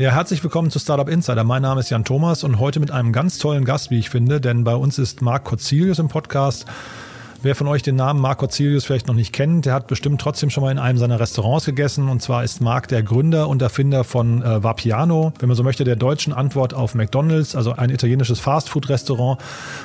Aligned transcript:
Ja, 0.00 0.12
herzlich 0.12 0.42
willkommen 0.42 0.70
zu 0.70 0.78
Startup 0.78 1.10
Insider. 1.10 1.44
Mein 1.44 1.60
Name 1.60 1.80
ist 1.80 1.90
Jan 1.90 2.06
Thomas 2.06 2.42
und 2.42 2.58
heute 2.58 2.80
mit 2.80 2.90
einem 2.90 3.12
ganz 3.12 3.36
tollen 3.36 3.66
Gast, 3.66 3.90
wie 3.90 3.98
ich 3.98 4.08
finde, 4.08 4.40
denn 4.40 4.64
bei 4.64 4.74
uns 4.74 4.98
ist 4.98 5.20
Marc 5.20 5.44
Corzilius 5.44 5.98
im 5.98 6.08
Podcast. 6.08 6.64
Wer 7.42 7.54
von 7.54 7.68
euch 7.68 7.82
den 7.82 7.96
Namen 7.96 8.20
Marc 8.20 8.36
Corzilius 8.36 8.84
vielleicht 8.84 9.06
noch 9.06 9.14
nicht 9.14 9.32
kennt, 9.32 9.64
der 9.64 9.72
hat 9.72 9.86
bestimmt 9.86 10.20
trotzdem 10.20 10.50
schon 10.50 10.62
mal 10.62 10.72
in 10.72 10.78
einem 10.78 10.98
seiner 10.98 11.18
Restaurants 11.18 11.64
gegessen. 11.64 12.10
Und 12.10 12.20
zwar 12.20 12.44
ist 12.44 12.60
Marc 12.60 12.88
der 12.88 13.02
Gründer 13.02 13.48
und 13.48 13.62
Erfinder 13.62 14.04
von 14.04 14.42
äh, 14.42 14.62
Vapiano, 14.62 15.32
wenn 15.38 15.48
man 15.48 15.56
so 15.56 15.62
möchte, 15.62 15.84
der 15.84 15.96
deutschen 15.96 16.34
Antwort 16.34 16.74
auf 16.74 16.94
McDonald's, 16.94 17.56
also 17.56 17.72
ein 17.72 17.88
italienisches 17.88 18.40
Fastfood-Restaurant, 18.40 19.40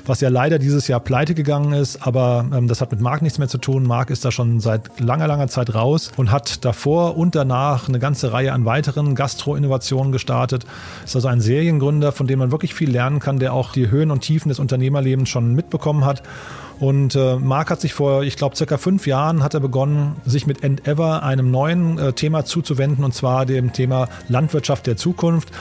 was 0.06 0.20
ja 0.20 0.28
leider 0.28 0.60
dieses 0.60 0.90
Jahr 0.90 1.00
pleite 1.00 1.34
gegangen 1.34 1.72
ist. 1.72 2.06
Aber 2.06 2.46
ähm, 2.54 2.68
das 2.68 2.82
hat 2.82 2.92
mit 2.92 3.00
Marc 3.00 3.22
nichts 3.22 3.40
mehr 3.40 3.48
zu 3.48 3.58
tun. 3.58 3.84
Marc 3.84 4.10
ist 4.10 4.26
da 4.26 4.32
schon 4.32 4.60
seit 4.60 5.00
langer, 5.00 5.28
langer 5.28 5.48
Zeit 5.48 5.74
raus 5.74 6.12
und 6.18 6.32
hat 6.32 6.66
davor 6.66 7.16
und 7.16 7.36
danach 7.36 7.88
eine 7.88 8.00
ganze 8.00 8.34
Reihe 8.34 8.52
an 8.52 8.66
weiteren 8.66 9.16
Gastro-Innovationen 9.16 10.12
gestartet. 10.12 10.66
Ist 11.06 11.16
also 11.16 11.30
ein 11.30 11.40
Seriengründer, 11.40 12.12
von 12.12 12.28
dem 12.28 12.40
man 12.40 12.52
wirklich 12.52 12.74
viel 12.74 12.92
lernen 12.92 13.22
kann, 13.22 13.40
der 13.40 13.54
auch 13.54 13.72
die 13.72 13.90
Höhen 13.90 14.12
und 14.12 14.20
Tiefen 14.20 14.50
des 14.50 14.60
Unternehmerlebens 14.60 15.30
schon 15.30 15.56
mitbekommen 15.56 16.04
hat. 16.04 16.22
Und 16.80 17.16
äh, 17.16 17.36
Marc 17.36 17.70
hat 17.70 17.82
sich 17.82 17.94
vor, 17.94 18.24
ich 18.24 18.36
glaube, 18.36 18.56
circa 18.56 18.78
fünf 18.78 19.08
Jahren 19.08 19.44
hat 19.44 19.54
er 19.54 19.60
begonnen, 19.60 20.18
sich 20.26 20.46
mit 20.46 20.64
Endeavor 20.64 21.24
einem 21.24 21.52
neuen 21.52 21.98
äh, 21.98 22.14
Thema 22.14 22.46
zuzuwenden, 22.46 23.04
und 23.04 23.14
zwar 23.14 23.46
dem 23.46 23.74
Thema 23.74 24.10
Landwirtschaft 24.28 24.88
der 24.88 24.98
Zukunft. 24.98 25.52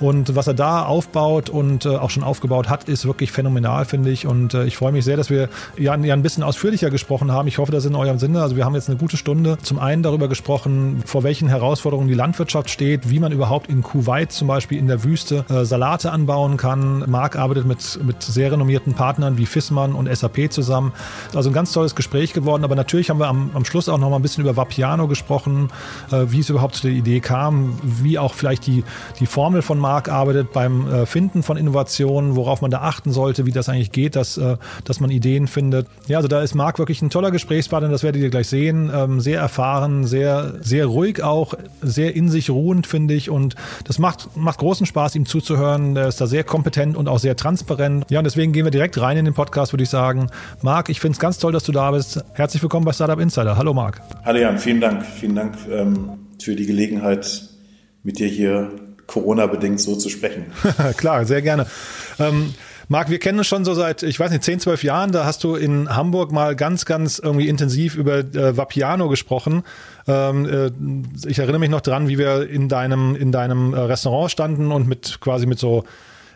Und 0.00 0.34
was 0.34 0.46
er 0.46 0.54
da 0.54 0.84
aufbaut 0.84 1.50
und 1.50 1.86
äh, 1.86 1.96
auch 1.96 2.10
schon 2.10 2.22
aufgebaut 2.22 2.68
hat, 2.68 2.84
ist 2.84 3.06
wirklich 3.06 3.32
phänomenal, 3.32 3.84
finde 3.84 4.10
ich. 4.10 4.26
Und 4.26 4.54
äh, 4.54 4.64
ich 4.64 4.76
freue 4.76 4.92
mich 4.92 5.04
sehr, 5.04 5.16
dass 5.16 5.30
wir 5.30 5.48
ja, 5.76 5.96
ja 5.96 6.14
ein 6.14 6.22
bisschen 6.22 6.42
ausführlicher 6.42 6.90
gesprochen 6.90 7.30
haben. 7.32 7.48
Ich 7.48 7.58
hoffe, 7.58 7.72
das 7.72 7.84
ist 7.84 7.90
in 7.90 7.96
eurem 7.96 8.18
Sinne. 8.18 8.42
Also 8.42 8.56
wir 8.56 8.64
haben 8.64 8.74
jetzt 8.74 8.88
eine 8.88 8.98
gute 8.98 9.16
Stunde 9.16 9.58
zum 9.62 9.78
einen 9.78 10.02
darüber 10.02 10.28
gesprochen, 10.28 11.02
vor 11.06 11.22
welchen 11.22 11.48
Herausforderungen 11.48 12.08
die 12.08 12.14
Landwirtschaft 12.14 12.70
steht, 12.70 13.10
wie 13.10 13.20
man 13.20 13.32
überhaupt 13.32 13.68
in 13.68 13.82
Kuwait 13.82 14.32
zum 14.32 14.48
Beispiel 14.48 14.78
in 14.78 14.86
der 14.86 15.04
Wüste 15.04 15.44
äh, 15.48 15.64
Salate 15.64 16.10
anbauen 16.10 16.56
kann. 16.56 17.04
Marc 17.08 17.36
arbeitet 17.36 17.66
mit, 17.66 18.00
mit 18.04 18.22
sehr 18.22 18.52
renommierten 18.52 18.94
Partnern 18.94 19.38
wie 19.38 19.46
Fissmann 19.46 19.92
und 19.92 20.14
SAP 20.14 20.52
zusammen. 20.52 20.92
Also 21.34 21.50
ein 21.50 21.52
ganz 21.52 21.72
tolles 21.72 21.94
Gespräch 21.94 22.32
geworden. 22.32 22.64
Aber 22.64 22.74
natürlich 22.74 23.10
haben 23.10 23.18
wir 23.18 23.28
am, 23.28 23.50
am 23.54 23.64
Schluss 23.64 23.88
auch 23.88 23.98
noch 23.98 24.10
mal 24.10 24.16
ein 24.16 24.22
bisschen 24.22 24.42
über 24.42 24.56
Vapiano 24.56 25.06
gesprochen, 25.06 25.70
äh, 26.10 26.24
wie 26.28 26.40
es 26.40 26.50
überhaupt 26.50 26.76
zu 26.76 26.82
der 26.82 26.92
Idee 26.92 27.20
kam, 27.20 27.78
wie 27.82 28.18
auch 28.18 28.34
vielleicht 28.34 28.66
die, 28.66 28.84
die 29.20 29.26
Formel 29.26 29.62
von 29.62 29.78
Marc 29.78 29.91
Marc 29.92 30.08
arbeitet 30.08 30.54
beim 30.54 30.90
äh, 30.90 31.04
Finden 31.04 31.42
von 31.42 31.58
Innovationen, 31.58 32.34
worauf 32.34 32.62
man 32.62 32.70
da 32.70 32.80
achten 32.80 33.12
sollte, 33.12 33.44
wie 33.44 33.50
das 33.50 33.68
eigentlich 33.68 33.92
geht, 33.92 34.16
dass, 34.16 34.38
äh, 34.38 34.56
dass 34.86 35.00
man 35.00 35.10
Ideen 35.10 35.48
findet. 35.48 35.86
Ja, 36.06 36.16
also 36.16 36.28
da 36.28 36.40
ist 36.40 36.54
Marc 36.54 36.78
wirklich 36.78 37.02
ein 37.02 37.10
toller 37.10 37.30
Gesprächspartner, 37.30 37.90
das 37.90 38.02
werdet 38.02 38.22
ihr 38.22 38.30
gleich 38.30 38.48
sehen. 38.48 38.90
Ähm, 38.94 39.20
sehr 39.20 39.38
erfahren, 39.38 40.06
sehr, 40.06 40.54
sehr 40.62 40.86
ruhig 40.86 41.22
auch, 41.22 41.52
sehr 41.82 42.16
in 42.16 42.30
sich 42.30 42.48
ruhend, 42.48 42.86
finde 42.86 43.12
ich. 43.12 43.28
Und 43.28 43.54
das 43.84 43.98
macht, 43.98 44.34
macht 44.34 44.60
großen 44.60 44.86
Spaß, 44.86 45.14
ihm 45.14 45.26
zuzuhören. 45.26 45.94
Er 45.94 46.08
ist 46.08 46.22
da 46.22 46.26
sehr 46.26 46.42
kompetent 46.42 46.96
und 46.96 47.06
auch 47.06 47.18
sehr 47.18 47.36
transparent. 47.36 48.06
Ja, 48.08 48.20
und 48.20 48.24
deswegen 48.24 48.52
gehen 48.52 48.64
wir 48.64 48.70
direkt 48.70 48.98
rein 48.98 49.18
in 49.18 49.26
den 49.26 49.34
Podcast, 49.34 49.74
würde 49.74 49.82
ich 49.82 49.90
sagen. 49.90 50.28
Marc, 50.62 50.88
ich 50.88 51.00
finde 51.00 51.16
es 51.16 51.18
ganz 51.18 51.36
toll, 51.36 51.52
dass 51.52 51.64
du 51.64 51.72
da 51.72 51.90
bist. 51.90 52.24
Herzlich 52.32 52.62
willkommen 52.62 52.86
bei 52.86 52.94
Startup 52.94 53.20
Insider. 53.20 53.58
Hallo 53.58 53.74
Marc. 53.74 54.00
Hallo 54.24 54.38
Jan, 54.38 54.56
vielen 54.56 54.80
Dank. 54.80 55.04
Vielen 55.04 55.34
Dank 55.34 55.54
ähm, 55.70 56.12
für 56.40 56.56
die 56.56 56.64
Gelegenheit, 56.64 57.50
mit 58.02 58.18
dir 58.18 58.28
hier 58.28 58.70
Corona-bedingt 59.12 59.80
so 59.80 59.94
zu 59.96 60.08
sprechen. 60.08 60.46
Klar, 60.96 61.24
sehr 61.26 61.42
gerne. 61.42 61.66
Ähm, 62.18 62.54
Marc, 62.88 63.10
wir 63.10 63.18
kennen 63.18 63.38
uns 63.38 63.46
schon 63.46 63.64
so 63.64 63.74
seit, 63.74 64.02
ich 64.02 64.18
weiß 64.18 64.30
nicht, 64.30 64.42
10, 64.42 64.60
12 64.60 64.84
Jahren. 64.84 65.12
Da 65.12 65.24
hast 65.24 65.44
du 65.44 65.54
in 65.54 65.94
Hamburg 65.94 66.32
mal 66.32 66.56
ganz, 66.56 66.84
ganz 66.84 67.18
irgendwie 67.18 67.48
intensiv 67.48 67.96
über 67.96 68.18
äh, 68.18 68.56
Vapiano 68.56 69.08
gesprochen. 69.08 69.62
Ähm, 70.06 70.46
äh, 70.46 71.28
ich 71.28 71.38
erinnere 71.38 71.60
mich 71.60 71.70
noch 71.70 71.80
dran, 71.80 72.08
wie 72.08 72.18
wir 72.18 72.48
in 72.48 72.68
deinem, 72.68 73.14
in 73.14 73.32
deinem 73.32 73.74
äh, 73.74 73.78
Restaurant 73.78 74.30
standen 74.30 74.72
und 74.72 74.88
mit 74.88 75.20
quasi 75.20 75.46
mit 75.46 75.58
so 75.58 75.84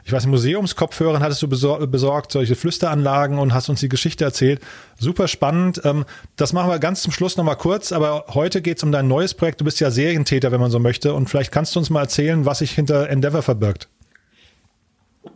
ich 0.07 0.13
weiß, 0.13 0.27
Museumskopfhörern 0.29 1.21
hattest 1.21 1.43
du 1.43 1.49
besorgt, 1.49 2.31
solche 2.31 2.55
Flüsteranlagen 2.55 3.41
und 3.41 3.53
hast 3.53 3.69
uns 3.69 3.81
die 3.81 3.89
Geschichte 3.89 4.25
erzählt. 4.25 4.61
Super 4.97 5.27
spannend. 5.27 5.81
Ähm, 5.85 6.05
das 6.37 6.53
machen 6.53 6.71
wir 6.71 6.79
ganz 6.79 7.03
zum 7.03 7.13
Schluss 7.13 7.37
nochmal 7.37 7.57
kurz, 7.57 7.91
aber 7.91 8.27
heute 8.29 8.63
geht 8.63 8.77
es 8.77 8.85
um 8.85 8.93
dein 8.93 9.09
neues 9.09 9.35
Projekt. 9.35 9.61
Du 9.61 9.65
bist 9.65 9.81
ja 9.81 9.91
Serientäter, 9.91 10.53
wenn 10.53 10.61
man 10.61 10.71
so 10.71 10.79
möchte. 10.79 11.13
Und 11.13 11.29
vielleicht 11.29 11.51
kannst 11.51 11.75
du 11.75 11.81
uns 11.81 11.91
mal 11.91 12.03
erzählen, 12.03 12.47
was 12.47 12.61
sich 12.61 12.71
hinter 12.71 13.11
Endeavor 13.11 13.43
verbirgt. 13.43 13.89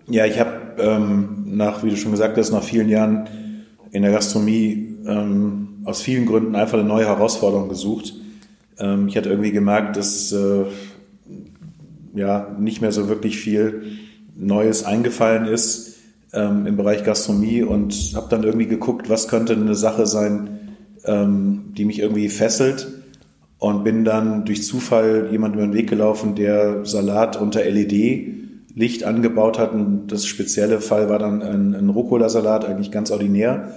Ja, 0.06 0.24
ich 0.24 0.38
habe 0.38 0.76
ähm, 0.78 1.46
nach, 1.46 1.82
wie 1.82 1.90
du 1.90 1.96
schon 1.96 2.12
gesagt 2.12 2.38
hast, 2.38 2.52
nach 2.52 2.62
vielen 2.62 2.88
Jahren 2.88 3.28
in 3.90 4.02
der 4.02 4.12
Gastronomie 4.12 4.98
ähm, 5.04 5.80
aus 5.84 6.00
vielen 6.00 6.26
Gründen 6.26 6.54
einfach 6.54 6.78
eine 6.78 6.86
neue 6.86 7.06
Herausforderung 7.06 7.68
gesucht. 7.68 8.14
Ähm, 8.78 9.08
ich 9.08 9.16
hatte 9.16 9.30
irgendwie 9.30 9.50
gemerkt, 9.50 9.96
dass 9.96 10.30
äh, 10.30 10.66
ja 12.14 12.54
nicht 12.56 12.80
mehr 12.80 12.92
so 12.92 13.08
wirklich 13.08 13.36
viel 13.36 13.98
Neues 14.40 14.84
eingefallen 14.84 15.46
ist 15.46 15.96
ähm, 16.32 16.66
im 16.66 16.76
Bereich 16.76 17.04
Gastronomie 17.04 17.62
und 17.62 18.12
habe 18.14 18.28
dann 18.30 18.42
irgendwie 18.42 18.66
geguckt, 18.66 19.08
was 19.08 19.28
könnte 19.28 19.52
eine 19.52 19.74
Sache 19.74 20.06
sein, 20.06 20.76
ähm, 21.04 21.72
die 21.76 21.84
mich 21.84 21.98
irgendwie 21.98 22.28
fesselt 22.28 22.88
und 23.58 23.84
bin 23.84 24.04
dann 24.04 24.44
durch 24.44 24.64
Zufall 24.64 25.28
jemand 25.30 25.54
über 25.54 25.64
den 25.64 25.74
Weg 25.74 25.88
gelaufen, 25.88 26.34
der 26.34 26.84
Salat 26.86 27.40
unter 27.40 27.62
LED-Licht 27.62 29.04
angebaut 29.04 29.58
hat. 29.58 29.72
Und 29.72 30.08
das 30.08 30.24
spezielle 30.26 30.80
Fall 30.80 31.08
war 31.08 31.18
dann 31.18 31.42
ein, 31.42 31.74
ein 31.74 31.90
Rucola-Salat, 31.90 32.64
eigentlich 32.64 32.90
ganz 32.90 33.10
ordinär, 33.10 33.74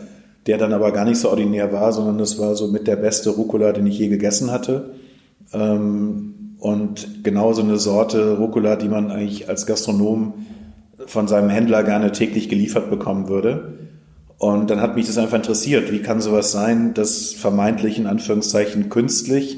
der 0.48 0.58
dann 0.58 0.74
aber 0.74 0.92
gar 0.92 1.06
nicht 1.06 1.20
so 1.20 1.30
ordinär 1.30 1.74
war, 1.74 1.92
sondern 1.92 2.18
das 2.18 2.40
war 2.40 2.56
so 2.56 2.68
mit 2.68 2.88
der 2.88 2.96
beste 2.96 3.32
Rucola, 3.32 3.74
den 3.74 3.86
ich 3.88 4.00
je 4.00 4.08
gegessen 4.08 4.52
hatte. 4.52 4.92
Ähm, 5.52 6.56
und 6.60 7.26
genauso 7.26 7.62
eine 7.62 7.78
Sorte 7.78 8.38
Rucola, 8.38 8.78
die 8.78 8.88
man 8.88 9.12
eigentlich 9.12 9.50
als 9.50 9.66
Gastronom 9.66 10.34
von 11.08 11.28
seinem 11.28 11.50
Händler 11.50 11.84
gerne 11.84 12.12
täglich 12.12 12.50
geliefert 12.50 12.90
bekommen 12.90 13.28
würde. 13.28 13.74
Und 14.38 14.70
dann 14.70 14.82
hat 14.82 14.96
mich 14.96 15.08
das 15.08 15.18
einfach 15.18 15.38
interessiert, 15.38 15.92
wie 15.92 16.00
kann 16.00 16.20
sowas 16.20 16.52
sein, 16.52 16.94
dass 16.94 17.34
vermeintlich 17.34 17.98
in 17.98 18.08
Anführungszeichen 18.08 18.90
künstlich 18.90 19.58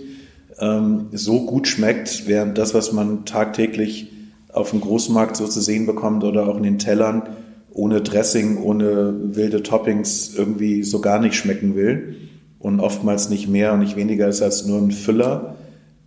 ähm, 0.59 1.07
so 1.11 1.45
gut 1.45 1.67
schmeckt, 1.67 2.27
während 2.27 2.57
das, 2.57 2.73
was 2.73 2.91
man 2.91 3.25
tagtäglich 3.25 4.11
auf 4.53 4.69
dem 4.69 4.81
Großmarkt 4.81 5.35
so 5.35 5.47
zu 5.47 5.59
sehen 5.59 5.85
bekommt 5.85 6.23
oder 6.23 6.47
auch 6.47 6.57
in 6.57 6.63
den 6.63 6.79
Tellern, 6.79 7.23
ohne 7.71 8.01
Dressing, 8.01 8.61
ohne 8.61 9.35
wilde 9.35 9.63
Toppings 9.63 10.33
irgendwie 10.35 10.83
so 10.83 11.01
gar 11.01 11.19
nicht 11.19 11.35
schmecken 11.35 11.75
will 11.75 12.15
und 12.59 12.79
oftmals 12.79 13.29
nicht 13.29 13.49
mehr 13.49 13.73
und 13.73 13.79
nicht 13.79 13.97
weniger 13.97 14.27
ist 14.27 14.41
als 14.41 14.65
nur 14.65 14.77
ein 14.77 14.91
Füller 14.91 15.55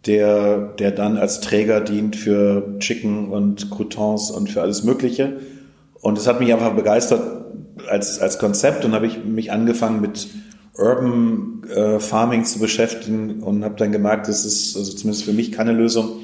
der, 0.06 0.74
der 0.78 0.90
dann 0.90 1.16
als 1.16 1.40
Träger 1.40 1.80
dient 1.80 2.16
für 2.16 2.78
Chicken 2.78 3.28
und 3.28 3.70
Croutons 3.70 4.30
und 4.30 4.48
für 4.50 4.62
alles 4.62 4.84
Mögliche. 4.84 5.38
Und 6.00 6.18
es 6.18 6.26
hat 6.26 6.40
mich 6.40 6.52
einfach 6.52 6.74
begeistert 6.74 7.44
als, 7.88 8.20
als 8.20 8.38
Konzept 8.38 8.84
und 8.84 8.94
habe 8.94 9.06
ich 9.06 9.24
mich 9.24 9.50
angefangen 9.52 10.00
mit 10.00 10.28
Urban 10.76 11.62
äh, 11.74 11.98
Farming 11.98 12.44
zu 12.44 12.60
beschäftigen 12.60 13.42
und 13.42 13.64
habe 13.64 13.74
dann 13.76 13.90
gemerkt, 13.90 14.28
das 14.28 14.44
ist 14.44 14.76
also 14.76 14.92
zumindest 14.92 15.24
für 15.24 15.32
mich 15.32 15.50
keine 15.50 15.72
Lösung, 15.72 16.20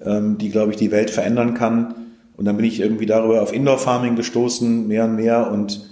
ähm, 0.00 0.38
die, 0.38 0.50
glaube 0.50 0.70
ich, 0.70 0.76
die 0.76 0.92
Welt 0.92 1.10
verändern 1.10 1.54
kann. 1.54 1.94
Und 2.36 2.44
dann 2.44 2.56
bin 2.56 2.64
ich 2.64 2.78
irgendwie 2.78 3.06
darüber 3.06 3.42
auf 3.42 3.52
Indoor 3.52 3.78
Farming 3.78 4.14
gestoßen, 4.14 4.86
mehr 4.86 5.06
und 5.06 5.16
mehr 5.16 5.50
und 5.50 5.88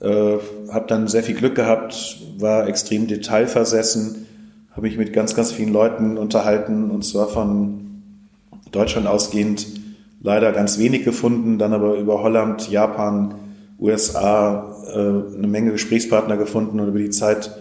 äh, 0.00 0.36
habe 0.70 0.86
dann 0.86 1.08
sehr 1.08 1.22
viel 1.22 1.34
Glück 1.34 1.54
gehabt, 1.54 2.18
war 2.38 2.68
extrem 2.68 3.06
detailversessen, 3.06 4.26
habe 4.76 4.88
ich 4.88 4.98
mit 4.98 5.12
ganz, 5.14 5.34
ganz 5.34 5.52
vielen 5.52 5.72
Leuten 5.72 6.18
unterhalten 6.18 6.90
und 6.90 7.02
zwar 7.02 7.28
von 7.28 8.02
Deutschland 8.72 9.06
ausgehend 9.06 9.66
leider 10.20 10.52
ganz 10.52 10.78
wenig 10.78 11.04
gefunden, 11.04 11.58
dann 11.58 11.72
aber 11.72 11.96
über 11.96 12.22
Holland, 12.22 12.70
Japan, 12.70 13.34
USA 13.80 14.76
äh, 14.92 15.36
eine 15.36 15.46
Menge 15.46 15.72
Gesprächspartner 15.72 16.36
gefunden 16.36 16.78
und 16.78 16.88
über 16.88 16.98
die 16.98 17.10
Zeit 17.10 17.56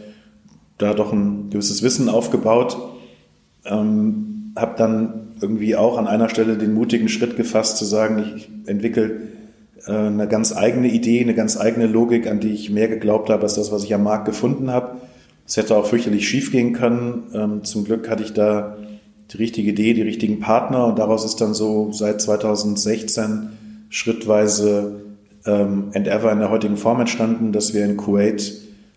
da 0.78 0.94
doch 0.94 1.14
ein 1.14 1.50
gewisses 1.52 1.84
Wissen 1.84 2.10
aufgebaut. 2.10 2.78
Ähm, 3.66 4.52
habe 4.58 4.76
dann 4.78 5.28
irgendwie 5.42 5.76
auch 5.76 5.98
an 5.98 6.08
einer 6.08 6.30
Stelle 6.30 6.58
den 6.58 6.74
mutigen 6.74 7.08
Schritt 7.08 7.38
gefasst 7.38 7.78
zu 7.78 7.86
sagen, 7.86 8.34
ich 8.36 8.50
entwickle 8.66 9.22
äh, 9.86 9.92
eine 9.92 10.28
ganz 10.28 10.56
eigene 10.56 10.90
Idee, 10.90 11.22
eine 11.22 11.34
ganz 11.34 11.60
eigene 11.60 11.88
Logik, 11.88 12.28
an 12.28 12.42
die 12.42 12.52
ich 12.52 12.70
mehr 12.70 12.90
geglaubt 12.90 13.30
habe 13.30 13.44
als 13.44 13.56
das, 13.56 13.72
was 13.72 13.84
ich 13.86 13.94
am 13.94 14.04
Markt 14.04 14.26
gefunden 14.26 14.70
habe 14.70 14.98
es 15.48 15.58
hätte 15.58 15.76
auch 15.76 15.86
fürchterlich 15.86 16.28
schief 16.28 16.52
gehen 16.52 16.74
können. 16.74 17.24
Ähm, 17.34 17.64
zum 17.64 17.86
Glück 17.86 18.10
hatte 18.10 18.24
ich 18.24 18.34
da 18.34 18.78
die 19.32 19.38
richtige 19.38 19.72
Idee, 19.72 19.94
die 19.94 20.02
richtigen 20.02 20.40
Partner 20.40 20.86
und 20.86 21.00
daraus 21.00 21.26
ist 21.26 21.42
dann 21.42 21.54
so 21.54 21.92
seit 21.92 22.22
2016 22.22 23.50
schrittweise 23.90 25.02
ähm, 25.46 25.90
Endeavor 25.94 26.32
in 26.32 26.40
der 26.40 26.50
heutigen 26.50 26.78
Form 26.78 27.00
entstanden, 27.00 27.52
dass 27.52 27.74
wir 27.74 27.86
in 27.86 27.98
Kuwait 27.98 28.54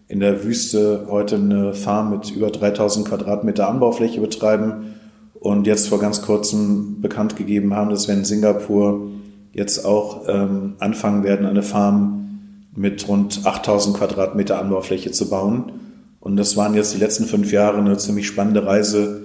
in 0.08 0.20
der 0.20 0.42
Wüste 0.44 1.06
heute 1.10 1.36
eine 1.36 1.74
Farm 1.74 2.10
mit 2.10 2.30
über 2.30 2.50
3000 2.50 3.06
Quadratmeter 3.06 3.68
Anbaufläche 3.68 4.20
betreiben 4.20 4.94
und 5.34 5.66
jetzt 5.66 5.88
vor 5.88 6.00
ganz 6.00 6.22
kurzem 6.22 7.00
bekannt 7.00 7.36
gegeben 7.36 7.74
haben, 7.74 7.90
dass 7.90 8.08
wir 8.08 8.14
in 8.14 8.24
Singapur 8.24 9.08
jetzt 9.52 9.84
auch 9.84 10.22
ähm, 10.28 10.74
anfangen 10.78 11.24
werden, 11.24 11.46
eine 11.46 11.62
Farm 11.62 12.40
mit 12.74 13.06
rund 13.08 13.42
8000 13.44 13.96
Quadratmeter 13.96 14.58
Anbaufläche 14.58 15.10
zu 15.10 15.28
bauen. 15.28 15.72
Und 16.20 16.36
das 16.36 16.56
waren 16.56 16.74
jetzt 16.74 16.94
die 16.94 16.98
letzten 16.98 17.26
fünf 17.26 17.52
Jahre 17.52 17.78
eine 17.78 17.96
ziemlich 17.96 18.26
spannende 18.26 18.66
Reise 18.66 19.22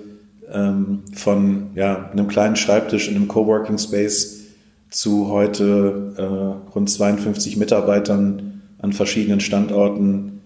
ähm, 0.52 1.04
von 1.14 1.72
ja, 1.76 2.10
einem 2.12 2.28
kleinen 2.28 2.56
Schreibtisch 2.56 3.08
in 3.08 3.16
einem 3.16 3.28
Coworking 3.28 3.78
Space 3.78 4.42
zu 4.90 5.30
heute 5.30 6.14
äh, 6.18 6.72
rund 6.72 6.90
52 6.90 7.58
Mitarbeitern 7.58 8.62
an 8.80 8.94
verschiedenen 8.94 9.40
Standorten. 9.40 10.42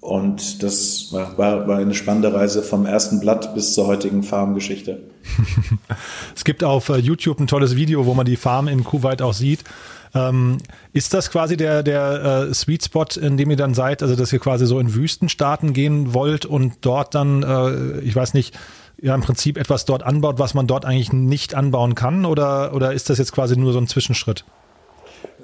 Und 0.00 0.62
das 0.62 1.12
war, 1.12 1.36
war 1.68 1.76
eine 1.76 1.94
spannende 1.94 2.32
Reise 2.32 2.62
vom 2.62 2.86
ersten 2.86 3.20
Blatt 3.20 3.54
bis 3.54 3.74
zur 3.74 3.86
heutigen 3.86 4.22
Farmgeschichte. 4.22 5.00
es 6.34 6.42
gibt 6.44 6.64
auf 6.64 6.88
äh, 6.88 6.96
YouTube 6.96 7.38
ein 7.38 7.46
tolles 7.46 7.76
Video, 7.76 8.06
wo 8.06 8.14
man 8.14 8.26
die 8.26 8.36
Farm 8.36 8.66
in 8.66 8.82
Kuwait 8.82 9.22
auch 9.22 9.34
sieht. 9.34 9.60
Ähm, 10.14 10.58
ist 10.92 11.14
das 11.14 11.30
quasi 11.30 11.56
der, 11.56 11.82
der 11.82 12.48
äh, 12.50 12.54
Sweet 12.54 12.84
Spot, 12.84 13.06
in 13.20 13.36
dem 13.36 13.50
ihr 13.50 13.56
dann 13.56 13.72
seid, 13.72 14.02
also 14.02 14.14
dass 14.14 14.32
ihr 14.32 14.38
quasi 14.38 14.66
so 14.66 14.78
in 14.78 14.94
Wüstenstaaten 14.94 15.72
gehen 15.72 16.12
wollt 16.12 16.44
und 16.44 16.74
dort 16.82 17.14
dann, 17.14 17.42
äh, 17.42 18.00
ich 18.00 18.14
weiß 18.14 18.34
nicht, 18.34 18.54
ja 19.00 19.14
im 19.14 19.20
Prinzip 19.20 19.58
etwas 19.58 19.84
dort 19.84 20.02
anbaut, 20.02 20.38
was 20.38 20.54
man 20.54 20.66
dort 20.66 20.84
eigentlich 20.84 21.12
nicht 21.12 21.54
anbauen 21.54 21.94
kann? 21.94 22.24
Oder, 22.24 22.74
oder 22.74 22.92
ist 22.92 23.10
das 23.10 23.18
jetzt 23.18 23.32
quasi 23.32 23.56
nur 23.56 23.72
so 23.72 23.78
ein 23.78 23.88
Zwischenschritt? 23.88 24.44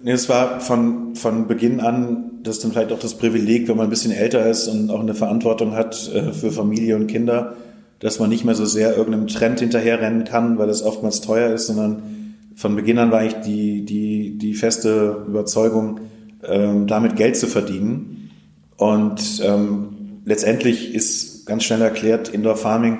Nee, 0.02 0.12
es 0.12 0.28
war 0.28 0.60
von, 0.60 1.16
von 1.16 1.48
Beginn 1.48 1.80
an, 1.80 2.30
das 2.42 2.56
ist 2.56 2.64
dann 2.64 2.72
vielleicht 2.72 2.92
auch 2.92 3.00
das 3.00 3.14
Privileg, 3.14 3.68
wenn 3.68 3.76
man 3.76 3.86
ein 3.86 3.90
bisschen 3.90 4.12
älter 4.12 4.46
ist 4.46 4.68
und 4.68 4.90
auch 4.90 5.00
eine 5.00 5.14
Verantwortung 5.14 5.74
hat 5.74 6.10
äh, 6.14 6.32
für 6.32 6.52
Familie 6.52 6.94
und 6.94 7.08
Kinder, 7.08 7.54
dass 7.98 8.20
man 8.20 8.30
nicht 8.30 8.44
mehr 8.44 8.54
so 8.54 8.64
sehr 8.64 8.96
irgendeinem 8.96 9.26
Trend 9.26 9.58
hinterherrennen 9.58 10.24
kann, 10.24 10.56
weil 10.56 10.68
es 10.68 10.84
oftmals 10.84 11.20
teuer 11.20 11.52
ist, 11.52 11.66
sondern 11.66 12.17
von 12.58 12.74
Beginn 12.74 12.98
an 12.98 13.12
war 13.12 13.24
ich 13.24 13.34
die, 13.34 13.84
die, 13.84 14.36
die 14.36 14.54
feste 14.54 15.24
Überzeugung, 15.28 16.00
ähm, 16.42 16.88
damit 16.88 17.14
Geld 17.14 17.36
zu 17.36 17.46
verdienen. 17.46 18.30
Und 18.76 19.40
ähm, 19.44 20.20
letztendlich 20.24 20.92
ist 20.92 21.46
ganz 21.46 21.62
schnell 21.62 21.82
erklärt, 21.82 22.28
Indoor 22.28 22.56
Farming 22.56 22.98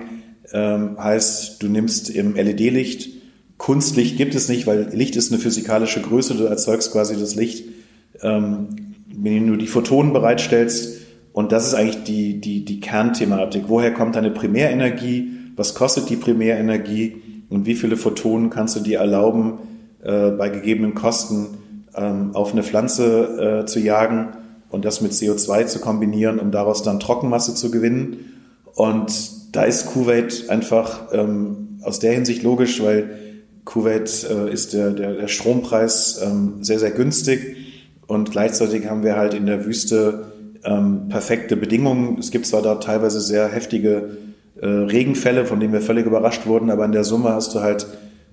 ähm, 0.53 0.97
heißt, 0.97 1.61
du 1.61 1.67
nimmst 1.67 2.09
im 2.09 2.37
LED-Licht, 2.37 3.11
Kunstlicht 3.57 4.17
gibt 4.17 4.37
es 4.37 4.49
nicht, 4.49 4.69
weil 4.69 4.91
Licht 4.93 5.17
ist 5.17 5.33
eine 5.33 5.41
physikalische 5.41 6.03
Größe, 6.03 6.37
du 6.37 6.45
erzeugst 6.45 6.93
quasi 6.93 7.19
das 7.19 7.35
Licht, 7.35 7.65
ähm, 8.23 8.69
wenn 9.13 9.49
du 9.49 9.57
die 9.57 9.67
Photonen 9.67 10.13
bereitstellst. 10.13 10.99
Und 11.33 11.51
das 11.51 11.67
ist 11.67 11.75
eigentlich 11.75 12.05
die, 12.05 12.41
die, 12.41 12.65
die 12.65 12.79
Kernthematik. 12.79 13.65
Woher 13.67 13.93
kommt 13.93 14.15
deine 14.15 14.31
Primärenergie? 14.31 15.33
Was 15.57 15.75
kostet 15.75 16.09
die 16.11 16.17
Primärenergie? 16.17 17.17
Und 17.49 17.67
wie 17.67 17.75
viele 17.75 17.97
Photonen 17.97 18.51
kannst 18.51 18.77
du 18.77 18.81
dir 18.81 18.99
erlauben, 18.99 19.59
äh, 20.03 20.31
bei 20.31 20.49
gegebenen 20.49 20.95
Kosten 20.95 21.47
ähm, 21.95 22.35
auf 22.35 22.53
eine 22.53 22.63
Pflanze 22.63 23.63
äh, 23.63 23.67
zu 23.67 23.81
jagen 23.81 24.29
und 24.71 24.85
das 24.85 25.01
mit 25.01 25.13
CO2 25.13 25.67
zu 25.67 25.81
kombinieren, 25.81 26.39
um 26.39 26.51
daraus 26.51 26.83
dann 26.83 27.01
Trockenmasse 27.01 27.55
zu 27.55 27.71
gewinnen? 27.71 28.35
Und 28.75 29.57
da 29.57 29.65
ist 29.65 29.87
Kuwait 29.87 30.51
einfach 30.51 31.13
ähm, 31.13 31.79
aus 31.83 31.99
der 31.99 32.13
Hinsicht 32.13 32.43
logisch, 32.43 32.83
weil 32.83 33.11
Kuwait 33.65 34.27
äh, 34.31 34.53
ist 34.53 34.73
der, 34.73 34.91
der, 34.91 35.15
der 35.15 35.29
Strompreis 35.29 36.21
ähm, 36.23 36.63
sehr, 36.63 36.79
sehr 36.79 36.91
günstig 36.91 37.57
und 38.07 38.31
gleichzeitig 38.31 38.89
haben 38.89 39.05
wir 39.05 39.17
halt 39.17 39.35
in 39.35 39.47
der 39.47 39.67
Wüste 39.67 40.33
ähm, 40.65 41.09
perfekte 41.09 41.57
Bedingungen. 41.57 42.19
Es 42.19 42.31
gibt 42.31 42.47
zwar 42.47 42.63
da 42.63 42.77
teilweise 42.77 43.21
sehr 43.21 43.49
heftige 43.49 44.17
äh, 44.61 44.67
Regenfälle, 44.67 45.47
von 45.47 45.61
denen 45.61 45.73
wir 45.73 45.81
völlig 45.81 46.07
überrascht 46.07 46.47
wurden, 46.47 46.71
aber 46.71 46.85
in 46.85 46.93
der 46.93 47.05
Summe 47.05 47.31
hast 47.31 47.55
du 47.55 47.61
halt 47.61 47.87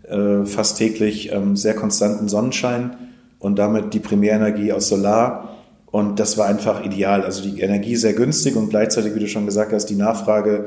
äh, 0.07 0.45
fast 0.45 0.77
täglich 0.77 1.31
ähm, 1.31 1.55
sehr 1.55 1.75
konstanten 1.75 2.27
Sonnenschein 2.27 2.95
und 3.39 3.59
damit 3.59 3.93
die 3.93 3.99
Primärenergie 3.99 4.71
aus 4.73 4.87
Solar. 4.87 5.49
Und 5.85 6.19
das 6.19 6.37
war 6.37 6.47
einfach 6.47 6.83
ideal. 6.83 7.23
Also 7.23 7.43
die 7.43 7.61
Energie 7.61 7.95
sehr 7.95 8.13
günstig 8.13 8.55
und 8.55 8.69
gleichzeitig, 8.69 9.15
wie 9.15 9.19
du 9.19 9.27
schon 9.27 9.45
gesagt 9.45 9.71
hast, 9.71 9.85
die 9.85 9.95
Nachfrage 9.95 10.65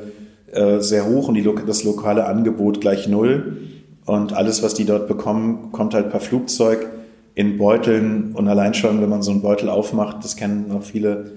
äh, 0.52 0.81
sehr 0.81 1.06
hoch 1.06 1.28
und 1.28 1.34
die, 1.34 1.49
das 1.66 1.84
lokale 1.84 2.26
Angebot 2.26 2.81
gleich 2.81 3.08
null. 3.08 3.58
Und 4.06 4.32
alles, 4.32 4.62
was 4.62 4.75
die 4.75 4.87
dort 4.87 5.06
bekommen, 5.06 5.70
kommt 5.70 5.93
halt 5.93 6.10
per 6.10 6.20
Flugzeug 6.20 6.88
in 7.34 7.58
Beuteln. 7.58 8.32
Und 8.34 8.49
allein 8.49 8.75
schon, 8.75 9.02
wenn 9.02 9.10
man 9.10 9.22
so 9.22 9.31
einen 9.32 9.43
Beutel 9.43 9.69
aufmacht, 9.69 10.25
das 10.25 10.37
kennen 10.37 10.72
auch 10.72 10.82
viele 10.82 11.32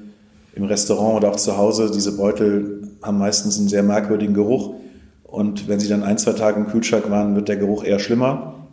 im 0.55 0.63
Restaurant 0.63 1.17
oder 1.17 1.31
auch 1.31 1.35
zu 1.35 1.57
Hause, 1.57 1.91
diese 1.93 2.15
Beutel 2.15 2.90
haben 3.01 3.17
meistens 3.17 3.57
einen 3.57 3.69
sehr 3.69 3.83
merkwürdigen 3.83 4.33
Geruch. 4.33 4.75
Und 5.23 5.67
wenn 5.67 5.79
sie 5.79 5.87
dann 5.87 6.03
ein, 6.03 6.17
zwei 6.17 6.33
Tage 6.33 6.59
im 6.59 6.67
Kühlschrank 6.67 7.09
waren, 7.09 7.35
wird 7.35 7.47
der 7.47 7.57
Geruch 7.57 7.83
eher 7.83 7.99
schlimmer. 7.99 8.67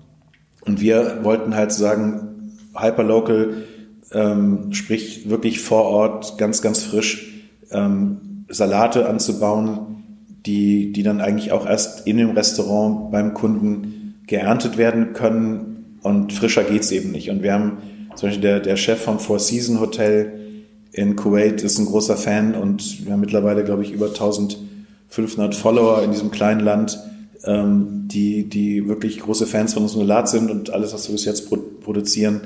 Und 0.63 0.81
wir 0.81 1.21
wollten 1.23 1.55
halt 1.55 1.73
sagen, 1.73 2.57
Hyperlocal, 2.75 3.65
ähm, 4.13 4.73
sprich 4.73 5.29
wirklich 5.29 5.61
vor 5.61 5.85
Ort 5.85 6.39
ganz, 6.39 6.63
ganz 6.63 6.83
frisch 6.83 7.47
ähm, 7.71 8.45
Salate 8.49 9.09
anzubauen, 9.09 10.05
die, 10.47 10.93
die 10.93 11.03
dann 11.03 11.21
eigentlich 11.21 11.53
auch 11.53 11.67
erst 11.67 12.07
in 12.07 12.17
dem 12.17 12.31
Restaurant 12.31 13.11
beim 13.11 13.35
Kunden 13.35 14.15
geerntet 14.27 14.79
werden 14.79 15.13
können 15.13 15.99
und 16.03 16.33
frischer 16.33 16.65
geht's 16.65 16.91
eben 16.91 17.11
nicht. 17.11 17.31
Und 17.31 17.43
wir 17.43 17.53
haben 17.53 17.79
zum 18.15 18.29
Beispiel 18.29 18.43
der, 18.43 18.61
der 18.61 18.77
Chef 18.77 19.03
vom 19.03 19.19
Four 19.19 19.39
Season 19.39 19.81
Hotel 19.81 20.48
in 20.93 21.17
Kuwait 21.17 21.63
ist 21.63 21.79
ein 21.79 21.87
großer 21.87 22.17
Fan 22.17 22.55
und 22.55 23.05
wir 23.05 23.13
haben 23.13 23.21
mittlerweile, 23.21 23.65
glaube 23.65 23.83
ich, 23.83 23.93
über 23.93 24.07
1500 24.07 25.55
Follower 25.55 26.03
in 26.03 26.13
diesem 26.13 26.31
kleinen 26.31 26.61
Land, 26.61 26.99
ähm, 27.45 28.09
die, 28.09 28.49
die 28.49 28.89
wirklich 28.89 29.21
große 29.21 29.47
Fans 29.47 29.75
von 29.75 29.83
unserem 29.83 30.07
Salat 30.07 30.29
sind 30.29 30.51
und 30.51 30.71
alles, 30.71 30.93
was 30.93 31.09
wir 31.09 31.13
bis 31.13 31.25
jetzt 31.25 31.51
produzieren, 31.83 32.41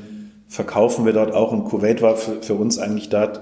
verkaufen 0.49 1.07
wir 1.07 1.13
dort 1.13 1.33
auch. 1.33 1.53
Und 1.53 1.65
Kuwait 1.65 2.03
war 2.03 2.17
für, 2.17 2.43
für 2.43 2.55
uns 2.55 2.79
eigentlich 2.79 3.09
dort 3.09 3.41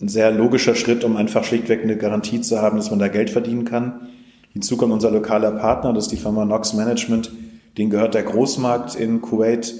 ein 0.00 0.08
sehr 0.08 0.32
logischer 0.32 0.74
Schritt, 0.74 1.04
um 1.04 1.16
einfach 1.16 1.44
schlichtweg 1.44 1.82
eine 1.82 1.96
Garantie 1.96 2.40
zu 2.40 2.60
haben, 2.60 2.76
dass 2.76 2.90
man 2.90 2.98
da 2.98 3.08
Geld 3.08 3.30
verdienen 3.30 3.64
kann. 3.64 4.08
Hinzu 4.52 4.76
kommt 4.76 4.92
unser 4.92 5.10
lokaler 5.10 5.52
Partner, 5.52 5.92
das 5.92 6.04
ist 6.04 6.12
die 6.12 6.16
Firma 6.16 6.44
Nox 6.44 6.74
Management. 6.74 7.32
Den 7.78 7.88
gehört 7.88 8.14
der 8.14 8.24
Großmarkt 8.24 8.96
in 8.96 9.22
Kuwait. 9.22 9.74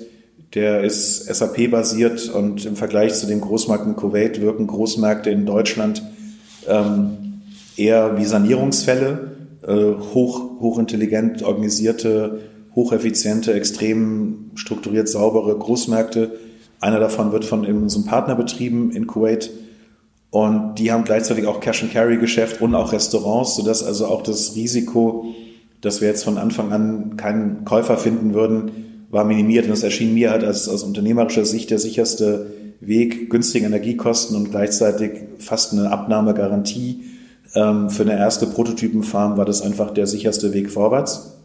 Der 0.55 0.85
ist 0.85 1.35
SAP-basiert 1.35 2.29
und 2.29 2.67
im 2.67 2.77
Vergleich 2.77 3.15
zu 3.15 3.27
dem 3.27 3.41
Großmarkt 3.41 3.87
in 3.87 3.97
Kuwait 3.97 4.41
wirken 4.43 4.67
Großmärkte 4.67 5.31
in 5.31 5.47
Deutschland 5.47 6.03
ähm, 6.69 7.41
eher 7.77 8.19
wie 8.19 8.27
Sanierungsfälle, 8.27 9.33
äh, 9.67 9.93
hoch, 10.13 10.61
hochintelligent 10.61 11.43
organisierte, 11.43 12.41
hocheffiziente, 12.75 13.55
extrem 13.55 14.51
strukturiert 14.55 15.09
saubere 15.09 15.57
Großmärkte. 15.57 16.33
Einer 16.81 17.01
davon 17.01 17.33
wird 17.33 17.47
von 17.47 17.65
unserem 17.65 18.05
Partner 18.05 18.35
betrieben 18.35 18.91
in 18.91 19.07
Kuwait 19.07 19.51
und 20.31 20.75
die 20.75 20.93
haben 20.93 21.05
gleichzeitig 21.05 21.47
auch 21.47 21.61
Cash-and-Carry-Geschäft 21.61 22.61
und 22.61 22.75
auch 22.75 22.93
Restaurants, 22.93 23.57
sodass 23.57 23.83
also 23.83 24.07
auch 24.07 24.23
das 24.23 24.55
Risiko, 24.55 25.27
dass 25.81 26.03
wir 26.03 26.09
jetzt 26.09 26.25
von 26.25 26.37
Anfang 26.37 26.73
an 26.73 27.17
keinen 27.17 27.65
Käufer 27.65 27.97
finden 27.97 28.35
würden, 28.35 28.92
war 29.13 29.25
minimiert. 29.25 29.67
Und 29.67 29.73
es 29.73 29.85
erschien 29.85 30.15
mir 30.15 30.33
halt 30.33 30.43
als, 30.43 30.69
aus 30.69 30.83
unternehmerischer 30.83 31.45
Sicht 31.45 31.71
der 31.71 31.79
sicherste 31.79 32.51
Weg, 32.81 33.31
günstige 33.31 33.67
Energiekosten 33.67 34.37
und 34.37 34.51
gleichzeitig 34.51 35.13
fast 35.39 35.73
eine 35.73 35.93
Abnahmegarantie. 35.93 37.05
Ähm, 37.55 37.91
für 37.91 38.03
eine 38.03 38.19
erste 38.19 38.47
Prototypenfarm 38.47 39.37
war 39.37 39.45
das 39.45 39.63
einfach 39.63 39.93
der 39.93 40.09
sicherste 40.09 40.53
Weg 40.53 40.71
vorwärts. 40.71 41.39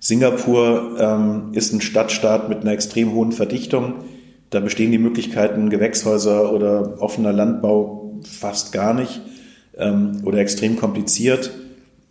Singapur 0.00 0.96
ähm, 0.98 1.52
ist 1.52 1.72
ein 1.72 1.80
Stadtstaat 1.80 2.48
mit 2.48 2.60
einer 2.60 2.72
extrem 2.72 3.12
hohen 3.12 3.32
Verdichtung. 3.32 3.94
Da 4.50 4.60
bestehen 4.60 4.90
die 4.90 4.98
Möglichkeiten, 4.98 5.70
Gewächshäuser 5.70 6.52
oder 6.52 7.00
offener 7.00 7.32
Landbau 7.32 8.18
fast 8.24 8.72
gar 8.72 8.92
nicht 8.92 9.20
ähm, 9.78 10.22
oder 10.24 10.38
extrem 10.38 10.76
kompliziert. 10.76 11.52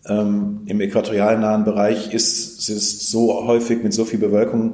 Ähm, 0.10 0.62
Im 0.66 0.82
äquatorialnahen 0.82 1.63
Bereich 1.63 2.13
ist 2.13 2.68
es 2.70 3.12
so 3.12 3.46
häufig 3.46 3.84
mit 3.84 3.94
so 3.94 4.06
viel 4.06 4.20
Bewölkung 4.20 4.74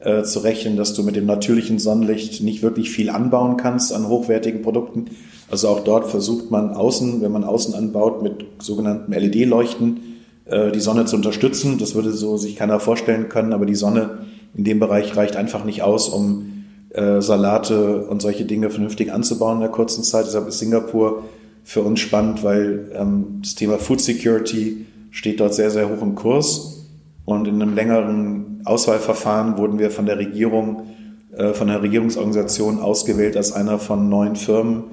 äh, 0.00 0.22
zu 0.22 0.40
rechnen, 0.40 0.76
dass 0.76 0.92
du 0.92 1.02
mit 1.02 1.16
dem 1.16 1.24
natürlichen 1.24 1.78
Sonnenlicht 1.78 2.42
nicht 2.42 2.62
wirklich 2.62 2.90
viel 2.90 3.08
anbauen 3.08 3.56
kannst 3.56 3.92
an 3.92 4.08
hochwertigen 4.08 4.60
Produkten. 4.60 5.06
Also 5.50 5.68
auch 5.68 5.80
dort 5.80 6.06
versucht 6.10 6.50
man 6.50 6.74
außen, 6.74 7.22
wenn 7.22 7.32
man 7.32 7.44
außen 7.44 7.74
anbaut, 7.74 8.22
mit 8.22 8.44
sogenannten 8.58 9.12
LED-Leuchten 9.12 10.00
äh, 10.44 10.70
die 10.72 10.80
Sonne 10.80 11.06
zu 11.06 11.16
unterstützen. 11.16 11.78
Das 11.78 11.94
würde 11.94 12.12
so 12.12 12.36
sich 12.36 12.56
keiner 12.56 12.80
vorstellen 12.80 13.30
können, 13.30 13.54
aber 13.54 13.64
die 13.64 13.74
Sonne 13.74 14.18
in 14.54 14.64
dem 14.64 14.78
Bereich 14.78 15.16
reicht 15.16 15.36
einfach 15.36 15.64
nicht 15.64 15.82
aus, 15.82 16.10
um 16.10 16.66
äh, 16.90 17.22
Salate 17.22 18.06
und 18.06 18.20
solche 18.20 18.44
Dinge 18.44 18.68
vernünftig 18.68 19.12
anzubauen 19.12 19.56
in 19.56 19.62
der 19.62 19.70
kurzen 19.70 20.04
Zeit. 20.04 20.26
Deshalb 20.26 20.48
ist 20.48 20.58
Singapur 20.58 21.24
für 21.64 21.82
uns 21.82 22.00
spannend, 22.00 22.44
weil 22.44 22.90
ähm, 22.94 23.40
das 23.42 23.54
Thema 23.54 23.78
Food 23.78 24.00
Security 24.00 24.86
steht 25.10 25.40
dort 25.40 25.54
sehr, 25.54 25.70
sehr 25.70 25.88
hoch 25.88 26.02
im 26.02 26.14
Kurs. 26.14 26.86
Und 27.24 27.48
in 27.48 27.60
einem 27.60 27.74
längeren 27.74 28.60
Auswahlverfahren 28.64 29.56
wurden 29.56 29.78
wir 29.78 29.90
von 29.90 30.06
der 30.06 30.18
Regierung, 30.18 30.82
äh, 31.36 31.54
von 31.54 31.68
der 31.68 31.82
Regierungsorganisation 31.82 32.78
ausgewählt 32.78 33.36
als 33.36 33.52
einer 33.52 33.78
von 33.78 34.08
neun 34.08 34.36
Firmen, 34.36 34.84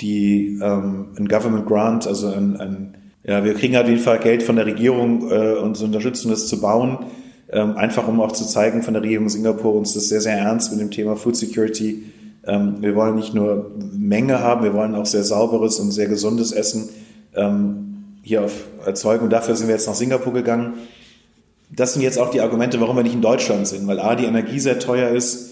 die 0.00 0.58
ähm, 0.62 1.08
ein 1.18 1.28
Government 1.28 1.66
Grant, 1.66 2.06
also 2.06 2.28
ein, 2.28 2.56
ein 2.56 2.96
ja, 3.24 3.44
wir 3.44 3.54
kriegen 3.54 3.76
halt 3.76 3.88
jeden 3.88 4.00
Fall 4.00 4.18
Geld 4.18 4.42
von 4.42 4.56
der 4.56 4.66
Regierung 4.66 5.30
äh, 5.30 5.54
uns 5.54 5.82
unterstützen, 5.82 6.30
das 6.30 6.48
zu 6.48 6.60
bauen 6.60 6.98
ähm, 7.52 7.76
einfach 7.76 8.08
um 8.08 8.20
auch 8.20 8.32
zu 8.32 8.46
zeigen 8.46 8.82
von 8.82 8.94
der 8.94 9.02
Regierung 9.02 9.28
Singapur 9.28 9.74
uns 9.74 9.92
das 9.92 10.08
sehr, 10.08 10.20
sehr 10.20 10.36
ernst 10.36 10.72
mit 10.72 10.80
dem 10.80 10.90
Thema 10.90 11.16
Food 11.16 11.36
Security. 11.36 12.02
Ähm, 12.44 12.76
wir 12.80 12.94
wollen 12.94 13.14
nicht 13.16 13.34
nur 13.34 13.70
Menge 13.92 14.40
haben, 14.40 14.64
wir 14.64 14.74
wollen 14.74 14.94
auch 14.94 15.06
sehr 15.06 15.24
sauberes 15.24 15.78
und 15.78 15.92
sehr 15.92 16.08
gesundes 16.08 16.52
Essen. 16.52 16.88
Ähm, 17.34 17.92
hier 18.22 18.48
erzeugen. 18.86 19.24
Und 19.24 19.30
dafür 19.30 19.56
sind 19.56 19.66
wir 19.66 19.74
jetzt 19.74 19.86
nach 19.86 19.94
Singapur 19.94 20.32
gegangen. 20.32 20.74
Das 21.74 21.94
sind 21.94 22.02
jetzt 22.02 22.18
auch 22.18 22.30
die 22.30 22.40
Argumente, 22.40 22.80
warum 22.80 22.96
wir 22.96 23.02
nicht 23.02 23.14
in 23.14 23.22
Deutschland 23.22 23.66
sind, 23.66 23.86
weil 23.86 23.98
A, 23.98 24.14
die 24.14 24.24
Energie 24.24 24.60
sehr 24.60 24.78
teuer 24.78 25.10
ist, 25.10 25.50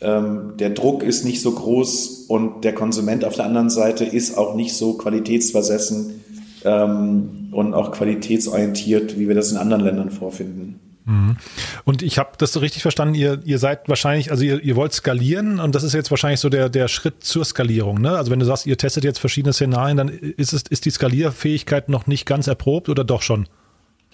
ähm, 0.00 0.54
der 0.58 0.70
Druck 0.70 1.02
ist 1.02 1.24
nicht 1.24 1.42
so 1.42 1.52
groß 1.52 2.26
und 2.28 2.64
der 2.64 2.74
Konsument 2.74 3.24
auf 3.24 3.34
der 3.34 3.44
anderen 3.44 3.70
Seite 3.70 4.04
ist 4.04 4.36
auch 4.36 4.54
nicht 4.54 4.74
so 4.74 4.94
qualitätsversessen 4.94 6.24
und 6.64 7.74
auch 7.74 7.92
qualitätsorientiert, 7.92 9.16
wie 9.16 9.28
wir 9.28 9.36
das 9.36 9.52
in 9.52 9.58
anderen 9.58 9.84
Ländern 9.84 10.10
vorfinden. 10.10 10.80
Mhm. 11.08 11.36
Und 11.84 12.02
ich 12.02 12.18
habe 12.18 12.32
das 12.36 12.52
so 12.52 12.60
richtig 12.60 12.82
verstanden, 12.82 13.14
ihr, 13.14 13.40
ihr 13.44 13.58
seid 13.58 13.88
wahrscheinlich, 13.88 14.30
also 14.30 14.44
ihr, 14.44 14.62
ihr 14.62 14.76
wollt 14.76 14.92
skalieren 14.92 15.58
und 15.58 15.74
das 15.74 15.82
ist 15.82 15.94
jetzt 15.94 16.10
wahrscheinlich 16.10 16.40
so 16.40 16.50
der, 16.50 16.68
der 16.68 16.86
Schritt 16.86 17.24
zur 17.24 17.44
Skalierung. 17.44 18.00
Ne? 18.00 18.10
Also 18.10 18.30
wenn 18.30 18.38
du 18.38 18.44
sagst, 18.44 18.66
ihr 18.66 18.76
testet 18.76 19.04
jetzt 19.04 19.18
verschiedene 19.18 19.54
Szenarien, 19.54 19.96
dann 19.96 20.08
ist, 20.08 20.52
es, 20.52 20.62
ist 20.68 20.84
die 20.84 20.90
Skalierfähigkeit 20.90 21.88
noch 21.88 22.06
nicht 22.06 22.26
ganz 22.26 22.46
erprobt 22.46 22.90
oder 22.90 23.04
doch 23.04 23.22
schon? 23.22 23.48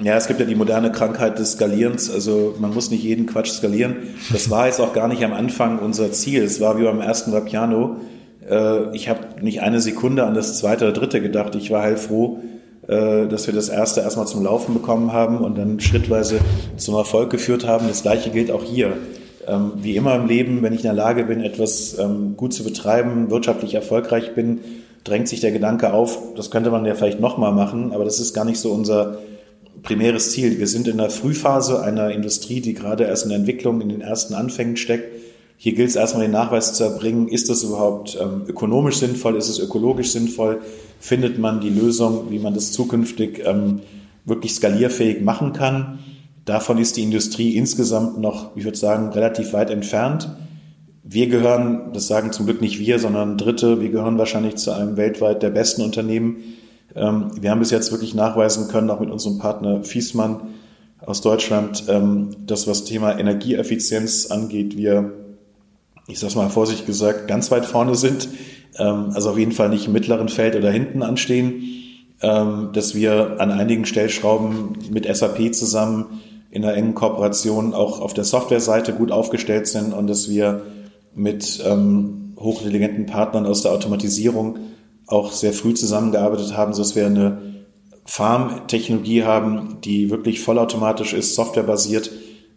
Ja, 0.00 0.16
es 0.16 0.26
gibt 0.26 0.40
ja 0.40 0.46
die 0.46 0.54
moderne 0.54 0.90
Krankheit 0.90 1.38
des 1.38 1.52
Skalierens. 1.52 2.10
Also 2.10 2.54
man 2.58 2.72
muss 2.72 2.90
nicht 2.90 3.02
jeden 3.02 3.26
Quatsch 3.26 3.50
skalieren. 3.50 3.96
Das 4.32 4.50
war 4.50 4.66
jetzt 4.66 4.80
auch 4.80 4.92
gar 4.92 5.08
nicht 5.08 5.24
am 5.24 5.32
Anfang 5.32 5.78
unser 5.78 6.12
Ziel. 6.12 6.42
Es 6.42 6.60
war 6.60 6.78
wie 6.78 6.84
beim 6.84 7.00
ersten 7.00 7.32
Vapiano. 7.32 7.96
Äh, 8.48 8.94
ich 8.94 9.08
habe 9.08 9.40
nicht 9.40 9.62
eine 9.62 9.80
Sekunde 9.80 10.24
an 10.24 10.34
das 10.34 10.58
zweite 10.58 10.84
oder 10.84 10.92
dritte 10.92 11.20
gedacht. 11.20 11.54
Ich 11.54 11.70
war 11.70 11.82
heilfroh, 11.82 12.38
äh, 12.38 12.53
dass 12.86 13.46
wir 13.46 13.54
das 13.54 13.70
erste 13.70 14.02
erstmal 14.02 14.26
zum 14.26 14.44
Laufen 14.44 14.74
bekommen 14.74 15.12
haben 15.12 15.38
und 15.38 15.56
dann 15.56 15.80
schrittweise 15.80 16.40
zum 16.76 16.94
Erfolg 16.94 17.30
geführt 17.30 17.66
haben. 17.66 17.88
Das 17.88 18.02
gleiche 18.02 18.30
gilt 18.30 18.50
auch 18.50 18.62
hier. 18.62 18.92
Ähm, 19.46 19.72
wie 19.76 19.96
immer 19.96 20.14
im 20.16 20.26
Leben, 20.26 20.62
wenn 20.62 20.72
ich 20.72 20.80
in 20.80 20.84
der 20.84 20.94
Lage 20.94 21.24
bin, 21.24 21.40
etwas 21.42 21.98
ähm, 21.98 22.36
gut 22.36 22.52
zu 22.54 22.64
betreiben, 22.64 23.30
wirtschaftlich 23.30 23.74
erfolgreich 23.74 24.34
bin, 24.34 24.60
drängt 25.04 25.28
sich 25.28 25.40
der 25.40 25.52
Gedanke 25.52 25.92
auf, 25.92 26.18
das 26.34 26.50
könnte 26.50 26.70
man 26.70 26.86
ja 26.86 26.94
vielleicht 26.94 27.20
nochmal 27.20 27.52
machen, 27.52 27.92
aber 27.92 28.04
das 28.04 28.20
ist 28.20 28.32
gar 28.32 28.46
nicht 28.46 28.58
so 28.58 28.72
unser 28.72 29.18
primäres 29.82 30.32
Ziel. 30.32 30.58
Wir 30.58 30.66
sind 30.66 30.88
in 30.88 30.96
der 30.96 31.10
Frühphase 31.10 31.82
einer 31.82 32.10
Industrie, 32.10 32.60
die 32.60 32.72
gerade 32.72 33.04
erst 33.04 33.24
in 33.24 33.28
der 33.30 33.38
Entwicklung, 33.38 33.82
in 33.82 33.90
den 33.90 34.00
ersten 34.00 34.32
Anfängen 34.32 34.76
steckt. 34.78 35.12
Hier 35.56 35.74
gilt 35.74 35.90
es 35.90 35.96
erstmal 35.96 36.24
den 36.24 36.32
Nachweis 36.32 36.74
zu 36.74 36.84
erbringen, 36.84 37.28
ist 37.28 37.48
das 37.48 37.62
überhaupt 37.62 38.18
ähm, 38.20 38.42
ökonomisch 38.48 38.96
sinnvoll, 38.96 39.36
ist 39.36 39.48
es 39.48 39.58
ökologisch 39.58 40.10
sinnvoll, 40.10 40.60
findet 41.00 41.38
man 41.38 41.60
die 41.60 41.70
Lösung, 41.70 42.30
wie 42.30 42.38
man 42.38 42.54
das 42.54 42.72
zukünftig 42.72 43.42
ähm, 43.44 43.80
wirklich 44.24 44.54
skalierfähig 44.54 45.22
machen 45.22 45.52
kann. 45.52 46.00
Davon 46.44 46.78
ist 46.78 46.96
die 46.96 47.02
Industrie 47.02 47.56
insgesamt 47.56 48.18
noch, 48.18 48.54
ich 48.56 48.64
würde 48.64 48.76
sagen, 48.76 49.08
relativ 49.10 49.52
weit 49.52 49.70
entfernt. 49.70 50.28
Wir 51.02 51.28
gehören, 51.28 51.92
das 51.92 52.06
sagen 52.06 52.32
zum 52.32 52.46
Glück 52.46 52.60
nicht 52.60 52.78
wir, 52.78 52.98
sondern 52.98 53.38
Dritte, 53.38 53.80
wir 53.80 53.90
gehören 53.90 54.18
wahrscheinlich 54.18 54.56
zu 54.56 54.72
einem 54.72 54.96
weltweit 54.96 55.42
der 55.42 55.50
besten 55.50 55.82
Unternehmen. 55.82 56.38
Ähm, 56.94 57.30
wir 57.40 57.50
haben 57.50 57.60
bis 57.60 57.70
jetzt 57.70 57.92
wirklich 57.92 58.14
nachweisen 58.14 58.68
können, 58.68 58.90
auch 58.90 59.00
mit 59.00 59.10
unserem 59.10 59.38
Partner 59.38 59.84
Fiesmann 59.84 60.40
aus 61.00 61.20
Deutschland, 61.20 61.84
ähm, 61.88 62.30
dass 62.46 62.66
was 62.66 62.84
Thema 62.84 63.18
Energieeffizienz 63.18 64.26
angeht, 64.26 64.76
wir, 64.76 65.12
ich 66.06 66.18
sage 66.18 66.36
mal 66.36 66.50
vorsichtig 66.50 66.86
gesagt, 66.86 67.28
ganz 67.28 67.50
weit 67.50 67.66
vorne 67.66 67.94
sind 67.94 68.28
ähm, 68.78 69.10
also 69.14 69.30
auf 69.30 69.38
jeden 69.38 69.52
Fall 69.52 69.68
nicht 69.68 69.86
im 69.86 69.92
mittleren 69.92 70.28
Feld 70.28 70.56
oder 70.56 70.70
hinten 70.70 71.02
anstehen, 71.02 71.62
ähm, 72.20 72.70
dass 72.72 72.94
wir 72.94 73.36
an 73.38 73.50
einigen 73.50 73.86
Stellschrauben 73.86 74.78
mit 74.90 75.06
SAP 75.14 75.54
zusammen 75.54 76.20
in 76.50 76.64
einer 76.64 76.74
engen 76.74 76.94
Kooperation 76.94 77.74
auch 77.74 78.00
auf 78.00 78.14
der 78.14 78.24
Softwareseite 78.24 78.92
gut 78.92 79.10
aufgestellt 79.10 79.66
sind 79.66 79.92
und 79.92 80.06
dass 80.06 80.28
wir 80.28 80.62
mit 81.14 81.62
ähm, 81.66 82.34
hochintelligenten 82.38 83.06
Partnern 83.06 83.46
aus 83.46 83.62
der 83.62 83.72
Automatisierung 83.72 84.58
auch 85.06 85.32
sehr 85.32 85.52
früh 85.52 85.74
zusammengearbeitet 85.74 86.56
haben, 86.56 86.72
sodass 86.72 86.96
wir 86.96 87.06
eine 87.06 87.38
Farm-Technologie 88.06 89.24
haben, 89.24 89.78
die 89.82 90.10
wirklich 90.10 90.40
vollautomatisch 90.40 91.12
ist, 91.14 91.34
softwarebasiert, 91.34 92.10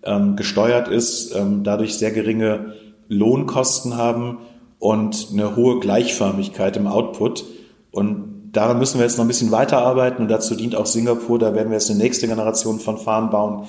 ähm, 0.04 0.36
gesteuert 0.36 0.88
ist, 0.88 1.34
ähm, 1.36 1.63
dadurch 1.63 1.96
sehr 1.96 2.12
geringe 2.12 2.74
Lohnkosten 3.08 3.98
haben 3.98 4.40
und 4.80 5.30
eine 5.32 5.56
hohe 5.56 5.80
Gleichförmigkeit 5.80 6.78
im 6.78 6.88
Output. 6.88 7.46
Und 7.92 8.52
daran 8.52 8.80
müssen 8.80 9.00
wir 9.00 9.06
jetzt 9.06 9.18
noch 9.18 9.26
ein 9.26 9.30
bisschen 9.30 9.52
weiterarbeiten 9.52 10.22
und 10.22 10.30
dazu 10.30 10.56
dient 10.56 10.76
auch 10.76 10.86
Singapur. 10.86 11.40
Da 11.40 11.56
werden 11.56 11.70
wir 11.70 11.78
jetzt 11.78 11.90
eine 11.90 12.00
nächste 12.00 12.28
Generation 12.28 12.80
von 12.80 12.98
Farmen 12.98 13.30
bauen, 13.30 13.68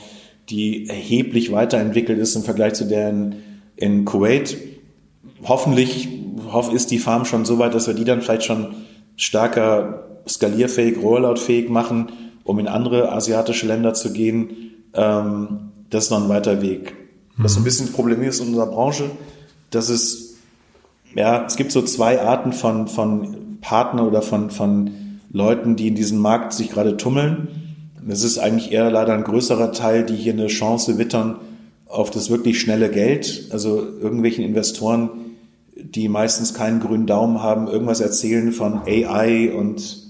die 0.51 0.89
erheblich 0.89 1.53
weiterentwickelt 1.53 2.19
ist 2.19 2.35
im 2.35 2.43
Vergleich 2.43 2.75
zu 2.75 2.85
der 2.85 3.11
in, 3.11 3.37
in 3.77 4.05
Kuwait. 4.05 4.57
Hoffentlich 5.45 6.09
ist 6.73 6.91
die 6.91 6.99
Farm 6.99 7.25
schon 7.25 7.45
so 7.45 7.59
weit, 7.59 7.75
dass 7.75 7.87
wir 7.87 7.95
die 7.95 8.05
dann 8.05 8.23
vielleicht 8.23 8.45
schon 8.45 8.75
stärker 9.17 10.05
skalierfähig, 10.27 11.03
rolloutfähig 11.03 11.69
machen, 11.69 12.13
um 12.45 12.59
in 12.59 12.69
andere 12.69 13.13
asiatische 13.13 13.67
Länder 13.67 13.95
zu 13.95 14.13
gehen. 14.13 14.75
Ähm, 14.95 15.71
das 15.91 16.05
ist 16.05 16.11
noch 16.11 16.23
ein 16.23 16.29
weiter 16.29 16.63
Weg. 16.63 16.98
Was 17.39 17.55
so 17.55 17.61
ein 17.61 17.65
bisschen 17.65 17.87
das 17.87 17.95
Problem 17.95 18.23
ist 18.23 18.41
in 18.41 18.49
unserer 18.49 18.67
Branche, 18.67 19.11
dass 19.71 19.89
es 19.89 20.29
ja, 21.15 21.45
es 21.47 21.57
gibt 21.57 21.73
so 21.73 21.83
zwei 21.83 22.21
Arten 22.21 22.53
von, 22.53 22.87
von 22.87 23.59
Partner 23.61 24.07
oder 24.07 24.23
von, 24.23 24.51
von 24.51 24.91
Leuten, 25.31 25.77
die 25.77 25.89
in 25.89 25.95
diesem 25.95 26.19
Markt 26.19 26.53
sich 26.53 26.71
gerade 26.71 26.97
tummeln. 26.97 27.49
Es 28.09 28.25
ist 28.25 28.39
eigentlich 28.39 28.73
eher 28.73 28.91
leider 28.91 29.15
ein 29.15 29.25
größerer 29.25 29.73
Teil, 29.73 30.05
die 30.05 30.17
hier 30.17 30.33
eine 30.33 30.47
Chance 30.47 30.99
wittern 30.99 31.37
auf 31.87 32.11
das 32.11 32.31
wirklich 32.31 32.61
schnelle 32.61 32.91
Geld. 32.91 33.49
Also 33.51 33.83
irgendwelchen 34.01 34.45
Investoren, 34.45 35.11
die 35.77 36.09
meistens 36.09 36.55
keinen 36.55 36.81
grünen 36.81 37.07
Daumen 37.07 37.43
haben, 37.43 37.69
irgendwas 37.69 38.01
erzählen 38.01 38.53
von 38.53 38.83
AI 38.87 39.53
und 39.53 40.03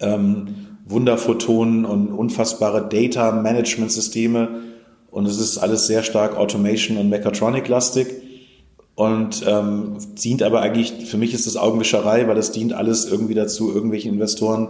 ähm, 0.00 0.48
Wunderphotonen 0.86 1.84
und 1.84 2.08
unfassbare 2.08 2.88
Data 2.88 3.32
Management 3.32 3.92
Systeme. 3.92 4.71
Und 5.12 5.28
es 5.28 5.38
ist 5.38 5.58
alles 5.58 5.86
sehr 5.86 6.02
stark 6.02 6.36
Automation 6.36 6.96
und 6.96 7.10
Mechatronic-lastig 7.10 8.08
und 8.94 9.44
ähm, 9.46 9.98
dient 10.22 10.42
aber 10.42 10.62
eigentlich, 10.62 11.06
für 11.06 11.18
mich 11.18 11.34
ist 11.34 11.46
das 11.46 11.56
Augenwischerei, 11.56 12.26
weil 12.26 12.34
das 12.34 12.50
dient 12.50 12.72
alles 12.72 13.04
irgendwie 13.04 13.34
dazu, 13.34 13.72
irgendwelchen 13.72 14.12
Investoren 14.12 14.68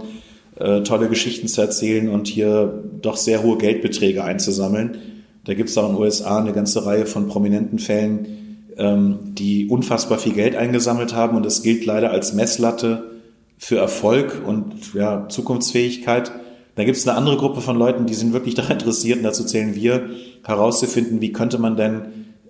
äh, 0.56 0.82
tolle 0.82 1.08
Geschichten 1.08 1.46
zu 1.46 1.60
erzählen 1.60 2.08
und 2.08 2.26
hier 2.26 2.82
doch 3.00 3.16
sehr 3.16 3.42
hohe 3.44 3.56
Geldbeträge 3.56 4.24
einzusammeln. 4.24 4.98
Da 5.44 5.54
gibt 5.54 5.70
es 5.70 5.78
auch 5.78 5.88
in 5.88 5.94
den 5.94 6.02
USA 6.02 6.38
eine 6.38 6.52
ganze 6.52 6.84
Reihe 6.84 7.06
von 7.06 7.28
prominenten 7.28 7.78
Fällen, 7.78 8.66
ähm, 8.76 9.18
die 9.22 9.68
unfassbar 9.68 10.18
viel 10.18 10.34
Geld 10.34 10.56
eingesammelt 10.56 11.14
haben 11.14 11.36
und 11.36 11.46
das 11.46 11.62
gilt 11.62 11.86
leider 11.86 12.10
als 12.10 12.32
Messlatte 12.32 13.12
für 13.58 13.76
Erfolg 13.76 14.42
und 14.44 14.94
ja, 14.94 15.28
Zukunftsfähigkeit. 15.28 16.32
Da 16.74 16.84
gibt 16.84 16.96
es 16.96 17.06
eine 17.06 17.16
andere 17.16 17.36
Gruppe 17.36 17.60
von 17.60 17.76
Leuten, 17.76 18.06
die 18.06 18.14
sind 18.14 18.32
wirklich 18.32 18.54
daran 18.56 18.72
interessiert, 18.72 19.18
und 19.18 19.24
dazu 19.24 19.44
zählen 19.44 19.74
wir, 19.74 20.10
herauszufinden, 20.44 21.20
wie 21.20 21.32
könnte 21.32 21.58
man 21.58 21.76
denn 21.76 22.02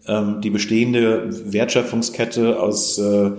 ähm, 0.06 0.40
die 0.40 0.50
bestehende 0.50 1.28
Wertschöpfungskette 1.52 2.60
aus 2.60 2.98
äh, 2.98 3.30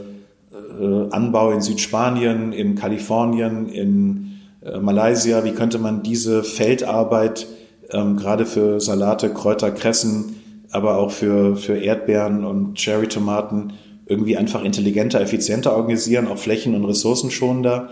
äh, 0.79 1.09
Anbau 1.11 1.51
in 1.51 1.61
Südspanien, 1.61 2.53
in 2.53 2.75
Kalifornien, 2.75 3.67
in 3.69 4.39
äh, 4.61 4.79
Malaysia, 4.79 5.43
wie 5.43 5.51
könnte 5.51 5.79
man 5.79 6.03
diese 6.03 6.43
Feldarbeit 6.43 7.47
ähm, 7.91 8.17
gerade 8.17 8.45
für 8.45 8.79
Salate, 8.79 9.29
Kräuter, 9.29 9.71
Kressen, 9.71 10.35
aber 10.71 10.97
auch 10.97 11.11
für, 11.11 11.55
für 11.55 11.77
Erdbeeren 11.77 12.45
und 12.45 12.79
Cherrytomaten 12.79 13.73
irgendwie 14.05 14.37
einfach 14.37 14.63
intelligenter, 14.63 15.21
effizienter 15.21 15.75
organisieren, 15.75 16.27
auch 16.27 16.37
flächen- 16.37 16.75
und 16.75 16.85
ressourcenschonender. 16.85 17.89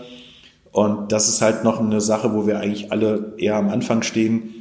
Und 0.72 1.12
das 1.12 1.28
ist 1.28 1.42
halt 1.42 1.64
noch 1.64 1.78
eine 1.78 2.00
Sache, 2.00 2.34
wo 2.34 2.46
wir 2.46 2.58
eigentlich 2.58 2.90
alle 2.90 3.34
eher 3.36 3.56
am 3.56 3.68
Anfang 3.68 4.02
stehen, 4.02 4.54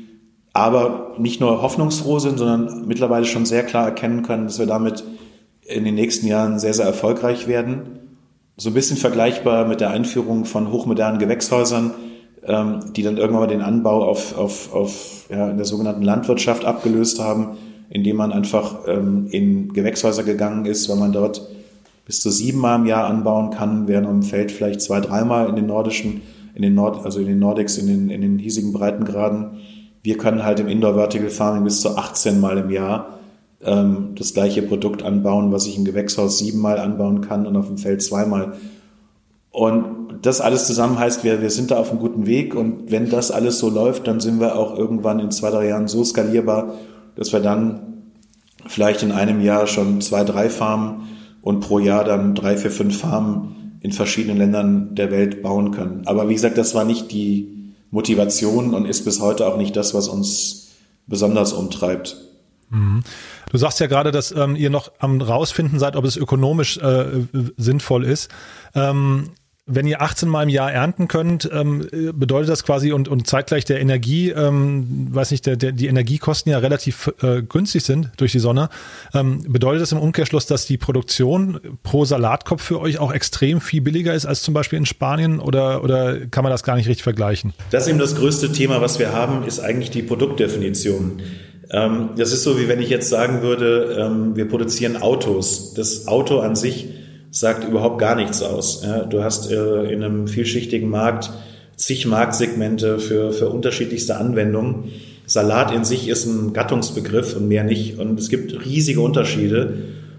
aber 0.53 1.15
nicht 1.17 1.39
nur 1.39 1.61
hoffnungsfroh 1.61 2.19
sind, 2.19 2.37
sondern 2.37 2.85
mittlerweile 2.85 3.25
schon 3.25 3.45
sehr 3.45 3.63
klar 3.63 3.85
erkennen 3.85 4.21
können, 4.21 4.45
dass 4.45 4.59
wir 4.59 4.65
damit 4.65 5.05
in 5.61 5.85
den 5.85 5.95
nächsten 5.95 6.27
Jahren 6.27 6.59
sehr, 6.59 6.73
sehr 6.73 6.85
erfolgreich 6.85 7.47
werden. 7.47 7.99
So 8.57 8.69
ein 8.69 8.73
bisschen 8.73 8.97
vergleichbar 8.97 9.65
mit 9.65 9.79
der 9.79 9.91
Einführung 9.91 10.43
von 10.43 10.71
hochmodernen 10.71 11.19
Gewächshäusern, 11.19 11.91
ähm, 12.45 12.79
die 12.93 13.03
dann 13.03 13.15
irgendwann 13.15 13.41
mal 13.41 13.47
den 13.47 13.61
Anbau 13.61 14.03
auf, 14.03 14.37
auf, 14.37 14.73
auf 14.73 15.25
ja, 15.29 15.49
in 15.49 15.57
der 15.57 15.65
sogenannten 15.65 16.01
Landwirtschaft 16.01 16.65
abgelöst 16.65 17.21
haben, 17.21 17.57
indem 17.89 18.17
man 18.17 18.33
einfach 18.33 18.79
ähm, 18.87 19.27
in 19.31 19.71
Gewächshäuser 19.71 20.23
gegangen 20.23 20.65
ist, 20.65 20.89
weil 20.89 20.97
man 20.97 21.13
dort 21.13 21.47
bis 22.05 22.19
zu 22.19 22.29
siebenmal 22.29 22.79
im 22.79 22.85
Jahr 22.85 23.05
anbauen 23.05 23.51
kann, 23.51 23.87
während 23.87 24.07
im 24.07 24.23
Feld 24.23 24.51
vielleicht 24.51 24.81
zwei, 24.81 24.99
dreimal 24.99 25.49
in 25.49 25.55
den 25.55 25.67
nordischen, 25.67 26.21
in 26.55 26.61
den 26.61 26.75
Nord, 26.75 27.05
also 27.05 27.19
in 27.19 27.27
den 27.27 27.39
Nordics, 27.39 27.77
in 27.77 27.87
den, 27.87 28.09
in 28.09 28.21
den 28.21 28.39
hiesigen 28.39 28.73
Breitengraden. 28.73 29.59
Wir 30.03 30.17
können 30.17 30.43
halt 30.43 30.59
im 30.59 30.67
Indoor 30.67 30.95
Vertical 30.95 31.29
Farming 31.29 31.63
bis 31.63 31.81
zu 31.81 31.95
18 31.95 32.39
Mal 32.39 32.57
im 32.57 32.69
Jahr 32.69 33.19
ähm, 33.63 34.15
das 34.15 34.33
gleiche 34.33 34.61
Produkt 34.61 35.03
anbauen, 35.03 35.51
was 35.51 35.67
ich 35.67 35.77
im 35.77 35.85
Gewächshaus 35.85 36.39
siebenmal 36.39 36.79
anbauen 36.79 37.21
kann 37.21 37.45
und 37.45 37.55
auf 37.55 37.67
dem 37.67 37.77
Feld 37.77 38.01
zweimal. 38.01 38.53
Und 39.51 40.01
das 40.21 40.41
alles 40.41 40.65
zusammen 40.65 40.97
heißt, 40.97 41.23
wir, 41.23 41.41
wir 41.41 41.49
sind 41.49 41.71
da 41.71 41.77
auf 41.77 41.91
einem 41.91 41.99
guten 41.99 42.25
Weg. 42.25 42.55
Und 42.55 42.91
wenn 42.91 43.09
das 43.09 43.31
alles 43.31 43.59
so 43.59 43.69
läuft, 43.69 44.07
dann 44.07 44.19
sind 44.19 44.39
wir 44.39 44.55
auch 44.55 44.77
irgendwann 44.77 45.19
in 45.19 45.31
zwei, 45.31 45.49
drei 45.49 45.67
Jahren 45.67 45.87
so 45.87 46.03
skalierbar, 46.03 46.75
dass 47.15 47.33
wir 47.33 47.39
dann 47.39 48.03
vielleicht 48.67 49.03
in 49.03 49.11
einem 49.11 49.41
Jahr 49.41 49.67
schon 49.67 50.01
zwei, 50.01 50.23
drei 50.23 50.49
Farmen 50.49 51.07
und 51.41 51.59
pro 51.61 51.79
Jahr 51.79 52.03
dann 52.03 52.35
drei, 52.35 52.57
vier, 52.57 52.71
fünf 52.71 52.99
Farmen 52.99 53.77
in 53.81 53.91
verschiedenen 53.91 54.37
Ländern 54.37 54.95
der 54.95 55.11
Welt 55.11 55.41
bauen 55.41 55.71
können. 55.71 56.03
Aber 56.05 56.29
wie 56.29 56.33
gesagt, 56.33 56.57
das 56.57 56.75
war 56.75 56.85
nicht 56.85 57.11
die, 57.11 57.61
Motivation 57.91 58.73
und 58.73 58.85
ist 58.85 59.03
bis 59.03 59.19
heute 59.19 59.45
auch 59.45 59.57
nicht 59.57 59.75
das, 59.75 59.93
was 59.93 60.07
uns 60.07 60.69
besonders 61.07 61.53
umtreibt. 61.53 62.15
Mhm. 62.69 63.03
Du 63.51 63.57
sagst 63.57 63.81
ja 63.81 63.87
gerade, 63.87 64.11
dass 64.11 64.31
ähm, 64.31 64.55
ihr 64.55 64.69
noch 64.69 64.93
am 64.99 65.21
rausfinden 65.21 65.77
seid, 65.77 65.97
ob 65.97 66.05
es 66.05 66.15
ökonomisch 66.15 66.77
äh, 66.77 67.03
sinnvoll 67.57 68.05
ist. 68.05 68.31
Ähm, 68.73 69.31
wenn 69.73 69.87
ihr 69.87 70.01
18 70.01 70.27
Mal 70.27 70.43
im 70.43 70.49
Jahr 70.49 70.71
ernten 70.71 71.07
könnt, 71.07 71.49
ähm, 71.51 71.87
bedeutet 72.13 72.49
das 72.49 72.63
quasi 72.63 72.91
und, 72.91 73.07
und 73.07 73.27
zeitgleich 73.27 73.65
der 73.65 73.79
Energie, 73.79 74.29
ähm, 74.29 75.07
weiß 75.11 75.31
nicht, 75.31 75.45
der, 75.45 75.55
der, 75.55 75.71
die 75.71 75.87
Energiekosten 75.87 76.51
ja 76.51 76.59
relativ 76.59 77.11
äh, 77.21 77.41
günstig 77.41 77.83
sind 77.83 78.09
durch 78.17 78.31
die 78.31 78.39
Sonne, 78.39 78.69
ähm, 79.13 79.43
bedeutet 79.47 79.81
das 79.81 79.91
im 79.91 79.99
Umkehrschluss, 79.99 80.45
dass 80.45 80.65
die 80.65 80.77
Produktion 80.77 81.59
pro 81.83 82.05
Salatkopf 82.05 82.61
für 82.61 82.79
euch 82.79 82.99
auch 82.99 83.13
extrem 83.13 83.61
viel 83.61 83.81
billiger 83.81 84.13
ist 84.13 84.25
als 84.25 84.41
zum 84.41 84.53
Beispiel 84.53 84.77
in 84.77 84.85
Spanien 84.85 85.39
oder, 85.39 85.83
oder 85.83 86.27
kann 86.27 86.43
man 86.43 86.51
das 86.51 86.63
gar 86.63 86.75
nicht 86.75 86.87
richtig 86.87 87.03
vergleichen? 87.03 87.53
Das 87.71 87.83
ist 87.83 87.89
eben 87.89 87.99
das 87.99 88.15
größte 88.15 88.51
Thema, 88.51 88.81
was 88.81 88.99
wir 88.99 89.13
haben, 89.13 89.45
ist 89.45 89.59
eigentlich 89.59 89.91
die 89.91 90.01
Produktdefinition. 90.01 91.21
Ähm, 91.71 92.09
das 92.17 92.33
ist 92.33 92.43
so, 92.43 92.59
wie 92.59 92.67
wenn 92.67 92.81
ich 92.81 92.89
jetzt 92.89 93.09
sagen 93.09 93.41
würde, 93.41 93.97
ähm, 93.99 94.35
wir 94.35 94.47
produzieren 94.47 94.97
Autos. 94.97 95.73
Das 95.73 96.07
Auto 96.07 96.39
an 96.39 96.55
sich 96.55 96.89
sagt 97.31 97.67
überhaupt 97.67 97.99
gar 97.99 98.15
nichts 98.15 98.43
aus. 98.43 98.83
Ja, 98.83 99.05
du 99.05 99.23
hast 99.23 99.49
äh, 99.49 99.91
in 99.91 100.03
einem 100.03 100.27
vielschichtigen 100.27 100.89
Markt 100.89 101.31
zig 101.77 102.05
Marktsegmente 102.05 102.99
für, 102.99 103.31
für 103.31 103.49
unterschiedlichste 103.49 104.17
Anwendungen. 104.17 104.91
Salat 105.25 105.73
in 105.73 105.83
sich 105.83 106.07
ist 106.09 106.25
ein 106.25 106.53
Gattungsbegriff 106.53 107.35
und 107.35 107.47
mehr 107.47 107.63
nicht. 107.63 107.97
Und 107.97 108.19
es 108.19 108.29
gibt 108.29 108.65
riesige 108.65 109.01
Unterschiede. 109.01 109.77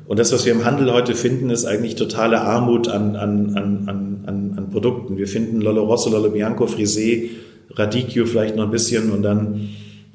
Und 0.09 0.19
das, 0.19 0.33
was 0.33 0.45
wir 0.45 0.53
im 0.53 0.65
Handel 0.65 0.93
heute 0.93 1.15
finden, 1.15 1.51
ist 1.51 1.65
eigentlich 1.65 1.95
totale 1.95 2.41
Armut 2.41 2.89
an, 2.89 3.15
an, 3.15 3.55
an, 3.57 4.25
an, 4.27 4.55
an 4.57 4.71
Produkten. 4.71 5.17
Wir 5.17 5.29
finden 5.29 5.61
Lolo 5.61 5.85
Rosso, 5.85 6.11
Lolo 6.11 6.31
Bianco, 6.31 6.65
Frisé, 6.65 7.29
Radicchio 7.71 8.27
vielleicht 8.27 8.57
noch 8.57 8.65
ein 8.65 8.71
bisschen 8.71 9.11
und 9.11 9.23
dann 9.23 9.69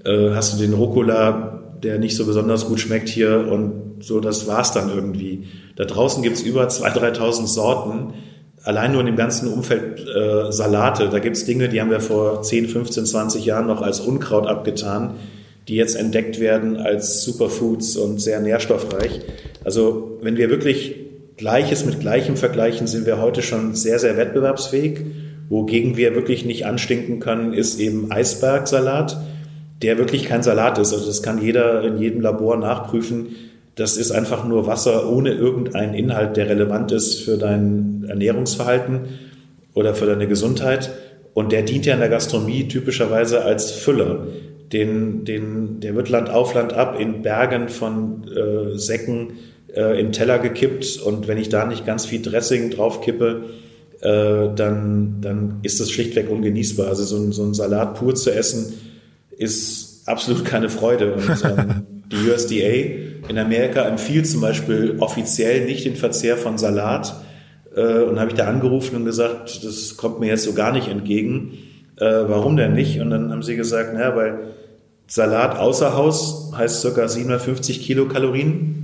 äh, 0.03 0.31
hast 0.31 0.53
du 0.53 0.61
den 0.61 0.73
Rucola, 0.73 1.63
der 1.81 1.99
nicht 1.99 2.15
so 2.15 2.25
besonders 2.25 2.67
gut 2.67 2.79
schmeckt 2.79 3.09
hier 3.09 3.47
und 3.49 3.86
so, 3.99 4.19
das 4.19 4.47
war's 4.47 4.71
dann 4.71 4.89
irgendwie. 4.89 5.47
Da 5.75 5.85
draußen 5.85 6.23
gibt's 6.23 6.41
über 6.41 6.67
2.000, 6.67 7.17
3.000 7.17 7.47
Sorten, 7.47 8.13
allein 8.63 8.91
nur 8.91 9.01
in 9.01 9.07
dem 9.07 9.15
ganzen 9.15 9.51
Umfeld 9.51 10.05
äh, 10.07 10.51
Salate. 10.51 11.09
Da 11.09 11.19
gibt's 11.19 11.45
Dinge, 11.45 11.69
die 11.69 11.81
haben 11.81 11.89
wir 11.89 11.99
vor 11.99 12.41
10, 12.41 12.67
15, 12.67 13.05
20 13.05 13.45
Jahren 13.45 13.67
noch 13.67 13.81
als 13.81 13.99
Unkraut 13.99 14.47
abgetan, 14.47 15.15
die 15.67 15.75
jetzt 15.75 15.95
entdeckt 15.95 16.39
werden 16.39 16.77
als 16.77 17.23
Superfoods 17.23 17.97
und 17.97 18.21
sehr 18.21 18.39
nährstoffreich. 18.39 19.21
Also 19.63 20.17
wenn 20.21 20.37
wir 20.37 20.49
wirklich 20.49 20.95
Gleiches 21.37 21.85
mit 21.85 21.99
Gleichem 21.99 22.35
vergleichen, 22.35 22.87
sind 22.87 23.05
wir 23.05 23.21
heute 23.21 23.41
schon 23.41 23.75
sehr, 23.75 23.99
sehr 23.99 24.17
wettbewerbsfähig. 24.17 25.01
Wogegen 25.49 25.95
wir 25.95 26.15
wirklich 26.15 26.45
nicht 26.45 26.65
anstinken 26.65 27.19
können, 27.19 27.53
ist 27.53 27.79
eben 27.79 28.11
Eisbergsalat 28.11 29.17
der 29.81 29.97
wirklich 29.97 30.25
kein 30.25 30.43
Salat 30.43 30.77
ist. 30.77 30.93
Also 30.93 31.05
das 31.05 31.21
kann 31.21 31.41
jeder 31.41 31.83
in 31.83 31.97
jedem 31.97 32.21
Labor 32.21 32.57
nachprüfen. 32.57 33.35
Das 33.77 33.95
ist 33.95 34.11
einfach 34.11 34.43
nur 34.43 34.65
Wasser 34.65 35.07
ohne 35.07 35.31
irgendeinen 35.31 35.93
Inhalt, 35.93 36.35
der 36.35 36.49
relevant 36.49 36.91
ist 36.91 37.21
für 37.21 37.37
dein 37.37 38.05
Ernährungsverhalten 38.09 39.01
oder 39.75 39.93
für 39.93 40.07
deine 40.07 40.27
Gesundheit. 40.27 40.89
Und 41.35 41.51
der 41.51 41.61
dient 41.61 41.85
ja 41.85 41.93
in 41.93 41.99
der 41.99 42.09
Gastronomie 42.09 42.67
typischerweise 42.67 43.45
als 43.45 43.69
Füller. 43.69 44.25
Den, 44.73 45.25
den, 45.25 45.79
der 45.79 45.93
wird 45.93 46.09
Land 46.09 46.31
auf 46.31 46.55
Land 46.55 46.73
ab 46.73 46.99
in 46.99 47.21
Bergen 47.21 47.69
von 47.69 48.23
äh, 48.27 48.79
Säcken 48.79 49.33
äh, 49.71 49.99
in 49.99 50.11
Teller 50.11 50.39
gekippt. 50.39 50.99
Und 50.99 51.27
wenn 51.27 51.37
ich 51.37 51.49
da 51.49 51.67
nicht 51.67 51.85
ganz 51.85 52.07
viel 52.07 52.23
Dressing 52.23 52.71
drauf 52.71 53.01
kippe, 53.01 53.43
äh, 54.01 54.49
dann, 54.55 55.17
dann 55.21 55.59
ist 55.61 55.79
das 55.79 55.91
schlichtweg 55.91 56.31
ungenießbar. 56.31 56.87
Also 56.87 57.03
so 57.03 57.17
ein, 57.17 57.31
so 57.31 57.43
ein 57.43 57.53
Salat 57.53 57.93
pur 57.93 58.15
zu 58.15 58.33
essen, 58.33 58.73
ist 59.37 60.01
absolut 60.07 60.45
keine 60.45 60.69
Freude. 60.69 61.13
Und 61.13 61.43
ähm, 61.43 61.96
die 62.11 62.29
USDA 62.29 63.29
in 63.29 63.37
Amerika 63.37 63.81
empfiehlt 63.81 64.27
zum 64.27 64.41
Beispiel 64.41 64.95
offiziell 64.99 65.65
nicht 65.65 65.85
den 65.85 65.95
Verzehr 65.95 66.37
von 66.37 66.57
Salat. 66.57 67.15
Äh, 67.75 68.03
und 68.03 68.19
habe 68.19 68.31
ich 68.31 68.35
da 68.35 68.47
angerufen 68.47 68.95
und 68.95 69.05
gesagt, 69.05 69.63
das 69.63 69.97
kommt 69.97 70.19
mir 70.19 70.27
jetzt 70.27 70.43
so 70.43 70.53
gar 70.53 70.71
nicht 70.71 70.87
entgegen. 70.87 71.53
Äh, 71.97 72.05
warum 72.05 72.57
denn 72.57 72.73
nicht? 72.73 72.99
Und 72.99 73.09
dann 73.09 73.31
haben 73.31 73.43
sie 73.43 73.55
gesagt, 73.55 73.93
naja, 73.93 74.15
weil 74.15 74.39
Salat 75.07 75.57
außer 75.57 75.95
Haus 75.95 76.51
heißt 76.55 76.81
circa 76.81 77.07
750 77.07 77.81
Kilokalorien 77.81 78.77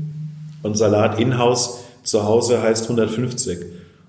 und 0.61 0.77
Salat 0.77 1.19
in-Haus 1.19 1.83
zu 2.03 2.23
Hause 2.23 2.61
heißt 2.61 2.83
150. 2.83 3.59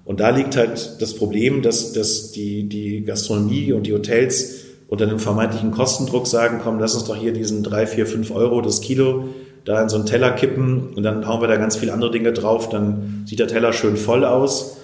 Und 0.05 0.21
da 0.21 0.31
liegt 0.31 0.57
halt 0.57 1.01
das 1.01 1.15
Problem, 1.15 1.63
dass, 1.63 1.93
dass 1.93 2.33
die, 2.33 2.69
die 2.69 3.03
Gastronomie 3.05 3.73
und 3.73 3.87
die 3.87 3.95
Hotels 3.95 4.65
unter 4.95 5.07
einem 5.07 5.19
vermeintlichen 5.19 5.73
Kostendruck 5.73 6.29
sagen, 6.29 6.61
komm, 6.63 6.79
lass 6.79 6.95
uns 6.95 7.05
doch 7.05 7.17
hier 7.17 7.33
diesen 7.33 7.65
drei, 7.65 7.85
vier, 7.85 8.07
fünf 8.07 8.31
Euro 8.31 8.61
das 8.61 8.81
Kilo 8.81 9.25
da 9.65 9.83
in 9.83 9.89
so 9.89 9.97
einen 9.97 10.07
Teller 10.07 10.31
kippen 10.31 10.91
und 10.95 11.03
dann 11.03 11.27
hauen 11.27 11.41
wir 11.41 11.49
da 11.49 11.57
ganz 11.57 11.75
viele 11.75 11.93
andere 11.93 12.13
Dinge 12.13 12.33
drauf, 12.33 12.69
dann 12.69 13.25
sieht 13.27 13.41
der 13.41 13.49
Teller 13.49 13.73
schön 13.73 13.97
voll 13.97 14.25
aus. 14.25 14.77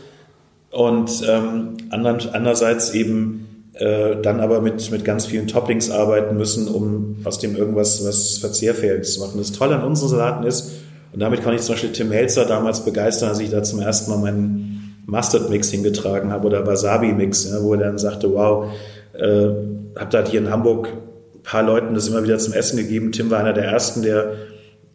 Und 0.72 1.22
ähm, 1.28 1.76
andererseits 1.90 2.92
eben 2.92 3.68
äh, 3.74 4.16
dann 4.20 4.40
aber 4.40 4.60
mit, 4.60 4.90
mit 4.90 5.04
ganz 5.04 5.26
vielen 5.26 5.46
Toppings 5.46 5.92
arbeiten 5.92 6.36
müssen, 6.36 6.66
um 6.66 7.18
aus 7.22 7.38
dem 7.38 7.54
irgendwas 7.54 8.04
was 8.04 8.38
verzehrfähig 8.38 9.04
zu 9.04 9.20
machen. 9.20 9.38
Das 9.38 9.52
Tolle 9.52 9.76
an 9.76 9.84
unseren 9.84 10.08
Salaten 10.08 10.44
ist, 10.44 10.72
und 11.12 11.20
damit 11.20 11.42
kann 11.42 11.54
ich 11.54 11.60
zum 11.60 11.74
Beispiel 11.74 11.92
Tim 11.92 12.08
Melzer 12.08 12.46
damals 12.46 12.84
begeistern, 12.84 13.28
als 13.28 13.38
ich 13.38 13.50
da 13.50 13.62
zum 13.62 13.78
ersten 13.78 14.10
Mal 14.10 14.18
meinen 14.18 14.96
Mustard-Mix 15.06 15.70
hingetragen 15.70 16.32
habe 16.32 16.46
oder 16.46 16.66
Wasabi-Mix, 16.66 17.50
ja, 17.50 17.62
wo 17.62 17.74
er 17.74 17.80
dann 17.80 17.98
sagte, 17.98 18.32
wow, 18.32 18.66
äh, 19.12 19.98
habe 19.98 20.10
da 20.10 20.24
hier 20.24 20.40
in 20.40 20.50
Hamburg 20.50 20.88
ein 21.34 21.42
paar 21.42 21.62
Leuten 21.62 21.94
das 21.94 22.08
immer 22.08 22.22
wieder 22.22 22.38
zum 22.38 22.54
Essen 22.54 22.76
gegeben. 22.76 23.12
Tim 23.12 23.30
war 23.30 23.40
einer 23.40 23.52
der 23.52 23.64
ersten, 23.64 24.02
der 24.02 24.34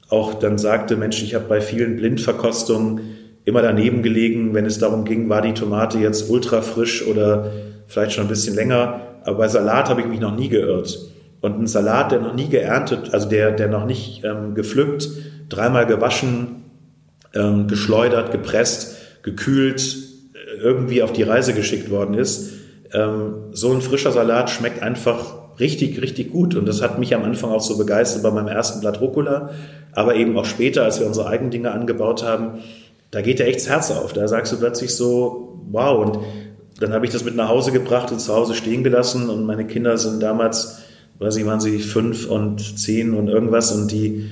auch 0.10 0.36
dann 0.36 0.58
sagte, 0.58 0.96
Mensch, 0.96 1.22
ich 1.24 1.36
habe 1.36 1.46
bei 1.46 1.62
vielen 1.62 1.96
Blindverkostungen 1.98 3.02
immer 3.44 3.62
daneben 3.62 4.04
gelegen, 4.04 4.54
wenn 4.54 4.66
es 4.66 4.80
darum 4.80 5.06
ging, 5.06 5.30
war 5.30 5.42
die 5.42 5.54
Tomate 5.54 6.00
jetzt 6.00 6.30
ultra 6.30 6.62
frisch 6.62 7.06
oder 7.06 7.52
vielleicht 7.88 8.14
schon 8.14 8.26
ein 8.26 8.30
bisschen 8.30 8.56
länger. 8.56 9.02
Aber 9.24 9.38
bei 9.40 9.48
Salat 9.48 9.90
habe 9.90 10.02
ich 10.02 10.08
mich 10.08 10.20
noch 10.20 10.36
nie 10.36 10.50
geirrt. 10.50 10.98
Und 11.42 11.60
ein 11.60 11.68
Salat, 11.68 12.12
der 12.12 12.20
noch 12.22 12.34
nie 12.34 12.50
geerntet, 12.50 13.14
also 13.14 13.30
der, 13.30 13.52
der 13.52 13.68
noch 13.68 13.86
nicht 13.86 14.24
ähm, 14.24 14.56
gepflückt, 14.56 15.10
dreimal 15.50 15.86
gewaschen, 15.86 16.64
ähm, 17.34 17.68
geschleudert, 17.68 18.32
gepresst, 18.32 18.98
gekühlt, 19.22 19.96
irgendwie 20.62 21.04
auf 21.04 21.14
die 21.14 21.24
Reise 21.24 21.54
geschickt 21.54 21.90
worden 21.90 22.16
ist, 22.16 22.54
so 22.92 23.72
ein 23.72 23.82
frischer 23.82 24.12
Salat 24.12 24.50
schmeckt 24.50 24.82
einfach 24.82 25.36
richtig, 25.60 26.02
richtig 26.02 26.32
gut. 26.32 26.56
Und 26.56 26.68
das 26.68 26.82
hat 26.82 27.00
mich 27.00 27.16
am 27.16 27.24
Anfang 27.24 27.52
auch 27.52 27.62
so 27.62 27.78
begeistert 27.78 28.24
bei 28.24 28.32
meinem 28.32 28.48
ersten 28.48 28.82
Blatt 28.82 29.02
Rucola, 29.02 29.50
aber 29.94 30.16
eben 30.16 30.38
auch 30.38 30.46
später, 30.46 30.84
als 30.84 31.00
wir 31.00 31.08
unsere 31.08 31.28
eigenen 31.28 31.52
Dinge 31.52 31.72
angebaut 31.72 32.24
haben, 32.24 32.60
da 33.12 33.22
geht 33.22 33.40
dir 33.40 33.46
echt 33.46 33.60
das 33.60 33.70
Herz 33.70 33.92
auf. 33.92 34.14
Da 34.14 34.28
sagst 34.28 34.52
du 34.52 34.58
plötzlich 34.58 34.94
so, 34.94 35.62
wow. 35.72 36.06
Und 36.06 36.20
dann 36.80 36.92
habe 36.94 37.06
ich 37.06 37.12
das 37.12 37.24
mit 37.24 37.36
nach 37.36 37.48
Hause 37.48 37.72
gebracht 37.72 38.12
und 38.12 38.20
zu 38.20 38.36
Hause 38.36 38.56
stehen 38.56 38.84
gelassen. 38.84 39.30
Und 39.30 39.46
meine 39.46 39.66
Kinder 39.66 39.98
sind 39.98 40.22
damals, 40.22 40.80
weiß 41.20 41.38
ich, 41.38 41.46
waren 41.46 41.62
sie 41.62 41.80
fünf 41.80 42.30
und 42.30 42.78
zehn 42.78 43.14
und 43.14 43.30
irgendwas. 43.30 43.72
Und 43.72 43.92
die 43.92 44.32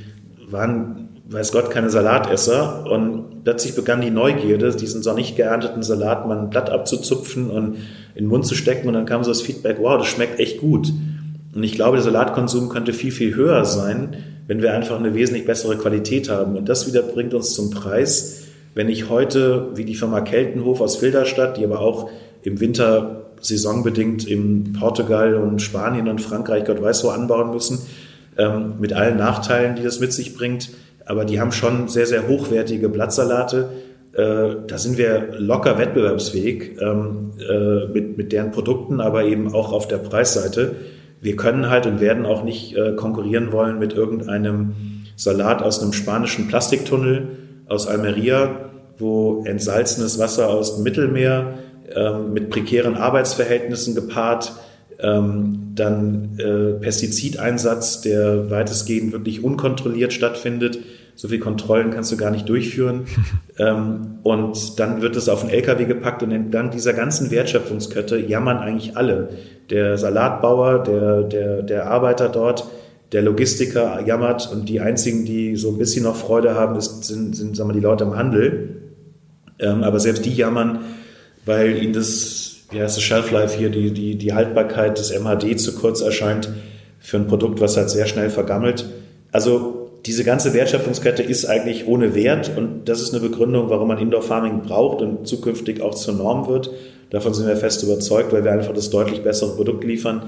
waren, 0.49 1.21
weiß 1.29 1.53
Gott, 1.53 1.71
keine 1.71 1.89
Salatesser. 1.89 2.85
Und 2.91 3.45
plötzlich 3.45 3.73
begann 3.75 4.01
die 4.01 4.11
Neugierde, 4.11 4.75
diesen 4.75 5.01
so 5.01 5.13
nicht 5.13 5.37
geernteten 5.37 5.81
Salat 5.83 6.27
mal 6.27 6.37
ein 6.37 6.49
Blatt 6.49 6.69
abzuzupfen 6.69 7.49
und 7.49 7.77
in 8.15 8.25
den 8.25 8.29
Mund 8.29 8.45
zu 8.45 8.55
stecken 8.55 8.87
und 8.87 8.93
dann 8.93 9.05
kam 9.05 9.23
so 9.23 9.31
das 9.31 9.41
Feedback, 9.41 9.77
wow, 9.79 9.97
das 9.97 10.07
schmeckt 10.07 10.39
echt 10.39 10.59
gut. 10.59 10.91
Und 11.53 11.63
ich 11.63 11.73
glaube, 11.73 11.97
der 11.97 12.03
Salatkonsum 12.03 12.69
könnte 12.69 12.93
viel, 12.93 13.11
viel 13.11 13.35
höher 13.35 13.65
sein, 13.65 14.17
wenn 14.47 14.61
wir 14.61 14.73
einfach 14.73 14.99
eine 14.99 15.13
wesentlich 15.13 15.45
bessere 15.45 15.77
Qualität 15.77 16.29
haben. 16.29 16.57
Und 16.57 16.67
das 16.67 16.87
wieder 16.87 17.01
bringt 17.01 17.33
uns 17.33 17.53
zum 17.53 17.69
Preis. 17.69 18.43
Wenn 18.75 18.89
ich 18.89 19.09
heute, 19.09 19.69
wie 19.75 19.85
die 19.85 19.95
Firma 19.95 20.21
Keltenhof 20.21 20.81
aus 20.81 20.97
Filderstadt, 20.97 21.57
die 21.57 21.63
aber 21.63 21.79
auch 21.79 22.09
im 22.41 22.59
Winter 22.59 23.31
saisonbedingt 23.39 24.27
in 24.27 24.73
Portugal 24.73 25.35
und 25.35 25.61
Spanien 25.61 26.07
und 26.07 26.21
Frankreich, 26.21 26.65
Gott 26.65 26.81
weiß 26.81 27.03
wo, 27.03 27.09
anbauen 27.09 27.51
müssen, 27.51 27.79
ähm, 28.37 28.75
mit 28.79 28.93
allen 28.93 29.17
Nachteilen, 29.17 29.75
die 29.75 29.83
das 29.83 29.99
mit 29.99 30.11
sich 30.11 30.35
bringt. 30.35 30.69
Aber 31.05 31.25
die 31.25 31.39
haben 31.39 31.51
schon 31.51 31.87
sehr, 31.87 32.05
sehr 32.05 32.27
hochwertige 32.27 32.89
Blattsalate 32.89 33.69
da 34.15 34.77
sind 34.77 34.97
wir 34.97 35.29
locker 35.39 35.77
wettbewerbsfähig 35.79 36.77
ähm, 36.79 37.31
äh, 37.39 37.87
mit, 37.87 38.17
mit 38.17 38.31
deren 38.31 38.51
Produkten, 38.51 39.01
aber 39.01 39.23
eben 39.23 39.53
auch 39.53 39.71
auf 39.73 39.87
der 39.87 39.97
Preisseite. 39.97 40.75
Wir 41.19 41.35
können 41.35 41.69
halt 41.69 41.87
und 41.87 41.99
werden 41.99 42.25
auch 42.25 42.43
nicht 42.43 42.75
äh, 42.77 42.93
konkurrieren 42.93 43.51
wollen 43.51 43.79
mit 43.79 43.93
irgendeinem 43.93 44.73
Salat 45.15 45.63
aus 45.63 45.81
einem 45.81 45.93
spanischen 45.93 46.47
Plastiktunnel 46.47 47.29
aus 47.67 47.87
Almeria, 47.87 48.69
wo 48.99 49.43
entsalzenes 49.45 50.19
Wasser 50.19 50.49
aus 50.49 50.75
dem 50.75 50.83
Mittelmeer 50.83 51.55
ähm, 51.95 52.33
mit 52.33 52.49
prekären 52.49 52.95
Arbeitsverhältnissen 52.95 53.95
gepaart, 53.95 54.53
ähm, 54.99 55.71
dann 55.73 56.37
äh, 56.37 56.73
Pestizideinsatz, 56.79 58.01
der 58.01 58.51
weitestgehend 58.51 59.11
wirklich 59.11 59.43
unkontrolliert 59.43 60.13
stattfindet 60.13 60.79
so 61.15 61.27
viel 61.27 61.39
Kontrollen 61.39 61.91
kannst 61.91 62.11
du 62.11 62.17
gar 62.17 62.31
nicht 62.31 62.49
durchführen. 62.49 63.05
ähm, 63.57 64.19
und 64.23 64.79
dann 64.79 65.01
wird 65.01 65.15
es 65.15 65.29
auf 65.29 65.41
den 65.41 65.49
LKW 65.49 65.85
gepackt 65.85 66.23
und 66.23 66.31
entlang 66.31 66.71
dieser 66.71 66.93
ganzen 66.93 67.31
Wertschöpfungskette 67.31 68.17
jammern 68.17 68.57
eigentlich 68.57 68.97
alle. 68.97 69.29
der 69.69 69.97
Salatbauer, 69.97 70.83
der, 70.83 71.23
der, 71.23 71.61
der 71.61 71.87
Arbeiter 71.87 72.29
dort, 72.29 72.67
der 73.11 73.21
Logistiker 73.21 74.01
jammert 74.05 74.51
und 74.51 74.67
die 74.67 74.81
einzigen, 74.81 75.23
die 75.23 75.55
so 75.55 75.69
ein 75.69 75.77
bisschen 75.77 76.03
noch 76.03 76.15
Freude 76.15 76.55
haben, 76.55 76.75
ist, 76.75 77.03
sind, 77.03 77.35
sind 77.35 77.55
sagen 77.55 77.69
wir, 77.69 77.73
die 77.73 77.79
Leute 77.79 78.03
im 78.03 78.15
Handel. 78.15 78.81
Ähm, 79.59 79.83
aber 79.83 79.99
selbst 79.99 80.25
die 80.25 80.33
jammern, 80.33 80.79
weil 81.45 81.81
ihnen 81.81 81.93
das, 81.93 82.55
wie 82.71 82.81
heißt 82.81 82.97
das 82.97 83.03
Shelf 83.03 83.31
Life 83.31 83.57
hier, 83.57 83.69
die, 83.69 83.91
die, 83.91 84.17
die 84.17 84.33
Haltbarkeit 84.33 84.97
des 84.97 85.11
MHD 85.17 85.59
zu 85.59 85.75
kurz 85.75 86.01
erscheint 86.01 86.49
für 86.99 87.17
ein 87.17 87.27
Produkt, 87.27 87.61
was 87.61 87.77
halt 87.77 87.91
sehr 87.91 88.07
schnell 88.07 88.31
vergammelt. 88.31 88.85
Also 89.31 89.82
diese 90.05 90.23
ganze 90.23 90.53
Wertschöpfungskette 90.53 91.23
ist 91.23 91.45
eigentlich 91.45 91.87
ohne 91.87 92.13
Wert 92.13 92.51
und 92.57 92.89
das 92.89 93.01
ist 93.01 93.13
eine 93.13 93.21
Begründung, 93.21 93.69
warum 93.69 93.87
man 93.87 93.97
Indoor 93.97 94.21
Farming 94.21 94.61
braucht 94.61 95.01
und 95.01 95.27
zukünftig 95.27 95.81
auch 95.81 95.95
zur 95.95 96.15
Norm 96.15 96.47
wird. 96.47 96.71
Davon 97.09 97.33
sind 97.33 97.47
wir 97.47 97.55
fest 97.55 97.83
überzeugt, 97.83 98.33
weil 98.33 98.43
wir 98.43 98.51
einfach 98.51 98.73
das 98.73 98.89
deutlich 98.89 99.23
bessere 99.23 99.55
Produkt 99.55 99.83
liefern. 99.83 100.23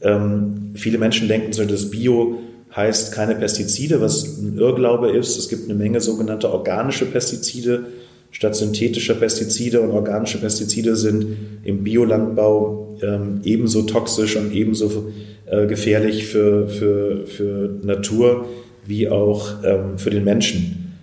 Ähm, 0.00 0.72
viele 0.74 0.98
Menschen 0.98 1.28
denken 1.28 1.52
so, 1.52 1.64
das 1.64 1.90
Bio 1.90 2.38
heißt 2.74 3.12
keine 3.12 3.34
Pestizide, 3.34 4.00
was 4.00 4.38
ein 4.38 4.56
Irrglaube 4.56 5.10
ist. 5.10 5.38
Es 5.38 5.48
gibt 5.48 5.64
eine 5.64 5.74
Menge 5.74 6.00
sogenannte 6.00 6.50
organische 6.50 7.04
Pestizide 7.04 7.86
statt 8.30 8.56
synthetischer 8.56 9.14
Pestizide 9.14 9.82
und 9.82 9.90
organische 9.90 10.38
Pestizide 10.38 10.96
sind 10.96 11.36
im 11.64 11.84
Biolandbau 11.84 12.96
ähm, 13.02 13.40
ebenso 13.44 13.82
toxisch 13.82 14.36
und 14.36 14.52
ebenso 14.52 15.12
äh, 15.46 15.66
gefährlich 15.66 16.26
für, 16.26 16.66
für, 16.66 17.26
für 17.26 17.78
Natur 17.82 18.46
wie 18.84 19.08
auch 19.08 19.62
ähm, 19.64 19.98
für 19.98 20.10
den 20.10 20.24
Menschen. 20.24 20.94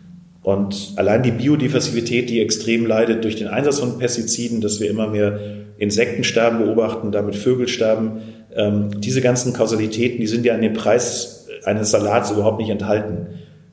Und 0.41 0.93
allein 0.95 1.23
die 1.23 1.31
Biodiversität, 1.31 2.29
die 2.29 2.41
extrem 2.41 2.85
leidet 2.85 3.23
durch 3.23 3.35
den 3.35 3.47
Einsatz 3.47 3.79
von 3.79 3.99
Pestiziden, 3.99 4.61
dass 4.61 4.79
wir 4.79 4.89
immer 4.89 5.07
mehr 5.07 5.39
Insektensterben 5.77 6.59
beobachten, 6.59 7.11
damit 7.11 7.35
Vögel 7.35 7.67
sterben, 7.67 8.21
ähm, 8.55 8.89
diese 8.99 9.21
ganzen 9.21 9.53
Kausalitäten, 9.53 10.19
die 10.19 10.27
sind 10.27 10.45
ja 10.45 10.55
in 10.55 10.61
dem 10.61 10.73
Preis 10.73 11.47
eines 11.65 11.91
Salats 11.91 12.31
überhaupt 12.31 12.59
nicht 12.59 12.69
enthalten. 12.69 13.27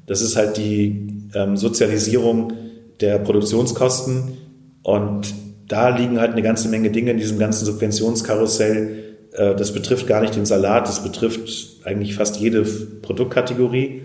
Das 0.06 0.20
ist 0.20 0.36
halt 0.36 0.56
die 0.56 1.08
ähm, 1.34 1.56
Sozialisierung 1.56 2.52
der 3.00 3.18
Produktionskosten 3.18 4.36
und 4.82 5.34
da 5.68 5.88
liegen 5.88 6.20
halt 6.20 6.32
eine 6.32 6.42
ganze 6.42 6.68
Menge 6.68 6.90
Dinge 6.90 7.10
in 7.10 7.18
diesem 7.18 7.38
ganzen 7.38 7.64
Subventionskarussell. 7.64 9.05
Äh, 9.32 9.54
das 9.54 9.72
betrifft 9.72 10.06
gar 10.06 10.20
nicht 10.20 10.36
den 10.36 10.46
Salat, 10.46 10.88
das 10.88 11.02
betrifft 11.02 11.84
eigentlich 11.84 12.14
fast 12.14 12.38
jede 12.38 12.62
Produktkategorie. 12.62 14.02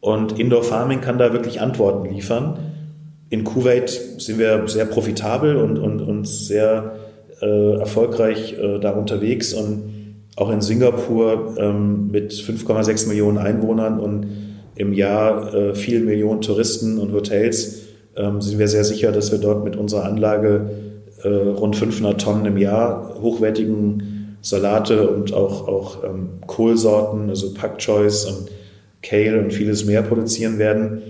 Und 0.00 0.38
Indoor 0.38 0.62
Farming 0.62 1.00
kann 1.00 1.18
da 1.18 1.32
wirklich 1.32 1.60
Antworten 1.60 2.12
liefern. 2.12 2.58
In 3.30 3.44
Kuwait 3.44 3.90
sind 4.18 4.38
wir 4.38 4.66
sehr 4.68 4.86
profitabel 4.86 5.56
und, 5.56 5.78
und, 5.78 6.00
und 6.00 6.26
sehr 6.26 6.96
äh, 7.42 7.78
erfolgreich 7.78 8.56
äh, 8.58 8.78
da 8.78 8.92
unterwegs 8.92 9.52
und 9.52 9.98
auch 10.36 10.50
in 10.50 10.60
Singapur 10.60 11.56
ähm, 11.58 12.10
mit 12.10 12.32
5,6 12.32 13.08
Millionen 13.08 13.38
Einwohnern 13.38 13.98
und 13.98 14.26
im 14.76 14.92
Jahr 14.92 15.52
äh, 15.52 15.74
vielen 15.74 16.04
Millionen 16.04 16.40
Touristen 16.40 16.98
und 16.98 17.12
Hotels 17.12 17.80
ähm, 18.16 18.40
sind 18.40 18.58
wir 18.58 18.68
sehr 18.68 18.84
sicher, 18.84 19.10
dass 19.10 19.32
wir 19.32 19.38
dort 19.38 19.64
mit 19.64 19.76
unserer 19.76 20.04
Anlage 20.04 20.70
äh, 21.24 21.28
rund 21.28 21.74
500 21.74 22.20
Tonnen 22.20 22.46
im 22.46 22.56
Jahr 22.56 23.16
hochwertigen 23.20 24.17
Salate 24.40 25.08
und 25.08 25.32
auch, 25.32 25.66
auch 25.66 26.04
ähm, 26.04 26.40
Kohlsorten, 26.46 27.28
also 27.28 27.54
Pak 27.54 27.78
Choice 27.78 28.24
und 28.26 28.50
Kale 29.02 29.40
und 29.40 29.52
vieles 29.52 29.84
mehr 29.84 30.02
produzieren 30.02 30.58
werden, 30.58 31.02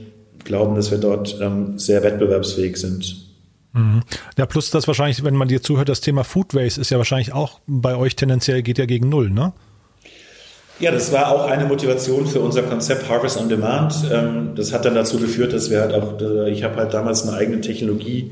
glauben, 0.45 0.75
dass 0.75 0.91
wir 0.91 0.99
dort 0.99 1.38
ähm, 1.41 1.79
sehr 1.79 2.03
wettbewerbsfähig 2.03 2.77
sind. 2.77 3.29
Mhm. 3.73 4.03
Ja, 4.37 4.47
plus 4.47 4.71
das 4.71 4.87
wahrscheinlich, 4.87 5.23
wenn 5.25 5.37
man 5.37 5.49
dir 5.49 5.62
zuhört, 5.62 5.88
das 5.88 6.01
Thema 6.01 6.25
Food 6.25 6.55
Waste 6.55 6.81
ist 6.81 6.91
ja 6.91 6.99
wahrscheinlich 6.99 7.33
auch 7.33 7.61
bei 7.67 7.97
euch 7.97 8.17
tendenziell 8.17 8.62
geht 8.62 8.79
ja 8.79 8.87
gegen 8.87 9.09
Null, 9.09 9.31
ne? 9.31 9.53
Ja, 10.81 10.93
das 10.93 11.11
war 11.11 11.33
auch 11.33 11.47
eine 11.47 11.64
Motivation 11.64 12.27
für 12.27 12.41
unser 12.41 12.62
Konzept 12.62 13.09
Harvest 13.09 13.37
on 13.37 13.49
Demand. 13.49 13.95
Ähm, 14.12 14.53
das 14.55 14.73
hat 14.73 14.85
dann 14.85 14.95
dazu 14.95 15.19
geführt, 15.19 15.53
dass 15.53 15.71
wir 15.71 15.81
halt 15.81 15.93
auch, 15.93 16.21
äh, 16.21 16.51
ich 16.51 16.62
habe 16.62 16.77
halt 16.77 16.95
damals 16.95 17.27
eine 17.27 17.37
eigene 17.37 17.61
Technologie 17.61 18.31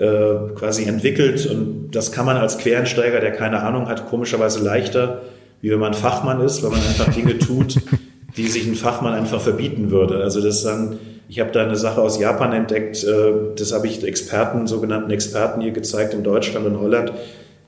äh, 0.00 0.54
quasi 0.54 0.84
entwickelt 0.84 1.44
und 1.44 1.90
das 1.90 2.10
kann 2.10 2.24
man 2.24 2.38
als 2.38 2.56
Quereinsteiger, 2.56 3.20
der 3.20 3.32
keine 3.32 3.62
Ahnung 3.62 3.86
hat, 3.86 4.08
komischerweise 4.08 4.64
leichter, 4.64 5.20
wie 5.60 5.70
wenn 5.70 5.78
man 5.78 5.92
Fachmann 5.92 6.40
ist, 6.40 6.62
weil 6.62 6.70
man 6.70 6.80
einfach 6.80 7.12
Dinge 7.12 7.38
tut, 7.38 7.76
die 8.38 8.48
sich 8.48 8.66
ein 8.66 8.76
Fachmann 8.76 9.12
einfach 9.12 9.42
verbieten 9.42 9.90
würde. 9.90 10.22
Also 10.22 10.40
das 10.40 10.62
dann, 10.62 10.98
ich 11.28 11.38
habe 11.38 11.50
da 11.52 11.64
eine 11.64 11.76
Sache 11.76 12.00
aus 12.00 12.18
Japan 12.18 12.54
entdeckt, 12.54 13.04
äh, 13.04 13.32
das 13.56 13.74
habe 13.74 13.88
ich 13.88 14.02
Experten, 14.02 14.66
sogenannten 14.66 15.10
Experten 15.10 15.60
hier 15.60 15.72
gezeigt 15.72 16.14
in 16.14 16.22
Deutschland 16.22 16.64
und 16.64 16.80
Holland, 16.80 17.12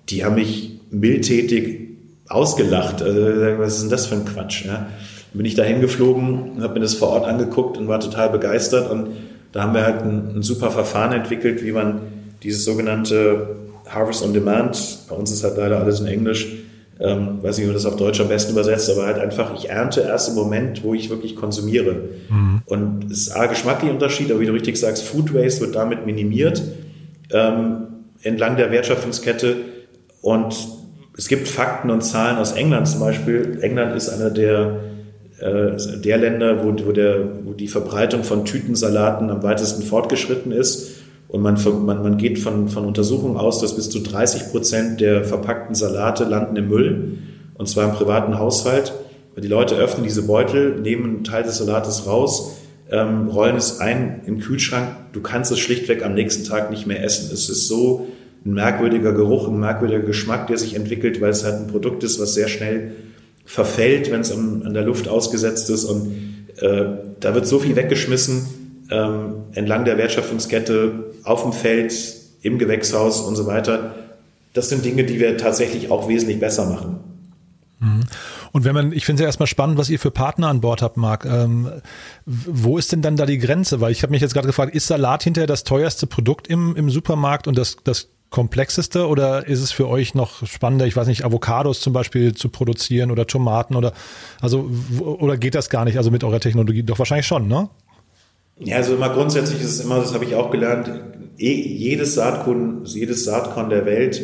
die 0.08 0.24
haben 0.24 0.36
mich 0.36 0.80
mildtätig 0.90 1.80
ausgelacht. 2.30 3.02
Also, 3.02 3.20
was 3.58 3.74
ist 3.74 3.82
denn 3.82 3.90
das 3.90 4.06
für 4.06 4.14
ein 4.14 4.24
Quatsch? 4.24 4.64
Ja? 4.64 4.86
Bin 5.34 5.44
ich 5.44 5.54
da 5.54 5.64
hingeflogen, 5.64 6.62
habe 6.62 6.72
mir 6.72 6.80
das 6.80 6.94
vor 6.94 7.08
Ort 7.08 7.26
angeguckt 7.26 7.76
und 7.76 7.88
war 7.88 8.00
total 8.00 8.30
begeistert. 8.30 8.90
Und 8.90 9.08
da 9.52 9.64
haben 9.64 9.74
wir 9.74 9.84
halt 9.84 10.00
ein, 10.02 10.36
ein 10.36 10.42
super 10.42 10.70
Verfahren 10.70 11.12
entwickelt, 11.12 11.62
wie 11.62 11.72
man 11.72 12.21
dieses 12.42 12.64
sogenannte 12.64 13.56
Harvest 13.88 14.22
on 14.22 14.32
Demand, 14.32 14.98
bei 15.08 15.14
uns 15.14 15.30
ist 15.30 15.44
halt 15.44 15.56
leider 15.56 15.80
alles 15.80 16.00
in 16.00 16.06
Englisch, 16.06 16.48
ähm, 17.00 17.42
weiß 17.42 17.56
nicht, 17.56 17.64
wie 17.64 17.68
man 17.68 17.74
das 17.74 17.86
auf 17.86 17.96
Deutsch 17.96 18.20
am 18.20 18.28
besten 18.28 18.52
übersetzt, 18.52 18.90
aber 18.90 19.06
halt 19.06 19.18
einfach, 19.18 19.54
ich 19.56 19.68
ernte 19.68 20.02
erst 20.02 20.28
im 20.28 20.34
Moment, 20.34 20.84
wo 20.84 20.94
ich 20.94 21.10
wirklich 21.10 21.36
konsumiere. 21.36 21.96
Mhm. 22.28 22.62
Und 22.66 23.10
es 23.10 23.28
ist 23.28 23.36
A, 23.36 23.46
geschmacklich 23.46 23.90
Unterschied, 23.90 24.30
aber 24.30 24.40
wie 24.40 24.46
du 24.46 24.52
richtig 24.52 24.76
sagst, 24.76 25.02
Food 25.02 25.34
Waste 25.34 25.60
wird 25.62 25.74
damit 25.74 26.06
minimiert 26.06 26.62
ähm, 27.32 27.86
entlang 28.22 28.56
der 28.56 28.70
Wertschöpfungskette 28.70 29.56
und 30.20 30.54
es 31.16 31.28
gibt 31.28 31.48
Fakten 31.48 31.90
und 31.90 32.02
Zahlen 32.02 32.38
aus 32.38 32.52
England 32.52 32.88
zum 32.88 33.00
Beispiel. 33.00 33.58
England 33.60 33.96
ist 33.96 34.08
einer 34.08 34.30
der, 34.30 34.80
äh, 35.40 35.72
der 35.98 36.18
Länder, 36.18 36.64
wo, 36.64 36.74
wo, 36.86 36.92
der, 36.92 37.44
wo 37.44 37.52
die 37.52 37.68
Verbreitung 37.68 38.24
von 38.24 38.44
Tütensalaten 38.44 39.30
am 39.30 39.42
weitesten 39.42 39.82
fortgeschritten 39.82 40.52
ist. 40.52 40.91
Und 41.32 41.40
man, 41.40 41.58
man, 41.86 42.02
man 42.02 42.18
geht 42.18 42.38
von, 42.38 42.68
von 42.68 42.84
Untersuchungen 42.84 43.38
aus, 43.38 43.58
dass 43.58 43.74
bis 43.74 43.88
zu 43.88 44.00
30 44.00 44.50
Prozent 44.50 45.00
der 45.00 45.24
verpackten 45.24 45.74
Salate 45.74 46.24
landen 46.24 46.56
im 46.56 46.68
Müll, 46.68 47.18
und 47.54 47.66
zwar 47.70 47.88
im 47.88 47.94
privaten 47.94 48.38
Haushalt. 48.38 48.92
Die 49.42 49.48
Leute 49.48 49.74
öffnen 49.76 50.04
diese 50.04 50.26
Beutel, 50.26 50.78
nehmen 50.78 51.04
einen 51.06 51.24
Teil 51.24 51.42
des 51.42 51.56
Salates 51.56 52.06
raus, 52.06 52.58
ähm, 52.90 53.28
rollen 53.28 53.56
es 53.56 53.80
ein 53.80 54.20
im 54.26 54.40
Kühlschrank. 54.40 54.88
Du 55.14 55.22
kannst 55.22 55.50
es 55.50 55.58
schlichtweg 55.58 56.04
am 56.04 56.12
nächsten 56.12 56.44
Tag 56.44 56.70
nicht 56.70 56.86
mehr 56.86 57.02
essen. 57.02 57.30
Es 57.32 57.48
ist 57.48 57.66
so 57.66 58.08
ein 58.44 58.52
merkwürdiger 58.52 59.14
Geruch, 59.14 59.48
ein 59.48 59.58
merkwürdiger 59.58 60.02
Geschmack, 60.02 60.48
der 60.48 60.58
sich 60.58 60.74
entwickelt, 60.74 61.22
weil 61.22 61.30
es 61.30 61.44
halt 61.44 61.54
ein 61.54 61.66
Produkt 61.66 62.04
ist, 62.04 62.20
was 62.20 62.34
sehr 62.34 62.48
schnell 62.48 62.92
verfällt, 63.46 64.10
wenn 64.10 64.20
es 64.20 64.30
an, 64.30 64.64
an 64.66 64.74
der 64.74 64.82
Luft 64.82 65.08
ausgesetzt 65.08 65.70
ist. 65.70 65.86
Und 65.86 66.12
äh, 66.60 66.84
da 67.20 67.34
wird 67.34 67.46
so 67.46 67.58
viel 67.58 67.74
weggeschmissen 67.74 68.48
ähm, 68.90 69.44
entlang 69.54 69.86
der 69.86 69.96
Wertschöpfungskette, 69.96 71.11
auf 71.24 71.42
dem 71.42 71.52
Feld, 71.52 71.92
im 72.42 72.58
Gewächshaus 72.58 73.20
und 73.20 73.36
so 73.36 73.46
weiter. 73.46 73.94
Das 74.52 74.68
sind 74.68 74.84
Dinge, 74.84 75.04
die 75.04 75.20
wir 75.20 75.38
tatsächlich 75.38 75.90
auch 75.90 76.08
wesentlich 76.08 76.40
besser 76.40 76.66
machen. 76.66 76.98
Mhm. 77.78 78.00
Und 78.52 78.64
wenn 78.64 78.74
man, 78.74 78.92
ich 78.92 79.06
finde 79.06 79.20
es 79.20 79.22
ja 79.22 79.26
erstmal 79.26 79.46
spannend, 79.46 79.78
was 79.78 79.88
ihr 79.88 79.98
für 79.98 80.10
Partner 80.10 80.48
an 80.48 80.60
Bord 80.60 80.82
habt, 80.82 80.96
Marc. 80.98 81.24
Ähm, 81.24 81.70
wo 82.26 82.76
ist 82.76 82.92
denn 82.92 83.00
dann 83.00 83.16
da 83.16 83.24
die 83.24 83.38
Grenze? 83.38 83.80
Weil 83.80 83.92
ich 83.92 84.02
habe 84.02 84.10
mich 84.10 84.20
jetzt 84.20 84.34
gerade 84.34 84.46
gefragt, 84.46 84.74
ist 84.74 84.86
Salat 84.86 85.22
hinterher 85.22 85.46
das 85.46 85.64
teuerste 85.64 86.06
Produkt 86.06 86.48
im, 86.48 86.76
im 86.76 86.90
Supermarkt 86.90 87.48
und 87.48 87.56
das, 87.56 87.76
das 87.82 88.08
komplexeste 88.32 89.06
oder 89.06 89.46
ist 89.46 89.60
es 89.60 89.72
für 89.72 89.88
euch 89.88 90.14
noch 90.14 90.46
spannender, 90.46 90.86
ich 90.86 90.96
weiß 90.96 91.06
nicht, 91.06 91.24
Avocados 91.24 91.80
zum 91.80 91.92
Beispiel 91.92 92.34
zu 92.34 92.48
produzieren 92.48 93.10
oder 93.10 93.26
Tomaten 93.26 93.76
oder 93.76 93.92
also 94.40 94.70
oder 94.98 95.36
geht 95.36 95.54
das 95.54 95.68
gar 95.68 95.84
nicht, 95.84 95.98
also 95.98 96.10
mit 96.10 96.24
eurer 96.24 96.40
Technologie? 96.40 96.82
Doch 96.82 96.98
wahrscheinlich 96.98 97.26
schon, 97.26 97.46
ne? 97.46 97.68
Ja, 98.58 98.76
also 98.76 98.94
immer 98.94 99.10
grundsätzlich 99.10 99.60
ist 99.60 99.70
es 99.70 99.80
immer, 99.80 99.98
das 99.98 100.14
habe 100.14 100.24
ich 100.24 100.34
auch 100.34 100.50
gelernt, 100.50 100.90
jedes 101.36 102.14
Saatkorn, 102.14 102.82
jedes 102.84 103.24
Saatkorn 103.24 103.70
der 103.70 103.86
Welt 103.86 104.20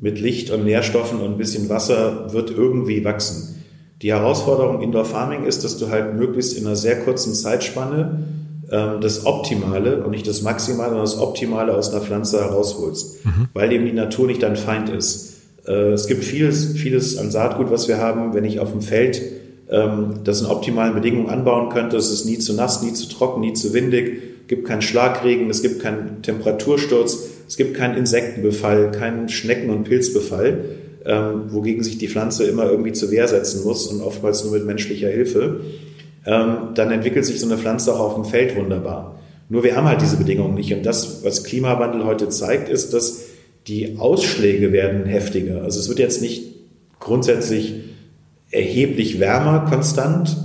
mit 0.00 0.20
Licht 0.20 0.50
und 0.50 0.64
Nährstoffen 0.64 1.20
und 1.20 1.32
ein 1.32 1.38
bisschen 1.38 1.68
Wasser 1.68 2.32
wird 2.32 2.50
irgendwie 2.50 3.04
wachsen. 3.04 3.62
Die 4.02 4.12
Herausforderung 4.12 4.80
Indoor 4.80 5.04
Farming 5.04 5.44
ist, 5.44 5.64
dass 5.64 5.76
du 5.76 5.88
halt 5.88 6.14
möglichst 6.14 6.56
in 6.56 6.66
einer 6.66 6.76
sehr 6.76 7.00
kurzen 7.00 7.34
Zeitspanne 7.34 8.22
ähm, 8.70 9.00
das 9.00 9.26
Optimale 9.26 10.04
und 10.04 10.12
nicht 10.12 10.26
das 10.26 10.42
Maximale, 10.42 10.90
sondern 10.90 11.04
das 11.04 11.18
Optimale 11.18 11.74
aus 11.74 11.90
einer 11.90 12.02
Pflanze 12.02 12.40
herausholst, 12.40 13.24
mhm. 13.24 13.48
weil 13.54 13.72
eben 13.72 13.86
die 13.86 13.92
Natur 13.92 14.26
nicht 14.26 14.42
dein 14.42 14.56
Feind 14.56 14.88
ist. 14.88 15.40
Äh, 15.66 15.92
es 15.92 16.06
gibt 16.06 16.22
vieles, 16.22 16.72
vieles 16.72 17.18
an 17.18 17.30
Saatgut, 17.30 17.70
was 17.70 17.88
wir 17.88 17.98
haben. 17.98 18.34
Wenn 18.34 18.44
ich 18.44 18.60
auf 18.60 18.70
dem 18.70 18.82
Feld 18.82 19.20
ähm, 19.70 20.20
das 20.22 20.42
in 20.42 20.46
optimalen 20.46 20.94
Bedingungen 20.94 21.28
anbauen 21.28 21.68
könnte, 21.68 21.96
es 21.96 22.10
ist 22.10 22.24
nie 22.24 22.38
zu 22.38 22.54
nass, 22.54 22.82
nie 22.82 22.92
zu 22.92 23.08
trocken, 23.08 23.40
nie 23.40 23.52
zu 23.52 23.72
windig, 23.74 24.22
gibt 24.48 24.66
keinen 24.66 24.82
Schlagregen, 24.82 25.50
es 25.50 25.62
gibt 25.62 25.80
keinen 25.80 26.22
Temperatursturz, 26.22 27.28
es 27.46 27.56
gibt 27.56 27.74
keinen 27.74 27.96
Insektenbefall, 27.96 28.90
keinen 28.90 29.28
Schnecken- 29.28 29.70
und 29.70 29.84
Pilzbefall, 29.84 30.64
ähm, 31.04 31.44
wogegen 31.48 31.82
sich 31.82 31.98
die 31.98 32.08
Pflanze 32.08 32.44
immer 32.44 32.70
irgendwie 32.70 32.92
zur 32.92 33.10
Wehr 33.10 33.28
setzen 33.28 33.64
muss 33.64 33.86
und 33.86 34.00
oftmals 34.00 34.44
nur 34.44 34.54
mit 34.54 34.66
menschlicher 34.66 35.08
Hilfe 35.08 35.60
ähm, 36.28 36.74
dann 36.74 36.90
entwickelt 36.90 37.24
sich 37.24 37.40
so 37.40 37.46
eine 37.46 37.56
Pflanze 37.56 37.94
auch 37.94 38.00
auf 38.00 38.14
dem 38.14 38.26
Feld 38.26 38.54
wunderbar. 38.54 39.18
Nur 39.48 39.64
wir 39.64 39.74
haben 39.74 39.88
halt 39.88 40.02
diese 40.02 40.18
Bedingungen 40.18 40.54
nicht. 40.54 40.72
Und 40.74 40.84
das, 40.84 41.24
was 41.24 41.42
Klimawandel 41.42 42.04
heute 42.04 42.28
zeigt, 42.28 42.68
ist, 42.68 42.92
dass 42.92 43.24
die 43.66 43.96
Ausschläge 43.98 44.70
werden 44.72 45.06
heftiger. 45.06 45.62
Also 45.62 45.80
es 45.80 45.88
wird 45.88 45.98
jetzt 45.98 46.20
nicht 46.20 46.54
grundsätzlich 47.00 47.76
erheblich 48.50 49.20
wärmer 49.20 49.66
konstant, 49.70 50.36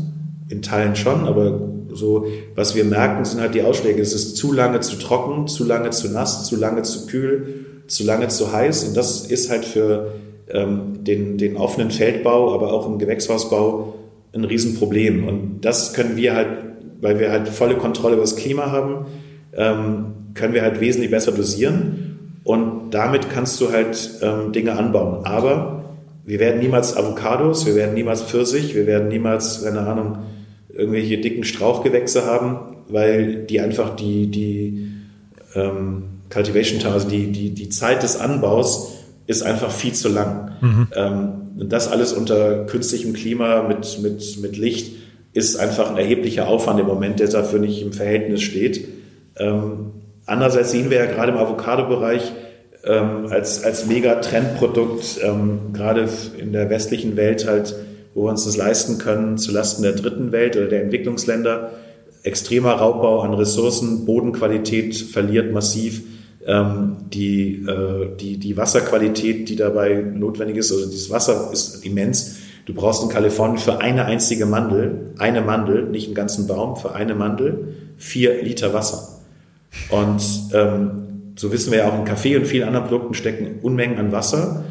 in 0.48 0.62
Teilen 0.62 0.96
schon, 0.96 1.28
aber 1.28 1.73
so, 1.96 2.28
was 2.56 2.76
wir 2.76 2.84
merken, 2.84 3.26
sind 3.26 3.42
halt 3.42 3.56
die 3.56 3.62
Ausschläge. 3.62 4.02
Es 4.02 4.14
ist 4.14 4.38
zu 4.38 4.52
lange 4.52 4.80
zu 4.80 4.98
trocken, 4.98 5.48
zu 5.48 5.64
lange 5.64 5.90
zu 5.92 6.10
nass, 6.10 6.46
zu 6.46 6.56
lange 6.56 6.84
zu 6.84 7.08
kühl, 7.08 7.66
zu 7.88 8.04
lange 8.04 8.28
zu 8.28 8.52
heiß. 8.52 8.86
Und 8.86 8.98
das 8.98 9.26
ist 9.26 9.50
halt 9.50 9.66
für 9.66 10.14
ähm, 10.50 11.04
den, 11.04 11.38
den 11.38 11.58
offenen 11.58 11.92
Feldbau, 11.92 12.54
aber 12.54 12.74
auch 12.74 12.88
im 12.88 13.00
Gewächshausbau 13.00 13.96
ein 14.34 14.44
Riesenproblem. 14.44 15.28
Und 15.28 15.62
das 15.62 15.94
können 15.94 16.16
wir 16.16 16.36
halt, 16.36 16.50
weil 17.02 17.20
wir 17.20 17.32
halt 17.32 17.48
volle 17.48 17.76
Kontrolle 17.76 18.14
über 18.16 18.24
das 18.24 18.36
Klima 18.36 18.72
haben, 18.72 19.06
ähm, 19.56 20.06
können 20.34 20.54
wir 20.54 20.64
halt 20.64 20.80
wesentlich 20.80 21.12
besser 21.12 21.32
dosieren. 21.32 22.40
Und 22.44 22.92
damit 22.92 23.30
kannst 23.30 23.62
du 23.62 23.72
halt 23.72 24.20
ähm, 24.22 24.52
Dinge 24.52 24.78
anbauen. 24.78 25.26
Aber 25.26 25.84
wir 26.26 26.40
werden 26.40 26.60
niemals 26.60 26.96
Avocados, 26.96 27.66
wir 27.66 27.76
werden 27.76 27.94
niemals 27.94 28.24
Pfirsich, 28.24 28.76
wir 28.76 28.88
werden 28.88 29.08
niemals, 29.10 29.64
keine 29.64 29.82
Ahnung, 29.82 30.20
irgendwelche 30.74 31.20
dicken 31.20 31.44
Strauchgewächse 31.44 32.26
haben, 32.26 32.78
weil 32.90 33.46
die 33.46 33.62
einfach 33.62 33.96
die, 33.96 34.28
die 34.28 34.88
ähm, 35.56 36.04
Cultivation 36.30 36.80
Time, 36.80 36.94
also 36.94 37.08
die, 37.08 37.32
die, 37.32 37.52
die 37.52 37.70
Zeit 37.70 38.04
des 38.04 38.20
Anbaus 38.20 38.94
ist 39.28 39.44
einfach 39.44 39.72
viel 39.72 39.94
zu 39.94 40.10
lang. 40.10 40.52
Mhm. 40.62 40.88
Ähm, 40.96 41.30
und 41.60 41.72
das 41.72 41.88
alles 41.88 42.14
unter 42.14 42.66
künstlichem 42.66 43.14
Klima 43.14 43.64
mit, 43.64 44.00
mit, 44.02 44.42
mit 44.42 44.58
Licht 44.58 44.96
ist 45.34 45.58
einfach 45.60 45.90
ein 45.90 45.98
erheblicher 45.98 46.48
Aufwand 46.48 46.80
im 46.80 46.88
Moment, 46.88 47.20
der 47.20 47.28
dafür 47.28 47.60
nicht 47.60 47.82
im 47.82 47.94
Verhältnis 47.94 48.42
steht. 48.42 48.88
Ähm, 49.38 49.92
andererseits 50.26 50.72
sehen 50.72 50.90
wir 50.90 50.98
ja 50.98 51.06
gerade 51.06 51.32
im 51.32 51.38
Avocado-Bereich 51.38 52.32
ähm, 52.86 53.28
als, 53.30 53.64
als 53.64 53.86
Mega-Trendprodukt, 53.86 55.20
ähm, 55.24 55.74
gerade 55.74 56.08
in 56.38 56.52
der 56.52 56.70
westlichen 56.70 57.16
Welt 57.16 57.48
halt, 57.48 57.76
wo 58.14 58.26
wir 58.26 58.30
uns 58.30 58.46
das 58.46 58.58
leisten 58.58 58.98
können, 58.98 59.38
zulasten 59.38 59.84
der 59.84 59.94
dritten 59.94 60.32
Welt 60.32 60.56
oder 60.56 60.68
der 60.68 60.84
Entwicklungsländer. 60.84 61.72
Extremer 62.24 62.74
Raubbau 62.74 63.22
an 63.22 63.34
Ressourcen, 63.34 64.06
Bodenqualität 64.06 64.96
verliert 64.96 65.52
massiv. 65.52 66.04
Ähm, 66.46 66.98
die, 67.14 67.66
äh, 67.66 68.16
die, 68.20 68.38
die 68.38 68.58
Wasserqualität, 68.58 69.48
die 69.48 69.56
dabei 69.56 70.02
notwendig 70.02 70.58
ist, 70.58 70.72
also 70.72 70.86
dieses 70.86 71.10
Wasser 71.10 71.50
ist 71.54 71.86
immens. 71.86 72.38
Du 72.66 72.74
brauchst 72.74 73.04
in 73.04 73.10
Kalifornien 73.10 73.58
für 73.58 73.80
eine 73.80 74.06
einzige 74.06 74.46
Mandel, 74.46 75.14
eine 75.18 75.42
Mandel, 75.42 75.84
nicht 75.84 76.08
einen 76.08 76.16
ganzen 76.16 76.48
Baum, 76.48 76.76
für 76.76 76.96
eine 76.96 77.16
Mandel 77.16 77.76
vier 77.98 78.42
Liter 78.42 78.74
Wasser. 78.74 79.20
Und 79.90 80.22
ähm, 80.54 81.34
so 81.36 81.52
wissen 81.52 81.72
wir 81.72 81.80
ja 81.80 81.90
auch 81.90 81.98
in 81.98 82.06
Kaffee 82.06 82.36
und 82.38 82.46
vielen 82.46 82.68
anderen 82.68 82.88
Produkten 82.88 83.14
stecken 83.14 83.60
Unmengen 83.62 83.98
an 83.98 84.12
Wasser. 84.12 84.66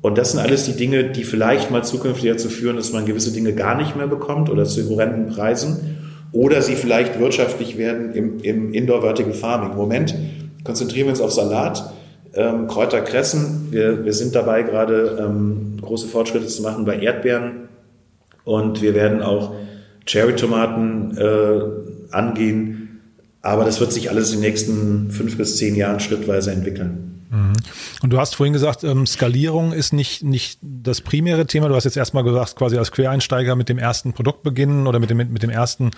Und 0.00 0.16
das 0.16 0.32
sind 0.32 0.40
alles 0.40 0.64
die 0.64 0.76
Dinge, 0.76 1.04
die 1.04 1.24
vielleicht 1.24 1.70
mal 1.70 1.82
zukünftig 1.82 2.30
dazu 2.30 2.48
führen, 2.48 2.76
dass 2.76 2.92
man 2.92 3.04
gewisse 3.04 3.32
Dinge 3.32 3.52
gar 3.52 3.76
nicht 3.76 3.96
mehr 3.96 4.06
bekommt 4.06 4.48
oder 4.48 4.64
zu 4.64 4.88
horrenden 4.88 5.28
Preisen 5.28 5.98
oder 6.32 6.62
sie 6.62 6.76
vielleicht 6.76 7.18
wirtschaftlich 7.18 7.78
werden 7.78 8.12
im, 8.14 8.40
im 8.40 8.72
Indoor 8.72 9.02
Vertical 9.02 9.32
Farming. 9.32 9.72
Im 9.72 9.76
Moment 9.76 10.14
konzentrieren 10.62 11.06
wir 11.06 11.12
uns 11.12 11.20
auf 11.20 11.32
Salat, 11.32 11.92
ähm, 12.34 12.68
Kräuter, 12.68 13.00
Kressen. 13.00 13.68
Wir, 13.70 14.04
wir 14.04 14.12
sind 14.12 14.34
dabei 14.34 14.62
gerade 14.62 15.18
ähm, 15.20 15.78
große 15.80 16.06
Fortschritte 16.06 16.46
zu 16.46 16.62
machen 16.62 16.84
bei 16.84 16.98
Erdbeeren 16.98 17.68
und 18.44 18.82
wir 18.82 18.94
werden 18.94 19.22
auch 19.22 19.54
Cherry-Tomaten 20.06 21.16
äh, 21.18 22.14
angehen. 22.14 23.00
Aber 23.42 23.64
das 23.64 23.80
wird 23.80 23.92
sich 23.92 24.10
alles 24.10 24.32
in 24.32 24.40
den 24.40 24.48
nächsten 24.48 25.10
fünf 25.10 25.36
bis 25.36 25.56
zehn 25.56 25.74
Jahren 25.74 26.00
schrittweise 26.00 26.52
entwickeln. 26.52 27.17
Mhm. 27.30 27.52
Und 28.02 28.10
du 28.10 28.18
hast 28.18 28.36
vorhin 28.36 28.52
gesagt, 28.52 28.84
ähm, 28.84 29.06
Skalierung 29.06 29.72
ist 29.72 29.92
nicht, 29.92 30.22
nicht 30.22 30.58
das 30.62 31.00
primäre 31.00 31.46
Thema. 31.46 31.68
Du 31.68 31.74
hast 31.74 31.84
jetzt 31.84 31.96
erstmal 31.96 32.24
gesagt, 32.24 32.56
quasi 32.56 32.78
als 32.78 32.92
Quereinsteiger 32.92 33.56
mit 33.56 33.68
dem 33.68 33.78
ersten 33.78 34.12
Produkt 34.12 34.42
beginnen 34.42 34.86
oder 34.86 34.98
mit 34.98 35.10
dem, 35.10 35.18
mit 35.18 35.42
dem 35.42 35.50
ersten, 35.50 35.90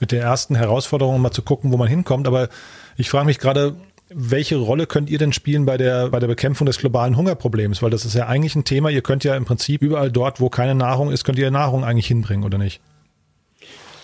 mit 0.00 0.12
der 0.12 0.22
ersten 0.22 0.54
Herausforderung 0.54 1.20
mal 1.20 1.32
zu 1.32 1.42
gucken, 1.42 1.72
wo 1.72 1.76
man 1.76 1.88
hinkommt. 1.88 2.26
Aber 2.26 2.48
ich 2.96 3.10
frage 3.10 3.26
mich 3.26 3.38
gerade, 3.38 3.74
welche 4.08 4.56
Rolle 4.56 4.86
könnt 4.86 5.10
ihr 5.10 5.18
denn 5.18 5.32
spielen 5.32 5.66
bei 5.66 5.76
der, 5.76 6.10
bei 6.10 6.20
der 6.20 6.28
Bekämpfung 6.28 6.66
des 6.66 6.78
globalen 6.78 7.16
Hungerproblems? 7.16 7.82
Weil 7.82 7.90
das 7.90 8.04
ist 8.04 8.14
ja 8.14 8.26
eigentlich 8.26 8.54
ein 8.54 8.64
Thema. 8.64 8.88
Ihr 8.90 9.02
könnt 9.02 9.24
ja 9.24 9.34
im 9.36 9.44
Prinzip 9.44 9.82
überall 9.82 10.12
dort, 10.12 10.40
wo 10.40 10.48
keine 10.48 10.74
Nahrung 10.74 11.10
ist, 11.10 11.24
könnt 11.24 11.38
ihr 11.38 11.50
Nahrung 11.50 11.84
eigentlich 11.84 12.06
hinbringen, 12.06 12.44
oder 12.44 12.58
nicht? 12.58 12.80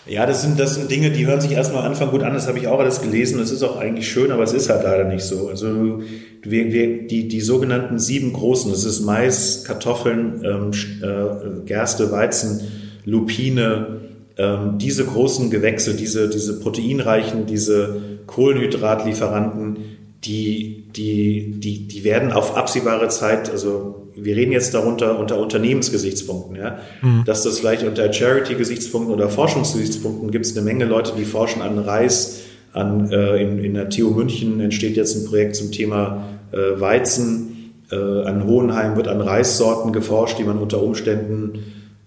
Ja, 0.05 0.27
das 0.27 0.43
sind, 0.43 0.59
das 0.59 0.75
sind 0.75 0.91
Dinge, 0.91 1.11
die 1.11 1.27
hören 1.27 1.41
sich 1.41 1.53
erstmal 1.53 1.83
am 1.83 1.93
Anfang 1.93 2.11
gut 2.11 2.23
an. 2.23 2.35
Das 2.35 2.49
habe 2.49 2.59
ich 2.59 2.67
auch 2.67 2.81
alles 2.81 3.03
gelesen. 3.03 3.38
Das 3.38 3.53
ist 3.53 3.62
auch 3.62 3.77
eigentlich 3.77 4.11
schön, 4.11 4.33
aber 4.33 4.43
es 4.43 4.53
ist 4.53 4.69
halt 4.69 4.83
leider 4.83 5.05
nicht 5.05 5.23
so. 5.23 5.49
Also 5.49 6.03
wir, 6.43 6.73
wir, 6.73 7.07
die, 7.07 7.29
die 7.29 7.41
sogenannten 7.41 8.01
sieben 8.01 8.33
großen, 8.33 8.73
das 8.73 8.85
ist 8.85 9.03
Mais, 9.03 9.65
Kartoffeln, 9.65 10.43
ähm, 10.45 10.71
äh, 11.03 11.65
Gerste, 11.67 12.11
Weizen, 12.11 12.61
Lupine, 13.05 14.01
ähm, 14.38 14.79
diese 14.79 15.05
großen 15.05 15.51
Gewächse, 15.51 15.95
diese, 15.95 16.29
diese 16.29 16.59
proteinreichen, 16.59 17.47
diese 17.47 18.01
Kohlenhydratlieferanten, 18.27 19.77
die, 20.25 20.85
die, 20.97 21.61
die, 21.61 21.87
die 21.87 22.05
werden 22.05 22.33
auf 22.33 22.57
absehbare 22.57 23.09
Zeit, 23.09 23.51
also 23.51 24.02
wir 24.14 24.37
reden 24.37 24.53
jetzt 24.53 24.75
darunter 24.75 25.18
unter 25.18 25.38
Unternehmensgesichtspunkten, 25.38 26.57
ja, 26.57 26.79
mhm. 27.01 27.25
dass 27.25 27.42
das 27.42 27.59
vielleicht 27.59 27.85
unter 27.85 28.12
Charity-Gesichtspunkten 28.12 29.12
oder 29.12 29.29
Forschungsgesichtspunkten 29.29 30.31
gibt 30.31 30.46
es 30.46 30.57
eine 30.57 30.64
Menge 30.64 30.85
Leute, 30.85 31.12
die 31.16 31.25
forschen 31.25 31.62
an 31.62 31.79
Reis, 31.79 32.40
an, 32.72 33.11
äh, 33.11 33.42
in, 33.42 33.59
in 33.59 33.75
der 33.75 33.90
TU 33.90 34.11
München 34.11 34.61
entsteht 34.61 34.96
jetzt 34.96 35.16
ein 35.16 35.27
Projekt 35.27 35.57
zum 35.57 35.72
Thema 35.72 36.29
äh, 36.53 36.81
Weizen, 36.81 37.75
äh, 37.90 37.96
an 37.96 38.46
Hohenheim 38.46 38.96
wird 38.96 39.09
an 39.09 39.20
Reissorten 39.20 39.92
geforscht, 39.92 40.38
die 40.38 40.44
man 40.44 40.59
unter 40.59 40.83
Umständen 40.83 41.59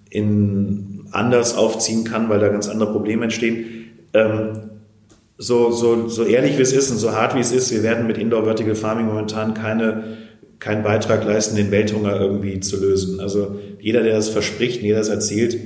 in 0.10 1.06
anders 1.12 1.56
aufziehen 1.56 2.04
kann, 2.04 2.30
weil 2.30 2.40
da 2.40 2.50
ganz 2.50 2.68
andere 2.68 2.92
Probleme 2.92 3.24
entstehen. 3.24 3.66
Ähm, 4.14 4.72
so, 5.38 5.72
so, 5.72 6.08
so 6.08 6.24
ehrlich 6.24 6.58
wie 6.58 6.62
es 6.62 6.72
ist 6.72 6.92
und 6.92 6.98
so 6.98 7.12
hart 7.12 7.36
wie 7.36 7.40
es 7.40 7.52
ist, 7.52 7.72
wir 7.72 7.84
werden 7.84 8.08
mit 8.08 8.18
Indoor 8.18 8.44
Vertical 8.46 8.76
Farming 8.76 9.08
momentan 9.08 9.54
keine 9.54 10.25
keinen 10.66 10.82
Beitrag 10.82 11.24
leisten, 11.24 11.56
den 11.56 11.70
Welthunger 11.70 12.20
irgendwie 12.20 12.60
zu 12.60 12.82
lösen. 12.82 13.20
Also 13.20 13.60
jeder, 13.80 14.02
der 14.02 14.16
das 14.16 14.30
verspricht, 14.30 14.82
jeder 14.82 14.98
das 14.98 15.10
erzählt, 15.10 15.60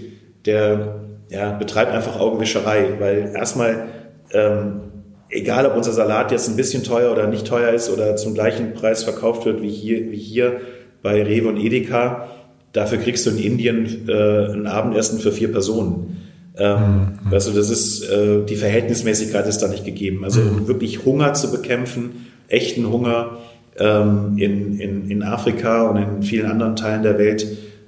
der 0.46 1.06
ja, 1.30 1.54
betreibt 1.54 1.94
einfach 1.94 2.20
Augenwischerei, 2.20 2.96
weil 3.00 3.32
erstmal, 3.34 3.88
ähm, 4.34 4.82
egal 5.30 5.66
ob 5.68 5.78
unser 5.78 5.94
Salat 5.94 6.34
jetzt 6.34 6.50
ein 6.50 6.58
bisschen 6.58 6.84
teuer 6.84 7.14
oder 7.14 7.28
nicht 7.28 7.48
teuer 7.48 7.72
ist 7.72 7.90
oder 7.90 8.18
zum 8.18 8.34
gleichen 8.34 8.74
Preis 8.74 9.06
verkauft 9.06 9.46
wird 9.46 9.62
wie 9.62 9.70
hier, 9.70 10.12
wie 10.12 10.18
hier 10.18 10.60
bei 11.02 11.24
Rewe 11.24 11.48
und 11.48 11.56
Edeka, 11.56 12.28
dafür 12.74 12.98
kriegst 12.98 13.26
du 13.26 13.30
in 13.30 13.38
Indien 13.38 14.10
äh, 14.10 14.52
ein 14.52 14.68
Abendessen 14.68 15.20
für 15.20 15.32
vier 15.32 15.50
Personen. 15.50 16.18
Ähm, 16.58 17.16
mhm. 17.24 17.34
Also 17.34 17.54
das 17.54 17.70
ist, 17.70 18.04
äh, 18.04 18.44
die 18.44 18.58
Verhältnismäßigkeit 18.58 19.48
ist 19.48 19.60
da 19.60 19.70
nicht 19.70 19.86
gegeben. 19.86 20.26
Also 20.26 20.42
um 20.42 20.68
wirklich 20.68 21.06
Hunger 21.06 21.34
zu 21.36 21.52
bekämpfen, 21.52 22.28
echten 22.50 22.92
Hunger, 22.92 23.38
ähm, 23.80 24.38
in, 24.38 24.80
in, 24.80 25.10
in 25.10 25.24
Afrika 25.24 25.84
und 25.84 25.98
in 25.98 26.24
vielen 26.24 26.50
anderen 26.50 26.76
Teilen 26.76 27.04
der 27.04 27.18
Welt 27.18 27.46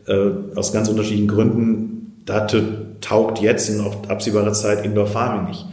äh, 0.08 0.30
aus 0.56 0.74
ganz 0.74 0.90
unterschiedlichen 0.90 1.28
Gründen, 1.28 2.24
da 2.26 2.48
taugt 3.02 3.40
jetzt 3.40 3.70
in 3.70 3.82
absehbarer 4.08 4.54
Zeit 4.54 4.86
Indoor 4.86 5.08
Farming 5.08 5.48
nicht. 5.48 5.66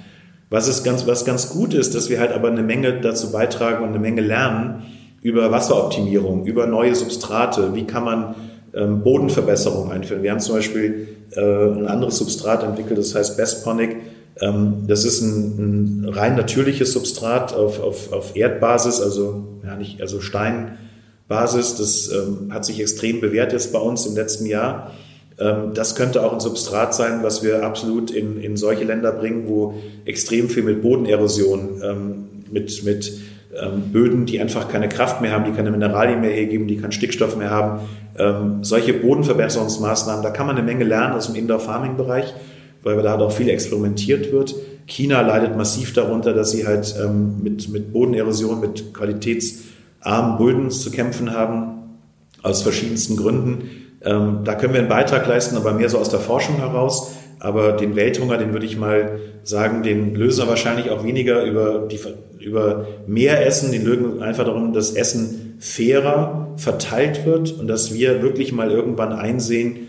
Was 0.50 0.66
ist 0.66 0.82
ganz, 0.82 1.06
was 1.06 1.24
ganz 1.24 1.50
gut 1.50 1.74
ist, 1.74 1.94
dass 1.94 2.08
wir 2.08 2.20
halt 2.20 2.32
aber 2.32 2.48
eine 2.48 2.62
Menge 2.62 3.00
dazu 3.00 3.30
beitragen 3.30 3.82
und 3.82 3.90
eine 3.90 3.98
Menge 3.98 4.22
lernen 4.22 4.82
über 5.20 5.50
Wasseroptimierung, 5.50 6.46
über 6.46 6.66
neue 6.66 6.94
Substrate, 6.94 7.74
wie 7.74 7.84
kann 7.84 8.04
man 8.04 8.34
ähm, 8.74 9.02
Bodenverbesserung 9.02 9.90
einführen. 9.90 10.22
Wir 10.22 10.30
haben 10.30 10.40
zum 10.40 10.56
Beispiel 10.56 11.08
äh, 11.32 11.40
ein 11.40 11.86
anderes 11.86 12.16
Substrat 12.16 12.62
entwickelt, 12.62 12.98
das 12.98 13.14
heißt 13.14 13.36
Bestponic, 13.36 13.96
das 14.40 15.04
ist 15.04 15.20
ein, 15.20 16.04
ein, 16.04 16.08
rein 16.08 16.36
natürliches 16.36 16.92
Substrat 16.92 17.54
auf, 17.54 17.82
auf, 17.82 18.12
auf 18.12 18.36
Erdbasis, 18.36 19.00
also, 19.00 19.44
ja, 19.64 19.76
nicht, 19.76 20.00
also 20.00 20.20
Steinbasis. 20.20 21.76
Das 21.76 22.10
ähm, 22.12 22.52
hat 22.52 22.64
sich 22.64 22.80
extrem 22.80 23.20
bewährt 23.20 23.52
jetzt 23.52 23.72
bei 23.72 23.80
uns 23.80 24.06
im 24.06 24.14
letzten 24.14 24.46
Jahr. 24.46 24.92
Ähm, 25.40 25.74
das 25.74 25.96
könnte 25.96 26.24
auch 26.24 26.32
ein 26.32 26.40
Substrat 26.40 26.94
sein, 26.94 27.22
was 27.22 27.42
wir 27.42 27.64
absolut 27.64 28.10
in, 28.10 28.40
in 28.40 28.56
solche 28.56 28.84
Länder 28.84 29.12
bringen, 29.12 29.48
wo 29.48 29.74
extrem 30.04 30.48
viel 30.48 30.62
mit 30.62 30.82
Bodenerosion, 30.82 31.82
ähm, 31.82 32.28
mit, 32.50 32.84
mit 32.84 33.12
ähm, 33.60 33.92
Böden, 33.92 34.24
die 34.24 34.40
einfach 34.40 34.68
keine 34.68 34.88
Kraft 34.88 35.20
mehr 35.20 35.32
haben, 35.32 35.44
die 35.44 35.52
keine 35.52 35.72
Mineralien 35.72 36.20
mehr 36.20 36.30
hergeben, 36.30 36.68
die 36.68 36.76
keinen 36.76 36.92
Stickstoff 36.92 37.36
mehr 37.36 37.50
haben. 37.50 37.80
Ähm, 38.16 38.62
solche 38.62 38.94
Bodenverbesserungsmaßnahmen, 38.94 40.22
da 40.22 40.30
kann 40.30 40.46
man 40.46 40.56
eine 40.56 40.64
Menge 40.64 40.84
lernen 40.84 41.14
aus 41.14 41.26
dem 41.26 41.34
Indoor-Farming-Bereich 41.34 42.34
weil 42.82 43.02
da 43.02 43.12
halt 43.12 43.20
auch 43.20 43.32
viel 43.32 43.48
experimentiert 43.48 44.32
wird. 44.32 44.54
China 44.86 45.20
leidet 45.20 45.56
massiv 45.56 45.92
darunter, 45.92 46.32
dass 46.32 46.50
sie 46.50 46.66
halt 46.66 46.94
ähm, 47.02 47.42
mit, 47.42 47.68
mit 47.68 47.92
Bodenerosion, 47.92 48.60
mit 48.60 48.94
qualitätsarmen 48.94 50.38
Böden 50.38 50.70
zu 50.70 50.90
kämpfen 50.90 51.32
haben, 51.32 51.98
aus 52.42 52.62
verschiedensten 52.62 53.16
Gründen. 53.16 53.70
Ähm, 54.02 54.40
da 54.44 54.54
können 54.54 54.72
wir 54.72 54.80
einen 54.80 54.88
Beitrag 54.88 55.26
leisten, 55.26 55.56
aber 55.56 55.72
mehr 55.72 55.88
so 55.88 55.98
aus 55.98 56.08
der 56.08 56.20
Forschung 56.20 56.56
heraus. 56.56 57.12
Aber 57.40 57.72
den 57.72 57.96
Welthunger, 57.96 58.38
den 58.38 58.52
würde 58.52 58.66
ich 58.66 58.76
mal 58.76 59.20
sagen, 59.42 59.82
den 59.82 60.14
lösen 60.14 60.44
wir 60.44 60.48
wahrscheinlich 60.48 60.90
auch 60.90 61.04
weniger 61.04 61.44
über, 61.44 61.86
die, 61.86 62.00
über 62.40 62.86
mehr 63.06 63.46
Essen. 63.46 63.70
Den 63.72 63.84
lösen 63.84 64.22
einfach 64.22 64.44
darum, 64.44 64.72
dass 64.72 64.92
Essen 64.92 65.56
fairer 65.60 66.54
verteilt 66.56 67.26
wird 67.26 67.52
und 67.58 67.68
dass 67.68 67.94
wir 67.94 68.22
wirklich 68.22 68.52
mal 68.52 68.70
irgendwann 68.70 69.12
einsehen, 69.12 69.87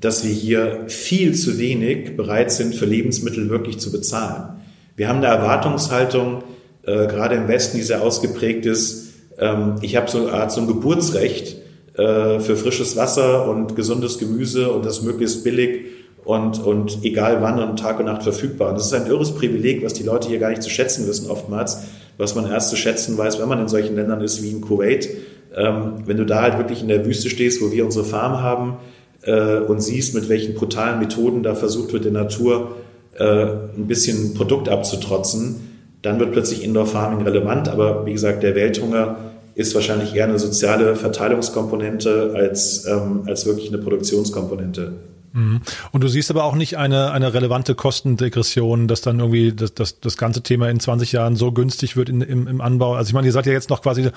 dass 0.00 0.24
wir 0.24 0.32
hier 0.32 0.84
viel 0.88 1.34
zu 1.34 1.58
wenig 1.58 2.16
bereit 2.16 2.50
sind, 2.50 2.74
für 2.74 2.86
Lebensmittel 2.86 3.50
wirklich 3.50 3.78
zu 3.78 3.92
bezahlen. 3.92 4.60
Wir 4.96 5.08
haben 5.08 5.18
eine 5.18 5.26
Erwartungshaltung, 5.26 6.42
äh, 6.84 7.06
gerade 7.06 7.36
im 7.36 7.48
Westen, 7.48 7.76
die 7.76 7.82
sehr 7.82 8.02
ausgeprägt 8.02 8.66
ist. 8.66 9.12
Ähm, 9.38 9.76
ich 9.82 9.96
habe 9.96 10.10
so 10.10 10.26
eine 10.26 10.32
Art 10.32 10.52
so 10.52 10.62
ein 10.62 10.66
Geburtsrecht 10.66 11.56
äh, 11.96 12.40
für 12.40 12.56
frisches 12.56 12.96
Wasser 12.96 13.48
und 13.48 13.76
gesundes 13.76 14.18
Gemüse 14.18 14.72
und 14.72 14.86
das 14.86 15.02
möglichst 15.02 15.44
billig 15.44 15.86
und, 16.24 16.62
und 16.64 16.98
egal 17.02 17.42
wann 17.42 17.62
und 17.62 17.78
Tag 17.78 17.98
und 17.98 18.06
Nacht 18.06 18.22
verfügbar. 18.22 18.70
Und 18.70 18.78
das 18.78 18.86
ist 18.86 18.94
ein 18.94 19.06
irres 19.06 19.34
Privileg, 19.34 19.84
was 19.84 19.92
die 19.92 20.02
Leute 20.02 20.28
hier 20.28 20.38
gar 20.38 20.50
nicht 20.50 20.62
zu 20.62 20.70
schätzen 20.70 21.06
wissen 21.06 21.30
oftmals, 21.30 21.82
was 22.16 22.34
man 22.34 22.50
erst 22.50 22.70
zu 22.70 22.76
schätzen 22.76 23.18
weiß, 23.18 23.38
wenn 23.38 23.48
man 23.48 23.60
in 23.60 23.68
solchen 23.68 23.96
Ländern 23.96 24.20
ist 24.22 24.42
wie 24.42 24.50
in 24.50 24.60
Kuwait. 24.62 25.08
Ähm, 25.54 25.94
wenn 26.06 26.16
du 26.16 26.24
da 26.24 26.42
halt 26.42 26.58
wirklich 26.58 26.80
in 26.80 26.88
der 26.88 27.04
Wüste 27.04 27.28
stehst, 27.28 27.60
wo 27.60 27.72
wir 27.72 27.84
unsere 27.84 28.04
Farm 28.04 28.40
haben 28.40 28.76
äh, 29.22 29.58
und 29.58 29.82
siehst, 29.82 30.14
mit 30.14 30.28
welchen 30.28 30.54
brutalen 30.54 30.98
Methoden 30.98 31.42
da 31.42 31.54
versucht 31.54 31.92
wird, 31.92 32.04
der 32.04 32.12
Natur 32.12 32.76
äh, 33.16 33.24
ein 33.24 33.86
bisschen 33.86 34.34
Produkt 34.34 34.68
abzutrotzen, 34.68 35.68
dann 36.02 36.18
wird 36.18 36.32
plötzlich 36.32 36.64
Indoor 36.64 36.86
Farming 36.86 37.26
relevant. 37.26 37.68
Aber 37.68 38.06
wie 38.06 38.12
gesagt, 38.12 38.42
der 38.42 38.54
Welthunger 38.54 39.16
ist 39.54 39.74
wahrscheinlich 39.74 40.14
eher 40.14 40.24
eine 40.24 40.38
soziale 40.38 40.96
Verteilungskomponente 40.96 42.32
als, 42.34 42.86
ähm, 42.86 43.22
als 43.26 43.46
wirklich 43.46 43.68
eine 43.68 43.78
Produktionskomponente. 43.78 44.92
Mhm. 45.32 45.60
Und 45.92 46.02
du 46.02 46.08
siehst 46.08 46.30
aber 46.30 46.44
auch 46.44 46.54
nicht 46.54 46.76
eine, 46.76 47.12
eine 47.12 47.34
relevante 47.34 47.74
Kostendegression, 47.74 48.88
dass 48.88 49.00
dann 49.00 49.20
irgendwie 49.20 49.52
das, 49.52 49.74
das, 49.74 50.00
das 50.00 50.16
ganze 50.16 50.42
Thema 50.42 50.68
in 50.70 50.80
20 50.80 51.12
Jahren 51.12 51.36
so 51.36 51.52
günstig 51.52 51.96
wird 51.96 52.08
in, 52.08 52.20
im, 52.20 52.46
im 52.48 52.60
Anbau. 52.60 52.94
Also 52.94 53.08
ich 53.10 53.14
meine, 53.14 53.26
ihr 53.26 53.32
seid 53.32 53.46
ja 53.46 53.52
jetzt 53.52 53.70
noch 53.70 53.82
quasi 53.82 54.08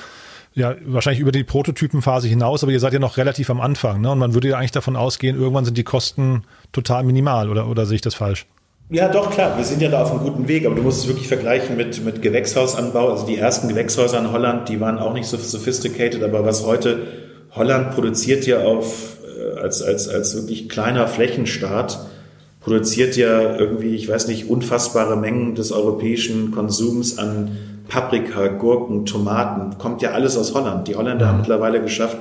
ja, 0.55 0.75
wahrscheinlich 0.85 1.19
über 1.19 1.31
die 1.31 1.43
Prototypenphase 1.43 2.27
hinaus, 2.27 2.63
aber 2.63 2.71
ihr 2.71 2.79
seid 2.79 2.93
ja 2.93 2.99
noch 2.99 3.17
relativ 3.17 3.49
am 3.49 3.59
Anfang, 3.59 4.01
ne? 4.01 4.11
Und 4.11 4.19
man 4.19 4.33
würde 4.33 4.49
ja 4.49 4.57
eigentlich 4.57 4.71
davon 4.71 4.95
ausgehen, 4.95 5.37
irgendwann 5.37 5.65
sind 5.65 5.77
die 5.77 5.83
Kosten 5.83 6.43
total 6.71 7.03
minimal, 7.03 7.49
oder, 7.49 7.67
oder 7.67 7.85
sehe 7.85 7.95
ich 7.95 8.01
das 8.01 8.15
falsch? 8.15 8.45
Ja, 8.89 9.07
doch, 9.07 9.31
klar. 9.31 9.57
Wir 9.57 9.63
sind 9.63 9.81
ja 9.81 9.89
da 9.89 10.03
auf 10.03 10.11
einem 10.11 10.19
guten 10.19 10.47
Weg, 10.47 10.65
aber 10.65 10.75
du 10.75 10.83
musst 10.83 11.01
es 11.01 11.07
wirklich 11.07 11.27
vergleichen 11.27 11.77
mit, 11.77 12.03
mit 12.05 12.21
Gewächshausanbau. 12.21 13.09
Also 13.09 13.25
die 13.25 13.37
ersten 13.37 13.67
Gewächshäuser 13.67 14.19
in 14.19 14.31
Holland, 14.31 14.69
die 14.69 14.79
waren 14.79 14.99
auch 14.99 15.13
nicht 15.13 15.25
so 15.25 15.37
sophisticated, 15.37 16.21
aber 16.21 16.45
was 16.45 16.65
heute 16.65 17.07
Holland 17.51 17.91
produziert 17.91 18.45
ja 18.45 18.59
auf, 18.59 19.17
äh, 19.25 19.59
als, 19.59 19.81
als, 19.81 20.09
als 20.09 20.35
wirklich 20.35 20.69
kleiner 20.69 21.07
Flächenstaat, 21.07 22.05
produziert 22.59 23.17
ja 23.17 23.57
irgendwie, 23.57 23.95
ich 23.95 24.07
weiß 24.07 24.27
nicht, 24.27 24.49
unfassbare 24.49 25.17
Mengen 25.17 25.55
des 25.55 25.71
europäischen 25.71 26.51
Konsums 26.51 27.17
an 27.17 27.57
Paprika, 27.93 28.47
Gurken, 28.47 29.05
Tomaten, 29.05 29.77
kommt 29.77 30.01
ja 30.01 30.13
alles 30.13 30.35
aus 30.35 30.55
Holland. 30.55 30.87
Die 30.87 30.95
Holländer 30.95 31.27
haben 31.27 31.35
mhm. 31.35 31.41
mittlerweile 31.41 31.79
geschafft, 31.79 32.17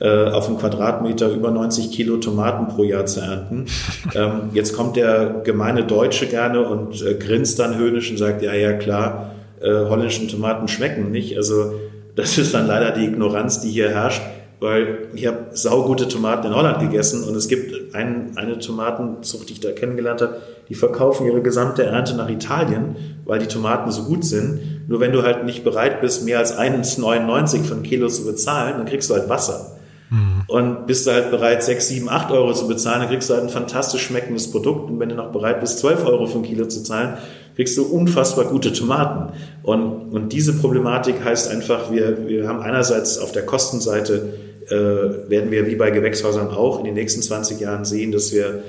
äh, 0.00 0.24
auf 0.24 0.48
einem 0.48 0.58
Quadratmeter 0.58 1.28
über 1.28 1.52
90 1.52 1.92
Kilo 1.92 2.16
Tomaten 2.16 2.66
pro 2.66 2.82
Jahr 2.82 3.06
zu 3.06 3.20
ernten. 3.20 3.66
Ähm, 4.14 4.50
jetzt 4.52 4.76
kommt 4.76 4.96
der 4.96 5.40
gemeine 5.44 5.84
Deutsche 5.84 6.26
gerne 6.26 6.60
und 6.60 7.02
äh, 7.02 7.14
grinst 7.14 7.58
dann 7.58 7.76
höhnisch 7.78 8.10
und 8.10 8.16
sagt, 8.18 8.42
ja, 8.42 8.54
ja, 8.54 8.74
klar, 8.74 9.32
äh, 9.60 9.68
holländischen 9.68 10.28
Tomaten 10.28 10.68
schmecken 10.68 11.10
nicht. 11.10 11.36
Also 11.36 11.72
das 12.14 12.38
ist 12.38 12.54
dann 12.54 12.68
leider 12.68 12.92
die 12.92 13.06
Ignoranz, 13.06 13.60
die 13.60 13.70
hier 13.70 13.90
herrscht, 13.90 14.22
weil 14.60 15.08
ich 15.14 15.26
habe 15.26 15.46
saugute 15.52 16.08
Tomaten 16.08 16.46
in 16.46 16.54
Holland 16.54 16.80
gegessen 16.80 17.24
und 17.24 17.34
es 17.34 17.48
gibt 17.48 17.94
ein, 17.94 18.32
eine 18.36 18.58
Tomatenzucht, 18.58 19.48
die 19.48 19.54
ich 19.54 19.60
da 19.60 19.72
kennengelernt 19.72 20.22
habe, 20.22 20.36
die 20.68 20.74
verkaufen 20.74 21.26
ihre 21.26 21.42
gesamte 21.42 21.84
Ernte 21.84 22.14
nach 22.14 22.28
Italien, 22.28 22.96
weil 23.24 23.38
die 23.38 23.46
Tomaten 23.46 23.90
so 23.90 24.04
gut 24.04 24.24
sind. 24.24 24.88
Nur 24.88 25.00
wenn 25.00 25.12
du 25.12 25.22
halt 25.22 25.44
nicht 25.44 25.64
bereit 25.64 26.00
bist, 26.00 26.24
mehr 26.24 26.38
als 26.38 26.56
1,99 26.58 27.64
von 27.64 27.82
Kilo 27.82 28.08
zu 28.08 28.24
bezahlen, 28.24 28.78
dann 28.78 28.86
kriegst 28.86 29.10
du 29.10 29.14
halt 29.14 29.28
Wasser. 29.28 29.78
Mhm. 30.10 30.44
Und 30.46 30.86
bist 30.86 31.06
du 31.06 31.12
halt 31.12 31.30
bereit, 31.30 31.62
6, 31.62 31.88
7, 31.88 32.08
8 32.08 32.30
Euro 32.30 32.52
zu 32.52 32.68
bezahlen, 32.68 33.00
dann 33.00 33.08
kriegst 33.08 33.28
du 33.28 33.34
halt 33.34 33.44
ein 33.44 33.50
fantastisch 33.50 34.02
schmeckendes 34.02 34.50
Produkt. 34.50 34.90
Und 34.90 35.00
wenn 35.00 35.08
du 35.08 35.14
noch 35.14 35.32
bereit 35.32 35.60
bist, 35.60 35.78
12 35.80 36.06
Euro 36.06 36.26
für 36.26 36.38
ein 36.38 36.42
Kilo 36.44 36.66
zu 36.66 36.82
zahlen, 36.82 37.18
kriegst 37.56 37.76
du 37.76 37.84
unfassbar 37.84 38.46
gute 38.46 38.72
Tomaten. 38.72 39.32
Und, 39.62 40.12
und 40.12 40.32
diese 40.32 40.54
Problematik 40.54 41.24
heißt 41.24 41.50
einfach, 41.50 41.92
wir, 41.92 42.26
wir 42.26 42.48
haben 42.48 42.60
einerseits 42.60 43.18
auf 43.18 43.32
der 43.32 43.46
Kostenseite, 43.46 44.34
äh, 44.68 45.30
werden 45.30 45.50
wir 45.50 45.66
wie 45.66 45.76
bei 45.76 45.90
Gewächshäusern 45.90 46.48
auch 46.48 46.78
in 46.78 46.84
den 46.84 46.94
nächsten 46.94 47.22
20 47.22 47.60
Jahren 47.60 47.84
sehen, 47.84 48.12
dass 48.12 48.32
wir 48.32 48.62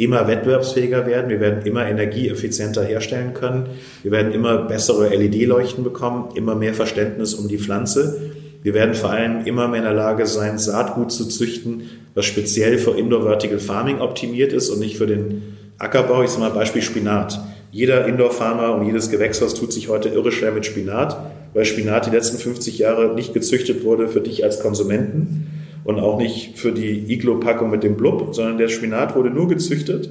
immer 0.00 0.26
wettbewerbsfähiger 0.26 1.06
werden. 1.06 1.28
Wir 1.28 1.40
werden 1.40 1.66
immer 1.66 1.86
energieeffizienter 1.86 2.82
herstellen 2.82 3.34
können. 3.34 3.66
Wir 4.02 4.10
werden 4.10 4.32
immer 4.32 4.58
bessere 4.58 5.08
LED-Leuchten 5.14 5.84
bekommen, 5.84 6.30
immer 6.34 6.54
mehr 6.54 6.72
Verständnis 6.72 7.34
um 7.34 7.48
die 7.48 7.58
Pflanze. 7.58 8.32
Wir 8.62 8.74
werden 8.74 8.94
vor 8.94 9.10
allem 9.10 9.44
immer 9.46 9.68
mehr 9.68 9.80
in 9.80 9.84
der 9.84 9.94
Lage 9.94 10.26
sein, 10.26 10.58
Saatgut 10.58 11.12
zu 11.12 11.26
züchten, 11.26 11.82
was 12.14 12.24
speziell 12.26 12.78
für 12.78 12.92
Indoor 12.92 13.22
Vertical 13.22 13.58
Farming 13.58 14.00
optimiert 14.00 14.52
ist 14.52 14.70
und 14.70 14.80
nicht 14.80 14.96
für 14.96 15.06
den 15.06 15.56
Ackerbau. 15.78 16.22
Ich 16.22 16.30
sage 16.30 16.42
mal 16.42 16.50
Beispiel 16.50 16.82
Spinat. 16.82 17.38
Jeder 17.72 18.06
Indoor-Farmer 18.06 18.74
und 18.74 18.86
jedes 18.86 19.10
Gewächshaus 19.10 19.54
tut 19.54 19.72
sich 19.72 19.88
heute 19.88 20.08
irre 20.08 20.32
schwer 20.32 20.52
mit 20.52 20.66
Spinat, 20.66 21.16
weil 21.54 21.64
Spinat 21.64 22.06
die 22.06 22.10
letzten 22.10 22.38
50 22.38 22.78
Jahre 22.78 23.14
nicht 23.14 23.32
gezüchtet 23.32 23.84
wurde 23.84 24.08
für 24.08 24.20
dich 24.20 24.44
als 24.44 24.60
Konsumenten 24.60 25.46
und 25.84 25.98
auch 26.00 26.18
nicht 26.18 26.58
für 26.58 26.72
die 26.72 27.12
Iglo-Packung 27.12 27.70
mit 27.70 27.82
dem 27.82 27.96
Blub, 27.96 28.34
sondern 28.34 28.58
der 28.58 28.68
Spinat 28.68 29.14
wurde 29.14 29.30
nur 29.30 29.48
gezüchtet, 29.48 30.10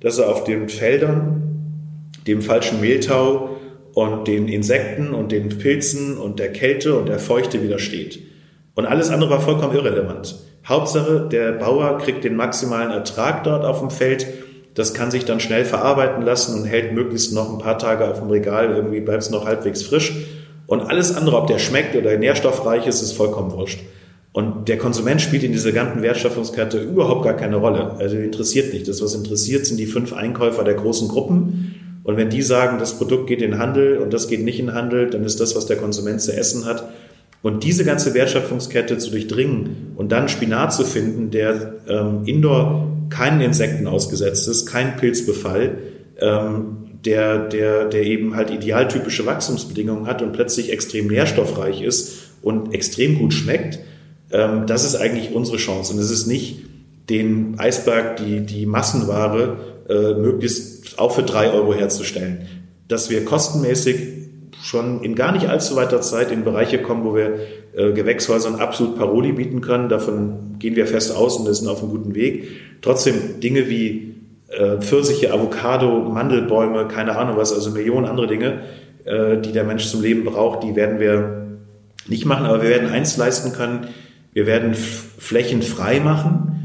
dass 0.00 0.18
er 0.18 0.28
auf 0.28 0.44
den 0.44 0.68
Feldern 0.68 1.42
dem 2.26 2.42
falschen 2.42 2.80
Mehltau 2.80 3.56
und 3.94 4.26
den 4.28 4.48
Insekten 4.48 5.14
und 5.14 5.32
den 5.32 5.48
Pilzen 5.48 6.18
und 6.18 6.38
der 6.38 6.52
Kälte 6.52 6.98
und 6.98 7.08
der 7.08 7.18
Feuchte 7.18 7.62
widersteht. 7.62 8.20
Und 8.74 8.84
alles 8.84 9.10
andere 9.10 9.30
war 9.30 9.40
vollkommen 9.40 9.74
irrelevant. 9.74 10.36
Hauptsache, 10.66 11.28
der 11.30 11.52
Bauer 11.52 11.98
kriegt 11.98 12.24
den 12.24 12.36
maximalen 12.36 12.90
Ertrag 12.90 13.44
dort 13.44 13.64
auf 13.64 13.80
dem 13.80 13.90
Feld. 13.90 14.26
Das 14.76 14.92
kann 14.92 15.10
sich 15.10 15.24
dann 15.24 15.40
schnell 15.40 15.64
verarbeiten 15.64 16.22
lassen 16.22 16.60
und 16.60 16.66
hält 16.66 16.92
möglichst 16.92 17.32
noch 17.32 17.50
ein 17.50 17.58
paar 17.58 17.78
Tage 17.78 18.08
auf 18.08 18.20
dem 18.20 18.28
Regal. 18.28 18.76
Irgendwie 18.76 19.00
bleibt 19.00 19.22
es 19.22 19.30
noch 19.30 19.46
halbwegs 19.46 19.82
frisch. 19.82 20.12
Und 20.66 20.82
alles 20.82 21.16
andere, 21.16 21.38
ob 21.38 21.46
der 21.46 21.58
schmeckt 21.58 21.96
oder 21.96 22.16
nährstoffreich 22.18 22.86
ist, 22.86 23.00
ist 23.00 23.12
vollkommen 23.12 23.52
wurscht. 23.52 23.80
Und 24.34 24.68
der 24.68 24.76
Konsument 24.76 25.22
spielt 25.22 25.44
in 25.44 25.52
dieser 25.52 25.72
ganzen 25.72 26.02
Wertschöpfungskette 26.02 26.78
überhaupt 26.78 27.24
gar 27.24 27.32
keine 27.32 27.56
Rolle. 27.56 27.92
Also 27.98 28.18
interessiert 28.18 28.74
nicht. 28.74 28.86
Das, 28.86 29.02
was 29.02 29.14
interessiert, 29.14 29.64
sind 29.64 29.78
die 29.78 29.86
fünf 29.86 30.12
Einkäufer 30.12 30.62
der 30.62 30.74
großen 30.74 31.08
Gruppen. 31.08 32.00
Und 32.04 32.18
wenn 32.18 32.28
die 32.28 32.42
sagen, 32.42 32.78
das 32.78 32.98
Produkt 32.98 33.28
geht 33.28 33.40
in 33.40 33.52
den 33.52 33.60
Handel 33.60 33.96
und 33.96 34.12
das 34.12 34.28
geht 34.28 34.44
nicht 34.44 34.60
in 34.60 34.66
den 34.66 34.74
Handel, 34.74 35.08
dann 35.08 35.24
ist 35.24 35.40
das, 35.40 35.56
was 35.56 35.64
der 35.64 35.78
Konsument 35.78 36.20
zu 36.20 36.36
essen 36.36 36.66
hat. 36.66 36.86
Und 37.40 37.64
diese 37.64 37.86
ganze 37.86 38.12
Wertschöpfungskette 38.12 38.98
zu 38.98 39.10
durchdringen 39.10 39.92
und 39.96 40.12
dann 40.12 40.28
Spinat 40.28 40.74
zu 40.74 40.84
finden, 40.84 41.30
der 41.30 41.72
ähm, 41.88 42.24
indoor 42.26 42.95
keinen 43.10 43.40
Insekten 43.40 43.86
ausgesetzt 43.86 44.48
ist, 44.48 44.66
kein 44.66 44.96
Pilzbefall, 44.96 45.78
ähm, 46.20 46.86
der, 47.04 47.48
der, 47.48 47.84
der 47.86 48.02
eben 48.02 48.34
halt 48.34 48.50
idealtypische 48.50 49.26
Wachstumsbedingungen 49.26 50.06
hat 50.06 50.22
und 50.22 50.32
plötzlich 50.32 50.72
extrem 50.72 51.06
nährstoffreich 51.06 51.82
ist 51.82 52.30
und 52.42 52.74
extrem 52.74 53.18
gut 53.18 53.32
schmeckt, 53.32 53.78
ähm, 54.32 54.66
das 54.66 54.84
ist 54.84 54.96
eigentlich 54.96 55.32
unsere 55.34 55.56
Chance. 55.56 55.92
Und 55.92 56.00
es 56.00 56.10
ist 56.10 56.26
nicht 56.26 56.64
den 57.08 57.58
Eisberg, 57.58 58.16
die, 58.16 58.40
die 58.40 58.66
Massenware 58.66 59.56
äh, 59.88 60.14
möglichst 60.14 60.98
auch 60.98 61.14
für 61.14 61.22
drei 61.22 61.50
Euro 61.50 61.74
herzustellen. 61.74 62.46
Dass 62.88 63.10
wir 63.10 63.24
kostenmäßig 63.24 63.96
schon 64.66 65.02
in 65.02 65.14
gar 65.14 65.32
nicht 65.32 65.48
allzu 65.48 65.76
weiter 65.76 66.00
Zeit 66.00 66.30
in 66.30 66.44
Bereiche 66.44 66.78
kommen, 66.78 67.04
wo 67.04 67.14
wir 67.14 67.38
äh, 67.74 67.92
Gewächshäusern 67.92 68.56
absolut 68.56 68.96
Paroli 68.96 69.32
bieten 69.32 69.60
können. 69.60 69.88
Davon 69.88 70.56
gehen 70.58 70.76
wir 70.76 70.86
fest 70.86 71.14
aus 71.14 71.36
und 71.38 71.52
sind 71.52 71.68
auf 71.68 71.82
einem 71.82 71.90
guten 71.90 72.14
Weg. 72.14 72.48
Trotzdem 72.82 73.40
Dinge 73.40 73.68
wie 73.68 74.14
äh, 74.48 74.78
Pfirsiche, 74.78 75.32
Avocado, 75.32 76.00
Mandelbäume, 76.00 76.88
keine 76.88 77.16
Ahnung 77.16 77.36
was, 77.36 77.52
also 77.52 77.70
Millionen 77.70 78.06
andere 78.06 78.26
Dinge, 78.26 78.60
äh, 79.04 79.38
die 79.38 79.52
der 79.52 79.64
Mensch 79.64 79.86
zum 79.86 80.02
Leben 80.02 80.24
braucht, 80.24 80.62
die 80.62 80.74
werden 80.74 81.00
wir 81.00 81.46
nicht 82.08 82.24
machen, 82.24 82.46
aber 82.46 82.62
wir 82.62 82.70
werden 82.70 82.88
eins 82.88 83.16
leisten 83.16 83.52
können. 83.52 83.88
Wir 84.32 84.46
werden 84.46 84.74
Flächen 84.74 85.62
frei 85.62 86.00
machen 86.00 86.56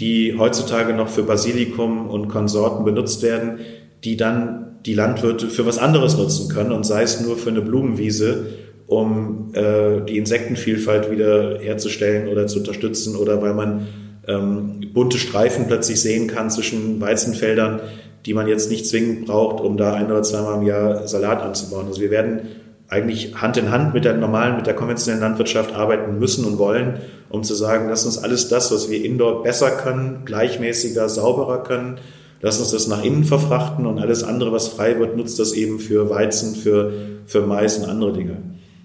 die 0.00 0.36
heutzutage 0.38 0.94
noch 0.94 1.08
für 1.08 1.22
Basilikum 1.22 2.08
und 2.08 2.28
Konsorten 2.28 2.84
benutzt 2.84 3.22
werden, 3.22 3.60
die 4.02 4.16
dann 4.16 4.69
die 4.86 4.94
Landwirte 4.94 5.48
für 5.48 5.66
was 5.66 5.78
anderes 5.78 6.16
nutzen 6.16 6.48
können 6.48 6.72
und 6.72 6.84
sei 6.84 7.02
es 7.02 7.20
nur 7.20 7.36
für 7.36 7.50
eine 7.50 7.60
Blumenwiese, 7.60 8.46
um 8.86 9.52
äh, 9.54 10.00
die 10.00 10.18
Insektenvielfalt 10.18 11.10
wieder 11.10 11.58
herzustellen 11.60 12.28
oder 12.28 12.46
zu 12.46 12.58
unterstützen 12.58 13.14
oder 13.16 13.40
weil 13.42 13.54
man 13.54 13.86
ähm, 14.26 14.80
bunte 14.92 15.18
Streifen 15.18 15.66
plötzlich 15.66 16.00
sehen 16.00 16.26
kann 16.26 16.50
zwischen 16.50 17.00
Weizenfeldern, 17.00 17.80
die 18.26 18.34
man 18.34 18.48
jetzt 18.48 18.70
nicht 18.70 18.86
zwingend 18.86 19.26
braucht, 19.26 19.62
um 19.62 19.76
da 19.76 19.94
ein 19.94 20.10
oder 20.10 20.22
zweimal 20.22 20.60
im 20.60 20.66
Jahr 20.66 21.06
Salat 21.06 21.42
anzubauen. 21.42 21.86
Also 21.86 22.00
wir 22.00 22.10
werden 22.10 22.40
eigentlich 22.88 23.36
Hand 23.36 23.56
in 23.56 23.70
Hand 23.70 23.94
mit 23.94 24.04
der 24.04 24.14
normalen, 24.14 24.56
mit 24.56 24.66
der 24.66 24.74
konventionellen 24.74 25.22
Landwirtschaft 25.22 25.72
arbeiten 25.74 26.18
müssen 26.18 26.44
und 26.44 26.58
wollen, 26.58 26.94
um 27.28 27.44
zu 27.44 27.54
sagen, 27.54 27.86
lass 27.88 28.04
uns 28.04 28.18
alles 28.18 28.48
das, 28.48 28.72
was 28.72 28.90
wir 28.90 29.04
indoor 29.04 29.42
besser 29.44 29.70
können, 29.70 30.22
gleichmäßiger, 30.24 31.08
sauberer 31.08 31.62
können 31.62 31.98
lass 32.40 32.58
uns 32.58 32.70
das 32.70 32.88
nach 32.88 33.04
innen 33.04 33.24
verfrachten 33.24 33.86
und 33.86 33.98
alles 33.98 34.24
andere, 34.24 34.52
was 34.52 34.68
frei 34.68 34.98
wird, 34.98 35.16
nutzt 35.16 35.38
das 35.38 35.52
eben 35.52 35.78
für 35.78 36.10
Weizen, 36.10 36.54
für, 36.54 36.92
für 37.26 37.42
Mais 37.42 37.78
und 37.78 37.88
andere 37.88 38.12
Dinge. 38.12 38.36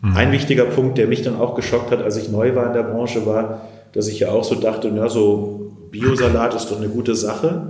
Mhm. 0.02 0.16
Ein 0.16 0.32
wichtiger 0.32 0.66
Punkt, 0.66 0.98
der 0.98 1.08
mich 1.08 1.22
dann 1.22 1.38
auch 1.38 1.56
geschockt 1.56 1.92
hat, 1.92 2.02
als 2.02 2.18
ich 2.18 2.30
neu 2.30 2.56
war 2.56 2.68
in 2.68 2.74
der 2.74 2.84
Branche, 2.84 3.26
war, 3.26 3.62
dass 3.94 4.08
ich 4.08 4.20
ja 4.20 4.30
auch 4.30 4.44
so 4.44 4.56
dachte, 4.56 4.90
ja, 4.90 5.10
so 5.10 5.72
Biosalat 5.92 6.54
ist 6.54 6.70
doch 6.70 6.78
eine 6.78 6.90
gute 6.90 7.16
Sache. 7.16 7.68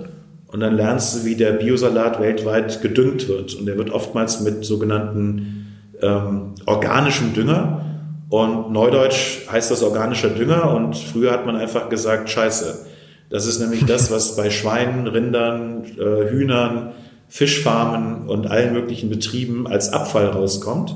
Und 0.47 0.59
dann 0.61 0.75
lernst 0.75 1.15
du, 1.15 1.25
wie 1.25 1.35
der 1.35 1.51
Biosalat 1.51 2.19
weltweit 2.19 2.81
gedüngt 2.81 3.27
wird. 3.27 3.53
Und 3.55 3.65
der 3.65 3.77
wird 3.77 3.91
oftmals 3.91 4.39
mit 4.41 4.65
sogenannten 4.65 5.67
ähm, 6.01 6.53
organischem 6.65 7.33
Dünger. 7.33 7.81
Und 8.29 8.71
neudeutsch 8.71 9.47
heißt 9.51 9.69
das 9.69 9.83
organischer 9.83 10.29
Dünger. 10.29 10.73
Und 10.73 10.97
früher 10.97 11.31
hat 11.31 11.45
man 11.45 11.55
einfach 11.55 11.89
gesagt, 11.89 12.29
scheiße. 12.29 12.85
Das 13.29 13.47
ist 13.47 13.59
nämlich 13.59 13.85
das, 13.85 14.11
was 14.11 14.35
bei 14.35 14.49
Schweinen, 14.49 15.07
Rindern, 15.07 15.83
äh, 15.97 16.29
Hühnern, 16.29 16.91
Fischfarmen 17.27 18.29
und 18.29 18.47
allen 18.47 18.73
möglichen 18.73 19.09
Betrieben 19.09 19.67
als 19.67 19.91
Abfall 19.91 20.27
rauskommt. 20.27 20.95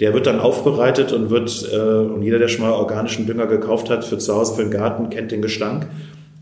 Der 0.00 0.14
wird 0.14 0.26
dann 0.26 0.40
aufbereitet 0.40 1.12
und 1.12 1.30
wird, 1.30 1.68
äh, 1.72 1.76
und 1.76 2.22
jeder, 2.22 2.38
der 2.38 2.48
schon 2.48 2.62
mal 2.62 2.72
organischen 2.72 3.26
Dünger 3.26 3.46
gekauft 3.46 3.88
hat 3.88 4.04
für 4.04 4.18
zu 4.18 4.34
Hause, 4.34 4.54
für 4.54 4.62
den 4.62 4.70
Garten, 4.70 5.10
kennt 5.10 5.32
den 5.32 5.42
Gestank. 5.42 5.86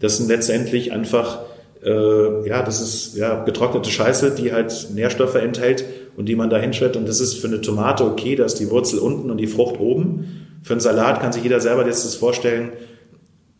Das 0.01 0.17
sind 0.17 0.29
letztendlich 0.29 0.93
einfach, 0.93 1.41
äh, 1.85 2.49
ja, 2.49 2.63
das 2.63 2.81
ist 2.81 3.17
ja 3.17 3.45
getrocknete 3.45 3.91
Scheiße, 3.91 4.33
die 4.33 4.53
halt 4.53 4.89
Nährstoffe 4.95 5.35
enthält 5.37 5.85
und 6.17 6.27
die 6.29 6.37
man 6.37 6.51
da 6.51 6.59
hinschreibt. 6.59 6.97
Und 6.97 7.09
das 7.09 7.21
ist 7.21 7.35
für 7.35 7.49
eine 7.49 7.61
Tomate 7.61 8.05
okay, 8.05 8.35
da 8.35 8.45
ist 8.45 8.57
die 8.57 8.71
Wurzel 8.71 8.99
unten 8.99 9.31
und 9.31 9.39
die 9.39 9.47
Frucht 9.47 9.79
oben. 9.79 10.47
Für 10.63 10.75
einen 10.75 10.81
Salat 10.81 11.21
kann 11.21 11.33
sich 11.33 11.43
jeder 11.43 11.61
selber 11.61 11.87
jetzt 11.87 12.05
das 12.05 12.15
vorstellen, 12.15 12.73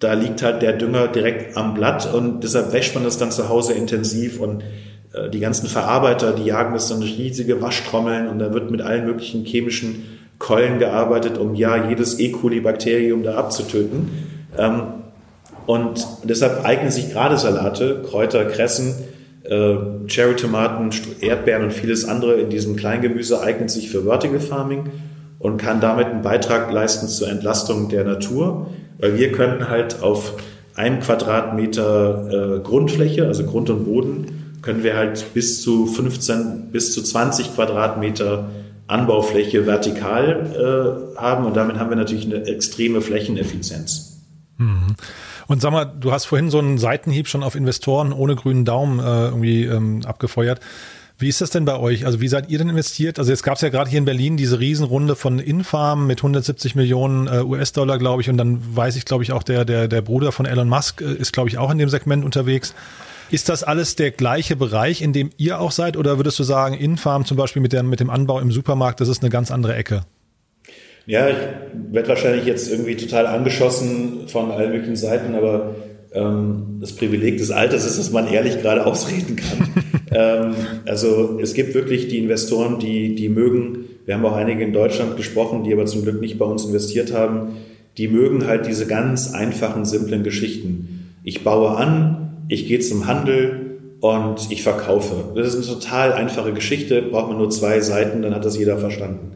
da 0.01 0.15
liegt 0.15 0.43
halt 0.43 0.63
der 0.63 0.73
Dünger 0.73 1.09
direkt 1.09 1.57
am 1.57 1.75
Blatt 1.75 2.13
und 2.13 2.43
deshalb 2.43 2.73
wäscht 2.73 2.95
man 2.95 3.05
das 3.05 3.19
dann 3.19 3.31
zu 3.31 3.49
Hause 3.49 3.75
intensiv 3.75 4.41
und 4.41 4.63
äh, 5.13 5.29
die 5.29 5.41
ganzen 5.41 5.69
Verarbeiter, 5.69 6.33
die 6.33 6.45
jagen 6.45 6.73
das 6.73 6.89
dann 6.89 7.01
durch 7.01 7.19
riesige 7.19 7.61
Waschtrommeln 7.61 8.27
und 8.27 8.39
da 8.39 8.53
wird 8.53 8.71
mit 8.71 8.81
allen 8.81 9.05
möglichen 9.05 9.45
chemischen 9.45 10.19
Keulen 10.39 10.79
gearbeitet, 10.79 11.37
um 11.37 11.55
ja 11.55 11.89
jedes 11.89 12.19
E. 12.19 12.31
coli-Bakterium 12.31 13.23
da 13.23 13.35
abzutöten. 13.35 14.09
Ähm, 14.57 14.83
und 15.67 16.05
deshalb 16.25 16.65
eignen 16.65 16.91
sich 16.91 17.13
gerade 17.13 17.37
Salate, 17.37 18.03
Kräuter, 18.09 18.47
Kressen, 18.47 18.95
äh, 19.45 19.77
Cherrytomaten, 20.07 20.91
Erdbeeren 21.21 21.65
und 21.65 21.73
vieles 21.75 22.07
andere 22.07 22.41
in 22.41 22.49
diesem 22.49 22.75
Kleingemüse 22.75 23.43
eignet 23.43 23.71
sich 23.71 23.91
für 23.91 24.05
Vertical 24.05 24.41
Farming 24.41 24.85
und 25.41 25.57
kann 25.57 25.81
damit 25.81 26.07
einen 26.07 26.23
Beitrag 26.23 26.71
leisten 26.71 27.09
zur 27.09 27.29
Entlastung 27.29 27.89
der 27.89 28.05
Natur, 28.05 28.69
weil 28.99 29.19
wir 29.19 29.33
könnten 29.33 29.69
halt 29.69 30.03
auf 30.03 30.35
einem 30.77 31.01
Quadratmeter 31.01 32.59
äh, 32.59 32.61
Grundfläche, 32.61 33.27
also 33.27 33.45
Grund 33.45 33.71
und 33.71 33.85
Boden, 33.85 34.59
können 34.63 34.85
wir 34.85 34.97
halt 34.97 35.33
bis 35.35 35.63
zu 35.63 35.87
15 35.87 36.71
bis 36.71 36.93
zu 36.93 37.03
20 37.03 37.55
Quadratmeter 37.55 38.51
Anbaufläche 38.87 39.67
vertikal 39.67 41.15
äh, 41.17 41.19
haben 41.19 41.47
und 41.47 41.57
damit 41.57 41.79
haben 41.79 41.91
wir 41.91 41.97
natürlich 41.97 42.27
eine 42.27 42.45
extreme 42.47 43.01
Flächeneffizienz. 43.01 44.19
Mhm. 44.59 44.95
Und 45.47 45.63
sag 45.63 45.73
mal, 45.73 45.85
du 45.85 46.13
hast 46.13 46.27
vorhin 46.27 46.51
so 46.51 46.59
einen 46.59 46.77
Seitenhieb 46.77 47.29
schon 47.29 47.43
auf 47.43 47.55
Investoren 47.55 48.13
ohne 48.13 48.37
grünen 48.37 48.65
Daumen 48.65 49.01
äh, 49.01 49.27
irgendwie 49.27 49.65
ähm, 49.65 50.03
abgefeuert. 50.05 50.61
Wie 51.21 51.29
ist 51.29 51.43
das 51.43 51.51
denn 51.51 51.67
bei 51.67 51.79
euch? 51.79 52.07
Also 52.07 52.23
wie 52.23 52.29
seid 52.29 52.49
ihr 52.51 52.57
denn 52.57 52.71
investiert? 52.71 53.19
Also 53.19 53.31
jetzt 53.31 53.43
gab 53.43 53.57
es 53.57 53.61
ja 53.61 53.69
gerade 53.69 53.91
hier 53.91 53.99
in 53.99 54.07
Berlin 54.07 54.39
diese 54.39 54.59
Riesenrunde 54.59 55.17
von 55.17 55.39
Infarm 55.39 56.07
mit 56.07 56.21
170 56.21 56.75
Millionen 56.77 57.27
äh, 57.27 57.43
US-Dollar, 57.43 57.99
glaube 57.99 58.23
ich. 58.23 58.31
Und 58.31 58.39
dann 58.39 58.59
weiß 58.75 58.97
ich, 58.97 59.05
glaube 59.05 59.23
ich, 59.23 59.33
auch 59.33 59.43
der, 59.43 59.67
der, 59.67 59.87
der 59.87 60.01
Bruder 60.01 60.33
von 60.33 60.47
Elon 60.47 60.71
Musk 60.71 61.03
äh, 61.03 61.13
ist, 61.13 61.35
glaube 61.35 61.51
ich, 61.51 61.59
auch 61.59 61.71
in 61.71 61.77
dem 61.77 61.91
Segment 61.91 62.25
unterwegs. 62.25 62.75
Ist 63.31 63.51
das 63.51 63.63
alles 63.63 63.97
der 63.97 64.13
gleiche 64.13 64.57
Bereich, 64.57 65.03
in 65.03 65.13
dem 65.13 65.29
ihr 65.37 65.61
auch 65.61 65.73
seid? 65.73 65.99
Oder 65.99 66.19
würdest 66.19 66.39
du 66.39 66.43
sagen, 66.43 66.75
Infarm 66.75 67.27
zum 67.27 67.37
Beispiel 67.37 67.61
mit, 67.61 67.75
der, 67.75 67.83
mit 67.83 68.01
dem 68.01 68.09
Anbau 68.09 68.41
im 68.41 68.51
Supermarkt, 68.51 69.03
das 69.03 69.09
ist 69.09 69.23
eine 69.23 69.29
ganz 69.29 69.51
andere 69.51 69.77
Ecke? 69.77 70.05
Ja, 71.05 71.29
ich 71.29 71.37
werde 71.91 72.09
wahrscheinlich 72.09 72.47
jetzt 72.47 72.71
irgendwie 72.71 72.97
total 72.97 73.27
angeschossen 73.27 74.27
von 74.27 74.51
allen 74.51 74.73
möglichen 74.73 74.97
Seiten, 74.97 75.35
aber 75.35 75.75
ähm, 76.15 76.79
das 76.81 76.93
Privileg 76.93 77.37
des 77.37 77.51
Alters 77.51 77.85
ist, 77.85 77.99
dass 77.99 78.11
man 78.11 78.27
ehrlich 78.27 78.63
gerade 78.63 78.87
ausreden 78.87 79.37
kann. 79.37 80.00
Ähm, 80.11 80.55
also 80.87 81.39
es 81.41 81.55
gibt 81.55 81.75
wirklich 81.75 82.09
die 82.09 82.19
Investoren, 82.19 82.79
die, 82.79 83.15
die 83.15 83.29
mögen, 83.29 83.85
wir 84.07 84.15
haben 84.15 84.25
auch 84.25 84.37
einige 84.37 84.65
in 84.65 84.73
Deutschland 84.73 85.17
gesprochen, 85.17 85.65
die 85.65 85.73
aber 85.73 85.87
zum 85.87 86.03
Glück 86.03 86.21
nicht 86.21 86.39
bei 86.39 86.45
uns 86.45 86.65
investiert 86.65 87.13
haben, 87.13 87.57
die 87.97 88.09
mögen 88.09 88.47
halt 88.47 88.67
diese 88.67 88.87
ganz 88.87 89.35
einfachen, 89.35 89.85
simplen 89.85 90.23
Geschichten. 90.23 91.13
Ich 91.23 91.45
baue 91.45 91.77
an, 91.77 92.45
ich 92.49 92.67
gehe 92.67 92.81
zum 92.81 93.07
Handel 93.07 93.79
und 94.01 94.51
ich 94.51 94.63
verkaufe. 94.63 95.33
Das 95.35 95.55
ist 95.55 95.69
eine 95.69 95.79
total 95.79 96.13
einfache 96.13 96.53
Geschichte, 96.53 97.03
braucht 97.03 97.29
man 97.29 97.39
nur 97.39 97.51
zwei 97.51 97.81
Seiten, 97.81 98.23
dann 98.23 98.35
hat 98.35 98.45
das 98.45 98.59
jeder 98.59 98.79
verstanden. 98.79 99.33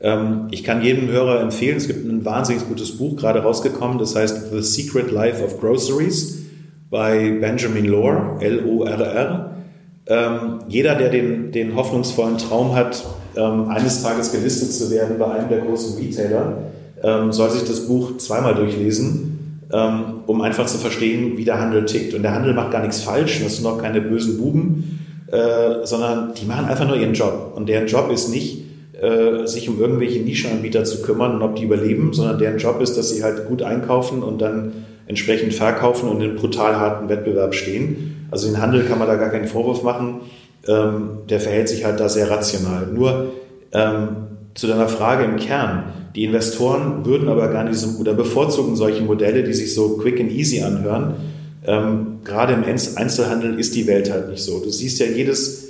Ähm, 0.00 0.48
ich 0.50 0.64
kann 0.64 0.82
jedem 0.82 1.08
Hörer 1.08 1.40
empfehlen, 1.40 1.76
es 1.76 1.88
gibt 1.88 2.06
ein 2.06 2.24
wahnsinnig 2.24 2.66
gutes 2.68 2.96
Buch 2.96 3.16
gerade 3.16 3.40
rausgekommen, 3.40 3.98
das 3.98 4.14
heißt 4.14 4.52
The 4.52 4.62
Secret 4.62 5.10
Life 5.10 5.44
of 5.44 5.60
Groceries 5.60 6.46
bei 6.90 7.32
Benjamin 7.40 7.86
Lohr, 7.86 8.38
L-O-R-R. 8.40 9.57
Ähm, 10.08 10.60
jeder, 10.68 10.94
der 10.94 11.10
den, 11.10 11.52
den 11.52 11.76
hoffnungsvollen 11.76 12.38
Traum 12.38 12.74
hat, 12.74 13.04
ähm, 13.36 13.68
eines 13.68 14.02
Tages 14.02 14.32
gelistet 14.32 14.72
zu 14.72 14.90
werden 14.90 15.18
bei 15.18 15.30
einem 15.30 15.48
der 15.48 15.60
großen 15.60 15.98
Retailer, 15.98 16.58
soll 17.30 17.48
sich 17.50 17.62
das 17.62 17.86
Buch 17.86 18.16
zweimal 18.16 18.56
durchlesen, 18.56 19.62
um 20.26 20.40
einfach 20.40 20.66
zu 20.66 20.78
verstehen, 20.78 21.36
wie 21.36 21.44
der 21.44 21.60
Handel 21.60 21.84
tickt. 21.84 22.12
Und 22.12 22.24
der 22.24 22.34
Handel 22.34 22.54
macht 22.54 22.72
gar 22.72 22.82
nichts 22.82 23.02
falsch, 23.02 23.40
das 23.40 23.54
sind 23.54 23.62
noch 23.62 23.80
keine 23.80 24.00
bösen 24.00 24.36
Buben, 24.36 24.98
äh, 25.30 25.84
sondern 25.86 26.32
die 26.34 26.46
machen 26.46 26.64
einfach 26.66 26.86
nur 26.86 26.96
ihren 26.96 27.12
Job. 27.12 27.52
Und 27.54 27.68
deren 27.68 27.86
Job 27.86 28.10
ist 28.10 28.30
nicht, 28.30 28.64
äh, 29.00 29.46
sich 29.46 29.68
um 29.68 29.78
irgendwelche 29.78 30.20
Nischenanbieter 30.20 30.84
zu 30.84 31.02
kümmern 31.02 31.36
und 31.36 31.42
ob 31.42 31.56
die 31.56 31.64
überleben, 31.64 32.12
sondern 32.12 32.38
deren 32.38 32.58
Job 32.58 32.80
ist, 32.80 32.96
dass 32.96 33.10
sie 33.10 33.22
halt 33.22 33.46
gut 33.46 33.62
einkaufen 33.62 34.22
und 34.22 34.40
dann 34.40 34.72
entsprechend 35.06 35.54
verkaufen 35.54 36.08
und 36.08 36.20
in 36.20 36.36
brutal 36.36 36.76
harten 36.76 37.08
Wettbewerb 37.08 37.54
stehen. 37.54 38.17
Also 38.30 38.48
den 38.48 38.60
Handel 38.60 38.84
kann 38.84 38.98
man 38.98 39.08
da 39.08 39.16
gar 39.16 39.30
keinen 39.30 39.46
Vorwurf 39.46 39.82
machen. 39.82 40.20
Ähm, 40.66 41.18
der 41.28 41.40
verhält 41.40 41.68
sich 41.68 41.84
halt 41.84 42.00
da 42.00 42.08
sehr 42.08 42.30
rational. 42.30 42.86
Nur 42.86 43.32
ähm, 43.72 44.08
zu 44.54 44.66
deiner 44.66 44.88
Frage 44.88 45.24
im 45.24 45.36
Kern. 45.36 45.84
Die 46.14 46.24
Investoren 46.24 47.04
würden 47.04 47.28
aber 47.28 47.48
gar 47.48 47.64
nicht 47.64 47.78
so, 47.78 48.00
oder 48.00 48.14
bevorzugen 48.14 48.76
solche 48.76 49.02
Modelle, 49.02 49.44
die 49.44 49.52
sich 49.52 49.74
so 49.74 49.98
quick 49.98 50.20
and 50.20 50.32
easy 50.32 50.62
anhören. 50.62 51.14
Ähm, 51.66 52.18
gerade 52.24 52.54
im 52.54 52.64
Einzelhandel 52.64 53.58
ist 53.58 53.74
die 53.74 53.86
Welt 53.86 54.10
halt 54.10 54.28
nicht 54.30 54.42
so. 54.42 54.60
Du 54.60 54.70
siehst 54.70 54.98
ja 55.00 55.06
jedes 55.06 55.68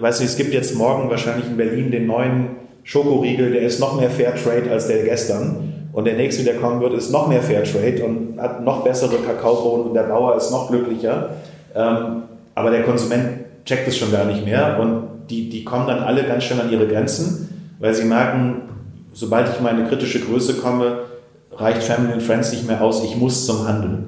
weißt 0.00 0.20
du, 0.20 0.24
es 0.24 0.36
gibt 0.36 0.54
jetzt 0.54 0.74
morgen 0.74 1.10
wahrscheinlich 1.10 1.46
in 1.46 1.56
Berlin 1.56 1.90
den 1.90 2.06
neuen 2.06 2.56
Schokoriegel, 2.84 3.52
der 3.52 3.62
ist 3.62 3.80
noch 3.80 4.00
mehr 4.00 4.10
Fairtrade 4.10 4.70
als 4.70 4.86
der 4.88 5.04
gestern. 5.04 5.88
Und 5.92 6.04
der 6.04 6.14
nächste, 6.14 6.44
der 6.44 6.54
kommen 6.56 6.80
wird, 6.80 6.94
ist 6.94 7.10
noch 7.10 7.28
mehr 7.28 7.42
Fairtrade 7.42 8.04
und 8.04 8.40
hat 8.40 8.64
noch 8.64 8.84
bessere 8.84 9.16
Kakaobohnen 9.16 9.88
und 9.88 9.94
der 9.94 10.04
Bauer 10.04 10.36
ist 10.36 10.50
noch 10.50 10.70
glücklicher. 10.70 11.30
Ähm, 11.74 12.22
aber 12.54 12.70
der 12.70 12.82
Konsument 12.82 13.64
checkt 13.64 13.88
es 13.88 13.96
schon 13.96 14.12
gar 14.12 14.24
nicht 14.24 14.44
mehr 14.44 14.78
und 14.80 15.04
die, 15.30 15.48
die 15.48 15.64
kommen 15.64 15.86
dann 15.86 16.00
alle 16.00 16.24
ganz 16.24 16.44
schnell 16.44 16.60
an 16.60 16.72
ihre 16.72 16.86
Grenzen, 16.86 17.74
weil 17.78 17.94
sie 17.94 18.04
merken, 18.04 18.62
sobald 19.12 19.48
ich 19.48 19.60
meine 19.60 19.84
kritische 19.84 20.20
Größe 20.20 20.54
komme, 20.54 20.98
reicht 21.56 21.82
Family 21.82 22.12
and 22.12 22.22
Friends 22.22 22.52
nicht 22.52 22.66
mehr 22.66 22.82
aus, 22.82 23.04
ich 23.04 23.16
muss 23.16 23.46
zum 23.46 23.66
Handel. 23.66 23.98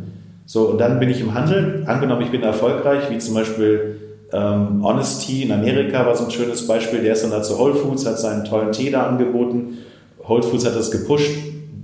So, 0.46 0.62
und 0.70 0.78
dann 0.78 0.98
bin 0.98 1.08
ich 1.08 1.20
im 1.20 1.34
Handel, 1.34 1.84
angenommen, 1.86 2.22
ich 2.22 2.30
bin 2.30 2.42
erfolgreich, 2.42 3.10
wie 3.10 3.18
zum 3.18 3.34
Beispiel 3.34 4.00
ähm, 4.32 4.82
Honesty 4.82 5.42
in 5.42 5.52
Amerika 5.52 6.06
war 6.06 6.16
so 6.16 6.24
ein 6.24 6.30
schönes 6.30 6.66
Beispiel. 6.66 7.02
Der 7.02 7.12
ist 7.12 7.22
dann 7.22 7.30
da 7.30 7.42
zu 7.42 7.58
Whole 7.58 7.74
Foods, 7.74 8.06
hat 8.06 8.18
seinen 8.18 8.44
tollen 8.44 8.72
Tee 8.72 8.90
da 8.90 9.06
angeboten. 9.06 9.78
Whole 10.26 10.42
Foods 10.42 10.66
hat 10.66 10.74
das 10.74 10.90
gepusht. 10.90 11.36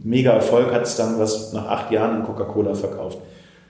Mega 0.02 0.32
Erfolg 0.32 0.72
hat 0.72 0.82
es 0.82 0.96
dann 0.96 1.18
was 1.18 1.52
nach 1.52 1.66
acht 1.66 1.90
Jahren 1.90 2.16
an 2.16 2.24
Coca-Cola 2.24 2.74
verkauft. 2.74 3.18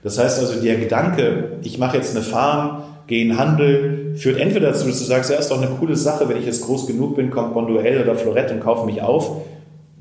Das 0.03 0.17
heißt 0.17 0.39
also, 0.39 0.61
der 0.61 0.77
Gedanke, 0.77 1.57
ich 1.61 1.77
mache 1.77 1.97
jetzt 1.97 2.15
eine 2.15 2.23
Farm, 2.23 2.83
gehe 3.07 3.25
in 3.25 3.37
Handel, 3.37 4.15
führt 4.15 4.39
entweder 4.39 4.71
dazu, 4.71 4.87
dass 4.87 4.99
du 4.99 5.05
sagst, 5.05 5.29
ja, 5.29 5.37
ist 5.37 5.49
doch 5.49 5.61
eine 5.61 5.71
coole 5.71 5.95
Sache, 5.95 6.29
wenn 6.29 6.37
ich 6.37 6.45
jetzt 6.45 6.65
groß 6.65 6.87
genug 6.87 7.15
bin, 7.15 7.31
kommt 7.31 7.53
Bonduelle 7.53 8.03
oder 8.03 8.15
Florett 8.15 8.51
und 8.51 8.61
kaufe 8.61 8.85
mich 8.85 9.01
auf. 9.01 9.41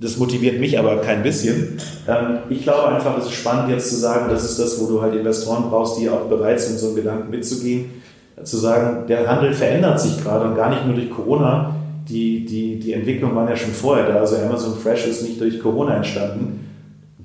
Das 0.00 0.16
motiviert 0.16 0.60
mich 0.60 0.78
aber 0.78 0.98
kein 0.98 1.24
bisschen. 1.24 1.78
Ähm, 2.06 2.38
ich 2.48 2.62
glaube 2.62 2.88
einfach, 2.88 3.18
es 3.18 3.26
ist 3.26 3.34
spannend 3.34 3.70
jetzt 3.70 3.88
zu 3.88 3.96
sagen, 3.96 4.26
das 4.30 4.44
ist 4.44 4.58
das, 4.58 4.80
wo 4.80 4.86
du 4.86 5.02
halt 5.02 5.14
Investoren 5.14 5.64
brauchst, 5.70 6.00
die 6.00 6.08
auch 6.08 6.26
bereit 6.26 6.60
sind, 6.60 6.78
so 6.78 6.88
einen 6.88 6.96
Gedanken 6.96 7.30
mitzugehen 7.30 7.86
zu 8.44 8.56
sagen, 8.56 9.06
der 9.06 9.26
Handel 9.26 9.52
verändert 9.52 10.00
sich 10.00 10.22
gerade 10.22 10.48
und 10.48 10.56
gar 10.56 10.70
nicht 10.70 10.86
nur 10.86 10.94
durch 10.94 11.10
Corona. 11.10 11.74
Die, 12.08 12.44
die, 12.44 12.78
die 12.78 12.92
Entwicklung 12.94 13.34
war 13.34 13.48
ja 13.48 13.56
schon 13.56 13.72
vorher 13.72 14.06
da. 14.06 14.20
Also 14.20 14.36
Amazon 14.36 14.78
Fresh 14.78 15.06
ist 15.06 15.22
nicht 15.22 15.40
durch 15.40 15.60
Corona 15.60 15.96
entstanden. 15.96 16.67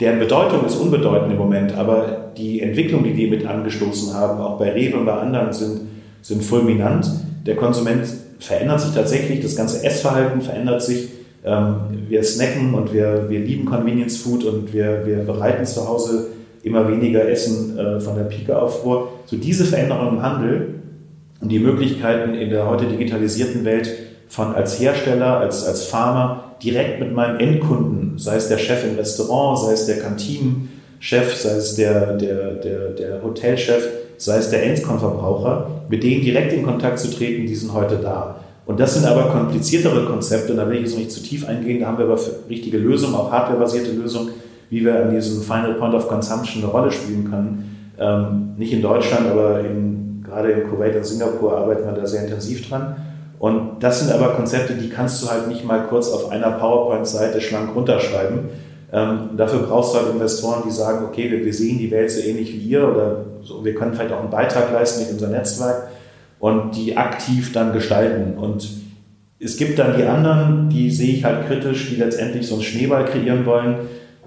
Deren 0.04 0.20
Bedeutung 0.20 0.66
ist 0.66 0.76
unbedeutend 0.76 1.32
im 1.32 1.38
Moment, 1.38 1.78
aber 1.78 2.32
die 2.36 2.60
Entwicklung, 2.60 3.06
die 3.06 3.14
die 3.14 3.28
mit 3.28 3.46
angestoßen 3.46 4.14
haben, 4.14 4.42
auch 4.42 4.60
bei 4.60 4.74
Rewe 4.74 4.98
und 4.98 5.06
bei 5.06 5.14
anderen, 5.14 5.54
sind, 5.54 5.80
sind 6.22 6.44
fulminant. 6.44 7.10
Der 7.46 7.56
Konsument 7.56 8.06
verändert 8.38 8.82
sich 8.82 8.94
tatsächlich, 8.94 9.40
das 9.40 9.56
ganze 9.56 9.82
Essverhalten 9.82 10.42
verändert 10.42 10.84
sich. 10.84 11.08
Ähm, 11.46 11.76
wir 12.10 12.22
snacken 12.22 12.74
und 12.74 12.94
wir, 12.94 13.30
wir 13.30 13.40
lieben 13.40 13.64
Convenience 13.64 14.18
Food 14.18 14.44
und 14.44 14.74
wir, 14.74 15.04
wir 15.06 15.20
bereiten 15.20 15.66
zu 15.66 15.88
Hause 15.88 16.32
immer 16.64 16.92
weniger 16.92 17.26
Essen 17.30 17.80
äh, 17.80 18.02
von 18.02 18.18
der 18.18 18.26
Pike 18.26 18.62
auf 18.62 18.82
vor. 18.82 19.08
So 19.28 19.38
diese 19.38 19.64
Veränderung 19.64 20.18
im 20.18 20.22
Handel 20.22 20.82
und 21.40 21.48
die 21.48 21.60
Möglichkeiten 21.60 22.34
in 22.34 22.50
der 22.50 22.70
heute 22.70 22.88
digitalisierten 22.88 23.64
Welt 23.64 23.90
von 24.28 24.54
als 24.54 24.82
Hersteller, 24.82 25.38
als, 25.38 25.66
als 25.66 25.86
Farmer 25.86 26.43
direkt 26.64 27.00
mit 27.00 27.14
meinem 27.14 27.40
Endkunden, 27.40 28.18
sei 28.18 28.36
es 28.36 28.48
der 28.48 28.58
Chef 28.58 28.84
im 28.84 28.96
Restaurant, 28.96 29.60
sei 29.60 29.74
es 29.74 29.86
der 29.86 30.00
Kantinenchef, 30.00 31.36
sei 31.36 31.56
es 31.58 31.76
der, 31.76 32.18
der, 32.18 32.54
der, 32.54 32.90
der 32.90 33.24
Hotelchef, 33.24 33.88
sei 34.18 34.38
es 34.38 34.50
der 34.50 34.64
Endkonverbraucher, 34.64 35.68
mit 35.90 36.04
denen 36.04 36.22
direkt 36.22 36.54
in 36.54 36.64
Kontakt 36.64 37.00
zu 37.00 37.12
treten, 37.12 37.46
die 37.46 37.56
sind 37.56 37.74
heute 37.74 37.98
da. 37.98 38.38
Und 38.66 38.80
das 38.80 38.94
sind 38.94 39.06
aber 39.06 39.24
kompliziertere 39.24 40.06
Konzepte, 40.06 40.54
und 40.54 40.58
da 40.58 40.68
will 40.70 40.78
ich 40.78 40.84
jetzt 40.84 40.92
noch 40.94 41.00
nicht 41.00 41.12
zu 41.12 41.22
tief 41.22 41.48
eingehen, 41.48 41.82
da 41.82 41.88
haben 41.88 41.98
wir 41.98 42.06
aber 42.06 42.20
richtige 42.50 42.78
Lösungen, 42.78 43.16
auch 43.16 43.32
hardwarebasierte 43.32 43.92
Lösungen, 43.92 44.30
wie 44.70 44.86
wir 44.86 45.04
an 45.04 45.12
diesem 45.14 45.42
Final 45.42 45.74
Point 45.76 45.94
of 45.94 46.08
Consumption 46.08 46.64
eine 46.64 46.72
Rolle 46.72 46.92
spielen 46.92 47.30
können. 47.30 47.94
Ähm, 48.00 48.54
nicht 48.58 48.72
in 48.72 48.82
Deutschland, 48.82 49.28
aber 49.30 49.60
in, 49.60 50.24
gerade 50.26 50.52
in 50.52 50.70
Kuwait 50.70 50.96
und 50.96 51.06
Singapur 51.06 51.56
arbeiten 51.58 51.86
wir 51.86 51.92
da 51.92 52.08
sehr 52.08 52.24
intensiv 52.24 52.68
dran. 52.68 52.96
Und 53.44 53.84
das 53.84 54.00
sind 54.00 54.10
aber 54.10 54.36
Konzepte, 54.36 54.74
die 54.76 54.88
kannst 54.88 55.22
du 55.22 55.30
halt 55.30 55.50
nicht 55.50 55.66
mal 55.66 55.84
kurz 55.90 56.08
auf 56.08 56.32
einer 56.32 56.52
PowerPoint-Seite 56.52 57.42
schlank 57.42 57.76
runterschreiben. 57.76 58.40
Ähm, 58.94 59.32
dafür 59.36 59.64
brauchst 59.64 59.94
du 59.94 59.98
halt 59.98 60.14
Investoren, 60.14 60.64
die 60.66 60.72
sagen, 60.72 61.06
okay, 61.06 61.30
wir, 61.30 61.44
wir, 61.44 61.54
sehen 61.54 61.78
die 61.78 61.92
Welt 61.92 62.10
so 62.10 62.22
ähnlich 62.22 62.54
wie 62.54 62.60
ihr 62.60 62.88
oder 62.88 63.26
so, 63.42 63.66
wir 63.66 63.76
können 63.76 63.96
vielleicht 63.96 64.14
auch 64.14 64.22
einen 64.22 64.30
Beitrag 64.30 64.72
leisten 64.72 65.02
mit 65.02 65.12
unserem 65.12 65.34
Netzwerk 65.34 65.90
und 66.40 66.78
die 66.78 66.96
aktiv 66.96 67.52
dann 67.52 67.74
gestalten. 67.74 68.38
Und 68.38 68.70
es 69.42 69.58
gibt 69.58 69.78
dann 69.78 69.98
die 69.98 70.04
anderen, 70.04 70.70
die 70.70 70.90
sehe 70.90 71.14
ich 71.14 71.26
halt 71.26 71.46
kritisch, 71.48 71.90
die 71.90 71.98
letztendlich 71.98 72.48
so 72.48 72.54
einen 72.54 72.64
Schneeball 72.64 73.04
kreieren 73.04 73.46
wollen. 73.46 73.76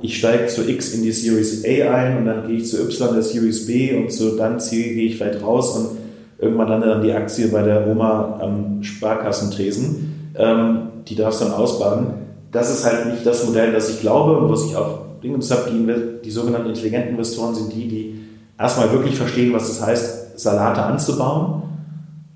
Ich 0.02 0.18
steige 0.18 0.46
zu 0.48 0.68
X 0.68 0.92
in 0.92 1.02
die 1.02 1.12
Series 1.12 1.64
A 1.64 1.94
ein 1.94 2.18
und 2.18 2.26
dann 2.26 2.46
gehe 2.46 2.58
ich 2.58 2.68
zu 2.68 2.82
Y 2.82 3.14
der 3.14 3.22
Series 3.22 3.66
B 3.66 3.96
und 3.96 4.12
zu 4.12 4.36
dann 4.36 4.58
gehe 4.58 5.06
ich 5.06 5.16
vielleicht 5.16 5.42
raus 5.42 5.74
und 5.74 6.05
irgendwann 6.38 6.68
landet 6.68 6.90
dann 6.90 7.02
die 7.02 7.12
Aktie 7.12 7.48
bei 7.48 7.62
der 7.62 7.86
Oma 7.86 8.38
am 8.40 8.82
Sparkassentresen. 8.82 10.32
Ähm, 10.36 10.78
die 11.08 11.14
darfst 11.14 11.40
dann 11.40 11.52
ausbaden 11.52 12.26
das 12.56 12.70
ist 12.70 12.84
halt 12.86 13.12
nicht 13.12 13.26
das 13.26 13.44
Modell, 13.44 13.72
das 13.72 13.90
ich 13.90 14.00
glaube 14.00 14.38
und 14.38 14.50
was 14.50 14.64
ich 14.64 14.76
auch 14.76 15.20
Dingens 15.22 15.50
habe. 15.50 15.70
Die, 15.70 16.24
die 16.24 16.30
sogenannten 16.30 16.68
intelligenten 16.68 17.10
Investoren 17.10 17.54
sind 17.54 17.72
die, 17.72 17.88
die 17.88 18.20
erstmal 18.58 18.90
wirklich 18.92 19.16
verstehen, 19.16 19.52
was 19.52 19.68
das 19.68 19.86
heißt, 19.86 20.38
Salate 20.38 20.82
anzubauen. 20.82 21.62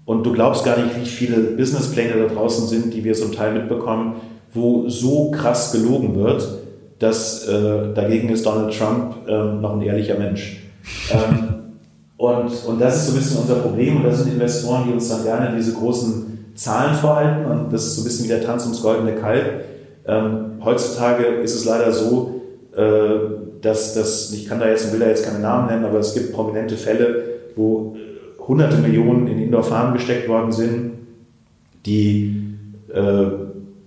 Und 0.05 0.25
du 0.25 0.33
glaubst 0.33 0.65
gar 0.65 0.77
nicht, 0.77 0.97
wie 1.01 1.07
viele 1.07 1.37
Businesspläne 1.39 2.15
da 2.15 2.35
draußen 2.35 2.67
sind, 2.67 2.93
die 2.93 3.05
wir 3.05 3.15
zum 3.15 3.33
Teil 3.33 3.55
mitbekommen, 3.55 4.17
wo 4.53 4.89
so 4.89 5.31
krass 5.31 5.73
gelogen 5.73 6.17
wird, 6.17 6.47
dass 6.99 7.47
äh, 7.47 7.95
dagegen 7.95 8.29
ist 8.29 8.45
Donald 8.45 8.77
Trump 8.77 9.15
äh, 9.27 9.33
noch 9.33 9.75
ein 9.75 9.83
ehrlicher 9.83 10.19
Mensch. 10.19 10.65
ähm, 11.13 11.50
und, 12.21 12.51
und 12.67 12.81
das 12.81 12.97
ist 12.97 13.07
so 13.07 13.13
ein 13.13 13.19
bisschen 13.19 13.41
unser 13.41 13.57
Problem. 13.57 13.97
Und 13.97 14.05
das 14.05 14.19
sind 14.19 14.33
Investoren, 14.33 14.85
die 14.87 14.93
uns 14.93 15.09
dann 15.09 15.25
gerne 15.25 15.57
diese 15.57 15.73
großen 15.73 16.53
Zahlen 16.55 16.95
vorhalten. 16.95 17.47
Und 17.47 17.73
das 17.73 17.87
ist 17.87 17.97
so 17.97 18.03
ein 18.03 18.05
bisschen 18.05 18.25
wie 18.25 18.29
der 18.29 18.45
Tanz 18.45 18.65
ums 18.65 18.83
goldene 18.83 19.15
Kalb 19.15 19.63
ähm, 20.07 20.61
heutzutage 20.65 21.25
ist 21.25 21.55
es 21.55 21.65
leider 21.65 21.93
so, 21.93 22.43
äh, 22.77 23.61
dass, 23.61 23.95
dass, 23.95 24.33
ich 24.33 24.49
kann 24.49 24.59
da 24.59 24.69
jetzt, 24.69 24.93
will 24.93 25.01
da 25.01 25.07
jetzt 25.07 25.25
keine 25.25 25.39
Namen 25.39 25.69
nennen, 25.69 25.85
aber 25.85 25.99
es 25.99 26.15
gibt 26.15 26.33
prominente 26.33 26.77
Fälle, 26.77 27.25
wo 27.57 27.97
hunderte 28.47 28.79
Millionen 28.79 29.29
in 29.29 29.39
Indoor-Farmen 29.39 29.95
gesteckt 29.95 30.29
worden 30.29 30.51
sind, 30.51 30.93
die 31.87 32.57
äh, 32.93 33.27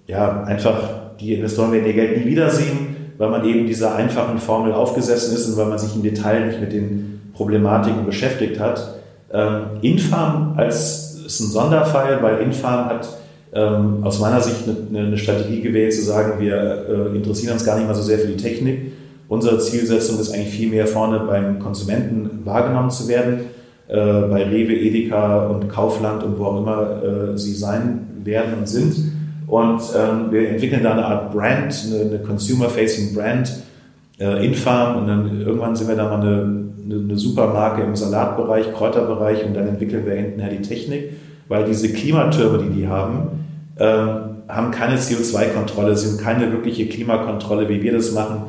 ja 0.07 0.43
einfach, 0.43 1.17
die 1.19 1.33
Investoren 1.33 1.71
werden 1.71 1.87
ihr 1.87 1.93
Geld 1.93 2.17
nie 2.17 2.31
wiedersehen, 2.31 2.95
weil 3.17 3.29
man 3.29 3.45
eben 3.45 3.65
dieser 3.65 3.95
einfachen 3.95 4.37
Formel 4.37 4.73
aufgesessen 4.73 5.35
ist 5.35 5.47
und 5.49 5.57
weil 5.57 5.67
man 5.67 5.79
sich 5.79 5.95
im 5.95 6.03
Detail 6.03 6.47
nicht 6.47 6.61
mit 6.61 6.71
den 6.71 7.12
Problematiken 7.33 8.05
beschäftigt 8.05 8.59
hat. 8.59 8.95
Ähm, 9.31 9.63
Infarm 9.81 10.53
als 10.57 11.23
ist 11.25 11.39
ein 11.39 11.51
Sonderfall, 11.51 12.21
weil 12.21 12.39
Infarm 12.39 12.85
hat 12.89 13.07
ähm, 13.53 14.03
aus 14.03 14.19
meiner 14.19 14.41
Sicht 14.41 14.63
eine, 14.67 14.99
eine, 14.99 15.17
Strategie 15.17 15.61
gewählt, 15.61 15.93
zu 15.93 16.03
sagen, 16.03 16.39
wir 16.39 16.85
äh, 16.89 17.15
interessieren 17.15 17.53
uns 17.53 17.65
gar 17.65 17.77
nicht 17.77 17.87
mal 17.87 17.95
so 17.95 18.01
sehr 18.01 18.19
für 18.19 18.27
die 18.27 18.37
Technik. 18.37 18.93
Unsere 19.27 19.59
Zielsetzung 19.59 20.19
ist 20.19 20.33
eigentlich 20.33 20.53
viel 20.53 20.69
mehr 20.69 20.87
vorne 20.87 21.19
beim 21.19 21.59
Konsumenten 21.59 22.45
wahrgenommen 22.45 22.89
zu 22.89 23.07
werden, 23.07 23.41
äh, 23.87 23.95
bei 23.95 24.43
Rewe, 24.43 24.73
Edeka 24.73 25.47
und 25.47 25.69
Kaufland 25.69 26.23
und 26.23 26.37
wo 26.37 26.45
auch 26.45 26.59
immer 26.59 27.03
äh, 27.03 27.37
sie 27.37 27.53
sein 27.53 28.07
werden 28.23 28.53
und 28.59 28.67
sind. 28.67 28.95
Und 29.47 29.81
ähm, 29.95 30.31
wir 30.31 30.49
entwickeln 30.49 30.83
da 30.83 30.93
eine 30.93 31.05
Art 31.05 31.31
Brand, 31.31 31.85
eine, 31.87 32.09
eine 32.09 32.19
Consumer-Facing 32.19 33.13
Brand, 33.13 33.53
äh, 34.19 34.45
Infarm 34.45 34.97
und 34.97 35.07
dann 35.07 35.41
irgendwann 35.41 35.75
sind 35.75 35.87
wir 35.87 35.95
da 35.95 36.05
mal 36.05 36.21
eine, 36.21 36.63
eine, 36.83 36.95
eine 36.95 37.17
Supermarke 37.17 37.83
im 37.83 37.95
Salatbereich, 37.95 38.73
Kräuterbereich 38.73 39.45
und 39.45 39.53
dann 39.53 39.67
entwickeln 39.67 40.05
wir 40.05 40.13
hintenher 40.13 40.49
die 40.49 40.61
Technik, 40.61 41.13
weil 41.47 41.65
diese 41.65 41.91
Klimatürme, 41.91 42.59
die 42.59 42.81
die 42.81 42.87
haben, 42.87 43.29
ähm, 43.79 44.33
haben 44.47 44.71
keine 44.71 44.97
CO2-Kontrolle, 44.97 45.95
sind 45.95 46.21
keine 46.21 46.51
wirkliche 46.51 46.87
Klimakontrolle, 46.87 47.69
wie 47.69 47.81
wir 47.81 47.93
das 47.93 48.11
machen. 48.11 48.43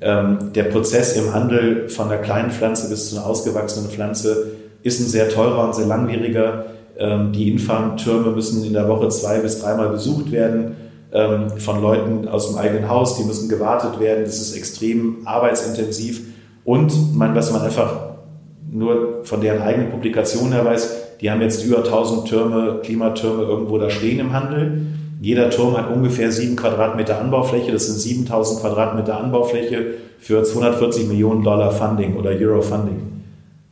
Ähm, 0.00 0.52
der 0.54 0.64
Prozess 0.64 1.16
im 1.16 1.34
Handel 1.34 1.88
von 1.88 2.08
der 2.08 2.18
kleinen 2.18 2.50
Pflanze 2.50 2.88
bis 2.88 3.10
zu 3.10 3.16
einer 3.16 3.26
ausgewachsenen 3.26 3.90
Pflanze 3.90 4.52
ist 4.82 5.00
ein 5.00 5.06
sehr 5.06 5.28
teurer 5.28 5.64
und 5.66 5.74
sehr 5.74 5.86
langwieriger. 5.86 6.66
Ähm, 6.98 7.32
die 7.32 7.50
Infarmtürme 7.50 8.30
müssen 8.30 8.64
in 8.64 8.72
der 8.72 8.88
Woche 8.88 9.08
zwei 9.08 9.38
bis 9.38 9.60
dreimal 9.60 9.90
besucht 9.90 10.32
werden 10.32 10.76
ähm, 11.12 11.50
von 11.58 11.82
Leuten 11.82 12.28
aus 12.28 12.48
dem 12.48 12.58
eigenen 12.58 12.88
Haus. 12.88 13.18
Die 13.18 13.24
müssen 13.24 13.48
gewartet 13.48 14.00
werden. 14.00 14.24
Das 14.24 14.40
ist 14.40 14.56
extrem 14.56 15.26
arbeitsintensiv. 15.26 16.22
Und 16.70 17.16
man, 17.16 17.34
was 17.34 17.50
man 17.50 17.62
einfach 17.62 17.96
nur 18.70 19.24
von 19.24 19.40
deren 19.40 19.60
eigenen 19.60 19.90
Publikationen 19.90 20.52
her 20.52 20.64
weiß, 20.64 21.16
die 21.20 21.28
haben 21.28 21.40
jetzt 21.40 21.64
über 21.64 21.78
1000 21.78 22.28
Türme, 22.28 22.78
Klimatürme 22.84 23.42
irgendwo 23.42 23.76
da 23.76 23.90
stehen 23.90 24.20
im 24.20 24.32
Handel. 24.32 24.82
Jeder 25.20 25.50
Turm 25.50 25.76
hat 25.76 25.90
ungefähr 25.92 26.30
sieben 26.30 26.54
Quadratmeter 26.54 27.20
Anbaufläche. 27.20 27.72
Das 27.72 27.86
sind 27.86 27.98
7000 27.98 28.60
Quadratmeter 28.60 29.18
Anbaufläche 29.18 29.94
für 30.20 30.44
240 30.44 31.08
Millionen 31.08 31.42
Dollar 31.42 31.72
Funding 31.72 32.14
oder 32.14 32.30
Euro 32.30 32.62
Funding. 32.62 33.24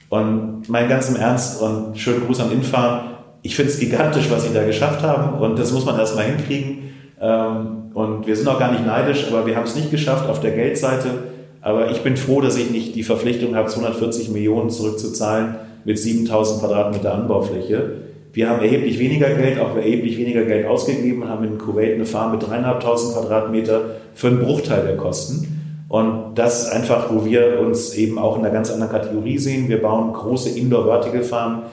Und 0.09 0.69
mein 0.69 0.89
ganz 0.89 1.09
im 1.09 1.15
Ernst 1.15 1.63
und 1.63 1.97
schönen 1.97 2.27
Gruß 2.27 2.41
an 2.41 2.51
Infarm. 2.51 3.11
Ich 3.43 3.55
finde 3.55 3.71
es 3.71 3.79
gigantisch, 3.79 4.29
was 4.29 4.43
sie 4.43 4.53
da 4.53 4.65
geschafft 4.65 5.05
haben 5.05 5.39
und 5.39 5.57
das 5.57 5.71
muss 5.71 5.87
man 5.87 5.97
erstmal 6.01 6.25
hinkriegen. 6.25 6.91
Ähm, 7.21 7.93
und 7.95 8.27
wir 8.27 8.35
sind 8.35 8.49
auch 8.49 8.59
gar 8.59 8.73
nicht 8.73 8.85
neidisch, 8.85 9.25
aber 9.31 9.47
wir 9.47 9.55
haben 9.55 9.67
es 9.67 9.77
nicht 9.77 9.93
geschafft 9.93 10.29
auf 10.29 10.41
der 10.41 10.51
Geldseite. 10.51 11.38
Aber 11.69 11.91
ich 11.91 12.01
bin 12.01 12.17
froh, 12.17 12.41
dass 12.41 12.57
ich 12.57 12.71
nicht 12.71 12.95
die 12.95 13.03
Verpflichtung 13.03 13.55
habe, 13.55 13.69
240 13.69 14.31
Millionen 14.31 14.71
zurückzuzahlen 14.71 15.57
mit 15.85 15.99
7000 15.99 16.61
Quadratmeter 16.61 17.15
Anbaufläche. 17.15 17.93
Wir 18.33 18.49
haben 18.49 18.63
erheblich 18.63 18.99
weniger 18.99 19.29
Geld, 19.35 19.61
auch 19.61 19.77
erheblich 19.77 20.17
weniger 20.17 20.47
Geld 20.47 20.65
ausgegeben, 20.65 21.29
haben 21.29 21.45
in 21.45 21.59
Kuwait 21.59 21.97
eine 21.97 22.07
Farm 22.07 22.33
mit 22.33 22.43
3.500 22.43 23.13
Quadratmeter 23.13 23.83
für 24.15 24.29
einen 24.29 24.39
Bruchteil 24.39 24.83
der 24.83 24.97
Kosten. 24.97 25.85
Und 25.91 26.37
das 26.37 26.63
ist 26.63 26.73
einfach, 26.73 27.13
wo 27.13 27.27
wir 27.27 27.61
uns 27.61 27.93
eben 27.95 28.19
auch 28.19 28.39
in 28.39 28.47
einer 28.47 28.55
ganz 28.55 28.71
anderen 28.71 28.91
Kategorie 28.91 29.37
sehen. 29.37 29.69
Wir 29.69 29.83
bauen 29.83 30.15
große 30.15 30.59
Indoor-Vertical-Farmen, 30.59 31.65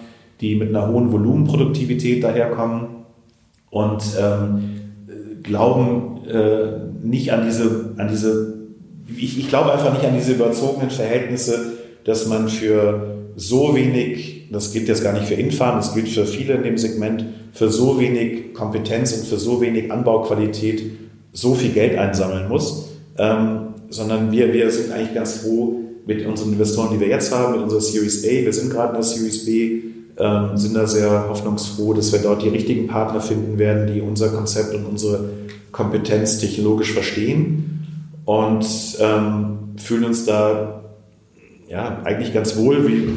die 0.41 0.55
mit 0.55 0.75
einer 0.75 0.89
hohen 0.91 1.09
Volumenproduktivität 1.13 2.21
daherkommen 2.21 2.87
und 3.69 4.03
ähm, 4.19 4.81
glauben 5.41 6.19
äh, 6.27 6.85
nicht 7.01 7.31
an 7.31 7.45
diese, 7.45 7.93
an 7.97 8.09
diese 8.09 8.54
ich, 9.17 9.39
ich 9.39 9.49
glaube 9.49 9.71
einfach 9.71 9.93
nicht 9.93 10.05
an 10.05 10.15
diese 10.15 10.33
überzogenen 10.33 10.89
Verhältnisse, 10.89 11.73
dass 12.03 12.27
man 12.27 12.49
für 12.49 13.15
so 13.35 13.75
wenig, 13.75 14.47
das 14.51 14.71
gilt 14.71 14.87
jetzt 14.87 15.03
gar 15.03 15.13
nicht 15.13 15.25
für 15.25 15.33
Infarm, 15.33 15.77
das 15.77 15.93
gilt 15.93 16.07
für 16.07 16.25
viele 16.25 16.53
in 16.53 16.63
dem 16.63 16.77
Segment, 16.77 17.25
für 17.51 17.69
so 17.69 17.99
wenig 17.99 18.53
Kompetenz 18.53 19.13
und 19.13 19.25
für 19.25 19.37
so 19.37 19.59
wenig 19.61 19.91
Anbauqualität 19.91 20.83
so 21.33 21.53
viel 21.53 21.71
Geld 21.71 21.97
einsammeln 21.97 22.47
muss, 22.47 22.89
ähm, 23.17 23.73
sondern 23.89 24.31
wir, 24.31 24.53
wir 24.53 24.71
sind 24.71 24.91
eigentlich 24.91 25.13
ganz 25.13 25.37
froh 25.37 25.81
mit 26.05 26.25
unseren 26.25 26.53
Investoren, 26.53 26.89
die 26.93 26.99
wir 26.99 27.07
jetzt 27.07 27.33
haben, 27.33 27.53
mit 27.53 27.63
unserer 27.63 27.81
Series 27.81 28.23
A, 28.23 28.29
wir 28.29 28.53
sind 28.53 28.71
gerade 28.71 28.89
in 28.89 28.95
der 28.95 29.03
Series 29.03 29.45
B, 29.45 29.81
ähm, 30.17 30.55
sind 30.55 30.75
da 30.75 30.87
sehr 30.87 31.27
hoffnungsfroh, 31.27 31.93
dass 31.93 32.13
wir 32.13 32.19
dort 32.19 32.43
die 32.43 32.49
richtigen 32.49 32.87
Partner 32.87 33.19
finden 33.19 33.57
werden, 33.57 33.93
die 33.93 33.99
unser 33.99 34.29
Konzept 34.29 34.73
und 34.73 34.85
unsere 34.85 35.29
Kompetenz 35.71 36.37
technologisch 36.37 36.93
verstehen 36.93 37.74
und 38.25 38.65
ähm, 38.99 39.57
fühlen 39.77 40.05
uns 40.05 40.25
da 40.25 40.81
ja, 41.67 42.01
eigentlich 42.03 42.33
ganz 42.33 42.57
wohl, 42.57 42.87
wie, 42.87 43.09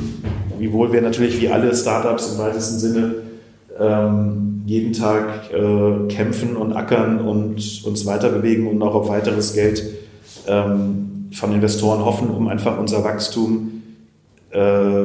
wie 0.59 0.71
wohl 0.73 0.93
wir 0.93 1.01
natürlich 1.03 1.41
wie 1.41 1.49
alle 1.49 1.75
Startups 1.75 2.33
im 2.33 2.39
weitesten 2.39 2.79
Sinne 2.79 3.15
ähm, 3.79 4.63
jeden 4.67 4.93
Tag 4.93 5.51
äh, 5.53 6.09
kämpfen 6.09 6.57
und 6.57 6.75
ackern 6.75 7.21
und 7.21 7.85
uns 7.85 8.07
weiterbewegen 8.07 8.67
und 8.67 8.83
auch 8.83 8.95
auf 8.95 9.09
weiteres 9.09 9.55
Geld 9.55 9.85
ähm, 10.47 11.31
von 11.33 11.53
Investoren 11.53 12.05
hoffen, 12.05 12.29
um 12.31 12.49
einfach 12.49 12.79
unser 12.79 13.05
Wachstum 13.05 13.83
äh, 14.51 15.05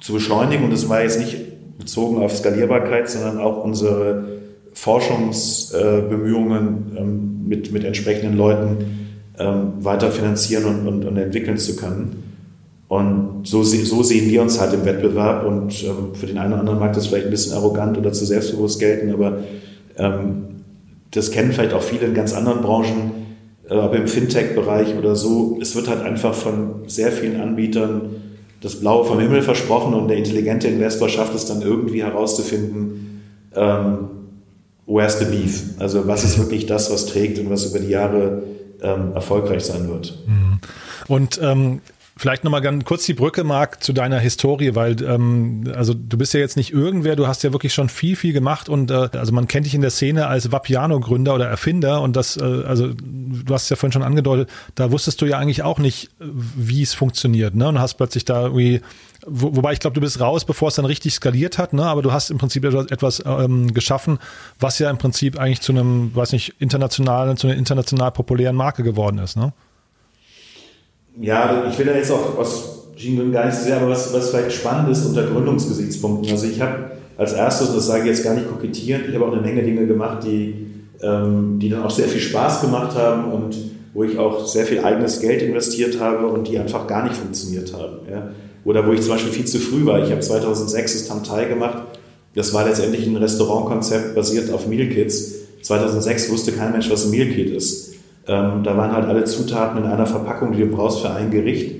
zu 0.00 0.12
beschleunigen. 0.12 0.64
Und 0.64 0.72
das 0.72 0.88
war 0.88 1.02
jetzt 1.02 1.18
nicht 1.18 1.78
bezogen 1.78 2.22
auf 2.22 2.36
Skalierbarkeit, 2.36 3.08
sondern 3.08 3.38
auch 3.38 3.64
unsere 3.64 4.24
Forschungsbemühungen 4.72 6.96
ähm, 6.96 7.48
mit, 7.48 7.72
mit 7.72 7.84
entsprechenden 7.84 8.36
Leuten 8.36 9.03
ähm, 9.38 9.72
weiter 9.80 10.10
finanzieren 10.10 10.64
und, 10.64 10.86
und, 10.86 11.04
und 11.04 11.16
entwickeln 11.16 11.58
zu 11.58 11.76
können. 11.76 12.22
Und 12.88 13.40
so, 13.44 13.62
so 13.62 14.02
sehen 14.02 14.30
wir 14.30 14.42
uns 14.42 14.60
halt 14.60 14.74
im 14.74 14.84
Wettbewerb 14.84 15.44
und 15.46 15.82
ähm, 15.84 16.14
für 16.14 16.26
den 16.26 16.38
einen 16.38 16.52
oder 16.52 16.60
anderen 16.60 16.78
mag 16.78 16.92
das 16.92 17.06
vielleicht 17.06 17.26
ein 17.26 17.30
bisschen 17.30 17.54
arrogant 17.54 17.98
oder 17.98 18.12
zu 18.12 18.24
selbstbewusst 18.24 18.78
gelten, 18.78 19.12
aber 19.12 19.38
ähm, 19.96 20.44
das 21.10 21.30
kennen 21.30 21.52
vielleicht 21.52 21.72
auch 21.72 21.82
viele 21.82 22.06
in 22.06 22.14
ganz 22.14 22.34
anderen 22.34 22.60
Branchen, 22.60 23.12
äh, 23.68 23.74
aber 23.74 23.96
im 23.96 24.06
Fintech-Bereich 24.06 24.96
oder 24.96 25.16
so. 25.16 25.58
Es 25.60 25.74
wird 25.74 25.88
halt 25.88 26.02
einfach 26.02 26.34
von 26.34 26.84
sehr 26.86 27.10
vielen 27.10 27.40
Anbietern 27.40 28.10
das 28.60 28.76
Blaue 28.76 29.04
vom 29.04 29.18
Himmel 29.18 29.42
versprochen 29.42 29.94
und 29.94 30.08
der 30.08 30.16
intelligente 30.16 30.68
Investor 30.68 31.08
schafft 31.08 31.34
es 31.34 31.46
dann 31.46 31.62
irgendwie 31.62 32.02
herauszufinden, 32.02 33.22
ähm, 33.54 33.98
where's 34.86 35.18
the 35.18 35.26
beef? 35.26 35.64
Also 35.78 36.06
was 36.06 36.24
ist 36.24 36.38
wirklich 36.38 36.66
das, 36.66 36.90
was 36.90 37.06
trägt 37.06 37.38
und 37.38 37.50
was 37.50 37.66
über 37.66 37.78
die 37.78 37.90
Jahre 37.90 38.42
ähm, 38.84 39.12
erfolgreich 39.14 39.64
sein 39.64 39.88
wird. 39.88 40.18
Mhm. 40.26 40.58
Und 41.08 41.40
ähm, 41.42 41.80
Vielleicht 42.16 42.44
nochmal 42.44 42.60
ganz 42.60 42.84
kurz 42.84 43.06
die 43.06 43.14
Brücke, 43.14 43.42
Marc, 43.42 43.82
zu 43.82 43.92
deiner 43.92 44.20
Historie, 44.20 44.76
weil 44.76 45.02
ähm, 45.02 45.64
also 45.74 45.94
du 45.94 46.16
bist 46.16 46.32
ja 46.32 46.38
jetzt 46.38 46.56
nicht 46.56 46.72
irgendwer, 46.72 47.16
du 47.16 47.26
hast 47.26 47.42
ja 47.42 47.52
wirklich 47.52 47.74
schon 47.74 47.88
viel, 47.88 48.14
viel 48.14 48.32
gemacht 48.32 48.68
und 48.68 48.92
äh, 48.92 49.08
also 49.12 49.32
man 49.32 49.48
kennt 49.48 49.66
dich 49.66 49.74
in 49.74 49.80
der 49.80 49.90
Szene 49.90 50.28
als 50.28 50.52
Vapiano-Gründer 50.52 51.34
oder 51.34 51.48
Erfinder 51.48 52.02
und 52.02 52.14
das, 52.14 52.36
äh, 52.36 52.44
also 52.44 52.92
du 52.94 53.52
hast 53.52 53.64
es 53.64 53.70
ja 53.70 53.74
vorhin 53.74 53.90
schon 53.90 54.04
angedeutet, 54.04 54.48
da 54.76 54.92
wusstest 54.92 55.20
du 55.22 55.26
ja 55.26 55.38
eigentlich 55.38 55.64
auch 55.64 55.80
nicht, 55.80 56.10
wie 56.20 56.82
es 56.82 56.94
funktioniert, 56.94 57.56
ne? 57.56 57.66
Und 57.66 57.80
hast 57.80 57.94
plötzlich 57.94 58.24
da 58.24 58.42
irgendwie 58.44 58.80
wo, 59.26 59.56
wobei 59.56 59.72
ich 59.72 59.80
glaube, 59.80 59.94
du 59.94 60.00
bist 60.00 60.20
raus, 60.20 60.44
bevor 60.44 60.68
es 60.68 60.74
dann 60.74 60.84
richtig 60.84 61.14
skaliert 61.14 61.58
hat, 61.58 61.72
ne? 61.72 61.84
aber 61.84 62.02
du 62.02 62.12
hast 62.12 62.30
im 62.30 62.38
Prinzip 62.38 62.64
etwas, 62.64 62.86
etwas 62.86 63.22
ähm, 63.26 63.72
geschaffen, 63.74 64.18
was 64.60 64.78
ja 64.78 64.90
im 64.90 64.98
Prinzip 64.98 65.38
eigentlich 65.38 65.60
zu 65.60 65.72
einem, 65.72 66.14
weiß 66.14 66.32
nicht, 66.32 66.54
internationalen, 66.58 67.36
zu 67.36 67.46
einer 67.46 67.56
international 67.56 68.12
populären 68.12 68.56
Marke 68.56 68.82
geworden 68.82 69.18
ist. 69.18 69.36
Ne? 69.36 69.52
ja, 71.20 71.64
ich 71.70 71.78
will 71.78 71.86
da 71.86 71.94
jetzt 71.94 72.10
auch 72.10 72.36
aus 72.38 72.88
Jingun 72.96 73.32
gar 73.32 73.46
nicht 73.46 73.56
sehr, 73.56 73.76
aber 73.76 73.90
was, 73.90 74.12
was 74.12 74.30
vielleicht 74.30 74.52
spannend 74.52 74.90
ist 74.90 75.04
unter 75.06 75.24
Gründungsgesichtspunkten. 75.24 76.30
Also 76.30 76.46
ich 76.46 76.60
habe 76.60 76.92
als 77.16 77.32
erstes, 77.32 77.72
das 77.74 77.86
sage 77.86 78.02
ich 78.02 78.08
jetzt 78.08 78.24
gar 78.24 78.34
nicht 78.34 78.48
kokettierend, 78.48 79.08
ich 79.08 79.14
habe 79.14 79.26
auch 79.26 79.32
eine 79.32 79.40
Menge 79.40 79.62
Dinge 79.62 79.86
gemacht, 79.86 80.24
die, 80.24 80.66
ähm, 81.02 81.58
die 81.60 81.68
dann 81.68 81.82
auch 81.82 81.90
sehr 81.90 82.08
viel 82.08 82.20
Spaß 82.20 82.60
gemacht 82.62 82.96
haben 82.96 83.30
und 83.32 83.56
wo 83.92 84.02
ich 84.02 84.18
auch 84.18 84.44
sehr 84.46 84.64
viel 84.64 84.84
eigenes 84.84 85.20
Geld 85.20 85.42
investiert 85.42 86.00
habe 86.00 86.26
und 86.26 86.48
die 86.48 86.58
einfach 86.58 86.86
gar 86.88 87.04
nicht 87.04 87.14
funktioniert 87.14 87.72
haben. 87.72 87.98
Ja. 88.10 88.30
Oder 88.64 88.86
wo 88.86 88.92
ich 88.92 89.02
zum 89.02 89.10
Beispiel 89.10 89.32
viel 89.32 89.44
zu 89.46 89.58
früh 89.58 89.84
war. 89.84 90.02
Ich 90.02 90.10
habe 90.10 90.20
2006 90.20 90.92
das 90.92 91.08
Tamtai 91.08 91.46
gemacht. 91.46 91.82
Das 92.34 92.52
war 92.52 92.64
letztendlich 92.66 93.06
ein 93.06 93.16
Restaurantkonzept 93.16 94.14
basiert 94.14 94.52
auf 94.52 94.66
Meal 94.66 94.88
Kits. 94.88 95.34
2006 95.62 96.30
wusste 96.30 96.52
kein 96.52 96.72
Mensch, 96.72 96.90
was 96.90 97.04
ein 97.04 97.10
Meal 97.10 97.28
Kit 97.28 97.50
ist. 97.50 97.94
Ähm, 98.26 98.62
da 98.64 98.76
waren 98.76 98.92
halt 98.92 99.06
alle 99.06 99.24
Zutaten 99.24 99.78
in 99.78 99.84
einer 99.84 100.06
Verpackung, 100.06 100.52
die 100.52 100.60
du 100.60 100.66
brauchst 100.66 101.00
für 101.00 101.10
ein 101.10 101.30
Gericht, 101.30 101.76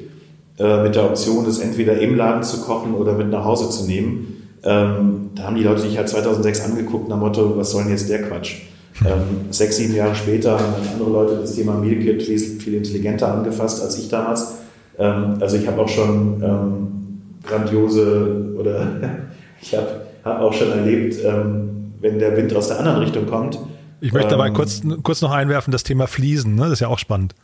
äh, 0.59 0.82
mit 0.82 0.95
der 0.95 1.05
Option, 1.05 1.47
es 1.47 1.59
entweder 1.59 1.99
im 1.99 2.16
Laden 2.16 2.43
zu 2.43 2.61
kochen 2.61 2.95
oder 2.95 3.14
mit 3.14 3.30
nach 3.30 3.45
Hause 3.45 3.70
zu 3.70 3.87
nehmen. 3.87 4.49
Ähm, 4.62 5.30
da 5.35 5.45
haben 5.45 5.57
die 5.57 5.62
Leute 5.62 5.80
sich 5.80 5.97
halt 5.97 6.09
2006 6.09 6.64
angeguckt 6.64 7.09
nach 7.09 7.18
Motto, 7.18 7.57
was 7.57 7.70
soll 7.70 7.82
denn 7.82 7.93
jetzt 7.93 8.09
der 8.09 8.22
Quatsch? 8.22 8.57
Ähm, 9.05 9.51
sechs, 9.51 9.76
sieben 9.76 9.95
Jahre 9.95 10.14
später 10.14 10.53
haben 10.53 10.74
andere 10.93 11.11
Leute 11.11 11.39
das 11.41 11.55
Thema 11.55 11.74
Meal 11.74 11.97
Kit 11.97 12.22
viel, 12.22 12.39
viel 12.39 12.74
intelligenter 12.74 13.32
angefasst 13.32 13.82
als 13.82 13.99
ich 13.99 14.09
damals. 14.09 14.55
Ähm, 14.99 15.38
also 15.40 15.57
ich 15.57 15.66
habe 15.66 15.80
auch 15.80 15.88
schon 15.88 16.42
ähm, 16.42 17.20
grandiose 17.47 18.55
oder 18.59 18.86
ich 19.61 19.74
habe 19.76 19.88
hab 20.24 20.40
auch 20.40 20.53
schon 20.53 20.70
erlebt, 20.70 21.16
ähm, 21.24 21.92
wenn 22.01 22.18
der 22.18 22.36
Wind 22.36 22.55
aus 22.55 22.68
der 22.68 22.78
anderen 22.78 22.99
Richtung 22.99 23.26
kommt, 23.26 23.59
ich 24.05 24.12
möchte 24.12 24.30
dabei 24.30 24.49
ähm, 24.49 24.55
kurz, 24.55 24.82
kurz 25.03 25.22
noch 25.22 25.30
einwerfen, 25.30 25.72
das 25.72 25.82
Thema 25.82 26.07
Fliesen, 26.07 26.57
ne? 26.57 26.64
das 26.64 26.72
ist 26.72 26.80
ja 26.80 26.88
auch 26.88 26.99
spannend. 26.99 27.34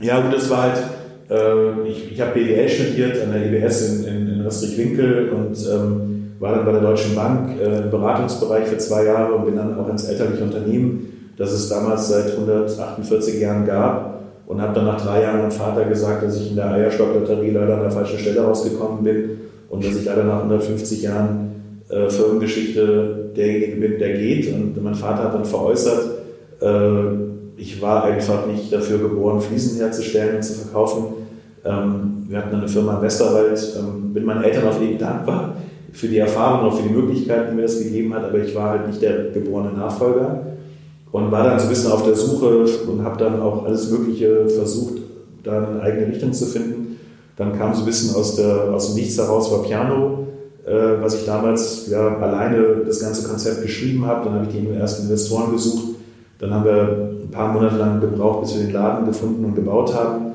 Ja, 0.00 0.18
gut, 0.20 0.32
das 0.32 0.48
war 0.48 0.62
halt, 0.62 0.82
äh, 1.28 1.88
ich, 1.88 2.12
ich 2.12 2.20
habe 2.22 2.32
BWL 2.32 2.68
studiert 2.70 3.22
an 3.22 3.32
der 3.32 3.52
IBS 3.52 3.82
in, 3.82 4.04
in, 4.04 4.28
in 4.28 4.40
Rösterich-Winkel 4.40 5.28
und 5.28 5.58
ähm, 5.68 6.32
war 6.38 6.54
dann 6.54 6.64
bei 6.64 6.72
der 6.72 6.80
Deutschen 6.80 7.14
Bank 7.14 7.60
äh, 7.60 7.82
im 7.82 7.90
Beratungsbereich 7.90 8.66
für 8.66 8.78
zwei 8.78 9.04
Jahre 9.04 9.34
und 9.34 9.44
bin 9.44 9.56
dann 9.56 9.78
auch 9.78 9.90
ins 9.90 10.04
elterliche 10.04 10.42
Unternehmen, 10.42 11.34
das 11.36 11.52
es 11.52 11.68
damals 11.68 12.08
seit 12.08 12.32
148 12.32 13.38
Jahren 13.38 13.66
gab 13.66 14.19
und 14.50 14.60
habe 14.60 14.74
dann 14.74 14.86
nach 14.86 15.00
drei 15.00 15.22
Jahren 15.22 15.38
meinem 15.38 15.52
Vater 15.52 15.84
gesagt, 15.84 16.24
dass 16.24 16.36
ich 16.40 16.50
in 16.50 16.56
der 16.56 16.72
Eierstocklotterie 16.72 17.52
leider 17.52 17.76
an 17.76 17.82
der 17.82 17.90
falschen 17.92 18.18
Stelle 18.18 18.40
rausgekommen 18.40 19.04
bin 19.04 19.30
und 19.68 19.84
dass 19.84 19.94
ich 19.94 20.04
leider 20.04 20.24
nach 20.24 20.38
150 20.38 21.02
Jahren 21.02 21.82
äh, 21.88 22.10
Firmengeschichte 22.10 23.30
derjenige 23.36 23.76
bin, 23.76 23.98
der 24.00 24.14
geht. 24.14 24.52
Und 24.52 24.82
mein 24.82 24.96
Vater 24.96 25.22
hat 25.22 25.34
dann 25.34 25.44
veräußert, 25.44 26.04
äh, 26.60 27.58
ich 27.58 27.80
war 27.80 28.02
einfach 28.02 28.48
nicht 28.48 28.72
dafür 28.72 28.98
geboren, 28.98 29.40
Fliesen 29.40 29.78
herzustellen 29.78 30.34
und 30.34 30.42
zu 30.42 30.54
verkaufen. 30.54 31.04
Ähm, 31.64 32.24
wir 32.26 32.38
hatten 32.38 32.56
eine 32.56 32.66
Firma 32.66 32.96
im 32.96 33.02
Westerwald, 33.02 33.76
ähm, 33.78 34.12
bin 34.12 34.24
meinen 34.24 34.42
Eltern 34.42 34.66
auf 34.66 34.80
jeden 34.80 34.98
dankbar 34.98 35.54
für 35.92 36.08
die 36.08 36.18
Erfahrung 36.18 36.68
und 36.68 36.76
für 36.76 36.88
die 36.88 36.94
Möglichkeiten, 36.94 37.50
die 37.50 37.54
mir 37.54 37.62
das 37.62 37.78
gegeben 37.78 38.12
hat, 38.14 38.24
aber 38.24 38.38
ich 38.38 38.52
war 38.56 38.70
halt 38.70 38.88
nicht 38.88 39.00
der 39.00 39.30
geborene 39.30 39.78
Nachfolger 39.78 40.49
und 41.12 41.30
war 41.30 41.44
dann 41.44 41.58
so 41.58 41.64
ein 41.64 41.70
bisschen 41.70 41.92
auf 41.92 42.04
der 42.04 42.14
Suche 42.14 42.64
und 42.88 43.04
habe 43.04 43.18
dann 43.18 43.40
auch 43.40 43.64
alles 43.64 43.90
Mögliche 43.90 44.48
versucht, 44.48 44.94
da 45.42 45.58
eine 45.58 45.80
eigene 45.80 46.08
Richtung 46.08 46.32
zu 46.32 46.46
finden. 46.46 46.98
Dann 47.36 47.58
kam 47.58 47.74
so 47.74 47.80
ein 47.80 47.86
bisschen 47.86 48.14
aus, 48.14 48.36
der, 48.36 48.72
aus 48.72 48.88
dem 48.88 48.96
Nichts 48.96 49.18
heraus 49.18 49.50
war 49.50 49.62
Piano 49.62 50.20
äh, 50.66 51.00
was 51.00 51.14
ich 51.14 51.24
damals 51.24 51.88
ja, 51.88 52.16
alleine 52.18 52.84
das 52.86 53.00
ganze 53.00 53.26
Konzept 53.26 53.62
geschrieben 53.62 54.06
habe. 54.06 54.24
Dann 54.24 54.34
habe 54.34 54.46
ich 54.46 54.56
die 54.56 54.68
ersten 54.68 55.04
Investoren 55.04 55.52
gesucht. 55.52 55.96
Dann 56.38 56.54
haben 56.54 56.64
wir 56.64 57.10
ein 57.24 57.30
paar 57.30 57.52
Monate 57.52 57.76
lang 57.76 58.00
gebraucht, 58.00 58.42
bis 58.42 58.54
wir 58.54 58.64
den 58.64 58.72
Laden 58.72 59.06
gefunden 59.06 59.44
und 59.44 59.54
gebaut 59.54 59.94
haben. 59.94 60.32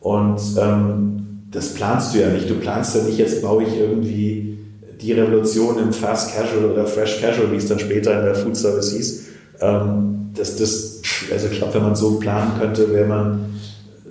Und 0.00 0.40
ähm, 0.60 1.42
das 1.50 1.74
planst 1.74 2.14
du 2.14 2.20
ja 2.20 2.28
nicht. 2.28 2.48
Du 2.48 2.54
planst 2.54 2.94
ja 2.96 3.02
nicht, 3.02 3.18
jetzt 3.18 3.42
baue 3.42 3.64
ich 3.64 3.78
irgendwie 3.78 4.58
die 5.00 5.12
Revolution 5.12 5.78
im 5.78 5.92
Fast 5.92 6.34
Casual 6.34 6.72
oder 6.72 6.86
Fresh 6.86 7.20
Casual, 7.20 7.50
wie 7.52 7.56
es 7.56 7.66
dann 7.66 7.78
später 7.78 8.18
in 8.18 8.24
der 8.24 8.34
Food 8.34 8.56
Service 8.56 8.92
hieß. 8.92 9.26
Ähm, 9.60 10.17
das, 10.38 10.56
das, 10.56 11.02
also 11.32 11.48
ich 11.50 11.58
glaube, 11.58 11.74
wenn 11.74 11.82
man 11.82 11.96
so 11.96 12.18
planen 12.18 12.52
könnte, 12.58 12.92
wäre 12.92 13.06
man, 13.06 13.54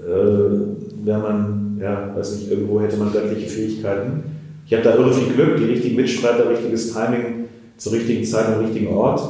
äh, 0.06 1.06
wäre 1.06 1.20
man, 1.20 1.80
ja, 1.82 2.14
weiß 2.16 2.36
nicht, 2.36 2.52
irgendwo 2.52 2.82
hätte 2.82 2.98
man 2.98 3.12
göttliche 3.12 3.48
Fähigkeiten. 3.48 4.24
Ich 4.66 4.74
habe 4.74 4.84
da 4.84 4.96
irre 4.96 5.14
viel 5.14 5.34
Glück, 5.34 5.58
die 5.58 5.66
richtigen 5.66 5.96
Mitstreiter, 5.96 6.50
richtiges 6.50 6.94
Timing 6.94 7.46
zur 7.78 7.94
richtigen 7.94 8.24
Zeit 8.26 8.48
am 8.48 8.66
richtigen 8.66 8.88
Ort. 8.88 9.22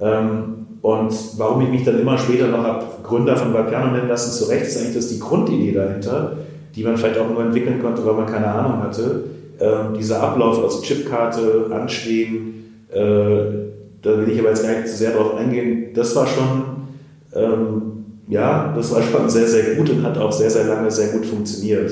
Ähm, 0.00 0.52
und 0.82 1.14
warum 1.38 1.62
ich 1.62 1.68
mich 1.68 1.84
dann 1.84 2.00
immer 2.00 2.18
später 2.18 2.48
noch 2.48 2.64
habe 2.64 2.84
Gründer 3.04 3.36
von 3.36 3.54
Vapiano 3.54 3.92
nennen 3.92 4.08
lassen, 4.08 4.32
zu 4.32 4.50
Recht, 4.50 4.66
ist 4.66 4.78
eigentlich 4.78 4.96
das 4.96 5.08
die 5.08 5.20
Grundidee 5.20 5.72
dahinter, 5.72 6.36
die 6.74 6.82
man 6.82 6.96
vielleicht 6.96 7.18
auch 7.18 7.28
nur 7.28 7.42
entwickeln 7.42 7.80
konnte, 7.80 8.04
weil 8.04 8.14
man 8.14 8.26
keine 8.26 8.46
Ahnung 8.46 8.82
hatte. 8.82 9.24
Ähm, 9.60 9.94
dieser 9.96 10.20
Ablauf 10.22 10.58
aus 10.58 10.82
Chipkarte, 10.82 11.66
Anstehen, 11.70 12.86
äh, 12.92 13.71
da 14.02 14.18
will 14.18 14.28
ich 14.28 14.38
aber 14.40 14.50
jetzt 14.50 14.64
gar 14.64 14.72
nicht 14.72 14.88
zu 14.88 14.96
sehr 14.96 15.12
drauf 15.12 15.36
eingehen, 15.36 15.94
das 15.94 16.14
war 16.16 16.26
schon, 16.26 16.62
ähm, 17.34 17.82
ja, 18.28 18.72
das 18.76 18.92
war 18.92 19.02
schon 19.02 19.28
sehr, 19.30 19.46
sehr 19.46 19.76
gut 19.76 19.90
und 19.90 20.02
hat 20.02 20.18
auch 20.18 20.32
sehr, 20.32 20.50
sehr 20.50 20.64
lange 20.64 20.90
sehr 20.90 21.08
gut 21.08 21.24
funktioniert. 21.24 21.90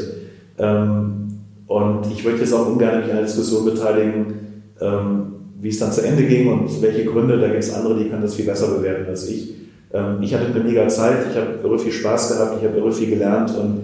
Ähm, 0.59 1.29
und 1.67 2.07
ich 2.11 2.25
möchte 2.25 2.41
jetzt 2.41 2.53
auch 2.53 2.67
ungern 2.67 3.01
mich 3.01 3.11
an 3.11 3.17
der 3.17 3.27
Diskussion 3.27 3.65
beteiligen, 3.65 4.35
ähm, 4.81 5.27
wie 5.61 5.69
es 5.69 5.79
dann 5.79 5.93
zu 5.93 6.03
Ende 6.03 6.25
ging 6.25 6.51
und 6.51 6.83
welche 6.83 7.05
Gründe. 7.05 7.39
Da 7.39 7.49
gibt 7.49 7.63
es 7.63 7.73
andere, 7.73 7.97
die 7.97 8.09
können 8.09 8.23
das 8.23 8.35
viel 8.35 8.47
besser 8.47 8.69
bewerten 8.69 9.07
als 9.09 9.29
ich. 9.29 9.55
Ähm, 9.93 10.19
ich 10.21 10.35
hatte 10.35 10.47
eine 10.47 10.65
mega 10.65 10.89
Zeit, 10.89 11.27
ich 11.31 11.37
habe 11.37 11.61
irre 11.63 11.79
viel 11.79 11.93
Spaß 11.93 12.33
gehabt, 12.33 12.57
ich 12.61 12.67
habe 12.67 12.79
irre 12.79 12.93
viel 12.93 13.11
gelernt 13.11 13.55
und 13.57 13.81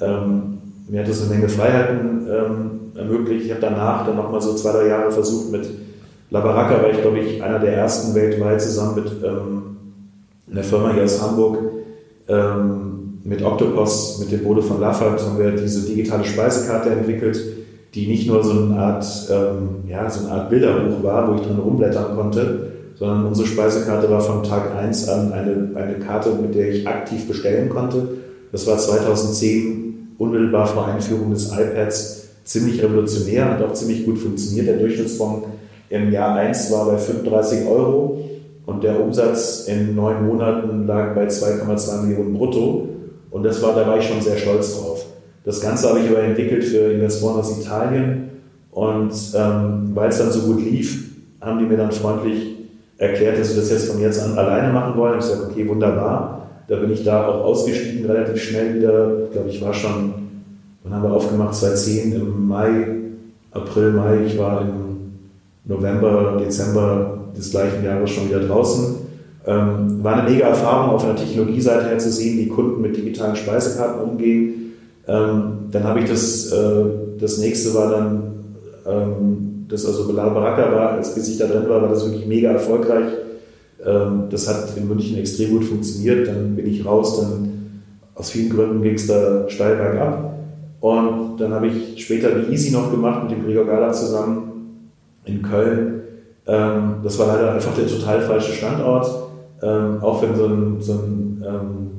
ähm, 0.00 0.58
mir 0.88 1.00
hat 1.00 1.08
das 1.08 1.22
eine 1.22 1.34
Menge 1.34 1.48
Freiheiten 1.48 2.26
ähm, 2.30 2.70
ermöglicht. 2.94 3.46
Ich 3.46 3.50
habe 3.50 3.60
danach 3.60 4.06
dann 4.06 4.16
nochmal 4.16 4.40
so 4.40 4.54
zwei, 4.54 4.72
drei 4.72 4.88
Jahre 4.88 5.10
versucht 5.10 5.50
mit 5.50 5.68
Labaraka, 6.30 6.82
war 6.82 6.90
ich 6.90 7.00
glaube 7.00 7.18
ich 7.20 7.42
einer 7.42 7.58
der 7.58 7.74
ersten 7.74 8.14
weltweit 8.14 8.60
zusammen 8.60 8.96
mit 8.96 9.12
ähm, 9.24 9.62
einer 10.50 10.62
Firma 10.62 10.92
hier 10.92 11.04
aus 11.04 11.22
Hamburg, 11.22 11.58
ähm, 12.28 13.20
mit 13.24 13.42
Octopus, 13.42 14.18
mit 14.20 14.32
dem 14.32 14.44
Bodo 14.44 14.62
von 14.62 14.80
Laffert, 14.80 15.20
haben 15.20 15.38
wir 15.38 15.52
diese 15.52 15.86
digitale 15.86 16.24
Speisekarte 16.24 16.90
entwickelt, 16.90 17.38
die 17.94 18.06
nicht 18.06 18.28
nur 18.28 18.42
so 18.44 18.52
eine 18.52 18.76
Art, 18.76 19.04
ähm, 19.30 19.88
ja, 19.88 20.08
so 20.08 20.26
eine 20.26 20.34
Art 20.34 20.50
Bilderbuch 20.50 21.02
war, 21.02 21.28
wo 21.28 21.34
ich 21.34 21.40
drin 21.40 21.58
rumblättern 21.58 22.14
konnte, 22.14 22.72
sondern 22.94 23.26
unsere 23.26 23.48
Speisekarte 23.48 24.08
war 24.10 24.20
von 24.20 24.42
Tag 24.42 24.74
1 24.76 25.08
an 25.08 25.32
eine, 25.32 25.70
eine 25.74 25.94
Karte, 25.94 26.30
mit 26.40 26.54
der 26.54 26.70
ich 26.70 26.86
aktiv 26.86 27.26
bestellen 27.26 27.68
konnte. 27.68 28.08
Das 28.52 28.66
war 28.66 28.78
2010, 28.78 30.14
unmittelbar 30.18 30.66
vor 30.66 30.86
Einführung 30.86 31.30
des 31.30 31.52
iPads, 31.52 32.28
ziemlich 32.44 32.82
revolutionär, 32.82 33.50
hat 33.50 33.62
auch 33.62 33.72
ziemlich 33.72 34.04
gut 34.04 34.18
funktioniert. 34.18 34.68
Der 34.68 34.76
Durchschnittsfonds 34.76 35.46
im 35.88 36.12
Jahr 36.12 36.34
1 36.36 36.72
war 36.72 36.86
bei 36.86 36.98
35 36.98 37.66
Euro 37.66 38.20
und 38.66 38.82
der 38.82 39.00
Umsatz 39.00 39.66
in 39.68 39.94
neun 39.94 40.26
Monaten 40.26 40.86
lag 40.86 41.14
bei 41.14 41.26
2,2 41.26 42.02
Millionen 42.02 42.34
brutto. 42.34 42.88
Und 43.30 43.42
das 43.44 43.62
war, 43.62 43.74
da 43.74 43.86
war 43.86 43.98
ich 43.98 44.06
schon 44.06 44.20
sehr 44.20 44.36
stolz 44.36 44.76
drauf. 44.76 45.06
Das 45.44 45.60
Ganze 45.60 45.88
habe 45.88 46.00
ich 46.00 46.10
aber 46.10 46.22
entwickelt 46.22 46.64
für 46.64 46.92
Investoren 46.92 47.38
aus 47.38 47.60
Italien. 47.60 48.30
Und 48.72 49.12
ähm, 49.34 49.92
weil 49.94 50.08
es 50.08 50.18
dann 50.18 50.32
so 50.32 50.40
gut 50.40 50.60
lief, 50.60 51.12
haben 51.40 51.60
die 51.60 51.66
mir 51.66 51.76
dann 51.76 51.92
freundlich 51.92 52.56
erklärt, 52.98 53.38
dass 53.38 53.50
sie 53.50 53.60
das 53.60 53.70
jetzt 53.70 53.90
von 53.90 54.00
jetzt 54.00 54.20
an 54.20 54.36
alleine 54.36 54.72
machen 54.72 54.98
wollen. 54.98 55.18
Ich 55.18 55.24
sage, 55.24 55.46
okay, 55.50 55.68
wunderbar. 55.68 56.48
Da 56.68 56.76
bin 56.76 56.92
ich 56.92 57.04
da 57.04 57.28
auch 57.28 57.44
ausgestiegen, 57.44 58.10
relativ 58.10 58.42
schnell 58.42 58.74
wieder. 58.74 59.24
Ich 59.26 59.32
glaube, 59.32 59.48
ich 59.48 59.62
war 59.62 59.72
schon, 59.72 60.14
Dann 60.82 60.94
haben 60.94 61.04
wir 61.04 61.12
aufgemacht 61.12 61.54
2010 61.54 62.12
im 62.14 62.48
Mai, 62.48 62.86
April, 63.52 63.92
Mai. 63.92 64.24
Ich 64.26 64.36
war 64.36 64.62
im 64.62 64.95
November, 65.66 66.36
Dezember 66.40 67.18
des 67.36 67.50
gleichen 67.50 67.84
Jahres 67.84 68.10
schon 68.10 68.28
wieder 68.28 68.40
draußen. 68.40 68.96
Ähm, 69.46 70.02
war 70.02 70.14
eine 70.16 70.30
mega 70.30 70.48
Erfahrung, 70.48 70.94
auf 70.94 71.04
einer 71.04 71.16
Technologieseite 71.16 71.86
her 71.86 71.98
zu 71.98 72.10
sehen, 72.10 72.38
wie 72.38 72.48
Kunden 72.48 72.80
mit 72.80 72.96
digitalen 72.96 73.36
Speisekarten 73.36 74.00
umgehen. 74.00 74.72
Ähm, 75.06 75.68
dann 75.70 75.84
habe 75.84 76.00
ich 76.00 76.10
das, 76.10 76.52
äh, 76.52 76.84
das 77.18 77.38
nächste 77.38 77.74
war 77.74 77.90
dann, 77.90 78.22
ähm, 78.86 79.66
das 79.68 79.86
also 79.86 80.06
Bilal 80.06 80.30
Baraka 80.30 80.72
war, 80.72 80.90
als 80.92 81.14
bis 81.14 81.28
ich 81.28 81.38
da 81.38 81.46
drin 81.46 81.68
war, 81.68 81.82
war 81.82 81.88
das 81.88 82.04
wirklich 82.04 82.26
mega 82.26 82.50
erfolgreich. 82.50 83.06
Ähm, 83.84 84.24
das 84.30 84.48
hat 84.48 84.76
in 84.76 84.88
München 84.88 85.18
extrem 85.18 85.50
gut 85.50 85.64
funktioniert. 85.64 86.26
Dann 86.26 86.56
bin 86.56 86.66
ich 86.66 86.84
raus, 86.84 87.20
dann 87.20 87.82
aus 88.14 88.30
vielen 88.30 88.50
Gründen 88.50 88.82
ging 88.82 88.94
es 88.94 89.06
da 89.06 89.48
steil 89.48 89.76
bergab. 89.76 90.38
Und 90.80 91.36
dann 91.38 91.52
habe 91.52 91.68
ich 91.68 92.04
später 92.04 92.30
die 92.30 92.52
Easy 92.52 92.72
noch 92.72 92.90
gemacht 92.90 93.24
mit 93.24 93.32
dem 93.32 93.44
Gregor 93.44 93.66
Gala 93.66 93.92
zusammen 93.92 94.45
in 95.26 95.42
Köln. 95.42 96.02
Ähm, 96.46 96.94
das 97.02 97.18
war 97.18 97.26
leider 97.26 97.52
einfach 97.52 97.74
der 97.74 97.86
total 97.86 98.22
falsche 98.22 98.52
Standort. 98.52 99.06
Ähm, 99.62 99.98
auch 100.00 100.22
wenn 100.22 100.34
so 100.34 100.46
ein, 100.46 100.76
so 100.80 100.92
ein 100.92 101.44
ähm, 101.46 101.90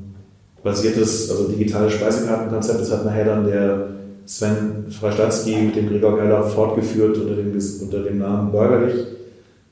basiertes, 0.64 1.30
also 1.32 1.48
digitales 1.48 1.94
Speisekartenkonzept, 1.94 2.82
das 2.82 2.92
hat 2.92 3.06
nachher 3.06 3.26
dann 3.26 3.46
der 3.46 3.88
Sven 4.26 4.86
Freistatzky 4.90 5.56
mit 5.56 5.76
dem 5.76 5.90
Gregor 5.90 6.18
Geiler 6.18 6.44
fortgeführt 6.44 7.18
unter 7.18 7.36
dem, 7.36 7.54
unter 7.82 8.04
dem 8.04 8.18
Namen 8.20 8.52
Bürgerlich, 8.52 9.06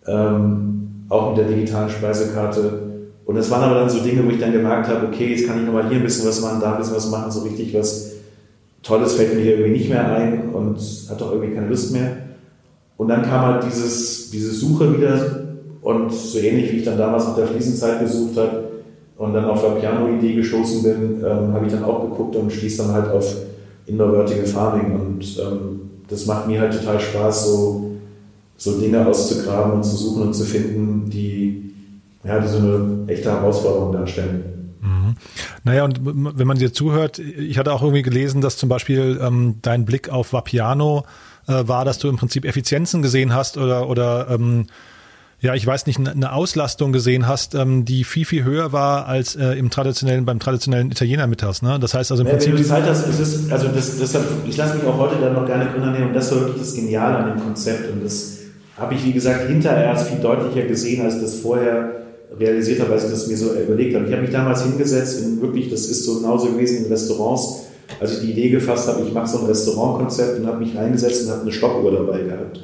ähm, 0.08 1.06
auch 1.10 1.30
mit 1.30 1.40
der 1.40 1.56
digitalen 1.56 1.90
Speisekarte. 1.90 2.82
Und 3.26 3.36
das 3.36 3.50
waren 3.52 3.64
aber 3.64 3.76
dann 3.76 3.90
so 3.90 4.00
Dinge, 4.00 4.26
wo 4.26 4.30
ich 4.30 4.40
dann 4.40 4.54
gemerkt 4.54 4.88
habe, 4.88 5.08
okay, 5.08 5.32
jetzt 5.32 5.48
kann 5.48 5.60
ich 5.60 5.66
nochmal 5.66 5.90
hier 5.90 5.98
ein 5.98 6.04
bisschen 6.04 6.28
was 6.28 6.42
machen, 6.42 6.60
da 6.62 6.74
ein 6.74 6.78
bisschen 6.78 6.96
was 6.96 7.10
machen, 7.10 7.32
so 7.32 7.42
richtig 7.42 7.74
was 7.74 8.16
Tolles 8.86 9.16
fällt 9.16 9.34
mir 9.34 9.42
hier 9.42 9.54
irgendwie 9.58 9.80
nicht 9.80 9.90
mehr 9.90 10.08
ein 10.12 10.50
und 10.54 10.78
hat 11.10 11.20
doch 11.20 11.32
irgendwie 11.32 11.56
keine 11.56 11.68
Lust 11.68 11.92
mehr. 11.92 12.18
Und 12.98 13.08
dann 13.10 13.24
kam 13.24 13.46
halt 13.46 13.66
dieses, 13.66 14.32
diese 14.32 14.54
Suche 14.54 14.98
wieder 14.98 15.46
und 15.82 16.12
so 16.12 16.40
ähnlich 16.40 16.72
wie 16.72 16.78
ich 16.78 16.86
dann 16.86 16.98
damals 16.98 17.26
nach 17.26 17.36
der 17.36 17.48
Fliesenzeit 17.48 18.00
gesucht 18.00 18.38
habe 18.38 18.66
und 19.18 19.34
dann 19.34 19.46
auf 19.46 19.62
der 19.62 19.80
Piano-Idee 19.80 20.34
gestoßen 20.34 20.84
bin, 20.84 21.24
ähm, 21.24 21.54
habe 21.54 21.66
ich 21.66 21.72
dann 21.72 21.84
auch 21.84 22.02
geguckt 22.10 22.36
und 22.36 22.52
stieß 22.52 22.78
dann 22.78 22.92
halt 22.92 23.12
auf 23.12 23.36
Indoor 23.86 24.12
Vertical 24.12 24.46
Farming. 24.46 24.96
Und 24.96 25.40
ähm, 25.40 25.82
das 26.08 26.26
macht 26.26 26.48
mir 26.48 26.60
halt 26.60 26.74
total 26.74 27.00
Spaß, 27.00 27.48
so, 27.48 27.98
so 28.58 28.80
Dinge 28.80 29.06
auszugraben 29.06 29.74
und 29.74 29.84
zu 29.84 29.96
suchen 29.96 30.24
und 30.24 30.34
zu 30.34 30.44
finden, 30.44 31.10
die, 31.10 31.74
ja, 32.24 32.40
die 32.40 32.48
so 32.48 32.58
eine 32.58 33.06
echte 33.08 33.32
Herausforderung 33.32 33.94
darstellen. 33.94 34.74
Mhm. 34.82 35.16
Naja, 35.64 35.86
und 35.86 36.00
wenn 36.04 36.48
man 36.48 36.58
dir 36.58 36.74
zuhört, 36.74 37.20
ich 37.20 37.58
hatte 37.58 37.74
auch 37.74 37.82
irgendwie 37.82 38.04
gelesen, 38.04 38.42
dass 38.42 38.58
zum 38.58 38.70
Beispiel 38.70 39.20
ähm, 39.22 39.56
dein 39.62 39.86
Blick 39.86 40.10
auf 40.10 40.34
Vapiano 40.34 41.06
äh, 41.48 41.68
war, 41.68 41.86
dass 41.86 41.98
du 42.00 42.10
im 42.10 42.18
Prinzip 42.18 42.46
Effizienzen 42.46 43.02
gesehen 43.02 43.34
hast 43.34 43.58
oder, 43.58 43.90
oder 43.90 44.28
ähm, 44.30 44.68
ja, 45.42 45.54
ich 45.54 45.66
weiß 45.66 45.86
nicht, 45.86 46.00
eine 46.00 46.32
Auslastung 46.32 46.92
gesehen 46.92 47.28
hast, 47.28 47.56
ähm, 47.56 47.86
die 47.86 48.04
viel, 48.04 48.26
viel 48.26 48.44
höher 48.44 48.72
war 48.72 49.06
als 49.06 49.36
äh, 49.36 49.52
im 49.52 49.70
traditionellen, 49.70 50.26
beim 50.26 50.40
traditionellen 50.40 50.92
Italiener 50.92 51.28
mittags. 51.28 51.62
Ne? 51.62 51.78
Das 51.80 51.94
heißt 51.94 52.12
also 52.12 52.24
im 52.24 52.28
ja, 52.28 52.34
Prinzip. 52.34 52.54
Wenn 52.54 52.64
du 52.64 52.68
Zeit 52.68 52.86
hast, 52.86 53.08
ist 53.08 53.20
es, 53.20 53.52
also 53.52 53.68
das, 53.68 54.00
deshalb, 54.00 54.26
ich 54.48 54.58
lasse 54.58 54.78
mich 54.78 54.86
auch 54.86 54.98
heute 54.98 55.16
dann 55.22 55.34
noch 55.34 55.46
gerne 55.46 55.66
drin 55.66 55.92
nehmen 55.92 56.08
und 56.08 56.14
das 56.14 56.32
war 56.32 56.40
wirklich 56.40 56.62
das 56.62 56.74
Geniale 56.74 57.18
an 57.18 57.36
dem 57.36 57.44
Konzept. 57.44 57.92
Und 57.92 58.04
das 58.04 58.38
habe 58.78 58.96
ich, 58.96 59.06
wie 59.06 59.14
gesagt, 59.14 59.48
hinterher 59.48 59.86
erst 59.86 60.08
viel 60.10 60.20
deutlicher 60.20 60.68
gesehen, 60.68 61.06
als 61.06 61.22
das 61.22 61.36
vorher 61.36 62.06
realisiert 62.40 62.82
habe, 62.82 62.94
als 62.94 63.06
ich 63.06 63.12
das 63.12 63.28
mir 63.28 63.38
so 63.38 63.54
überlegt 63.54 63.96
habe. 63.96 64.06
Ich 64.06 64.12
habe 64.12 64.24
mich 64.24 64.32
damals 64.32 64.64
hingesetzt 64.64 65.22
in 65.22 65.42
wirklich, 65.42 65.70
das 65.70 65.86
ist 65.86 66.06
so 66.06 66.22
genauso 66.22 66.48
gewesen 66.48 66.86
in 66.86 66.92
Restaurants, 66.92 67.65
als 68.00 68.14
ich 68.14 68.20
die 68.22 68.32
Idee 68.32 68.50
gefasst 68.50 68.88
habe, 68.88 69.04
ich 69.06 69.14
mache 69.14 69.28
so 69.28 69.40
ein 69.40 69.46
Restaurantkonzept 69.46 70.40
und 70.40 70.48
habe 70.48 70.60
mich 70.60 70.76
reingesetzt 70.76 71.26
und 71.26 71.32
habe 71.32 71.42
eine 71.42 71.52
Stoppuhr 71.52 71.92
dabei 71.92 72.24
gehabt. 72.24 72.62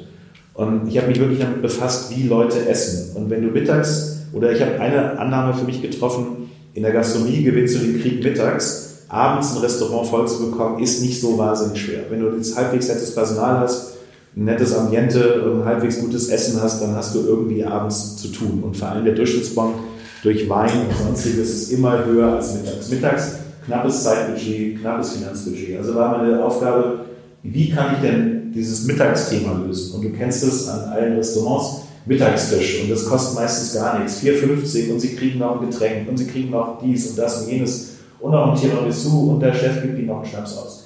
Und 0.54 0.88
ich 0.88 0.98
habe 0.98 1.08
mich 1.08 1.18
wirklich 1.18 1.38
damit 1.38 1.62
befasst, 1.62 2.14
wie 2.14 2.28
Leute 2.28 2.68
essen. 2.68 3.16
Und 3.16 3.30
wenn 3.30 3.42
du 3.42 3.48
mittags, 3.48 4.18
oder 4.32 4.52
ich 4.52 4.60
habe 4.60 4.78
eine 4.80 5.18
Annahme 5.18 5.54
für 5.54 5.64
mich 5.64 5.80
getroffen, 5.80 6.50
in 6.74 6.82
der 6.82 6.92
Gastronomie 6.92 7.42
gewinnst 7.42 7.74
du 7.74 7.78
den 7.80 8.00
Krieg 8.00 8.22
mittags, 8.22 9.04
abends 9.08 9.54
ein 9.54 9.62
Restaurant 9.62 10.08
voll 10.08 10.28
zu 10.28 10.50
bekommen, 10.50 10.82
ist 10.82 11.02
nicht 11.02 11.20
so 11.20 11.36
wahnsinnig 11.36 11.80
schwer. 11.80 12.04
Wenn 12.10 12.20
du 12.20 12.34
jetzt 12.34 12.56
halbwegs 12.56 12.88
nettes 12.88 13.14
Personal 13.14 13.60
hast, 13.60 13.92
ein 14.34 14.44
nettes 14.44 14.74
Ambiente 14.74 15.44
ein 15.54 15.64
halbwegs 15.64 16.00
gutes 16.00 16.28
Essen 16.28 16.62
hast, 16.62 16.80
dann 16.80 16.94
hast 16.94 17.14
du 17.14 17.20
irgendwie 17.20 17.64
abends 17.64 18.16
zu 18.16 18.28
tun. 18.28 18.62
Und 18.62 18.76
vor 18.76 18.88
allem 18.88 19.04
der 19.04 19.14
Durchschnittsbon 19.14 19.74
durch 20.22 20.48
Wein 20.48 20.86
und 20.88 20.96
sonstiges 20.96 21.50
ist 21.50 21.72
immer 21.72 22.04
höher 22.06 22.36
als 22.36 22.54
mittags. 22.54 22.90
Mittags 22.90 23.32
knappes 23.66 24.02
Zeitbudget, 24.02 24.80
knappes 24.80 25.12
Finanzbudget. 25.12 25.78
Also 25.78 25.94
war 25.94 26.18
meine 26.18 26.44
Aufgabe, 26.44 27.06
wie 27.42 27.70
kann 27.70 27.94
ich 27.94 28.00
denn 28.00 28.52
dieses 28.52 28.84
Mittagsthema 28.86 29.60
lösen? 29.66 29.94
Und 29.94 30.04
du 30.04 30.10
kennst 30.10 30.42
es 30.44 30.68
an 30.68 30.90
allen 30.90 31.16
Restaurants, 31.16 31.82
Mittagstisch. 32.04 32.82
Und 32.82 32.90
das 32.90 33.06
kostet 33.06 33.36
meistens 33.36 33.74
gar 33.74 33.98
nichts. 33.98 34.20
4,50 34.22 34.92
und 34.92 35.00
sie 35.00 35.14
kriegen 35.14 35.38
noch 35.38 35.60
ein 35.60 35.70
Getränk 35.70 36.08
und 36.08 36.16
sie 36.16 36.26
kriegen 36.26 36.50
noch 36.50 36.80
dies 36.82 37.10
und 37.10 37.18
das 37.18 37.42
und 37.42 37.50
jenes 37.50 37.92
und 38.18 38.32
noch 38.32 38.52
ein 38.52 38.60
Tiramisu 38.60 39.32
und 39.32 39.40
der 39.40 39.52
Chef 39.52 39.82
gibt 39.82 39.98
ihnen 39.98 40.08
noch 40.08 40.18
einen 40.18 40.26
Schnaps 40.26 40.56
aus. 40.56 40.84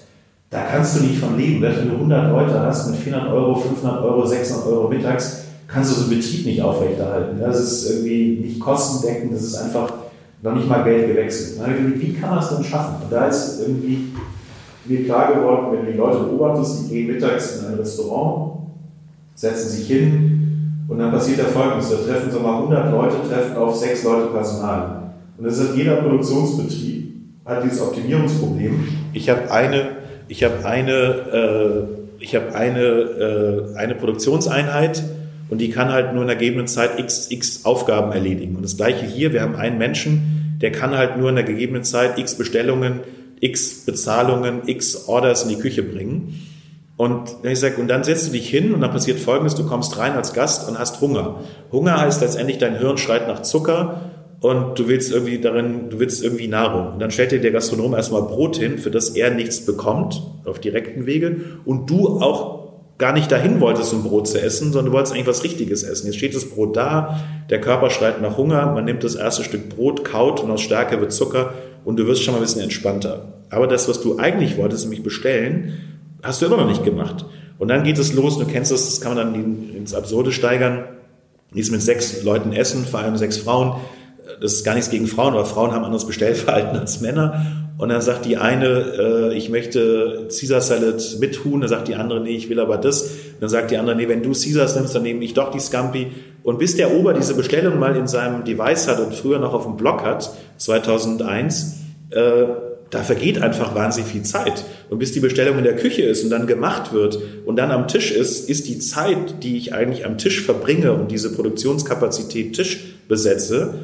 Da 0.51 0.62
kannst 0.70 0.97
du 0.97 1.05
nicht 1.05 1.18
von 1.18 1.37
leben. 1.37 1.61
Wenn 1.61 1.89
du 1.89 1.95
100 1.95 2.31
Leute 2.31 2.61
hast 2.61 2.91
mit 2.91 3.01
400 3.01 3.33
Euro, 3.33 3.57
500 3.57 4.03
Euro, 4.05 4.27
600 4.27 4.66
Euro 4.66 4.89
mittags, 4.89 5.45
kannst 5.66 5.91
du 5.91 5.95
so 5.97 6.01
einen 6.03 6.18
Betrieb 6.18 6.47
nicht 6.47 6.62
aufrechterhalten. 6.62 7.41
Das 7.41 7.61
ist 7.61 7.91
irgendwie 7.91 8.41
nicht 8.43 8.61
kostendeckend, 8.61 9.33
das 9.33 9.43
ist 9.43 9.57
einfach 9.57 9.93
noch 10.43 10.55
nicht 10.55 10.68
mal 10.68 10.84
Geld 10.84 11.09
gewechselt. 11.09 11.61
Wie 11.97 12.12
kann 12.14 12.30
man 12.30 12.39
es 12.39 12.49
denn 12.49 12.64
schaffen? 12.64 13.03
Und 13.03 13.12
da 13.12 13.26
ist 13.26 13.61
irgendwie 13.61 14.12
mir 14.84 15.05
klar 15.05 15.34
geworden, 15.34 15.68
wenn 15.72 15.87
du 15.87 15.93
die 15.93 15.99
Leute 15.99 16.24
beobachtest, 16.24 16.84
die 16.84 16.95
gehen 16.95 17.07
mittags 17.09 17.61
in 17.61 17.66
ein 17.66 17.74
Restaurant, 17.74 18.61
setzen 19.34 19.68
sich 19.70 19.87
hin 19.87 20.84
und 20.89 20.99
dann 20.99 21.11
passiert 21.11 21.39
der 21.39 21.47
Folgendes. 21.47 21.91
Da 21.91 21.97
treffen 21.97 22.30
so 22.30 22.41
mal 22.41 22.59
100 22.59 22.93
Leute, 22.93 23.16
treffen 23.28 23.57
auf 23.57 23.74
sechs 23.74 24.05
Leute 24.05 24.28
Personal. 24.28 25.12
Und 25.39 25.45
das 25.45 25.61
hat 25.61 25.76
jeder 25.76 25.97
Produktionsbetrieb, 25.97 27.14
hat 27.45 27.64
dieses 27.64 27.80
Optimierungsproblem. 27.80 28.89
Ich 29.12 29.28
habe 29.28 29.51
eine, 29.51 29.89
ich 30.28 30.45
habe 30.45 30.64
eine, 30.64 30.93
äh, 30.93 32.22
ich 32.22 32.34
habe 32.34 32.55
eine, 32.55 32.80
äh, 32.80 33.76
eine 33.76 33.95
Produktionseinheit 33.95 35.03
und 35.49 35.59
die 35.61 35.70
kann 35.70 35.92
halt 35.92 36.12
nur 36.12 36.22
in 36.22 36.28
der 36.28 36.36
gegebenen 36.36 36.66
Zeit 36.66 36.99
x, 36.99 37.30
x 37.30 37.64
Aufgaben 37.64 38.12
erledigen. 38.12 38.57
Und 38.57 38.62
das 38.62 38.76
gleiche 38.76 39.07
hier, 39.07 39.32
wir 39.32 39.42
haben 39.42 39.57
einen 39.57 39.78
Menschen, 39.78 40.59
der 40.61 40.72
kann 40.72 40.97
halt 40.97 41.18
nur 41.18 41.28
in 41.28 41.36
der 41.36 41.44
gegebenen 41.44 41.84
Zeit 41.84 42.18
x 42.18 42.36
Bestellungen 42.36 43.01
x 43.40 43.84
Bezahlungen, 43.84 44.62
x 44.66 45.09
Orders 45.09 45.44
in 45.44 45.51
die 45.51 45.59
Küche 45.59 45.82
bringen. 45.82 46.47
Und 46.97 47.36
ich 47.42 47.61
sage, 47.61 47.76
und 47.80 47.88
dann 47.88 48.05
setzt 48.05 48.28
du 48.28 48.32
dich 48.32 48.49
hin 48.49 48.72
und 48.72 48.80
dann 48.80 48.90
passiert 48.90 49.18
Folgendes, 49.18 49.55
du 49.55 49.66
kommst 49.66 49.99
rein 49.99 50.12
als 50.12 50.32
Gast 50.32 50.66
und 50.68 50.78
hast 50.78 51.01
Hunger. 51.03 51.40
Hunger 51.70 52.01
heißt 52.01 52.22
letztendlich, 52.22 52.57
dein 52.57 52.78
Hirn 52.78 52.97
schreit 52.97 53.28
nach 53.28 53.42
Zucker 53.42 54.12
und 54.40 54.78
du 54.78 54.88
willst 54.88 55.12
irgendwie 55.12 55.38
darin, 55.38 55.90
du 55.90 55.99
willst 55.99 56.24
irgendwie 56.24 56.49
Nahrung. 56.49 56.94
Und 56.94 57.01
dann 57.01 57.11
stellt 57.11 57.32
dir 57.32 57.40
der 57.40 57.51
Gastronom 57.51 57.92
erstmal 57.92 58.22
Brot 58.22 58.57
hin, 58.57 58.78
für 58.78 58.90
das 58.90 59.11
er 59.11 59.30
nichts 59.30 59.66
bekommt, 59.66 60.22
auf 60.47 60.59
direkten 60.59 61.05
Wege, 61.05 61.36
und 61.66 61.90
du 61.90 62.20
auch 62.20 62.66
gar 62.99 63.12
nicht 63.12 63.30
dahin 63.30 63.61
wolltest, 63.61 63.92
um 63.92 64.03
Brot 64.03 64.26
zu 64.26 64.40
essen, 64.40 64.72
sondern 64.72 64.86
du 64.86 64.92
wolltest 64.92 65.14
eigentlich 65.14 65.26
was 65.26 65.44
Richtiges 65.44 65.82
essen. 65.82 66.07
Jetzt 66.07 66.16
steht 66.16 66.34
das 66.34 66.49
Brot 66.49 66.76
da, 66.76 67.20
der 67.51 67.61
Körper 67.61 67.90
schreit 67.90 68.22
nach 68.22 68.36
Hunger, 68.36 68.72
man 68.72 68.84
nimmt 68.84 69.05
das 69.05 69.14
erste 69.14 69.44
Stück 69.44 69.68
Brot, 69.68 70.05
kaut 70.05 70.40
und 70.40 70.51
aus 70.51 70.62
Stärke 70.62 71.01
wird 71.01 71.12
Zucker 71.12 71.53
und 71.84 71.99
du 71.99 72.07
wirst 72.07 72.22
schon 72.22 72.32
mal 72.32 72.40
ein 72.40 72.44
bisschen 72.44 72.62
entspannter. 72.62 73.32
Aber 73.51 73.66
das, 73.66 73.88
was 73.88 74.01
du 74.01 74.18
eigentlich 74.18 74.57
wolltest, 74.57 74.84
nämlich 74.84 75.03
bestellen, 75.03 75.74
hast 76.22 76.40
du 76.40 76.47
immer 76.47 76.57
noch 76.57 76.68
nicht 76.68 76.84
gemacht. 76.84 77.26
Und 77.59 77.68
dann 77.68 77.84
geht 77.84 77.99
es 77.99 78.12
los, 78.12 78.38
du 78.38 78.47
kennst 78.47 78.72
das, 78.72 78.86
das 78.86 79.01
kann 79.01 79.14
man 79.14 79.32
dann 79.32 79.74
ins 79.74 79.94
Absurde 79.94 80.32
steigern. 80.32 80.84
Dies 81.55 81.70
mit 81.70 81.82
sechs 81.82 82.22
Leuten 82.22 82.53
essen, 82.53 82.84
vor 82.84 83.01
allem 83.01 83.16
sechs 83.16 83.36
Frauen. 83.36 83.76
Das 84.40 84.55
ist 84.55 84.64
gar 84.64 84.74
nichts 84.74 84.90
gegen 84.90 85.07
Frauen, 85.07 85.34
aber 85.34 85.47
Frauen 85.47 85.72
haben 85.72 85.84
anderes 85.84 86.07
Bestellverhalten 86.07 86.78
als 86.78 87.01
Männer. 87.01 87.66
Und 87.79 87.91
dann 87.91 88.01
sagt 88.01 88.24
die 88.24 88.39
eine, 88.39 88.66
äh, 88.66 89.37
ich 89.37 89.51
möchte 89.51 90.29
Caesar 90.29 90.62
Salad 90.62 91.18
mit 91.20 91.45
Huhn. 91.45 91.61
Dann 91.61 91.68
sagt 91.68 91.89
die 91.89 91.95
andere, 91.95 92.20
nee, 92.20 92.35
ich 92.35 92.49
will 92.49 92.59
aber 92.59 92.79
das. 92.79 93.11
Dann 93.39 93.51
sagt 93.51 93.70
die 93.70 93.77
andere, 93.77 93.97
nee, 93.97 94.09
wenn 94.09 94.22
du 94.22 94.31
Caesars 94.31 94.77
nimmst, 94.77 94.95
dann 94.95 95.03
nehme 95.03 95.22
ich 95.22 95.35
doch 95.35 95.51
die 95.51 95.61
Scampi. 95.61 96.09
Und 96.43 96.59
bis 96.59 96.77
der 96.77 96.95
Ober 96.95 97.12
diese 97.12 97.35
Bestellung 97.35 97.79
mal 97.79 97.97
in 97.97 98.07
seinem 98.07 98.45
Device 98.45 98.89
hat 98.89 99.01
und 99.01 99.14
früher 99.14 99.39
noch 99.39 99.53
auf 99.53 99.64
dem 99.64 99.77
Blog 99.77 100.03
hat, 100.03 100.31
2001, 100.57 101.74
äh, 102.11 102.45
da 102.91 103.03
vergeht 103.03 103.43
einfach 103.43 103.74
wahnsinnig 103.74 104.11
viel 104.11 104.22
Zeit. 104.22 104.64
Und 104.89 104.99
bis 104.99 105.12
die 105.12 105.20
Bestellung 105.20 105.59
in 105.59 105.64
der 105.64 105.77
Küche 105.77 106.03
ist 106.03 106.24
und 106.24 106.31
dann 106.31 106.47
gemacht 106.47 106.93
wird 106.93 107.18
und 107.45 107.57
dann 107.57 107.72
am 107.72 107.89
Tisch 107.89 108.12
ist, 108.12 108.49
ist 108.49 108.68
die 108.68 108.79
Zeit, 108.79 109.43
die 109.43 109.59
ich 109.59 109.74
eigentlich 109.74 110.07
am 110.07 110.18
Tisch 110.18 110.41
verbringe 110.41 110.93
und 110.93 111.11
diese 111.11 111.35
Produktionskapazität 111.35 112.55
Tisch 112.55 112.95
besetze, 113.09 113.74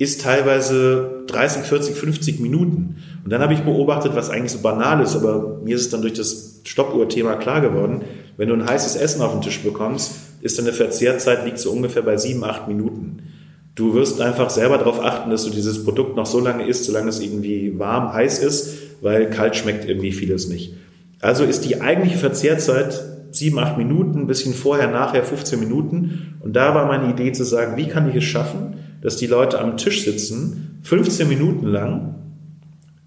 ist 0.00 0.22
teilweise 0.22 1.24
30, 1.26 1.62
40, 1.62 1.94
50 1.94 2.40
Minuten. 2.40 2.96
Und 3.22 3.30
dann 3.30 3.42
habe 3.42 3.52
ich 3.52 3.60
beobachtet, 3.60 4.16
was 4.16 4.30
eigentlich 4.30 4.52
so 4.52 4.60
banal 4.60 5.02
ist, 5.02 5.14
aber 5.14 5.60
mir 5.62 5.76
ist 5.76 5.82
es 5.82 5.90
dann 5.90 6.00
durch 6.00 6.14
das 6.14 6.62
Stoppuhr-Thema 6.64 7.36
klar 7.36 7.60
geworden, 7.60 8.00
wenn 8.38 8.48
du 8.48 8.54
ein 8.54 8.66
heißes 8.66 8.96
Essen 8.96 9.20
auf 9.20 9.32
den 9.32 9.42
Tisch 9.42 9.60
bekommst, 9.60 10.12
ist 10.40 10.58
deine 10.58 10.72
Verzehrzeit 10.72 11.44
liegt 11.44 11.58
so 11.58 11.70
ungefähr 11.70 12.00
bei 12.00 12.16
sieben, 12.16 12.42
acht 12.44 12.66
Minuten. 12.66 13.18
Du 13.74 13.92
wirst 13.92 14.22
einfach 14.22 14.48
selber 14.48 14.78
darauf 14.78 15.04
achten, 15.04 15.30
dass 15.30 15.44
du 15.44 15.50
dieses 15.50 15.84
Produkt 15.84 16.16
noch 16.16 16.24
so 16.24 16.40
lange 16.40 16.66
isst, 16.66 16.84
solange 16.84 17.10
es 17.10 17.20
irgendwie 17.20 17.78
warm, 17.78 18.14
heiß 18.14 18.38
ist, 18.38 18.78
weil 19.02 19.28
kalt 19.28 19.54
schmeckt 19.54 19.86
irgendwie 19.86 20.12
vieles 20.12 20.48
nicht. 20.48 20.72
Also 21.20 21.44
ist 21.44 21.66
die 21.66 21.82
eigentliche 21.82 22.16
Verzehrzeit 22.16 23.04
sieben, 23.32 23.58
acht 23.58 23.76
Minuten, 23.76 24.20
ein 24.20 24.26
bisschen 24.26 24.54
vorher, 24.54 24.90
nachher 24.90 25.24
15 25.24 25.60
Minuten. 25.60 26.38
Und 26.40 26.56
da 26.56 26.74
war 26.74 26.86
meine 26.86 27.10
Idee 27.10 27.32
zu 27.32 27.44
sagen, 27.44 27.76
wie 27.76 27.88
kann 27.88 28.08
ich 28.08 28.16
es 28.16 28.24
schaffen, 28.24 28.78
dass 29.00 29.16
die 29.16 29.26
Leute 29.26 29.58
am 29.60 29.76
Tisch 29.76 30.04
sitzen, 30.04 30.80
15 30.82 31.28
Minuten 31.28 31.66
lang, 31.66 32.14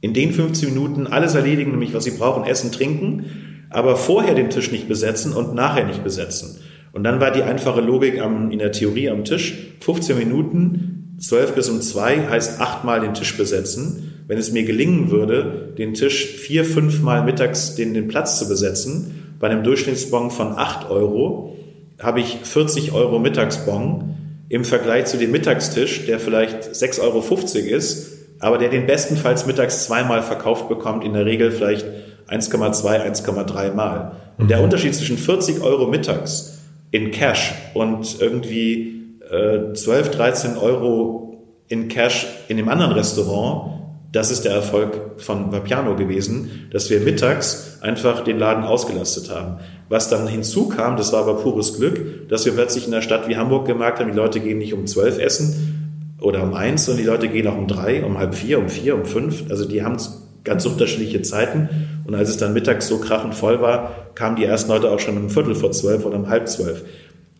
in 0.01 0.13
den 0.13 0.33
15 0.33 0.73
Minuten 0.73 1.07
alles 1.07 1.35
erledigen, 1.35 1.71
nämlich 1.71 1.93
was 1.93 2.03
sie 2.03 2.11
brauchen, 2.11 2.45
essen, 2.45 2.71
trinken, 2.71 3.25
aber 3.69 3.95
vorher 3.95 4.35
den 4.35 4.49
Tisch 4.49 4.71
nicht 4.71 4.87
besetzen 4.87 5.33
und 5.33 5.55
nachher 5.55 5.85
nicht 5.85 6.03
besetzen. 6.03 6.57
Und 6.91 7.03
dann 7.03 7.19
war 7.19 7.31
die 7.31 7.41
einfache 7.41 7.81
Logik 7.81 8.21
am, 8.21 8.51
in 8.51 8.59
der 8.59 8.71
Theorie 8.71 9.09
am 9.09 9.23
Tisch, 9.23 9.55
15 9.79 10.17
Minuten, 10.17 11.17
12 11.19 11.55
bis 11.55 11.69
um 11.69 11.81
2 11.81 12.27
heißt 12.29 12.59
achtmal 12.59 12.99
den 12.99 13.13
Tisch 13.13 13.37
besetzen. 13.37 14.11
Wenn 14.27 14.37
es 14.37 14.51
mir 14.51 14.63
gelingen 14.63 15.09
würde, 15.09 15.73
den 15.77 15.93
Tisch 15.93 16.25
vier, 16.25 16.65
fünfmal 16.65 17.23
mittags 17.23 17.75
den, 17.75 17.93
den 17.93 18.07
Platz 18.07 18.39
zu 18.39 18.47
besetzen, 18.47 19.35
bei 19.39 19.49
einem 19.49 19.63
Durchschnittsbon 19.63 20.31
von 20.31 20.53
8 20.57 20.89
Euro, 20.89 21.57
habe 21.99 22.19
ich 22.19 22.39
40 22.43 22.91
Euro 22.93 23.19
Mittagsbon 23.19 24.15
im 24.53 24.65
Vergleich 24.65 25.05
zu 25.05 25.17
dem 25.17 25.31
Mittagstisch, 25.31 26.05
der 26.05 26.19
vielleicht 26.19 26.61
6,50 26.61 27.01
Euro 27.01 27.75
ist, 27.75 28.11
aber 28.37 28.59
der 28.59 28.69
den 28.69 28.85
bestenfalls 28.85 29.47
mittags 29.47 29.85
zweimal 29.85 30.21
verkauft 30.21 30.69
bekommt, 30.69 31.03
in 31.03 31.13
der 31.13 31.25
Regel 31.25 31.51
vielleicht 31.51 31.87
1,2, 32.29 33.01
1,3 33.03 33.73
Mal. 33.73 34.11
Und 34.37 34.51
der 34.51 34.59
mhm. 34.59 34.65
Unterschied 34.65 34.93
zwischen 34.93 35.17
40 35.17 35.63
Euro 35.63 35.87
mittags 35.87 36.59
in 36.91 37.09
Cash 37.09 37.55
und 37.73 38.21
irgendwie 38.21 39.17
äh, 39.27 39.73
12, 39.73 40.11
13 40.11 40.57
Euro 40.57 41.43
in 41.67 41.87
Cash 41.87 42.27
in 42.47 42.57
dem 42.57 42.69
anderen 42.69 42.91
Restaurant, 42.91 43.82
das 44.13 44.29
ist 44.29 44.45
der 44.45 44.53
Erfolg 44.53 45.19
von 45.19 45.51
Vapiano 45.51 45.95
gewesen, 45.95 46.67
dass 46.71 46.91
wir 46.91 46.99
mittags 46.99 47.79
einfach 47.81 48.23
den 48.23 48.37
Laden 48.37 48.63
ausgelastet 48.63 49.31
haben. 49.31 49.57
Was 49.89 50.07
dann 50.07 50.27
hinzukam, 50.27 50.97
das 50.97 51.11
war 51.11 51.21
aber 51.21 51.37
pures 51.37 51.75
Glück, 51.75 52.29
dass 52.29 52.45
wir 52.45 52.53
plötzlich 52.53 52.85
in 52.85 52.91
der 52.91 53.01
Stadt 53.01 53.27
wie 53.27 53.37
Hamburg 53.37 53.65
gemerkt 53.65 53.99
haben, 53.99 54.11
die 54.11 54.17
Leute 54.17 54.39
gehen 54.39 54.59
nicht 54.59 54.75
um 54.75 54.85
12 54.85 55.17
essen 55.17 56.13
oder 56.21 56.43
um 56.43 56.53
eins, 56.53 56.85
sondern 56.85 57.03
die 57.03 57.09
Leute 57.09 57.27
gehen 57.27 57.47
auch 57.47 57.57
um 57.57 57.67
drei, 57.67 58.05
um 58.05 58.19
halb 58.19 58.35
vier, 58.35 58.59
um 58.59 58.69
vier, 58.69 58.93
um 58.93 59.05
fünf. 59.05 59.49
Also 59.49 59.65
die 59.65 59.83
haben 59.83 59.97
ganz 60.43 60.65
unterschiedliche 60.67 61.23
Zeiten. 61.23 61.69
Und 62.05 62.13
als 62.13 62.29
es 62.29 62.37
dann 62.37 62.53
mittags 62.53 62.87
so 62.87 62.99
krachend 62.99 63.33
voll 63.33 63.61
war, 63.61 64.11
kamen 64.13 64.35
die 64.35 64.45
ersten 64.45 64.69
Leute 64.69 64.91
auch 64.91 64.99
schon 64.99 65.17
um 65.17 65.31
Viertel 65.31 65.55
vor 65.55 65.71
zwölf 65.71 66.05
oder 66.05 66.17
um 66.17 66.29
halb 66.29 66.47
zwölf. 66.47 66.83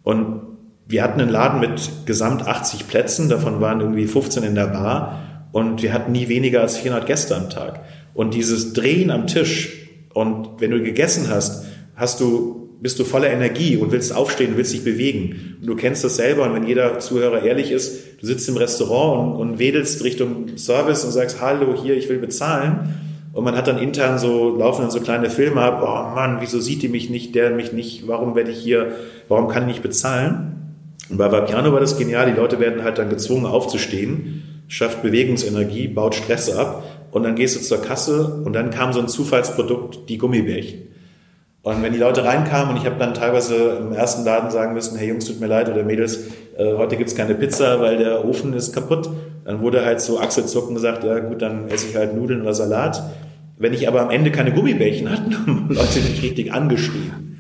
Und 0.02 0.42
wir 0.88 1.04
hatten 1.04 1.22
einen 1.22 1.30
Laden 1.30 1.60
mit 1.60 2.08
gesamt 2.08 2.48
80 2.48 2.88
Plätzen, 2.88 3.30
davon 3.30 3.62
waren 3.62 3.80
irgendwie 3.80 4.08
15 4.08 4.44
in 4.44 4.56
der 4.56 4.68
Bar 4.68 5.20
und 5.54 5.82
wir 5.82 5.94
hatten 5.94 6.12
nie 6.12 6.28
weniger 6.28 6.60
als 6.60 6.76
400 6.76 7.08
Gäste 7.08 7.38
am 7.38 7.50
Tag. 7.50 7.86
Und 8.14 8.34
dieses 8.34 8.74
Drehen 8.74 9.10
am 9.10 9.28
Tisch 9.28 9.88
und 10.14 10.60
wenn 10.60 10.72
du 10.72 10.84
gegessen 10.84 11.30
hast, 11.30 11.66
hast 11.96 12.20
du 12.20 12.60
bist 12.84 13.00
du 13.00 13.06
voller 13.06 13.30
Energie 13.30 13.78
und 13.78 13.94
willst 13.94 14.14
aufstehen, 14.14 14.58
willst 14.58 14.74
dich 14.74 14.84
bewegen. 14.84 15.56
Und 15.62 15.68
du 15.68 15.76
kennst 15.78 16.04
das 16.04 16.18
selber. 16.18 16.44
Und 16.44 16.54
wenn 16.54 16.68
jeder 16.68 17.00
Zuhörer 17.00 17.42
ehrlich 17.42 17.72
ist, 17.72 18.20
du 18.20 18.26
sitzt 18.26 18.50
im 18.50 18.58
Restaurant 18.58 19.36
und, 19.36 19.52
und 19.52 19.60
wedelst 19.60 20.04
Richtung 20.04 20.58
Service 20.58 21.06
und 21.06 21.12
sagst, 21.14 21.40
hallo, 21.40 21.82
hier, 21.82 21.96
ich 21.96 22.10
will 22.10 22.18
bezahlen. 22.18 22.94
Und 23.32 23.46
man 23.46 23.56
hat 23.56 23.70
dann 23.70 23.78
intern 23.78 24.20
so, 24.20 24.58
laufen 24.58 24.82
dann 24.82 24.92
so 24.92 25.00
kleine 25.00 25.30
Filme 25.30 25.62
ab, 25.62 25.82
oh 25.82 26.14
Mann, 26.14 26.40
wieso 26.42 26.60
sieht 26.60 26.84
die 26.84 26.90
mich 26.90 27.10
nicht, 27.10 27.34
der 27.36 27.52
mich 27.52 27.72
nicht, 27.72 28.06
warum 28.06 28.36
werde 28.36 28.52
ich 28.52 28.60
hier, 28.60 28.92
warum 29.30 29.48
kann 29.48 29.64
ich 29.64 29.76
nicht 29.76 29.82
bezahlen? 29.82 30.76
Und 31.10 31.18
bei 31.18 31.32
Vapiano 31.32 31.72
war 31.72 31.80
das 31.80 31.98
genial, 31.98 32.30
die 32.30 32.38
Leute 32.38 32.60
werden 32.60 32.84
halt 32.84 32.98
dann 32.98 33.10
gezwungen 33.10 33.46
aufzustehen, 33.46 34.44
schafft 34.68 35.02
Bewegungsenergie, 35.02 35.88
baut 35.88 36.16
Stress 36.16 36.50
ab 36.52 36.84
und 37.12 37.24
dann 37.24 37.36
gehst 37.36 37.56
du 37.56 37.62
zur 37.62 37.82
Kasse 37.82 38.42
und 38.44 38.54
dann 38.54 38.72
kam 38.72 38.94
so 38.94 39.00
ein 39.00 39.08
Zufallsprodukt, 39.08 40.10
die 40.10 40.18
Gummibärchen. 40.18 40.94
Und 41.62 41.82
wenn 41.82 41.94
die 41.94 42.00
Leute 42.00 42.26
reinkamen 42.26 42.76
und 42.76 42.82
ich 42.82 42.86
habe 42.86 43.00
dann 43.00 43.14
teilweise 43.14 43.78
im 43.80 43.94
ersten 43.94 44.26
Laden 44.26 44.52
sagen 44.52 44.74
müssen, 44.74 44.98
hey 44.98 45.08
Jungs, 45.08 45.26
tut 45.26 45.40
mir 45.40 45.48
leid 45.48 45.70
oder 45.70 45.84
Mädels, 45.84 46.28
äh, 46.58 46.74
heute 46.76 46.98
gibt's 46.98 47.16
keine 47.16 47.36
Pizza, 47.36 47.80
weil 47.80 47.98
der 47.98 48.26
Ofen 48.26 48.52
ist 48.54 48.74
kaputt, 48.74 49.10
dann 49.46 49.62
wurde 49.62 49.86
halt 49.86 50.02
so 50.02 50.20
Achselzucken 50.20 50.76
gesagt, 50.76 51.06
ja 51.06 51.20
gut, 51.20 51.42
dann 51.42 51.70
esse 51.70 51.88
ich 51.88 51.96
halt 51.96 52.16
Nudeln 52.16 52.42
oder 52.42 52.54
Salat. 52.54 53.02
Wenn 53.58 53.74
ich 53.74 53.88
aber 53.88 54.02
am 54.02 54.10
Ende 54.10 54.32
keine 54.32 54.52
Gummibärchen 54.52 55.10
hatte, 55.10 55.32
haben 55.48 55.70
Leute 55.70 56.00
mich 56.00 56.22
richtig 56.22 56.52
angeschrieben. 56.52 57.40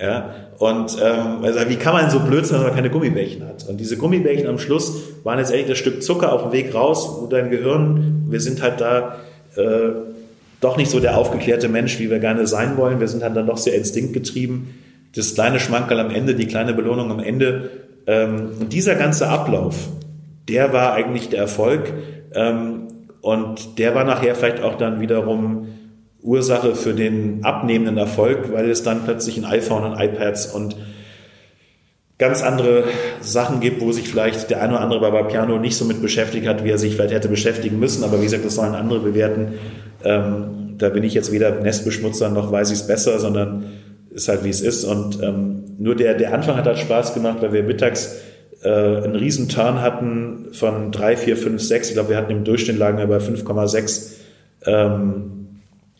Ja, 0.00 0.34
und 0.58 0.96
ähm, 1.02 1.42
wie 1.68 1.76
kann 1.76 1.94
man 1.94 2.10
so 2.10 2.20
blöd 2.20 2.46
sein, 2.46 2.60
wenn 2.60 2.66
man 2.68 2.74
keine 2.76 2.90
Gummibärchen 2.90 3.46
hat? 3.46 3.66
Und 3.68 3.78
diese 3.78 3.96
Gummibärchen 3.96 4.46
am 4.46 4.58
Schluss 4.58 5.02
waren 5.24 5.38
jetzt 5.38 5.52
echt 5.52 5.68
das 5.68 5.78
Stück 5.78 6.02
Zucker 6.02 6.32
auf 6.32 6.44
dem 6.44 6.52
Weg 6.52 6.74
raus, 6.74 7.18
wo 7.20 7.26
dein 7.26 7.50
Gehirn, 7.50 8.26
wir 8.28 8.40
sind 8.40 8.62
halt 8.62 8.80
da 8.80 9.16
äh, 9.56 9.90
doch 10.60 10.76
nicht 10.76 10.90
so 10.90 11.00
der 11.00 11.18
aufgeklärte 11.18 11.68
Mensch, 11.68 11.98
wie 11.98 12.10
wir 12.10 12.20
gerne 12.20 12.46
sein 12.46 12.76
wollen. 12.76 13.00
Wir 13.00 13.08
sind 13.08 13.22
halt 13.22 13.36
dann 13.36 13.46
doch 13.46 13.58
sehr 13.58 13.74
instinktgetrieben. 13.74 14.74
Das 15.14 15.34
kleine 15.34 15.60
Schmankerl 15.60 16.00
am 16.00 16.10
Ende, 16.10 16.34
die 16.34 16.46
kleine 16.46 16.72
Belohnung 16.72 17.10
am 17.10 17.20
Ende. 17.20 17.70
Ähm, 18.06 18.50
und 18.60 18.72
dieser 18.72 18.94
ganze 18.94 19.28
Ablauf, 19.28 19.88
der 20.48 20.72
war 20.72 20.94
eigentlich 20.94 21.28
der 21.28 21.40
Erfolg. 21.40 21.92
Ähm, 22.32 22.88
und 23.20 23.78
der 23.78 23.94
war 23.94 24.04
nachher 24.04 24.34
vielleicht 24.34 24.62
auch 24.62 24.76
dann 24.76 25.00
wiederum 25.00 25.68
Ursache 26.24 26.74
für 26.74 26.94
den 26.94 27.44
abnehmenden 27.44 27.98
Erfolg, 27.98 28.50
weil 28.52 28.70
es 28.70 28.82
dann 28.82 29.04
plötzlich 29.04 29.36
ein 29.36 29.44
iPhone 29.44 29.84
und 29.84 30.00
iPads 30.00 30.46
und 30.46 30.76
ganz 32.18 32.42
andere 32.42 32.84
Sachen 33.20 33.60
gibt, 33.60 33.82
wo 33.82 33.92
sich 33.92 34.08
vielleicht 34.08 34.48
der 34.48 34.62
eine 34.62 34.72
oder 34.72 34.80
andere 34.80 35.10
bei 35.10 35.22
Piano 35.24 35.58
nicht 35.58 35.76
so 35.76 35.84
mit 35.84 36.00
beschäftigt 36.00 36.46
hat, 36.46 36.64
wie 36.64 36.70
er 36.70 36.78
sich 36.78 36.94
vielleicht 36.94 37.12
hätte 37.12 37.28
beschäftigen 37.28 37.78
müssen. 37.78 38.04
Aber 38.04 38.20
wie 38.20 38.24
gesagt, 38.24 38.44
das 38.44 38.54
sollen 38.54 38.74
andere 38.74 39.00
bewerten. 39.00 39.54
Ähm, 40.02 40.74
da 40.78 40.88
bin 40.88 41.04
ich 41.04 41.12
jetzt 41.12 41.30
weder 41.30 41.50
Nestbeschmutzer 41.60 42.30
noch 42.30 42.50
weiß 42.50 42.70
ich 42.70 42.78
es 42.78 42.86
besser, 42.86 43.18
sondern 43.18 43.64
ist 44.10 44.28
halt 44.28 44.44
wie 44.44 44.50
es 44.50 44.62
ist. 44.62 44.84
Und 44.84 45.22
ähm, 45.22 45.64
nur 45.78 45.94
der, 45.94 46.14
der 46.14 46.32
Anfang 46.32 46.56
hat 46.56 46.66
halt 46.66 46.78
Spaß 46.78 47.14
gemacht, 47.14 47.38
weil 47.40 47.52
wir 47.52 47.64
mittags 47.64 48.16
äh, 48.62 48.68
einen 48.68 49.16
riesen 49.16 49.48
Turn 49.48 49.82
hatten 49.82 50.46
von 50.52 50.90
drei, 50.90 51.16
vier, 51.16 51.36
fünf, 51.36 51.60
sechs. 51.60 51.88
Ich 51.88 51.94
glaube, 51.94 52.10
wir 52.10 52.16
hatten 52.16 52.32
im 52.32 52.44
Durchschnitt 52.44 52.78
lagen 52.78 52.96
wir 52.96 53.06
bei 53.06 53.18
5,6 53.18 54.12
ähm, 54.66 55.43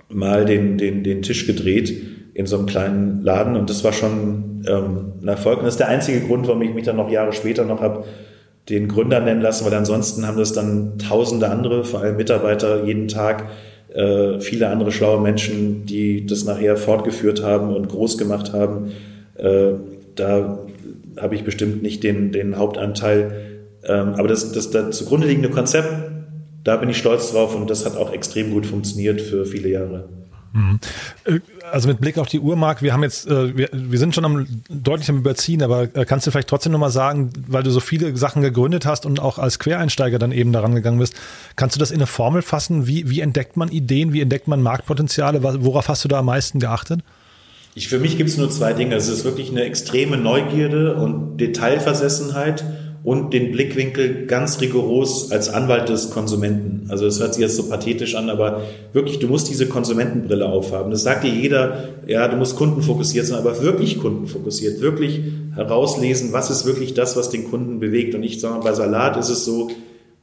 Mal 0.09 0.45
den, 0.45 0.79
den, 0.79 1.03
den 1.03 1.23
Tisch 1.23 1.47
gedreht 1.47 1.93
in 2.35 2.47
so 2.47 2.57
einem 2.59 2.67
kleinen 2.67 3.23
Laden. 3.23 3.57
Und 3.57 3.71
das 3.71 3.85
war 3.85 3.93
schon 3.93 4.65
ähm, 4.69 5.13
ein 5.23 5.29
Erfolg. 5.29 5.59
Und 5.59 5.65
das 5.65 5.75
ist 5.75 5.81
der 5.81 5.89
einzige 5.89 6.21
Grund, 6.21 6.47
warum 6.47 6.63
ich 6.63 6.75
mich 6.75 6.85
dann 6.85 6.97
noch 6.97 7.11
Jahre 7.11 7.33
später 7.33 7.65
noch 7.65 7.81
habe 7.81 8.05
den 8.69 8.89
Gründer 8.89 9.21
nennen 9.21 9.43
lassen, 9.43 9.67
weil 9.67 9.75
ansonsten 9.75 10.27
haben 10.27 10.39
das 10.39 10.53
dann 10.53 10.99
tausende 10.99 11.51
andere, 11.51 11.85
vor 11.85 12.01
allem 12.01 12.17
Mitarbeiter, 12.17 12.85
jeden 12.85 13.09
Tag 13.09 13.45
äh, 13.93 14.41
viele 14.41 14.69
andere 14.69 14.91
schlaue 14.91 15.21
Menschen, 15.21 15.85
die 15.87 16.25
das 16.27 16.45
nachher 16.45 16.77
fortgeführt 16.77 17.43
haben 17.43 17.75
und 17.75 17.89
groß 17.89 18.17
gemacht 18.17 18.53
haben. 18.53 18.93
Äh, 19.37 19.73
da 20.15 20.59
habe 21.21 21.35
ich 21.35 21.45
bestimmt 21.45 21.83
nicht 21.83 22.03
den, 22.03 22.33
den 22.33 22.57
Hauptanteil. 22.57 23.33
Ähm, 23.87 24.15
aber 24.15 24.29
das, 24.29 24.53
das, 24.53 24.71
das 24.71 24.97
zugrunde 24.97 25.27
liegende 25.27 25.51
Konzept, 25.51 25.89
da 26.65 26.77
bin 26.77 26.89
ich 26.89 26.99
stolz 26.99 27.31
drauf 27.31 27.55
und 27.55 27.69
das 27.69 27.85
hat 27.85 27.97
auch 27.97 28.13
extrem 28.13 28.51
gut 28.51 28.67
funktioniert 28.67 29.21
für 29.21 29.47
viele 29.47 29.69
Jahre. 29.69 30.09
Mhm. 30.55 30.79
Äh, 31.25 31.41
also 31.71 31.89
mit 31.89 32.01
Blick 32.01 32.17
auf 32.17 32.29
die 32.29 32.39
Uhr, 32.39 32.57
Marc, 32.57 32.81
wir 32.81 32.93
haben 32.93 33.03
jetzt, 33.03 33.27
äh, 33.27 33.57
wir, 33.57 33.69
wir 33.73 33.99
sind 33.99 34.15
schon 34.15 34.25
am 34.25 34.47
deutlich 34.69 35.09
am 35.11 35.19
Überziehen, 35.19 35.63
aber 35.63 35.89
äh, 35.95 36.05
kannst 36.05 36.27
du 36.27 36.31
vielleicht 36.31 36.49
trotzdem 36.49 36.73
nochmal 36.73 36.91
sagen, 36.91 37.31
weil 37.49 37.65
du 37.65 37.71
so 37.71 37.81
viele 37.81 38.17
Sachen 38.17 38.41
gegründet 38.41 38.87
hast 38.87 39.05
und 39.05 39.21
auch 39.21 39.39
als 39.39 39.59
Quereinsteiger 39.59 40.19
dann 40.19 40.33
eben 40.33 40.53
daran 40.53 40.75
gegangen 40.75 40.99
bist, 40.99 41.15
kannst 41.57 41.75
du 41.75 41.81
das 41.81 41.91
in 41.91 41.97
eine 41.97 42.07
Formel 42.07 42.41
fassen? 42.41 42.87
Wie, 42.87 43.11
wie 43.11 43.21
entdeckt 43.21 43.57
man 43.57 43.69
Ideen, 43.69 44.13
wie 44.13 44.21
entdeckt 44.21 44.47
man 44.47 44.63
Marktpotenziale? 44.63 45.43
Worauf 45.43 45.89
hast 45.89 46.05
du 46.05 46.09
da 46.09 46.21
am 46.21 46.27
meisten 46.27 46.61
geachtet? 46.61 47.01
Ich, 47.75 47.89
für 47.89 47.99
mich 47.99 48.17
gibt 48.17 48.31
es 48.31 48.37
nur 48.37 48.49
zwei 48.51 48.73
Dinge. 48.73 48.95
Es 48.95 49.09
ist 49.09 49.25
wirklich 49.25 49.51
eine 49.51 49.65
extreme 49.65 50.17
Neugierde 50.17 50.95
und 50.95 51.39
Detailversessenheit 51.39 52.65
und 53.05 53.35
den 53.35 53.53
Blickwinkel 53.53 54.25
ganz 54.25 54.63
rigoros 54.63 55.31
als 55.31 55.51
Anwalt 55.51 55.91
des 55.91 56.11
Konsumenten. 56.11 56.87
Also 56.89 57.05
das 57.05 57.21
hört 57.21 57.35
sich 57.35 57.43
jetzt 57.43 57.57
so 57.57 57.69
pathetisch 57.69 58.15
an, 58.15 58.31
aber 58.31 58.63
wirklich, 58.95 59.19
du 59.19 59.29
musst 59.29 59.51
diese 59.51 59.69
Konsumentenbrille 59.69 60.47
aufhaben. 60.47 60.91
Das 60.91 61.03
sagt 61.03 61.23
dir 61.23 61.31
jeder, 61.31 61.91
ja, 62.07 62.27
du 62.29 62.39
musst 62.39 62.57
kundenfokussiert 62.57 63.27
sein, 63.27 63.39
aber 63.39 63.61
wirklich 63.61 64.01
kundenfokussiert, 64.01 64.81
wirklich 64.81 65.21
herauslesen, 65.55 66.33
was 66.33 66.49
ist 66.51 66.65
wirklich 66.65 66.95
das, 66.95 67.15
was 67.15 67.29
den 67.29 67.51
Kunden 67.51 67.79
bewegt. 67.79 68.15
Und 68.15 68.23
ich 68.23 68.41
sage 68.41 68.55
mal, 68.55 68.63
bei 68.63 68.73
Salat 68.73 69.19
ist 69.19 69.29
es 69.29 69.45
so, 69.45 69.71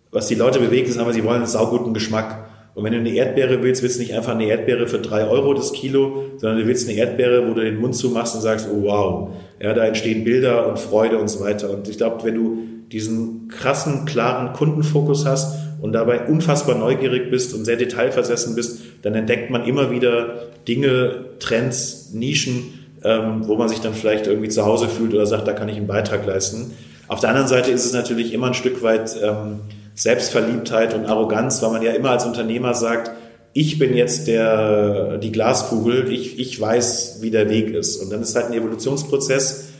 was 0.09 0.27
die 0.27 0.35
Leute 0.35 0.59
bewegt, 0.59 0.89
ist 0.89 0.97
aber, 0.97 1.13
sie 1.13 1.23
wollen 1.23 1.37
einen 1.37 1.45
sauguten 1.45 1.93
Geschmack. 1.93 2.47
Und 2.73 2.83
wenn 2.83 2.93
du 2.93 2.99
eine 2.99 3.13
Erdbeere 3.13 3.61
willst, 3.61 3.83
willst 3.83 3.97
du 3.97 4.01
nicht 4.01 4.15
einfach 4.15 4.33
eine 4.33 4.45
Erdbeere 4.45 4.87
für 4.87 4.99
drei 4.99 5.27
Euro 5.27 5.53
das 5.53 5.73
Kilo, 5.73 6.23
sondern 6.37 6.59
du 6.59 6.67
willst 6.67 6.89
eine 6.89 6.97
Erdbeere, 6.97 7.47
wo 7.47 7.53
du 7.53 7.61
den 7.61 7.79
Mund 7.79 7.95
zumachst 7.95 8.33
und 8.33 8.41
sagst, 8.41 8.67
oh 8.73 8.83
wow, 8.83 9.29
ja, 9.61 9.73
da 9.73 9.85
entstehen 9.85 10.23
Bilder 10.23 10.67
und 10.67 10.79
Freude 10.79 11.19
und 11.19 11.27
so 11.27 11.41
weiter. 11.41 11.69
Und 11.69 11.87
ich 11.87 11.97
glaube, 11.97 12.23
wenn 12.23 12.35
du 12.35 12.70
diesen 12.91 13.47
krassen, 13.47 14.05
klaren 14.05 14.53
Kundenfokus 14.53 15.25
hast 15.25 15.57
und 15.81 15.93
dabei 15.93 16.27
unfassbar 16.27 16.75
neugierig 16.75 17.31
bist 17.31 17.53
und 17.53 17.65
sehr 17.65 17.75
detailversessen 17.75 18.55
bist, 18.55 18.81
dann 19.01 19.15
entdeckt 19.15 19.49
man 19.49 19.65
immer 19.65 19.91
wieder 19.91 20.49
Dinge, 20.67 21.25
Trends, 21.39 22.11
Nischen, 22.13 22.79
ähm, 23.03 23.47
wo 23.47 23.55
man 23.55 23.67
sich 23.67 23.79
dann 23.79 23.93
vielleicht 23.93 24.27
irgendwie 24.27 24.49
zu 24.49 24.65
Hause 24.65 24.87
fühlt 24.87 25.13
oder 25.13 25.25
sagt, 25.25 25.47
da 25.47 25.53
kann 25.53 25.69
ich 25.69 25.77
einen 25.77 25.87
Beitrag 25.87 26.25
leisten. 26.25 26.73
Auf 27.07 27.19
der 27.19 27.29
anderen 27.29 27.47
Seite 27.47 27.71
ist 27.71 27.85
es 27.85 27.93
natürlich 27.93 28.33
immer 28.33 28.47
ein 28.47 28.53
Stück 28.53 28.83
weit 28.83 29.15
ähm, 29.21 29.61
Selbstverliebtheit 29.95 30.93
und 30.93 31.05
Arroganz, 31.05 31.61
weil 31.61 31.71
man 31.71 31.81
ja 31.81 31.91
immer 31.91 32.11
als 32.11 32.25
Unternehmer 32.25 32.73
sagt, 32.73 33.11
ich 33.53 33.77
bin 33.79 33.95
jetzt 33.95 34.27
der, 34.27 35.17
die 35.17 35.31
Glaskugel, 35.31 36.11
ich, 36.11 36.39
ich 36.39 36.59
weiß, 36.59 37.17
wie 37.21 37.31
der 37.31 37.49
Weg 37.49 37.73
ist. 37.73 37.97
Und 37.97 38.11
dann 38.11 38.21
ist 38.21 38.35
halt 38.35 38.47
ein 38.47 38.53
Evolutionsprozess. 38.53 39.70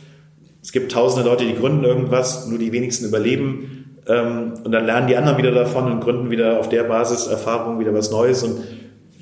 Es 0.62 0.70
gibt 0.70 0.92
tausende 0.92 1.28
Leute, 1.28 1.44
die 1.44 1.56
gründen 1.56 1.84
irgendwas, 1.84 2.46
nur 2.46 2.58
die 2.58 2.72
wenigsten 2.72 3.04
überleben. 3.04 4.00
Ähm, 4.06 4.54
und 4.64 4.72
dann 4.72 4.86
lernen 4.86 5.08
die 5.08 5.16
anderen 5.16 5.36
wieder 5.38 5.50
davon 5.50 5.90
und 5.90 6.00
gründen 6.00 6.30
wieder 6.30 6.60
auf 6.60 6.68
der 6.68 6.84
Basis 6.84 7.26
Erfahrung 7.26 7.80
wieder 7.80 7.92
was 7.92 8.10
Neues. 8.10 8.44
Und 8.44 8.60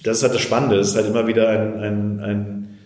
das 0.04 0.18
ist 0.18 0.22
halt 0.22 0.34
das 0.34 0.42
Spannende. 0.42 0.76
Es 0.76 0.88
ist 0.88 0.96
halt 0.96 1.06
immer 1.06 1.26
wieder 1.26 1.48
ein, 1.48 1.80
ein, 1.80 2.20
ein 2.20 2.78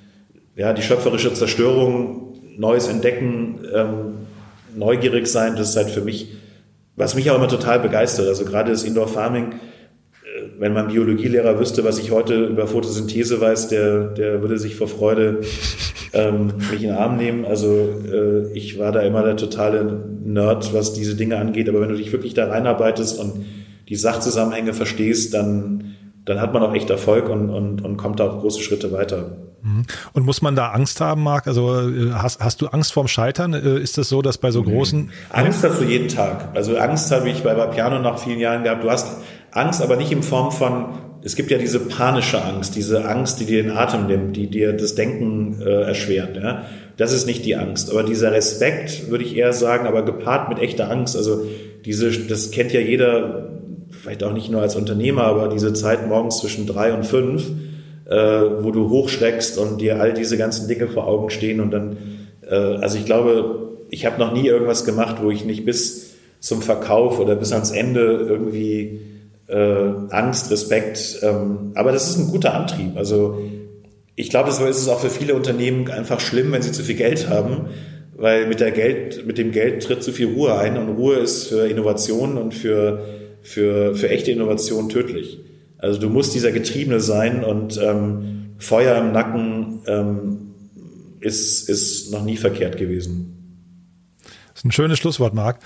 ja, 0.56 0.72
die 0.72 0.82
schöpferische 0.82 1.34
Zerstörung, 1.34 2.34
Neues 2.56 2.86
entdecken, 2.86 3.58
ähm, 3.74 4.14
neugierig 4.76 5.26
sein. 5.26 5.56
Das 5.56 5.70
ist 5.70 5.76
halt 5.76 5.90
für 5.90 6.02
mich, 6.02 6.28
was 6.94 7.16
mich 7.16 7.30
auch 7.30 7.36
immer 7.36 7.48
total 7.48 7.80
begeistert. 7.80 8.28
Also 8.28 8.44
gerade 8.44 8.70
das 8.70 8.84
Indoor 8.84 9.08
Farming, 9.08 9.54
wenn 10.58 10.72
mein 10.72 10.88
Biologielehrer 10.88 11.58
wüsste, 11.58 11.84
was 11.84 11.98
ich 11.98 12.10
heute 12.10 12.44
über 12.44 12.66
Photosynthese 12.66 13.40
weiß, 13.40 13.68
der, 13.68 14.08
der 14.08 14.40
würde 14.40 14.58
sich 14.58 14.76
vor 14.76 14.88
Freude 14.88 15.40
ähm, 16.12 16.52
mich 16.70 16.82
in 16.82 16.88
den 16.88 16.96
Arm 16.96 17.16
nehmen. 17.16 17.44
Also 17.44 17.68
äh, 18.10 18.52
ich 18.52 18.78
war 18.78 18.92
da 18.92 19.00
immer 19.00 19.22
der 19.22 19.36
totale 19.36 20.04
Nerd, 20.24 20.72
was 20.72 20.92
diese 20.94 21.16
Dinge 21.16 21.38
angeht. 21.38 21.68
Aber 21.68 21.80
wenn 21.80 21.88
du 21.88 21.96
dich 21.96 22.12
wirklich 22.12 22.34
da 22.34 22.48
reinarbeitest 22.48 23.18
und 23.18 23.44
die 23.88 23.96
Sachzusammenhänge 23.96 24.72
verstehst, 24.72 25.34
dann, 25.34 25.94
dann 26.24 26.40
hat 26.40 26.52
man 26.54 26.62
auch 26.62 26.74
echt 26.74 26.88
Erfolg 26.90 27.28
und, 27.28 27.50
und, 27.50 27.84
und 27.84 27.96
kommt 27.96 28.20
da 28.20 28.28
auch 28.28 28.40
große 28.40 28.62
Schritte 28.62 28.92
weiter. 28.92 29.36
Mhm. 29.62 29.84
Und 30.12 30.26
muss 30.26 30.42
man 30.42 30.54
da 30.54 30.70
Angst 30.70 31.00
haben, 31.00 31.22
Marc? 31.22 31.46
Also 31.46 31.80
äh, 31.80 32.12
hast, 32.12 32.40
hast 32.40 32.60
du 32.62 32.68
Angst 32.68 32.92
vorm 32.92 33.08
Scheitern? 33.08 33.54
Äh, 33.54 33.78
ist 33.80 33.98
das 33.98 34.08
so, 34.08 34.22
dass 34.22 34.38
bei 34.38 34.50
so 34.50 34.62
großen... 34.62 35.10
Angst 35.30 35.64
hast 35.64 35.80
du 35.80 35.84
jeden 35.84 36.08
Tag. 36.08 36.50
Also 36.54 36.76
Angst 36.76 37.10
habe 37.10 37.28
ich 37.28 37.42
bei 37.42 37.54
Piano 37.66 37.98
nach 37.98 38.18
vielen 38.18 38.38
Jahren 38.38 38.62
gehabt. 38.62 38.84
Du 38.84 38.90
hast 38.90 39.16
Angst, 39.54 39.80
aber 39.80 39.96
nicht 39.96 40.12
in 40.12 40.22
Form 40.22 40.50
von, 40.50 40.86
es 41.22 41.36
gibt 41.36 41.50
ja 41.50 41.58
diese 41.58 41.80
panische 41.80 42.42
Angst, 42.42 42.76
diese 42.76 43.08
Angst, 43.08 43.40
die 43.40 43.46
dir 43.46 43.62
den 43.62 43.72
Atem 43.72 44.06
nimmt, 44.06 44.36
die 44.36 44.48
dir 44.48 44.72
das 44.72 44.94
Denken 44.94 45.62
äh, 45.62 45.82
erschwert. 45.82 46.36
Ja? 46.36 46.64
Das 46.96 47.12
ist 47.12 47.26
nicht 47.26 47.44
die 47.44 47.56
Angst. 47.56 47.90
Aber 47.90 48.02
dieser 48.02 48.32
Respekt, 48.32 49.10
würde 49.10 49.24
ich 49.24 49.36
eher 49.36 49.52
sagen, 49.52 49.86
aber 49.86 50.04
gepaart 50.04 50.48
mit 50.48 50.58
echter 50.58 50.90
Angst. 50.90 51.16
Also 51.16 51.46
diese, 51.84 52.10
das 52.10 52.50
kennt 52.50 52.72
ja 52.72 52.80
jeder, 52.80 53.52
vielleicht 53.90 54.22
auch 54.24 54.32
nicht 54.32 54.50
nur 54.50 54.60
als 54.60 54.76
Unternehmer, 54.76 55.22
aber 55.22 55.48
diese 55.48 55.72
Zeit 55.72 56.06
morgens 56.08 56.38
zwischen 56.38 56.66
drei 56.66 56.92
und 56.92 57.06
fünf, 57.06 57.50
äh, 58.06 58.16
wo 58.16 58.70
du 58.70 58.90
hochschreckst 58.90 59.56
und 59.56 59.80
dir 59.80 60.00
all 60.00 60.12
diese 60.12 60.36
ganzen 60.36 60.68
Dinge 60.68 60.88
vor 60.88 61.06
Augen 61.06 61.30
stehen 61.30 61.60
und 61.60 61.70
dann, 61.70 61.96
äh, 62.48 62.54
also 62.54 62.98
ich 62.98 63.06
glaube, 63.06 63.76
ich 63.88 64.04
habe 64.04 64.18
noch 64.18 64.32
nie 64.32 64.46
irgendwas 64.46 64.84
gemacht, 64.84 65.16
wo 65.22 65.30
ich 65.30 65.44
nicht 65.44 65.64
bis 65.64 66.14
zum 66.40 66.60
Verkauf 66.60 67.18
oder 67.18 67.36
bis 67.36 67.52
ans 67.52 67.70
Ende 67.70 68.26
irgendwie 68.28 69.00
äh, 69.46 69.56
Angst, 70.10 70.50
Respekt. 70.50 71.18
Ähm, 71.22 71.72
aber 71.74 71.92
das 71.92 72.08
ist 72.08 72.18
ein 72.18 72.28
guter 72.28 72.54
Antrieb. 72.54 72.96
Also 72.96 73.40
ich 74.16 74.30
glaube, 74.30 74.52
so 74.52 74.64
ist 74.64 74.78
es 74.78 74.88
auch 74.88 75.00
für 75.00 75.10
viele 75.10 75.34
Unternehmen 75.34 75.90
einfach 75.90 76.20
schlimm, 76.20 76.52
wenn 76.52 76.62
sie 76.62 76.72
zu 76.72 76.82
viel 76.82 76.96
Geld 76.96 77.28
haben, 77.28 77.68
weil 78.16 78.46
mit 78.46 78.60
der 78.60 78.70
Geld, 78.70 79.26
mit 79.26 79.38
dem 79.38 79.50
Geld 79.50 79.82
tritt 79.82 80.02
zu 80.02 80.12
viel 80.12 80.28
Ruhe 80.28 80.56
ein 80.56 80.76
und 80.76 80.96
Ruhe 80.96 81.16
ist 81.16 81.48
für 81.48 81.66
Innovationen 81.66 82.38
und 82.38 82.54
für, 82.54 83.04
für, 83.42 83.94
für 83.96 84.08
echte 84.08 84.30
Innovationen 84.30 84.88
tödlich. 84.88 85.40
Also 85.78 86.00
du 86.00 86.08
musst 86.08 86.34
dieser 86.34 86.52
Getriebene 86.52 87.00
sein 87.00 87.44
und 87.44 87.78
ähm, 87.82 88.54
Feuer 88.58 88.96
im 88.98 89.12
Nacken 89.12 89.82
ähm, 89.86 90.54
ist, 91.20 91.68
ist 91.68 92.12
noch 92.12 92.24
nie 92.24 92.36
verkehrt 92.36 92.76
gewesen. 92.76 93.30
Das 94.22 94.60
ist 94.60 94.64
ein 94.64 94.72
schönes 94.72 94.98
Schlusswort, 94.98 95.34
Marc. 95.34 95.58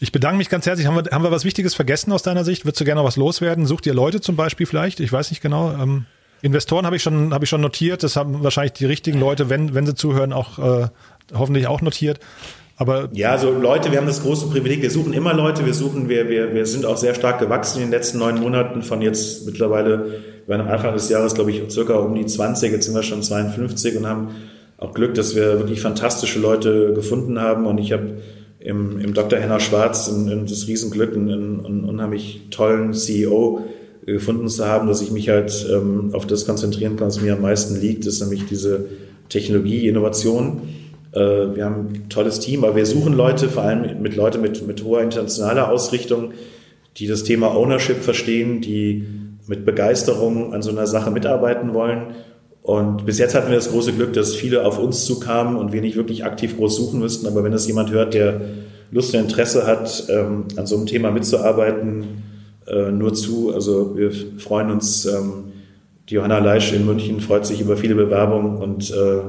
Ich 0.00 0.12
bedanke 0.12 0.38
mich 0.38 0.48
ganz 0.48 0.66
herzlich. 0.66 0.86
Haben 0.86 0.96
wir, 0.96 1.10
haben 1.10 1.22
wir 1.22 1.30
was 1.30 1.44
Wichtiges 1.44 1.74
vergessen 1.74 2.12
aus 2.12 2.22
deiner 2.22 2.44
Sicht? 2.44 2.64
Würdest 2.64 2.80
du 2.80 2.84
gerne 2.84 3.00
noch 3.00 3.06
was 3.06 3.16
loswerden? 3.16 3.66
Sucht 3.66 3.86
ihr 3.86 3.94
Leute 3.94 4.20
zum 4.20 4.36
Beispiel 4.36 4.66
vielleicht? 4.66 5.00
Ich 5.00 5.12
weiß 5.12 5.30
nicht 5.30 5.40
genau. 5.40 5.72
Ähm, 5.72 6.06
Investoren 6.42 6.84
habe 6.84 6.96
ich 6.96 7.02
schon, 7.02 7.32
habe 7.32 7.44
ich 7.44 7.50
schon 7.50 7.60
notiert. 7.60 8.02
Das 8.02 8.16
haben 8.16 8.42
wahrscheinlich 8.42 8.72
die 8.72 8.86
richtigen 8.86 9.18
Leute, 9.18 9.48
wenn, 9.48 9.74
wenn 9.74 9.86
sie 9.86 9.94
zuhören, 9.94 10.32
auch 10.32 10.58
äh, 10.58 10.88
hoffentlich 11.32 11.66
auch 11.66 11.80
notiert. 11.80 12.20
Aber 12.76 13.08
ja, 13.12 13.30
also 13.30 13.52
Leute, 13.52 13.92
wir 13.92 13.98
haben 13.98 14.06
das 14.06 14.22
große 14.22 14.48
Privileg, 14.48 14.82
wir 14.82 14.90
suchen 14.90 15.12
immer 15.12 15.32
Leute, 15.32 15.64
wir 15.64 15.74
suchen, 15.74 16.08
wir, 16.08 16.28
wir, 16.28 16.54
wir 16.54 16.66
sind 16.66 16.84
auch 16.84 16.96
sehr 16.96 17.14
stark 17.14 17.38
gewachsen 17.38 17.78
in 17.78 17.84
den 17.84 17.92
letzten 17.92 18.18
neun 18.18 18.40
Monaten 18.40 18.82
von 18.82 19.00
jetzt 19.00 19.46
mittlerweile, 19.46 20.22
wir 20.46 20.58
waren 20.58 20.66
am 20.66 20.72
Anfang 20.72 20.92
des 20.92 21.08
Jahres, 21.08 21.34
glaube 21.34 21.52
ich, 21.52 21.62
circa 21.70 21.94
um 21.94 22.16
die 22.16 22.26
20, 22.26 22.72
jetzt 22.72 22.86
sind 22.86 22.94
wir 22.94 23.04
schon 23.04 23.22
52 23.22 23.96
und 23.96 24.06
haben 24.06 24.34
auch 24.76 24.92
Glück, 24.92 25.14
dass 25.14 25.36
wir 25.36 25.60
wirklich 25.60 25.80
fantastische 25.80 26.40
Leute 26.40 26.92
gefunden 26.94 27.40
haben 27.40 27.66
und 27.66 27.78
ich 27.78 27.92
habe 27.92 28.18
im, 28.64 28.98
im 28.98 29.12
Dr. 29.12 29.38
Henner 29.38 29.60
Schwarz 29.60 30.08
in, 30.08 30.26
in 30.28 30.46
das 30.46 30.66
Riesenglück, 30.66 31.14
einen, 31.14 31.64
einen 31.64 31.84
unheimlich 31.84 32.40
tollen 32.50 32.94
CEO 32.94 33.60
gefunden 34.06 34.48
zu 34.48 34.66
haben, 34.66 34.88
dass 34.88 35.02
ich 35.02 35.10
mich 35.10 35.28
halt 35.28 35.66
ähm, 35.70 36.10
auf 36.12 36.26
das 36.26 36.46
konzentrieren 36.46 36.96
kann, 36.96 37.08
was 37.08 37.20
mir 37.20 37.34
am 37.34 37.42
meisten 37.42 37.78
liegt, 37.78 38.06
ist 38.06 38.20
nämlich 38.20 38.46
diese 38.46 38.86
Technologie, 39.28 39.86
Innovation. 39.86 40.62
Äh, 41.12 41.20
wir 41.20 41.64
haben 41.64 41.88
ein 41.92 42.08
tolles 42.08 42.40
Team, 42.40 42.64
aber 42.64 42.76
wir 42.76 42.86
suchen 42.86 43.12
Leute, 43.12 43.48
vor 43.48 43.64
allem 43.64 44.02
mit 44.02 44.16
Leute 44.16 44.38
mit, 44.38 44.66
mit 44.66 44.82
hoher 44.82 45.02
internationaler 45.02 45.70
Ausrichtung, 45.70 46.32
die 46.96 47.06
das 47.06 47.22
Thema 47.22 47.54
Ownership 47.54 47.98
verstehen, 47.98 48.62
die 48.62 49.06
mit 49.46 49.66
Begeisterung 49.66 50.54
an 50.54 50.62
so 50.62 50.70
einer 50.70 50.86
Sache 50.86 51.10
mitarbeiten 51.10 51.74
wollen 51.74 52.14
und 52.64 53.04
bis 53.04 53.18
jetzt 53.18 53.34
hatten 53.34 53.50
wir 53.50 53.56
das 53.56 53.70
große 53.70 53.92
Glück, 53.92 54.14
dass 54.14 54.34
viele 54.34 54.64
auf 54.64 54.78
uns 54.78 55.04
zukamen 55.04 55.56
und 55.56 55.74
wir 55.74 55.82
nicht 55.82 55.96
wirklich 55.96 56.24
aktiv 56.24 56.56
groß 56.56 56.76
suchen 56.76 56.98
müssten. 56.98 57.26
Aber 57.26 57.44
wenn 57.44 57.52
das 57.52 57.66
jemand 57.66 57.90
hört, 57.90 58.14
der 58.14 58.40
Lust 58.90 59.12
und 59.12 59.20
Interesse 59.20 59.66
hat, 59.66 60.04
ähm, 60.08 60.44
an 60.56 60.66
so 60.66 60.74
einem 60.76 60.86
Thema 60.86 61.10
mitzuarbeiten, 61.10 62.22
äh, 62.66 62.90
nur 62.90 63.12
zu. 63.12 63.52
Also 63.52 63.98
wir 63.98 64.10
freuen 64.38 64.70
uns. 64.70 65.04
Ähm, 65.04 65.52
die 66.08 66.14
Johanna 66.14 66.38
Leisch 66.38 66.72
in 66.72 66.86
München 66.86 67.20
freut 67.20 67.44
sich 67.44 67.60
über 67.60 67.76
viele 67.76 67.96
Bewerbungen 67.96 68.56
und 68.56 68.90
äh, 68.90 69.20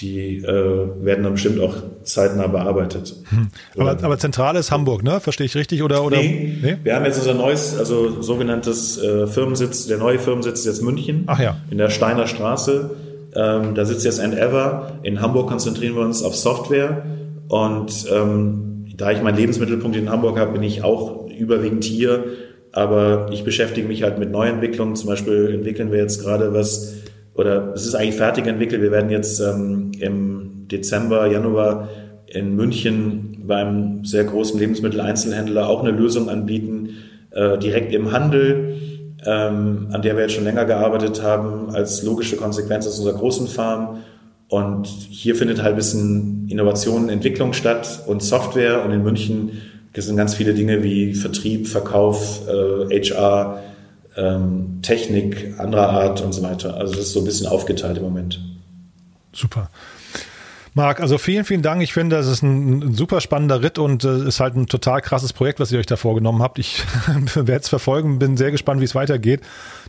die 0.00 0.38
äh, 0.38 1.04
werden 1.04 1.24
dann 1.24 1.32
bestimmt 1.32 1.60
auch 1.60 1.74
zeitnah 2.02 2.46
bearbeitet. 2.46 3.14
Hm. 3.30 3.48
Aber, 3.76 3.90
aber 4.02 4.18
zentral 4.18 4.56
ist 4.56 4.70
Hamburg, 4.70 5.02
ne? 5.02 5.20
Verstehe 5.20 5.46
ich 5.46 5.54
richtig? 5.54 5.82
Oder, 5.82 6.04
oder? 6.04 6.18
Nee, 6.18 6.58
nee? 6.62 6.76
Wir 6.82 6.94
haben 6.94 7.04
jetzt 7.04 7.18
unser 7.18 7.34
neues, 7.34 7.76
also 7.76 8.22
sogenanntes 8.22 9.02
äh, 9.02 9.26
Firmensitz, 9.26 9.86
der 9.86 9.98
neue 9.98 10.18
Firmensitz 10.18 10.60
ist 10.60 10.66
jetzt 10.66 10.82
München. 10.82 11.24
Ach 11.26 11.40
ja. 11.40 11.56
In 11.70 11.78
der 11.78 11.90
Steiner 11.90 12.26
Straße. 12.26 12.90
Ähm, 13.34 13.74
da 13.74 13.84
sitzt 13.84 14.04
jetzt 14.04 14.20
Ever. 14.20 14.98
In 15.02 15.20
Hamburg 15.20 15.48
konzentrieren 15.48 15.94
wir 15.94 16.02
uns 16.02 16.22
auf 16.22 16.36
Software. 16.36 17.04
Und 17.48 18.06
ähm, 18.12 18.86
da 18.96 19.10
ich 19.10 19.22
meinen 19.22 19.36
Lebensmittelpunkt 19.36 19.96
in 19.96 20.10
Hamburg 20.10 20.38
habe, 20.38 20.52
bin 20.52 20.62
ich 20.62 20.84
auch 20.84 21.28
überwiegend 21.28 21.84
hier. 21.84 22.24
Aber 22.72 23.28
ich 23.32 23.44
beschäftige 23.44 23.88
mich 23.88 24.02
halt 24.02 24.18
mit 24.18 24.30
Neuentwicklungen. 24.30 24.96
Zum 24.96 25.08
Beispiel 25.08 25.50
entwickeln 25.54 25.90
wir 25.90 25.98
jetzt 25.98 26.22
gerade 26.22 26.52
was 26.54 26.94
oder 27.38 27.72
es 27.72 27.86
ist 27.86 27.94
eigentlich 27.94 28.16
fertig 28.16 28.48
entwickelt. 28.48 28.82
Wir 28.82 28.90
werden 28.90 29.10
jetzt 29.10 29.38
ähm, 29.38 29.92
im 30.00 30.66
Dezember, 30.68 31.28
Januar 31.28 31.88
in 32.26 32.56
München 32.56 33.44
beim 33.46 34.04
sehr 34.04 34.24
großen 34.24 34.58
Lebensmitteleinzelhändler 34.58 35.68
auch 35.68 35.82
eine 35.82 35.92
Lösung 35.92 36.28
anbieten, 36.28 36.96
äh, 37.30 37.56
direkt 37.56 37.94
im 37.94 38.10
Handel, 38.10 38.74
ähm, 39.24 39.86
an 39.92 40.02
der 40.02 40.16
wir 40.16 40.22
jetzt 40.22 40.34
schon 40.34 40.44
länger 40.44 40.64
gearbeitet 40.64 41.22
haben, 41.22 41.70
als 41.70 42.02
logische 42.02 42.36
Konsequenz 42.36 42.88
aus 42.88 42.98
unserer 42.98 43.16
großen 43.16 43.46
Farm. 43.46 44.00
Und 44.48 44.86
hier 44.86 45.36
findet 45.36 45.62
halt 45.62 45.74
ein 45.74 45.76
bisschen 45.76 46.48
Innovation, 46.48 47.08
Entwicklung 47.08 47.52
statt 47.52 48.02
und 48.06 48.20
Software. 48.20 48.84
Und 48.84 48.90
in 48.90 49.04
München 49.04 49.52
sind 49.96 50.16
ganz 50.16 50.34
viele 50.34 50.54
Dinge 50.54 50.82
wie 50.82 51.14
Vertrieb, 51.14 51.68
Verkauf, 51.68 52.42
äh, 52.48 53.00
HR, 53.00 53.62
ähm, 54.18 54.80
Technik 54.82 55.54
anderer 55.58 55.88
Art 55.90 56.20
und 56.20 56.32
so 56.32 56.42
weiter. 56.42 56.74
Also 56.74 56.94
das 56.94 57.04
ist 57.04 57.12
so 57.12 57.20
ein 57.20 57.24
bisschen 57.24 57.46
aufgeteilt 57.46 57.98
im 57.98 58.04
Moment. 58.04 58.40
Super. 59.32 59.70
Marc, 60.74 61.00
also 61.00 61.18
vielen, 61.18 61.44
vielen 61.44 61.62
Dank. 61.62 61.82
Ich 61.82 61.92
finde, 61.92 62.16
das 62.16 62.26
ist 62.26 62.42
ein, 62.42 62.82
ein 62.82 62.94
super 62.94 63.20
spannender 63.20 63.62
Ritt 63.62 63.78
und 63.78 64.04
äh, 64.04 64.28
ist 64.28 64.38
halt 64.38 64.54
ein 64.54 64.66
total 64.66 65.00
krasses 65.00 65.32
Projekt, 65.32 65.58
was 65.58 65.72
ihr 65.72 65.78
euch 65.78 65.86
da 65.86 65.96
vorgenommen 65.96 66.42
habt. 66.42 66.58
Ich 66.58 66.84
werde 67.34 67.60
es 67.60 67.68
verfolgen, 67.68 68.18
bin 68.18 68.36
sehr 68.36 68.50
gespannt, 68.50 68.80
wie 68.80 68.84
es 68.84 68.94
weitergeht. 68.94 69.40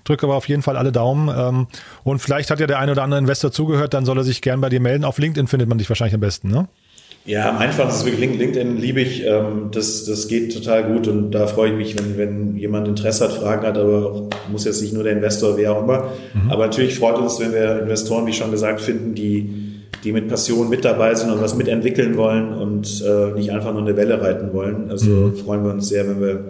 Drücke 0.03 0.25
aber 0.25 0.35
auf 0.35 0.47
jeden 0.47 0.63
Fall 0.63 0.77
alle 0.77 0.91
Daumen. 0.91 1.29
Ähm, 1.29 1.67
und 2.03 2.19
vielleicht 2.19 2.49
hat 2.49 2.59
ja 2.59 2.67
der 2.67 2.79
eine 2.79 2.93
oder 2.93 3.03
andere 3.03 3.19
Investor 3.19 3.51
zugehört, 3.51 3.93
dann 3.93 4.05
soll 4.05 4.17
er 4.17 4.23
sich 4.23 4.41
gern 4.41 4.61
bei 4.61 4.69
dir 4.69 4.79
melden. 4.79 5.03
Auf 5.03 5.19
LinkedIn 5.19 5.47
findet 5.47 5.69
man 5.69 5.77
dich 5.77 5.89
wahrscheinlich 5.89 6.15
am 6.15 6.21
besten, 6.21 6.49
ne? 6.49 6.67
Ja, 7.25 7.49
am 7.49 7.57
einfachsten 7.57 7.99
ist 7.99 8.05
wirklich 8.05 8.39
LinkedIn, 8.39 8.77
liebe 8.77 9.01
ich. 9.01 9.23
Ähm, 9.25 9.69
das, 9.71 10.05
das 10.05 10.27
geht 10.27 10.53
total 10.53 10.83
gut 10.85 11.07
und 11.07 11.31
da 11.31 11.47
freue 11.47 11.71
ich 11.71 11.77
mich, 11.77 11.99
wenn, 11.99 12.17
wenn 12.17 12.57
jemand 12.57 12.87
Interesse 12.87 13.25
hat, 13.25 13.33
Fragen 13.33 13.67
hat, 13.67 13.77
aber 13.77 14.29
muss 14.51 14.65
jetzt 14.65 14.81
nicht 14.81 14.93
nur 14.93 15.03
der 15.03 15.13
Investor, 15.13 15.57
wer 15.57 15.73
auch 15.73 15.83
immer. 15.83 16.09
Mhm. 16.33 16.49
Aber 16.49 16.65
natürlich 16.65 16.97
freut 16.97 17.17
uns, 17.17 17.39
wenn 17.39 17.53
wir 17.53 17.81
Investoren, 17.81 18.25
wie 18.25 18.33
schon 18.33 18.51
gesagt, 18.51 18.81
finden, 18.81 19.13
die, 19.13 19.49
die 20.03 20.11
mit 20.11 20.27
Passion 20.27 20.69
mit 20.69 20.85
dabei 20.85 21.13
sind 21.13 21.31
und 21.31 21.41
was 21.41 21.55
mitentwickeln 21.55 22.17
wollen 22.17 22.53
und 22.53 23.03
äh, 23.05 23.37
nicht 23.37 23.51
einfach 23.51 23.73
nur 23.73 23.81
eine 23.81 23.95
Welle 23.95 24.21
reiten 24.21 24.53
wollen. 24.53 24.89
Also 24.89 25.09
mhm. 25.09 25.35
freuen 25.35 25.63
wir 25.63 25.71
uns 25.71 25.89
sehr, 25.89 26.07
wenn 26.07 26.21
wir 26.21 26.43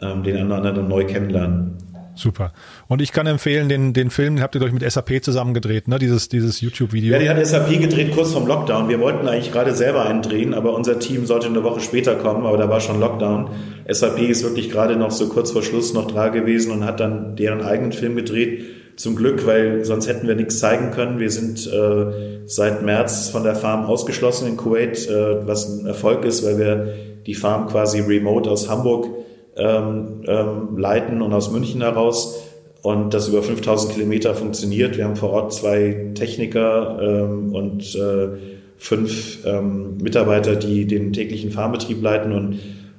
ähm, 0.00 0.22
den 0.22 0.36
anderen 0.36 0.76
dann 0.76 0.88
neu 0.88 1.04
kennenlernen. 1.04 1.72
Super. 2.16 2.52
Und 2.88 3.02
ich 3.02 3.12
kann 3.12 3.26
empfehlen, 3.26 3.68
den, 3.68 3.92
den 3.92 4.10
Film, 4.10 4.40
habt 4.40 4.54
ihr 4.54 4.60
durch 4.60 4.72
mit 4.72 4.90
SAP 4.90 5.22
zusammen 5.22 5.52
gedreht, 5.52 5.86
ne? 5.86 5.98
Dieses, 5.98 6.30
dieses 6.30 6.62
YouTube-Video. 6.62 7.12
Ja, 7.12 7.18
die 7.18 7.28
hat 7.28 7.46
SAP 7.46 7.78
gedreht 7.78 8.12
kurz 8.12 8.32
vorm 8.32 8.46
Lockdown. 8.46 8.88
Wir 8.88 9.00
wollten 9.00 9.28
eigentlich 9.28 9.52
gerade 9.52 9.74
selber 9.74 10.06
einen 10.06 10.22
drehen, 10.22 10.54
aber 10.54 10.74
unser 10.74 10.98
Team 10.98 11.26
sollte 11.26 11.48
eine 11.48 11.62
Woche 11.62 11.80
später 11.80 12.14
kommen, 12.14 12.46
aber 12.46 12.56
da 12.56 12.70
war 12.70 12.80
schon 12.80 12.98
Lockdown. 12.98 13.50
SAP 13.86 14.20
ist 14.22 14.42
wirklich 14.42 14.70
gerade 14.70 14.96
noch 14.96 15.10
so 15.10 15.28
kurz 15.28 15.50
vor 15.50 15.62
Schluss 15.62 15.92
noch 15.92 16.10
da 16.10 16.28
gewesen 16.28 16.72
und 16.72 16.84
hat 16.84 17.00
dann 17.00 17.36
deren 17.36 17.60
eigenen 17.60 17.92
Film 17.92 18.16
gedreht. 18.16 18.64
Zum 18.96 19.14
Glück, 19.14 19.46
weil 19.46 19.84
sonst 19.84 20.08
hätten 20.08 20.26
wir 20.26 20.36
nichts 20.36 20.58
zeigen 20.58 20.90
können. 20.90 21.18
Wir 21.18 21.30
sind 21.30 21.66
äh, 21.66 22.46
seit 22.46 22.82
März 22.82 23.28
von 23.28 23.42
der 23.42 23.54
Farm 23.54 23.84
ausgeschlossen 23.84 24.48
in 24.48 24.56
Kuwait, 24.56 25.06
äh, 25.06 25.46
was 25.46 25.68
ein 25.68 25.86
Erfolg 25.86 26.24
ist, 26.24 26.42
weil 26.46 26.56
wir 26.56 26.94
die 27.26 27.34
Farm 27.34 27.66
quasi 27.68 28.00
remote 28.00 28.50
aus 28.50 28.70
Hamburg 28.70 29.08
ähm, 29.56 30.22
ähm, 30.26 30.78
leiten 30.78 31.22
und 31.22 31.32
aus 31.32 31.50
München 31.50 31.80
heraus 31.80 32.42
und 32.82 33.14
das 33.14 33.28
über 33.28 33.42
5000 33.42 33.94
Kilometer 33.94 34.34
funktioniert. 34.34 34.96
Wir 34.96 35.04
haben 35.04 35.16
vor 35.16 35.30
Ort 35.30 35.52
zwei 35.52 36.12
Techniker 36.14 36.98
ähm, 37.00 37.54
und 37.54 37.94
äh, 37.94 38.28
fünf 38.76 39.44
ähm, 39.46 39.96
Mitarbeiter, 39.98 40.56
die 40.56 40.86
den 40.86 41.12
täglichen 41.12 41.50
Farmbetrieb 41.50 42.02
leiten 42.02 42.32
und 42.32 42.58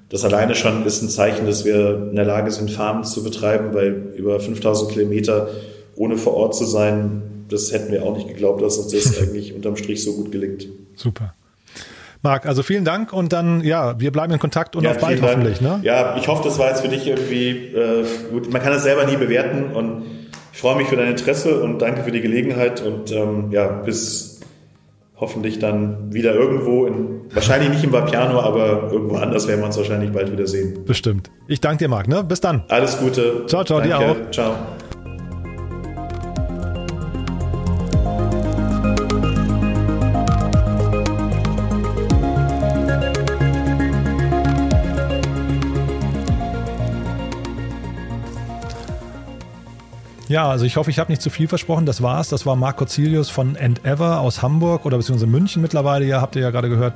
das 0.10 0.24
alleine 0.24 0.56
schon 0.56 0.86
ist 0.86 1.02
ein 1.02 1.10
Zeichen, 1.10 1.46
dass 1.46 1.66
wir 1.66 2.08
in 2.10 2.16
der 2.16 2.26
Lage 2.26 2.50
sind, 2.52 2.72
Farmen 2.72 3.04
zu 3.04 3.24
betreiben, 3.24 3.74
weil 3.74 4.14
über 4.16 4.40
5000 4.40 4.92
Kilometer 4.92 5.50
ohne 5.96 6.18
vor 6.18 6.36
Ort 6.36 6.56
zu 6.56 6.66
sein, 6.66 7.46
das 7.50 7.72
hätten 7.74 7.92
wir 7.92 8.04
auch 8.04 8.16
nicht 8.16 8.28
geglaubt, 8.28 8.62
dass 8.62 8.78
uns 8.78 8.94
das 8.94 9.18
eigentlich 9.22 9.54
unterm 9.54 9.76
Strich 9.76 10.04
so 10.04 10.14
gut 10.14 10.32
gelingt. 10.32 10.68
Super. 10.96 11.34
Marc, 12.22 12.46
also 12.46 12.64
vielen 12.64 12.86
Dank 12.86 13.14
und 13.14 13.34
dann, 13.34 13.64
ja, 13.64 14.00
wir 14.00 14.12
bleiben 14.12 14.34
in 14.34 14.40
Kontakt 14.40 14.76
und 14.76 14.84
ja, 14.84 14.92
auf 14.92 14.98
bald 14.98 15.22
hoffentlich. 15.22 15.62
Ne? 15.62 15.80
Ja, 15.84 16.16
ich 16.18 16.28
hoffe, 16.28 16.44
das 16.44 16.60
war 16.60 16.70
jetzt 16.70 16.82
für 16.82 16.90
dich 16.90 17.08
irgendwie 17.08 17.50
äh, 17.50 18.06
gut. 18.32 18.52
Man 18.52 18.62
kann 18.62 18.74
das 18.74 18.84
selber 18.84 19.06
nie 19.06 19.18
bewerten 19.18 19.74
und 19.74 20.04
ich 20.54 20.60
freue 20.60 20.76
mich 20.76 20.88
für 20.88 20.96
dein 20.96 21.10
Interesse 21.10 21.62
und 21.62 21.80
danke 21.80 22.04
für 22.04 22.12
die 22.12 22.22
Gelegenheit 22.22 22.82
und 22.82 23.12
ähm, 23.12 23.52
ja, 23.52 23.68
bis 23.68 24.42
hoffentlich 25.20 25.60
dann 25.60 26.14
wieder 26.14 26.34
irgendwo, 26.34 26.86
in, 26.86 27.22
wahrscheinlich 27.34 27.70
nicht 27.70 27.84
im 27.84 27.92
Vapiano, 27.92 28.40
aber 28.40 28.92
irgendwo 28.92 29.16
anders 29.16 29.48
werden 29.48 29.62
wir 29.62 29.66
uns 29.66 29.78
wahrscheinlich 29.78 30.12
bald 30.12 30.32
wieder 30.32 30.48
sehen. 30.48 30.86
Bestimmt. 30.86 31.32
Ich 31.48 31.60
danke 31.60 31.80
dir, 31.80 31.90
Marc. 31.90 32.08
Ne? 32.08 32.24
Bis 32.24 32.40
dann. 32.40 32.64
Alles 32.70 33.00
Gute. 33.00 33.46
Ciao, 33.48 33.64
ciao, 33.64 33.80
danke. 33.80 33.98
dir 33.98 34.00
auch. 34.00 34.32
Ciao. 34.32 34.56
Ja, 50.30 50.50
also 50.50 50.66
ich 50.66 50.76
hoffe, 50.76 50.90
ich 50.90 51.00
habe 51.00 51.12
nicht 51.12 51.22
zu 51.22 51.30
viel 51.30 51.48
versprochen. 51.48 51.86
Das 51.86 52.02
war's. 52.02 52.30
Das 52.30 52.46
war 52.46 52.56
Marco 52.56 52.86
Zilius 52.86 53.30
von 53.30 53.56
Endeavor 53.56 54.20
aus 54.20 54.42
Hamburg 54.42 54.86
oder 54.86 54.98
beziehungsweise 54.98 55.28
München 55.28 55.62
mittlerweile. 55.62 56.06
Ja, 56.06 56.20
habt 56.22 56.36
ihr 56.36 56.42
ja 56.42 56.52
gerade 56.52 56.70
gehört. 56.70 56.94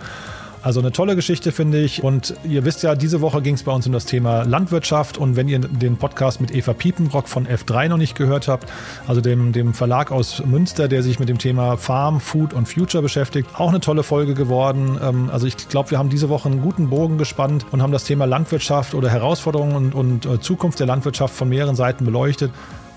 Also 0.63 0.79
eine 0.79 0.91
tolle 0.91 1.15
Geschichte, 1.15 1.51
finde 1.51 1.79
ich. 1.79 2.03
Und 2.03 2.35
ihr 2.43 2.65
wisst 2.65 2.83
ja, 2.83 2.93
diese 2.93 3.21
Woche 3.21 3.41
ging 3.41 3.55
es 3.55 3.63
bei 3.63 3.71
uns 3.71 3.87
um 3.87 3.93
das 3.93 4.05
Thema 4.05 4.43
Landwirtschaft. 4.43 5.17
Und 5.17 5.35
wenn 5.35 5.47
ihr 5.47 5.59
den 5.59 5.97
Podcast 5.97 6.39
mit 6.39 6.53
Eva 6.53 6.73
Piepenbrock 6.73 7.27
von 7.27 7.47
F3 7.47 7.87
noch 7.87 7.97
nicht 7.97 8.15
gehört 8.15 8.47
habt, 8.47 8.69
also 9.07 9.21
dem, 9.21 9.53
dem 9.53 9.73
Verlag 9.73 10.11
aus 10.11 10.43
Münster, 10.45 10.87
der 10.87 11.01
sich 11.01 11.19
mit 11.19 11.29
dem 11.29 11.39
Thema 11.39 11.77
Farm, 11.77 12.19
Food 12.19 12.53
und 12.53 12.67
Future 12.67 13.01
beschäftigt, 13.01 13.49
auch 13.55 13.69
eine 13.69 13.79
tolle 13.79 14.03
Folge 14.03 14.35
geworden. 14.35 14.99
Ähm, 15.01 15.29
also 15.31 15.47
ich 15.47 15.69
glaube, 15.69 15.89
wir 15.91 15.97
haben 15.97 16.09
diese 16.09 16.29
Woche 16.29 16.49
einen 16.49 16.61
guten 16.61 16.89
Bogen 16.89 17.17
gespannt 17.17 17.65
und 17.71 17.81
haben 17.81 17.93
das 17.93 18.03
Thema 18.03 18.25
Landwirtschaft 18.25 18.93
oder 18.93 19.09
Herausforderungen 19.09 19.75
und, 19.75 19.95
und 19.95 20.25
äh, 20.27 20.39
Zukunft 20.41 20.79
der 20.79 20.85
Landwirtschaft 20.85 21.33
von 21.33 21.49
mehreren 21.49 21.75
Seiten 21.75 22.05
beleuchtet. 22.05 22.51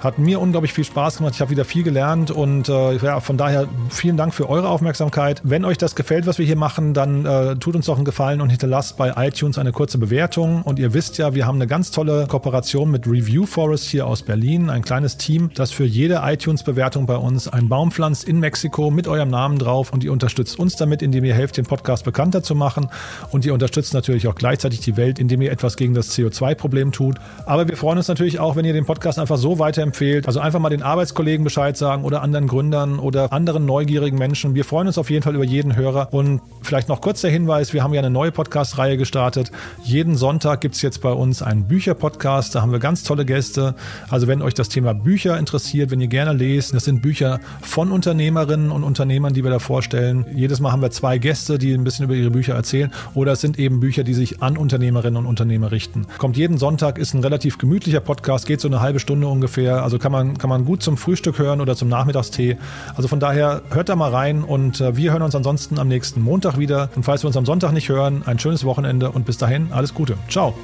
Hat 0.05 0.19
mir 0.19 0.39
unglaublich 0.39 0.75
viel 0.75 0.85
Spaß 0.85 1.17
gemacht. 1.17 1.33
Ich 1.35 1.41
habe 1.41 1.51
wieder 1.51 1.65
viel 1.65 1.83
gelernt 1.83 2.31
und 2.31 2.69
äh, 2.69 2.97
ja, 2.99 3.21
von 3.21 3.39
daher 3.39 3.67
vielen 3.89 4.19
Dank 4.19 4.35
für 4.35 4.51
eure 4.51 4.69
Aufmerksamkeit. 4.69 5.41
Wenn 5.45 5.65
euch 5.65 5.79
das 5.79 5.95
gefällt, 5.95 6.27
was 6.27 6.37
wir 6.37 6.45
hier 6.45 6.57
machen, 6.57 6.93
dann 6.93 7.25
äh, 7.25 7.57
tut 7.57 7.75
uns 7.75 7.87
doch 7.87 7.97
einen 7.97 8.05
Gefallen 8.05 8.43
und 8.43 8.51
hinterlasst 8.51 8.99
bei 8.99 9.15
iTunes 9.17 9.57
eine 9.57 9.73
kurze 9.73 9.97
Bewertung. 9.97 10.61
Und 10.61 10.79
ihr 10.79 10.93
wisst 10.93 11.17
ja, 11.17 11.35
wir 11.35 11.47
haben 11.47 11.55
eine 11.55 11.67
ganz 11.67 11.91
tolle 11.91 12.27
Kooperation 12.27 12.91
mit 12.91 13.07
Review 13.07 13.47
Forest 13.47 13.89
hier 13.89 14.07
aus 14.07 14.21
Berlin, 14.21 14.69
ein 14.69 14.83
kleines 14.83 15.17
Team, 15.17 15.49
das 15.55 15.71
für 15.71 15.87
jede 15.87 16.21
iTunes-Bewertung 16.23 17.07
bei 17.07 17.17
uns 17.17 17.49
einen 17.49 17.71
Baum 17.71 17.91
pflanzt 17.91 18.29
in 18.29 18.41
Mexiko 18.41 18.91
mit 18.91 19.09
eurem 19.09 19.31
Namen 19.31 19.59
drauf 19.59 19.91
und 19.91 20.05
ihr 20.05 20.13
unterstützt 20.13 20.59
uns 20.59 20.77
damit, 20.77 21.01
indem 21.01 21.25
ihr 21.25 21.35
helft, 21.35 21.57
den 21.57 21.65
Podcast 21.65 22.05
bekannter 22.05 22.43
zu 22.43 22.55
machen 22.55 22.91
und 23.31 23.47
ihr 23.47 23.55
unterstützt 23.55 23.95
natürlich 23.95 24.29
auch 24.29 24.35
gleichzeitig 24.35 24.81
die 24.81 24.99
Welt, 24.99 25.19
indem 25.19 25.41
ihr 25.41 25.51
etwas 25.51 25.79
gegen 25.79 25.95
das 25.95 26.15
CO2-Problem 26.15 26.93
tut. 26.93 27.17
Aber 27.47 27.67
wir 27.67 27.79
freuen 27.79 27.97
uns 27.97 28.09
natürlich 28.09 28.39
auch, 28.39 28.55
wenn 28.55 28.67
ihr 28.67 28.75
den 28.75 28.85
Podcast 28.85 29.19
einfach 29.19 29.39
so 29.39 29.59
weiterempfehlt 29.59 29.94
empfehlt. 29.95 30.27
Also 30.27 30.41
einfach 30.41 30.59
mal 30.59 30.71
den 30.71 30.83
Arbeitskollegen 30.83 31.45
Bescheid 31.45 31.77
sagen 31.77 32.03
oder 32.03 32.21
anderen 32.21 32.49
Gründern 32.49 32.99
oder 32.99 33.33
anderen 33.33 33.65
neugierigen 33.65 34.19
Menschen. 34.19 34.57
Wir 34.57 34.65
freuen 34.65 34.89
uns 34.89 34.99
auf 34.99 35.09
jeden 35.09 35.23
Fall 35.23 35.37
über 35.37 35.45
jeden 35.45 35.77
Hörer. 35.77 36.13
Und 36.13 36.41
vielleicht 36.63 36.89
noch 36.89 37.01
kurz 37.01 37.21
der 37.21 37.31
Hinweis, 37.31 37.73
wir 37.73 37.85
haben 37.85 37.95
ja 37.95 38.01
eine 38.01 38.11
neue 38.11 38.33
Podcast-Reihe 38.33 38.97
gestartet. 38.97 39.53
Jeden 39.85 40.17
Sonntag 40.17 40.61
gibt 40.61 40.75
es 40.75 40.83
jetzt 40.83 41.01
bei 41.01 41.13
uns 41.13 41.43
einen 41.43 41.69
Bücher-Podcast. 41.69 42.55
Da 42.55 42.63
haben 42.63 42.73
wir 42.73 42.81
ganz 42.81 43.05
tolle 43.05 43.25
Gäste. 43.25 43.77
Also 44.11 44.27
wenn 44.27 44.43
euch 44.43 44.55
das 44.55 44.69
Thema 44.69 44.95
Bücher 44.95 45.39
interessiert, 45.39 45.93
wenn 45.93 46.01
ihr 46.01 46.09
gerne 46.09 46.33
lest, 46.33 46.75
das 46.75 46.85
sind 46.85 47.01
Bücher 47.01 47.39
von 47.63 47.93
Unternehmerinnen 47.93 48.73
und 48.73 48.83
Unternehmern, 48.83 49.33
die 49.33 49.45
wir 49.45 49.51
da 49.51 49.61
vorstellen. 49.61 50.27
Jedes 50.35 50.59
Mal 50.59 50.73
haben 50.73 50.83
wir 50.83 50.91
zwei 50.91 51.19
Gäste, 51.19 51.57
die 51.57 51.73
ein 51.73 51.85
bisschen 51.85 52.07
über 52.07 52.15
ihre 52.15 52.31
Bücher 52.31 52.55
erzählen. 52.55 52.93
Oder 53.15 53.33
es 53.33 53.41
sind 53.41 53.61
eben 53.61 53.79
Bücher, 53.79 54.03
die 54.03 54.15
sich 54.15 54.43
an 54.43 54.57
Unternehmerinnen 54.57 55.19
und 55.19 55.27
Unternehmer 55.27 55.71
richten. 55.71 56.07
Kommt 56.19 56.37
jeden 56.37 56.59
Sonntag, 56.59 56.99
ist 56.99 57.15
ein 57.15 57.21
relativ 57.21 57.59
gemütlicher 57.59 58.01
Podcast, 58.01 58.47
geht 58.47 58.61
so 58.61 58.67
eine 58.67 58.81
halbe 58.81 58.99
Stunde 58.99 59.29
ungefähr. 59.29 59.84
Also 59.85 59.99
kann 59.99 60.11
man, 60.11 60.39
kann 60.39 60.51
man 60.51 60.65
gut 60.65 60.83
zum 60.83 60.97
Frühstück 60.97 61.39
hören 61.39 61.61
oder 61.61 61.77
zum 61.77 61.89
Nachmittagstee. 61.89 62.57
Also 62.97 63.07
von 63.07 63.21
daher 63.21 63.63
hört 63.71 63.89
da 63.89 63.97
mal 63.97 64.11
rein 64.11 64.43
und 64.43 64.81
äh, 64.81 64.97
wir 64.97 65.13
hören 65.13 65.23
uns 65.23 65.35
ansonsten 65.35 65.79
am 65.79 65.89
nächsten 65.89 66.23
Montag 66.23 66.59
wieder. 66.59 66.89
Und 66.97 67.05
falls 67.05 67.23
wir 67.23 67.29
uns 67.29 67.37
am 67.37 67.47
Sonntag 67.47 67.73
nicht 67.73 67.89
hören, 67.89 68.23
ein 68.27 68.39
schönes 68.39 68.65
Wochenende 68.65 69.11
und 69.11 69.27
bis 69.27 69.39
dahin 69.39 69.69
alles 69.73 69.95
Gute. 69.95 70.17
Ciao. 70.29 70.55